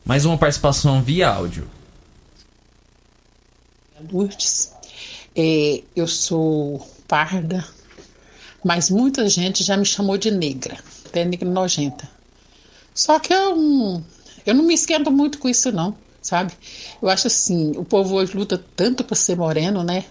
Mais 0.05 0.25
uma 0.25 0.37
participação 0.37 1.01
via 1.01 1.27
áudio. 1.27 1.67
Lourdes. 4.11 4.71
É, 5.35 5.81
eu 5.95 6.05
sou 6.05 6.87
parda, 7.07 7.65
mas 8.63 8.89
muita 8.89 9.27
gente 9.29 9.63
já 9.63 9.77
me 9.77 9.85
chamou 9.85 10.17
de 10.17 10.31
negra, 10.31 10.77
até 11.05 11.23
negra 11.25 11.49
nojenta. 11.49 12.09
Só 12.93 13.19
que 13.19 13.33
eu, 13.33 13.55
não- 13.55 14.03
eu 14.45 14.55
não 14.55 14.63
me 14.63 14.73
esquento 14.73 15.11
muito 15.11 15.37
com 15.39 15.47
isso, 15.49 15.71
não, 15.71 15.95
sabe? 16.21 16.53
Eu 17.01 17.09
acho 17.09 17.27
assim, 17.27 17.73
o 17.77 17.85
povo 17.85 18.15
hoje 18.15 18.35
luta 18.35 18.63
tanto 18.75 19.03
para 19.03 19.15
ser 19.15 19.37
moreno, 19.37 19.83
né? 19.83 20.05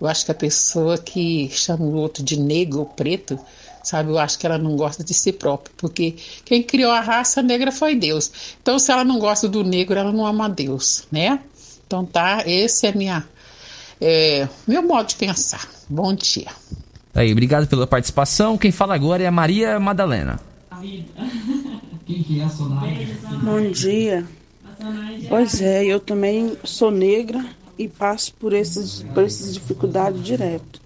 Eu 0.00 0.06
acho 0.08 0.24
que 0.24 0.32
a 0.32 0.34
pessoa 0.34 0.98
que 0.98 1.48
chama 1.50 1.84
o 1.84 1.94
outro 1.94 2.22
de 2.24 2.36
negro 2.38 2.80
ou 2.80 2.86
preto, 2.86 3.38
sabe? 3.84 4.10
Eu 4.10 4.18
acho 4.18 4.38
que 4.38 4.46
ela 4.46 4.58
não 4.58 4.76
gosta 4.76 5.04
de 5.04 5.14
si 5.14 5.32
própria, 5.32 5.72
porque 5.76 6.16
quem 6.44 6.62
criou 6.62 6.90
a 6.90 7.00
raça 7.00 7.40
negra 7.42 7.70
foi 7.70 7.94
Deus. 7.94 8.30
Então, 8.60 8.78
se 8.78 8.90
ela 8.90 9.04
não 9.04 9.18
gosta 9.18 9.48
do 9.48 9.62
negro, 9.62 9.98
ela 9.98 10.12
não 10.12 10.26
ama 10.26 10.48
Deus, 10.48 11.04
né? 11.10 11.40
Então, 11.86 12.04
tá, 12.04 12.42
esse 12.46 12.86
é 12.86 12.92
minha 12.92 13.28
é, 14.00 14.48
meu 14.66 14.82
modo 14.82 15.08
de 15.08 15.16
pensar. 15.16 15.68
Bom 15.88 16.14
dia. 16.14 16.48
Aí, 17.14 17.30
obrigado 17.30 17.66
pela 17.66 17.86
participação. 17.86 18.56
Quem 18.56 18.72
fala 18.72 18.94
agora 18.94 19.22
é 19.22 19.26
a 19.26 19.30
Maria 19.30 19.78
Madalena. 19.78 20.40
Bom 23.42 23.70
dia. 23.70 24.24
Pois 25.28 25.60
é, 25.60 25.84
eu 25.84 26.00
também 26.00 26.56
sou 26.64 26.90
negra 26.90 27.44
e 27.78 27.86
passo 27.86 28.32
por, 28.34 28.52
esses, 28.54 29.02
por 29.14 29.24
essas 29.24 29.52
dificuldades 29.52 30.22
direto. 30.22 30.80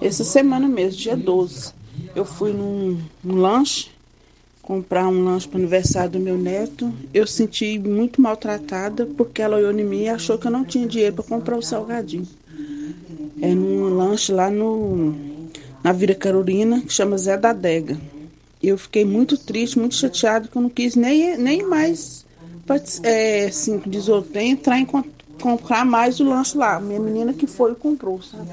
Essa 0.00 0.22
semana 0.22 0.68
mesmo, 0.68 1.00
dia 1.00 1.16
12, 1.16 1.72
eu 2.14 2.24
fui 2.24 2.52
num, 2.52 3.00
num 3.22 3.36
lanche, 3.36 3.90
comprar 4.62 5.08
um 5.08 5.24
lanche 5.24 5.48
para 5.48 5.56
o 5.56 5.60
aniversário 5.60 6.12
do 6.12 6.20
meu 6.20 6.38
neto. 6.38 6.92
Eu 7.12 7.26
senti 7.26 7.78
muito 7.78 8.22
maltratada 8.22 9.04
porque 9.16 9.42
ela 9.42 9.56
olhou 9.56 9.72
em 9.72 9.84
mim 9.84 10.02
e 10.02 10.08
achou 10.08 10.38
que 10.38 10.46
eu 10.46 10.50
não 10.50 10.64
tinha 10.64 10.86
dinheiro 10.86 11.16
para 11.16 11.24
comprar 11.24 11.56
o 11.56 11.62
salgadinho. 11.62 12.28
É 13.40 13.52
num 13.54 13.96
lanche 13.96 14.30
lá 14.32 14.50
no, 14.50 15.14
na 15.82 15.92
Vila 15.92 16.14
Carolina, 16.14 16.80
que 16.80 16.92
chama 16.92 17.18
Zé 17.18 17.36
da 17.36 17.50
Adega. 17.50 17.98
Eu 18.62 18.78
fiquei 18.78 19.04
muito 19.04 19.36
triste, 19.36 19.78
muito 19.78 19.94
chateado, 19.96 20.48
que 20.48 20.56
eu 20.56 20.62
não 20.62 20.70
quis 20.70 20.94
nem, 20.94 21.36
nem 21.36 21.66
mais, 21.66 22.24
é, 23.02 23.46
assim, 23.46 23.82
diz 23.86 24.06
entrar 24.34 24.78
em 24.78 24.86
comprar 25.40 25.84
mais 25.84 26.20
o 26.20 26.24
lanche 26.24 26.56
lá. 26.56 26.78
Minha 26.78 27.00
menina 27.00 27.32
que 27.32 27.46
foi 27.46 27.72
e 27.72 27.74
comprou, 27.74 28.22
sabe? 28.22 28.48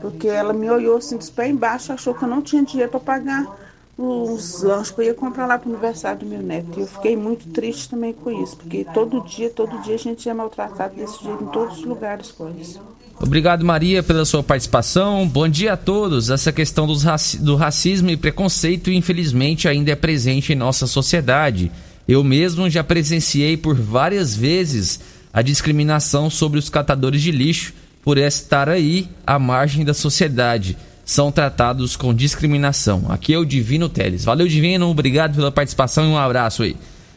Porque 0.00 0.28
ela 0.28 0.52
me 0.52 0.70
olhou 0.70 0.96
assim 0.96 1.16
dos 1.16 1.30
pés 1.30 1.50
embaixo, 1.50 1.92
achou 1.92 2.14
que 2.14 2.24
eu 2.24 2.28
não 2.28 2.42
tinha 2.42 2.62
dinheiro 2.62 2.90
para 2.90 3.00
pagar 3.00 3.61
os 4.04 4.62
lanches 4.62 4.90
para 4.90 5.04
ir 5.04 5.14
comprar 5.14 5.46
lá 5.46 5.58
para 5.58 5.68
o 5.68 5.72
aniversário 5.72 6.20
do 6.20 6.26
meu 6.26 6.42
neto. 6.42 6.68
E 6.76 6.80
eu 6.80 6.86
fiquei 6.86 7.16
muito 7.16 7.48
triste 7.48 7.88
também 7.88 8.12
com 8.12 8.30
isso, 8.42 8.56
porque 8.56 8.84
todo 8.92 9.20
dia, 9.24 9.48
todo 9.50 9.80
dia 9.82 9.94
a 9.94 9.98
gente 9.98 10.28
é 10.28 10.34
maltratado 10.34 10.94
desse 10.96 11.22
jeito 11.22 11.44
em 11.44 11.46
todos 11.46 11.78
os 11.78 11.84
lugares, 11.84 12.32
coisas. 12.32 12.80
Obrigado, 13.20 13.64
Maria, 13.64 14.02
pela 14.02 14.24
sua 14.24 14.42
participação. 14.42 15.28
Bom 15.28 15.46
dia 15.48 15.74
a 15.74 15.76
todos. 15.76 16.28
Essa 16.30 16.50
questão 16.50 16.92
raci- 16.96 17.38
do 17.38 17.54
racismo 17.54 18.10
e 18.10 18.16
preconceito, 18.16 18.90
infelizmente, 18.90 19.68
ainda 19.68 19.92
é 19.92 19.96
presente 19.96 20.52
em 20.52 20.56
nossa 20.56 20.88
sociedade. 20.88 21.70
Eu 22.08 22.24
mesmo 22.24 22.68
já 22.68 22.82
presenciei 22.82 23.56
por 23.56 23.76
várias 23.76 24.34
vezes 24.34 24.98
a 25.32 25.40
discriminação 25.40 26.28
sobre 26.28 26.58
os 26.58 26.68
catadores 26.68 27.22
de 27.22 27.30
lixo 27.30 27.72
por 28.02 28.18
estar 28.18 28.68
aí 28.68 29.08
à 29.24 29.38
margem 29.38 29.84
da 29.84 29.94
sociedade. 29.94 30.76
São 31.12 31.30
tratados 31.30 31.94
com 31.94 32.14
discriminação. 32.14 33.04
Aqui 33.10 33.34
é 33.34 33.38
o 33.38 33.44
Divino 33.44 33.86
Teles. 33.86 34.24
Valeu, 34.24 34.48
Divino. 34.48 34.88
Obrigado 34.88 35.36
pela 35.36 35.52
participação 35.52 36.06
e 36.06 36.08
um 36.08 36.16
abraço 36.16 36.62
aí. 36.62 36.74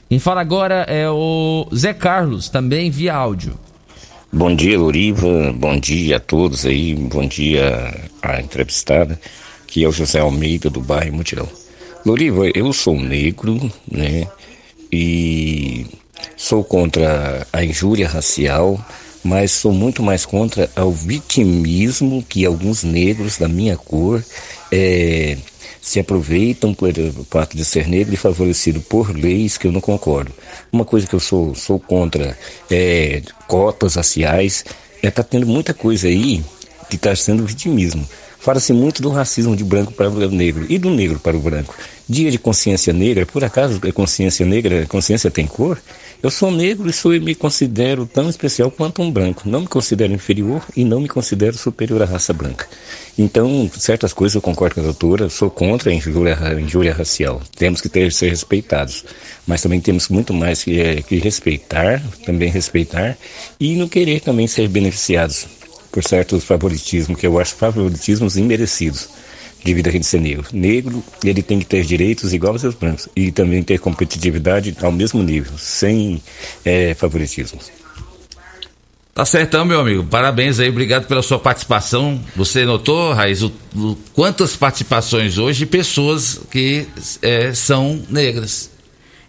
Quem 0.10 0.20
fala 0.20 0.42
agora 0.42 0.86
é 0.90 1.10
o 1.10 1.66
Zé 1.74 1.94
Carlos, 1.94 2.50
também 2.50 2.92
via 2.92 3.16
áudio. 3.16 3.58
Bom 4.34 4.54
dia, 4.54 4.78
Loriva. 4.78 5.54
Bom 5.54 5.80
dia 5.80 6.18
a 6.18 6.20
todos 6.20 6.66
aí. 6.66 6.94
Bom 6.94 7.26
dia 7.26 8.10
à 8.22 8.42
entrevistada, 8.42 9.18
que 9.66 9.86
é 9.86 9.88
o 9.88 9.94
José 9.94 10.20
Almeida, 10.20 10.70
do 10.70 10.82
bairro 10.82 11.16
Mutirão. 11.16 11.48
Loriva, 12.06 12.50
eu 12.54 12.74
sou 12.74 13.00
negro, 13.00 13.72
né? 13.90 14.28
E 14.92 15.86
sou 16.36 16.66
contra 16.66 17.48
a 17.54 17.64
injúria 17.64 18.10
racial, 18.10 18.78
mas 19.26 19.52
sou 19.52 19.74
muito 19.74 20.04
mais 20.04 20.24
contra 20.24 20.70
o 20.78 20.92
vitimismo 20.92 22.24
que 22.30 22.46
alguns 22.46 22.84
negros 22.84 23.40
da 23.40 23.48
minha 23.48 23.76
cor 23.76 24.24
eh, 24.72 25.36
se 25.82 26.00
aproveitam 26.00 26.76
por 26.76 26.94
fato 27.28 27.58
de 27.58 27.66
ser 27.66 27.88
negro 27.88 28.14
e 28.14 28.18
favorecido 28.18 28.80
por 28.82 29.16
leis 29.16 29.58
que 29.58 29.66
eu 29.66 29.72
não 29.72 29.82
concordo. 29.82 30.32
Uma 30.72 30.86
coisa 30.86 31.08
que 31.08 31.16
eu 31.16 31.20
sou, 31.20 31.56
sou 31.56 31.80
contra 31.80 32.38
é 32.70 33.24
cotas 33.48 33.96
raciais. 33.96 34.64
É, 35.02 35.10
tá 35.10 35.24
tendo 35.24 35.48
muita 35.48 35.74
coisa 35.74 36.08
aí 36.08 36.44
que 36.88 36.96
está 36.96 37.16
sendo 37.16 37.48
vitimismo. 37.48 38.08
Fala-se 38.40 38.74
muito 38.74 39.02
do 39.02 39.10
racismo 39.10 39.56
de 39.56 39.64
branco 39.64 39.92
para 39.92 40.08
o 40.08 40.30
negro 40.30 40.68
e 40.70 40.78
do 40.78 40.92
negro 40.92 41.20
para 41.20 41.36
o 41.36 41.40
branco. 41.40 41.76
Dia 42.08 42.30
de 42.30 42.38
consciência 42.38 42.94
negra, 42.94 43.26
por 43.26 43.44
acaso 43.44 43.82
é 43.84 43.92
consciência 43.92 44.46
negra, 44.46 44.86
consciência 44.86 45.32
tem 45.32 45.48
cor? 45.48 45.82
Eu 46.24 46.32
sou 46.32 46.50
negro 46.50 46.90
e 46.90 46.94
sou, 46.94 47.12
me 47.20 47.36
considero 47.36 48.06
tão 48.06 48.30
especial 48.30 48.72
quanto 48.72 49.02
um 49.02 49.12
branco. 49.12 49.44
Não 49.46 49.62
me 49.62 49.68
considero 49.68 50.14
inferior 50.14 50.64
e 50.76 50.84
não 50.84 51.02
me 51.02 51.08
considero 51.08 51.58
superior 51.58 52.02
à 52.02 52.06
raça 52.06 52.34
branca. 52.34 52.68
Então, 53.18 53.70
certas 53.78 54.12
coisas 54.12 54.36
eu 54.36 54.42
concordo 54.42 54.76
com 54.76 54.82
a 54.82 54.86
doutora, 54.86 55.30
sou 55.30 55.50
contra 55.50 55.92
a 55.92 55.94
injúria, 55.94 56.38
a 56.40 56.60
injúria 56.60 56.94
racial. 56.94 57.42
Temos 57.56 57.82
que 57.82 57.90
ter, 57.90 58.12
ser 58.12 58.30
respeitados. 58.30 59.06
Mas 59.46 59.62
também 59.62 59.80
temos 59.80 60.10
muito 60.10 60.34
mais 60.34 60.64
que, 60.64 60.80
é, 60.80 61.02
que 61.02 61.18
respeitar, 61.18 62.02
também 62.26 62.50
respeitar, 62.50 63.18
e 63.60 63.76
não 63.76 63.88
querer 63.88 64.22
também 64.22 64.48
ser 64.48 64.68
beneficiados 64.68 65.46
por 65.92 66.04
certos 66.04 66.44
favoritismos, 66.44 67.20
que 67.20 67.28
eu 67.28 67.40
acho 67.40 67.56
favoritismos 67.56 68.36
imerecidos 68.36 69.08
devido 69.66 69.88
a 69.88 69.92
gente 69.92 70.06
ser 70.06 70.22
negro. 70.22 70.46
Negro, 70.54 71.04
ele 71.24 71.42
tem 71.42 71.58
que 71.60 71.66
ter 71.66 71.84
direitos 71.84 72.34
iguais 72.34 72.64
aos 72.64 72.76
brancos 72.76 73.10
e 73.16 73.32
também 73.32 73.64
ter 73.64 73.80
competitividade 73.80 74.76
ao 74.82 74.92
mesmo 74.92 75.22
nível, 75.24 75.58
sem 75.58 76.22
é, 76.64 76.94
favoritismos. 76.94 77.72
Tá 79.14 79.26
certão, 79.26 79.64
meu 79.66 79.80
amigo. 79.80 80.04
Parabéns 80.04 80.60
aí, 80.60 80.70
obrigado 80.70 81.08
pela 81.08 81.22
sua 81.22 81.40
participação. 81.40 82.22
Você 82.36 82.66
notou, 82.66 83.14
Raiz, 83.14 83.42
o, 83.42 83.52
o- 83.76 83.98
quantas 84.14 84.56
participações 84.58 85.38
hoje 85.38 85.60
de 85.60 85.66
pessoas 85.66 86.42
que 86.52 86.86
é, 87.22 87.54
são 87.54 88.04
negras? 88.10 88.70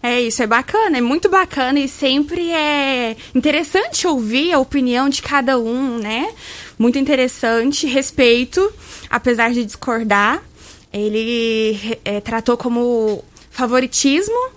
É 0.03 0.21
isso, 0.21 0.43
é 0.43 0.47
bacana, 0.47 0.99
é 0.99 1.01
muito 1.01 1.29
bacana 1.29 1.81
e 1.81 1.89
sempre 1.89 2.51
é 2.53 3.17
interessante 3.35 4.07
ouvir 4.07 4.53
a 4.53 4.59
opinião 4.59 5.09
de 5.09 5.21
cada 5.21 5.59
um, 5.59 5.99
né? 5.99 6.33
Muito 6.79 6.99
interessante, 6.99 7.87
respeito, 7.87 8.73
apesar 9.11 9.53
de 9.53 9.65
discordar. 9.65 10.43
Ele 10.93 11.99
é, 12.05 12.21
tratou 12.21 12.57
como 12.57 13.25
favoritismo. 13.51 14.56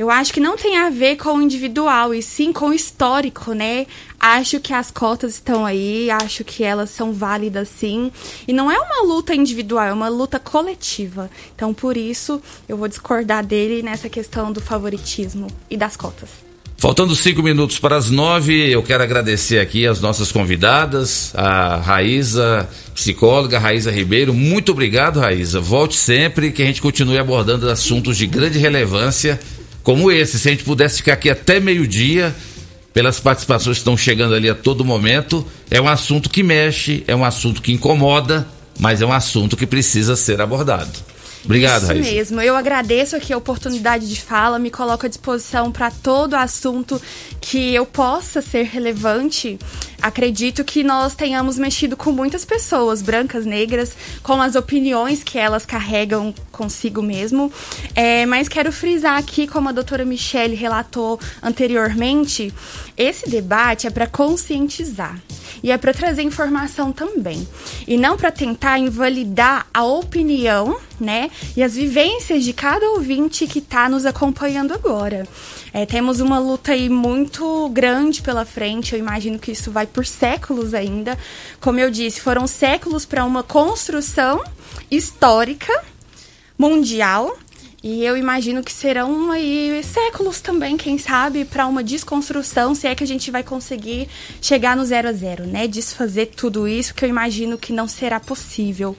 Eu 0.00 0.10
acho 0.10 0.32
que 0.32 0.40
não 0.40 0.56
tem 0.56 0.78
a 0.78 0.88
ver 0.88 1.16
com 1.16 1.34
o 1.34 1.42
individual, 1.42 2.14
e 2.14 2.22
sim 2.22 2.54
com 2.54 2.70
o 2.70 2.72
histórico, 2.72 3.52
né? 3.52 3.86
Acho 4.18 4.58
que 4.58 4.72
as 4.72 4.90
cotas 4.90 5.34
estão 5.34 5.66
aí, 5.66 6.10
acho 6.10 6.42
que 6.42 6.64
elas 6.64 6.88
são 6.88 7.12
válidas 7.12 7.68
sim. 7.68 8.10
E 8.48 8.52
não 8.54 8.70
é 8.70 8.78
uma 8.78 9.02
luta 9.02 9.34
individual, 9.34 9.84
é 9.84 9.92
uma 9.92 10.08
luta 10.08 10.38
coletiva. 10.38 11.30
Então, 11.54 11.74
por 11.74 11.98
isso, 11.98 12.40
eu 12.66 12.78
vou 12.78 12.88
discordar 12.88 13.44
dele 13.44 13.82
nessa 13.82 14.08
questão 14.08 14.50
do 14.50 14.58
favoritismo 14.58 15.48
e 15.68 15.76
das 15.76 15.98
cotas. 15.98 16.30
Faltando 16.78 17.14
cinco 17.14 17.42
minutos 17.42 17.78
para 17.78 17.96
as 17.96 18.08
nove, 18.08 18.70
eu 18.70 18.82
quero 18.82 19.02
agradecer 19.02 19.58
aqui 19.58 19.86
as 19.86 20.00
nossas 20.00 20.32
convidadas, 20.32 21.30
a 21.34 21.76
Raíza, 21.76 22.66
psicóloga, 22.94 23.58
Raíza 23.58 23.90
Ribeiro. 23.90 24.32
Muito 24.32 24.72
obrigado, 24.72 25.20
Raíza. 25.20 25.60
Volte 25.60 25.94
sempre, 25.94 26.52
que 26.52 26.62
a 26.62 26.64
gente 26.64 26.80
continue 26.80 27.18
abordando 27.18 27.68
assuntos 27.68 28.16
de 28.16 28.26
grande 28.26 28.58
relevância 28.58 29.38
como 29.82 30.10
esse. 30.10 30.38
Se 30.38 30.48
a 30.48 30.50
gente 30.52 30.64
pudesse 30.64 30.98
ficar 30.98 31.14
aqui 31.14 31.30
até 31.30 31.60
meio-dia, 31.60 32.34
pelas 32.92 33.20
participações 33.20 33.76
que 33.76 33.80
estão 33.80 33.96
chegando 33.96 34.34
ali 34.34 34.48
a 34.48 34.54
todo 34.54 34.84
momento, 34.84 35.46
é 35.70 35.80
um 35.80 35.88
assunto 35.88 36.28
que 36.28 36.42
mexe, 36.42 37.04
é 37.06 37.14
um 37.14 37.24
assunto 37.24 37.62
que 37.62 37.72
incomoda, 37.72 38.46
mas 38.78 39.00
é 39.00 39.06
um 39.06 39.12
assunto 39.12 39.56
que 39.56 39.66
precisa 39.66 40.16
ser 40.16 40.40
abordado. 40.40 41.09
Obrigado, 41.44 41.82
Isso 41.82 41.92
Raíssa. 41.92 42.10
mesmo. 42.10 42.40
Eu 42.40 42.56
agradeço 42.56 43.16
aqui 43.16 43.32
a 43.32 43.36
oportunidade 43.36 44.08
de 44.08 44.20
fala, 44.20 44.58
me 44.58 44.70
coloco 44.70 45.06
à 45.06 45.08
disposição 45.08 45.72
para 45.72 45.90
todo 45.90 46.34
assunto 46.34 47.00
que 47.40 47.74
eu 47.74 47.86
possa 47.86 48.42
ser 48.42 48.64
relevante. 48.64 49.58
Acredito 50.02 50.64
que 50.64 50.82
nós 50.82 51.14
tenhamos 51.14 51.58
mexido 51.58 51.96
com 51.96 52.10
muitas 52.10 52.44
pessoas, 52.44 53.02
brancas, 53.02 53.44
negras, 53.44 53.92
com 54.22 54.40
as 54.40 54.54
opiniões 54.54 55.22
que 55.22 55.38
elas 55.38 55.66
carregam 55.66 56.34
consigo 56.50 57.02
mesmo. 57.02 57.52
É, 57.94 58.24
mas 58.26 58.48
quero 58.48 58.72
frisar 58.72 59.18
aqui, 59.18 59.46
como 59.46 59.68
a 59.68 59.72
doutora 59.72 60.04
Michele 60.04 60.54
relatou 60.54 61.20
anteriormente, 61.42 62.52
esse 62.96 63.28
debate 63.28 63.86
é 63.86 63.90
para 63.90 64.06
conscientizar. 64.06 65.18
E 65.62 65.70
é 65.70 65.78
para 65.78 65.92
trazer 65.92 66.22
informação 66.22 66.92
também. 66.92 67.46
E 67.86 67.96
não 67.96 68.16
para 68.16 68.30
tentar 68.30 68.78
invalidar 68.78 69.66
a 69.72 69.84
opinião, 69.84 70.78
né? 70.98 71.30
E 71.56 71.62
as 71.62 71.74
vivências 71.74 72.44
de 72.44 72.52
cada 72.52 72.90
ouvinte 72.90 73.46
que 73.46 73.58
está 73.58 73.88
nos 73.88 74.06
acompanhando 74.06 74.72
agora. 74.72 75.26
É, 75.72 75.86
temos 75.86 76.20
uma 76.20 76.38
luta 76.38 76.72
aí 76.72 76.88
muito 76.88 77.68
grande 77.70 78.22
pela 78.22 78.44
frente. 78.44 78.94
Eu 78.94 78.98
imagino 78.98 79.38
que 79.38 79.52
isso 79.52 79.70
vai 79.70 79.86
por 79.86 80.04
séculos 80.04 80.74
ainda. 80.74 81.18
Como 81.60 81.78
eu 81.78 81.90
disse, 81.90 82.20
foram 82.20 82.46
séculos 82.46 83.04
para 83.04 83.24
uma 83.24 83.42
construção 83.42 84.42
histórica 84.90 85.72
mundial. 86.58 87.36
E 87.82 88.04
eu 88.04 88.14
imagino 88.14 88.62
que 88.62 88.70
serão 88.70 89.30
aí 89.30 89.80
séculos 89.82 90.38
também, 90.40 90.76
quem 90.76 90.98
sabe, 90.98 91.46
para 91.46 91.66
uma 91.66 91.82
desconstrução, 91.82 92.74
se 92.74 92.86
é 92.86 92.94
que 92.94 93.02
a 93.02 93.06
gente 93.06 93.30
vai 93.30 93.42
conseguir 93.42 94.06
chegar 94.40 94.76
no 94.76 94.84
zero 94.84 95.08
a 95.08 95.12
zero, 95.12 95.46
né? 95.46 95.66
Desfazer 95.66 96.26
tudo 96.26 96.68
isso, 96.68 96.94
que 96.94 97.04
eu 97.04 97.08
imagino 97.08 97.56
que 97.56 97.72
não 97.72 97.88
será 97.88 98.20
possível. 98.20 98.94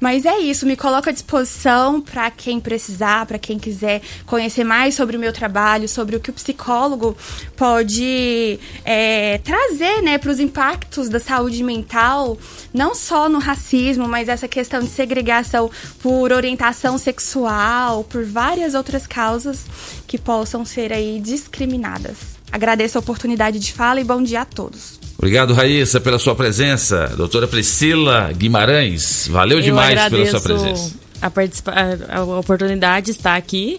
Mas 0.00 0.24
é 0.24 0.38
isso, 0.38 0.66
me 0.66 0.76
coloco 0.76 1.10
à 1.10 1.12
disposição 1.12 2.00
para 2.00 2.30
quem 2.30 2.58
precisar, 2.58 3.26
para 3.26 3.38
quem 3.38 3.58
quiser 3.58 4.00
conhecer 4.24 4.64
mais 4.64 4.94
sobre 4.94 5.16
o 5.16 5.20
meu 5.20 5.32
trabalho, 5.32 5.86
sobre 5.86 6.16
o 6.16 6.20
que 6.20 6.30
o 6.30 6.32
psicólogo 6.32 7.14
pode 7.54 8.58
é, 8.82 9.38
trazer 9.38 10.00
né, 10.00 10.16
para 10.16 10.30
os 10.30 10.40
impactos 10.40 11.10
da 11.10 11.20
saúde 11.20 11.62
mental, 11.62 12.38
não 12.72 12.94
só 12.94 13.28
no 13.28 13.38
racismo, 13.38 14.08
mas 14.08 14.28
essa 14.28 14.48
questão 14.48 14.80
de 14.80 14.88
segregação 14.88 15.70
por 16.02 16.32
orientação 16.32 16.96
sexual, 16.96 18.02
por 18.04 18.24
várias 18.24 18.74
outras 18.74 19.06
causas 19.06 19.66
que 20.06 20.16
possam 20.16 20.64
ser 20.64 20.92
aí 20.92 21.20
discriminadas. 21.20 22.16
Agradeço 22.50 22.96
a 22.96 23.00
oportunidade 23.00 23.58
de 23.58 23.72
fala 23.72 24.00
e 24.00 24.04
bom 24.04 24.22
dia 24.22 24.42
a 24.42 24.44
todos. 24.44 24.99
Obrigado, 25.20 25.52
Raíssa, 25.52 26.00
pela 26.00 26.18
sua 26.18 26.34
presença. 26.34 27.08
Doutora 27.14 27.46
Priscila 27.46 28.32
Guimarães, 28.32 29.28
valeu 29.30 29.58
Eu 29.58 29.62
demais 29.64 30.08
pela 30.08 30.24
sua 30.30 30.40
presença. 30.40 30.94
A, 31.20 31.28
participa- 31.30 31.74
a- 32.08 32.24
oportunidade 32.24 33.04
de 33.06 33.10
estar 33.12 33.36
aqui 33.36 33.78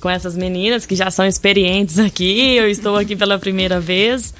com 0.00 0.08
essas 0.08 0.34
meninas 0.34 0.86
que 0.86 0.96
já 0.96 1.10
são 1.10 1.26
experientes 1.26 1.98
aqui. 1.98 2.56
Eu 2.56 2.70
estou 2.70 2.96
aqui 2.96 3.14
pela 3.14 3.38
primeira 3.38 3.78
vez. 3.78 4.32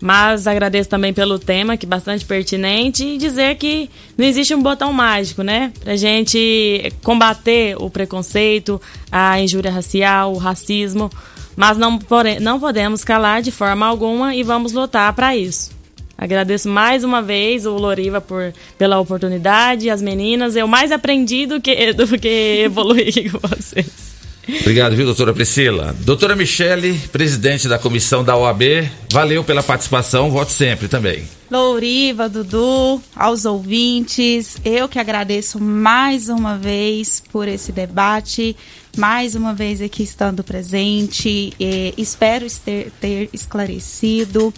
Mas 0.00 0.48
agradeço 0.48 0.88
também 0.90 1.12
pelo 1.14 1.38
tema, 1.38 1.76
que 1.76 1.86
é 1.86 1.88
bastante 1.88 2.24
pertinente, 2.24 3.04
e 3.04 3.16
dizer 3.16 3.54
que 3.54 3.88
não 4.18 4.26
existe 4.26 4.52
um 4.52 4.60
botão 4.60 4.92
mágico, 4.92 5.44
né? 5.44 5.72
Pra 5.78 5.94
gente 5.94 6.92
combater 7.04 7.76
o 7.80 7.88
preconceito, 7.88 8.82
a 9.12 9.40
injúria 9.40 9.70
racial, 9.70 10.32
o 10.34 10.38
racismo. 10.38 11.08
Mas 11.54 11.78
não, 11.78 12.00
não 12.40 12.58
podemos 12.58 13.04
calar 13.04 13.42
de 13.42 13.52
forma 13.52 13.86
alguma 13.86 14.34
e 14.34 14.42
vamos 14.42 14.72
lutar 14.72 15.12
para 15.12 15.36
isso. 15.36 15.70
Agradeço 16.22 16.68
mais 16.68 17.02
uma 17.02 17.20
vez 17.20 17.66
o 17.66 17.72
Loriva 17.72 18.20
por, 18.20 18.54
pela 18.78 19.00
oportunidade, 19.00 19.90
as 19.90 20.00
meninas. 20.00 20.54
Eu 20.54 20.68
mais 20.68 20.92
aprendi 20.92 21.46
do 21.46 21.60
que, 21.60 21.92
do 21.94 22.06
que 22.16 22.62
evoluí 22.64 23.26
com 23.28 23.40
vocês. 23.40 24.12
Obrigado, 24.60 24.94
viu, 24.94 25.04
doutora 25.04 25.32
Priscila. 25.32 25.96
Doutora 26.00 26.36
Michele, 26.36 26.96
presidente 27.10 27.66
da 27.66 27.76
comissão 27.76 28.22
da 28.22 28.36
OAB, 28.36 28.88
valeu 29.10 29.42
pela 29.42 29.64
participação, 29.64 30.30
voto 30.30 30.52
sempre 30.52 30.86
também. 30.86 31.24
Louriva, 31.50 32.28
Dudu, 32.28 33.02
aos 33.16 33.44
ouvintes, 33.44 34.56
eu 34.64 34.88
que 34.88 35.00
agradeço 35.00 35.60
mais 35.60 36.28
uma 36.28 36.56
vez 36.56 37.22
por 37.32 37.46
esse 37.48 37.72
debate, 37.72 38.56
mais 38.96 39.34
uma 39.34 39.52
vez 39.52 39.82
aqui 39.82 40.02
estando 40.02 40.42
presente, 40.44 41.52
espero 41.96 42.46
ter, 42.64 42.92
ter 43.00 43.28
esclarecido. 43.32 44.52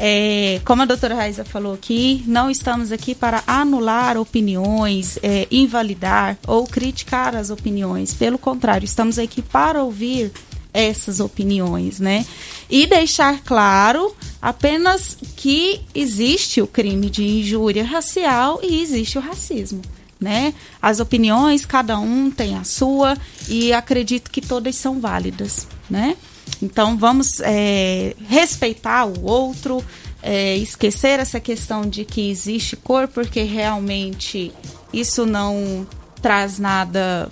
Eh, 0.00 0.60
como 0.64 0.82
a 0.82 0.84
doutora 0.84 1.16
Raiza 1.16 1.44
falou 1.44 1.74
aqui, 1.74 2.22
não 2.26 2.48
estamos 2.48 2.92
aqui 2.92 3.14
para 3.16 3.42
anular 3.46 4.16
opiniões, 4.16 5.18
eh, 5.22 5.48
invalidar 5.50 6.38
ou 6.46 6.66
criticar 6.66 7.34
as 7.34 7.50
opiniões. 7.50 8.14
Pelo 8.14 8.38
contrário, 8.38 8.84
estamos 8.84 9.18
aqui 9.18 9.42
para 9.42 9.82
ouvir 9.82 10.30
essas 10.72 11.18
opiniões, 11.18 11.98
né? 11.98 12.24
E 12.70 12.86
deixar 12.86 13.40
claro 13.42 14.14
apenas 14.40 15.16
que 15.36 15.80
existe 15.92 16.62
o 16.62 16.66
crime 16.66 17.10
de 17.10 17.24
injúria 17.24 17.84
racial 17.84 18.60
e 18.62 18.80
existe 18.80 19.18
o 19.18 19.20
racismo, 19.20 19.82
né? 20.20 20.54
As 20.80 21.00
opiniões, 21.00 21.66
cada 21.66 21.98
um 21.98 22.30
tem 22.30 22.54
a 22.54 22.62
sua 22.62 23.16
e 23.48 23.72
acredito 23.72 24.30
que 24.30 24.40
todas 24.40 24.76
são 24.76 25.00
válidas, 25.00 25.66
né? 25.90 26.16
Então 26.62 26.96
vamos 26.96 27.40
é, 27.40 28.14
respeitar 28.28 29.06
o 29.06 29.24
outro, 29.24 29.84
é, 30.22 30.56
esquecer 30.56 31.20
essa 31.20 31.40
questão 31.40 31.82
de 31.82 32.04
que 32.04 32.30
existe 32.30 32.76
cor, 32.76 33.08
porque 33.08 33.42
realmente 33.42 34.52
isso 34.92 35.24
não 35.24 35.86
traz 36.20 36.58
nada 36.58 37.28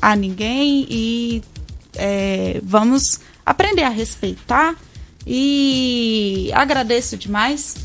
a 0.00 0.14
ninguém 0.14 0.86
e 0.88 1.42
é, 1.96 2.60
vamos 2.62 3.20
aprender 3.44 3.82
a 3.82 3.88
respeitar 3.88 4.76
e 5.26 6.50
agradeço 6.54 7.16
demais, 7.16 7.76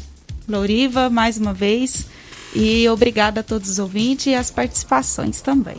Louriva, 0.48 1.10
mais 1.10 1.38
uma 1.38 1.54
vez, 1.54 2.06
e 2.56 2.88
obrigada 2.88 3.40
a 3.40 3.44
todos 3.44 3.70
os 3.70 3.80
ouvintes 3.80 4.28
e 4.28 4.36
as 4.36 4.52
participações 4.52 5.42
também. 5.42 5.78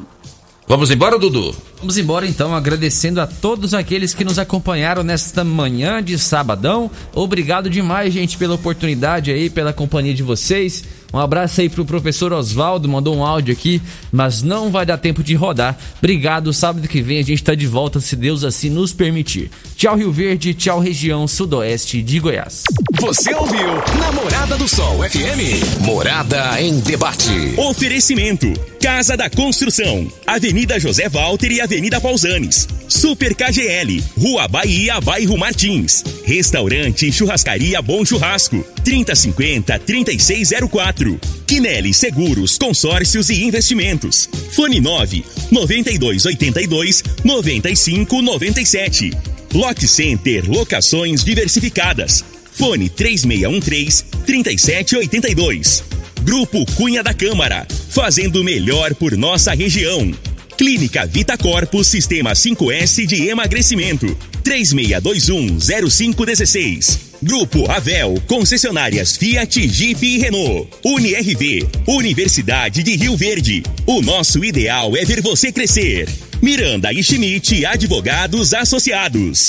Vamos 0.67 0.91
embora, 0.91 1.19
Dudu? 1.19 1.55
Vamos 1.79 1.99
embora 1.99 2.27
então, 2.27 2.55
agradecendo 2.55 3.21
a 3.21 3.27
todos 3.27 3.75
aqueles 3.75 4.15
que 4.15 4.25
nos 4.25 4.39
acompanharam 4.39 5.03
nesta 5.03 5.45
manhã 5.45 6.03
de 6.03 6.19
sabadão. 6.19 6.91
Obrigado 7.15 7.69
demais, 7.69 8.15
gente, 8.15 8.39
pela 8.39 8.55
oportunidade 8.55 9.31
aí, 9.31 9.51
pela 9.51 9.75
companhia 9.75 10.15
de 10.15 10.23
vocês. 10.23 10.83
Um 11.15 11.19
abraço 11.21 11.61
aí 11.61 11.69
pro 11.69 11.85
professor 11.85 12.33
Oswaldo, 12.33 12.89
mandou 12.89 13.17
um 13.17 13.25
áudio 13.25 13.53
aqui, 13.53 13.81
mas 14.11 14.43
não 14.43 14.69
vai 14.69 14.85
dar 14.85 14.99
tempo 14.99 15.23
de 15.23 15.37
rodar. 15.37 15.79
Obrigado, 15.99 16.53
sábado 16.53 16.89
que 16.89 17.01
vem 17.01 17.21
a 17.21 17.23
gente 17.23 17.41
tá 17.41 17.55
de 17.55 17.69
volta, 17.69 18.01
se 18.01 18.17
Deus 18.17 18.43
assim 18.43 18.69
nos 18.69 18.93
permitir. 18.93 19.49
Tchau 19.77 19.95
Rio 19.95 20.11
Verde, 20.11 20.53
tchau 20.55 20.81
região 20.81 21.29
sudoeste 21.29 22.03
de 22.03 22.19
Goiás. 22.19 22.65
Você 23.01 23.33
ouviu 23.33 23.69
Namorada 23.97 24.57
do 24.57 24.67
Sol 24.67 25.09
FM. 25.09 25.83
Morada 25.83 26.61
em 26.61 26.81
debate. 26.81 27.55
Oferecimento: 27.59 28.53
Casa 28.81 29.17
da 29.17 29.31
Construção, 29.31 30.11
Avenida 30.27 30.81
José 30.81 31.09
Walter 31.09 31.53
e 31.53 31.61
Avenida 31.61 32.01
Pausanes. 32.01 32.67
Super 32.89 33.35
KGL, 33.35 34.03
Rua 34.19 34.49
Bahia, 34.49 35.01
Bairro 35.01 35.39
Martins. 35.39 36.03
Restaurante 36.25 37.07
e 37.07 37.13
Churrascaria 37.13 37.81
Bom 37.83 38.05
Churrasco, 38.05 38.65
3050-3604. 38.85 41.04
Quinelli 41.47 41.93
Seguros, 41.93 42.57
Consórcios 42.59 43.29
e 43.31 43.45
Investimentos. 43.45 44.29
Fone 44.53 44.81
9 44.81 45.23
9282 45.51 47.03
9597. 47.23 49.13
Lock 49.53 49.87
Center 49.87 50.51
Locações 50.51 51.23
Diversificadas. 51.23 52.25
Fone 52.53 52.89
3613-3782. 52.91 55.83
Grupo 56.23 56.65
Cunha 56.75 57.03
da 57.03 57.13
Câmara, 57.13 57.67
fazendo 57.91 58.43
melhor 58.43 58.95
por 58.95 59.15
nossa 59.17 59.53
região. 59.55 60.11
Clínica 60.57 61.05
Vita 61.07 61.37
Corpus 61.37 61.89
Sistema 61.89 62.33
5S 62.33 63.05
de 63.07 63.29
Emagrecimento. 63.29 64.17
3621-0516. 64.43 67.14
Grupo 67.25 67.71
Avel, 67.71 68.23
concessionárias 68.27 69.17
Fiat, 69.17 69.67
Jeep 69.67 70.07
e 70.07 70.19
Renault. 70.19 70.69
UniRV, 70.85 71.67
Universidade 71.87 72.83
de 72.83 72.97
Rio 72.97 73.17
Verde. 73.17 73.63
O 73.87 74.03
nosso 74.03 74.45
ideal 74.45 74.95
é 74.95 75.07
ver 75.07 75.23
você 75.23 75.51
crescer. 75.51 76.07
Miranda 76.43 76.93
e 76.93 77.03
Schmidt 77.03 77.65
Advogados 77.65 78.53
Associados. 78.53 79.43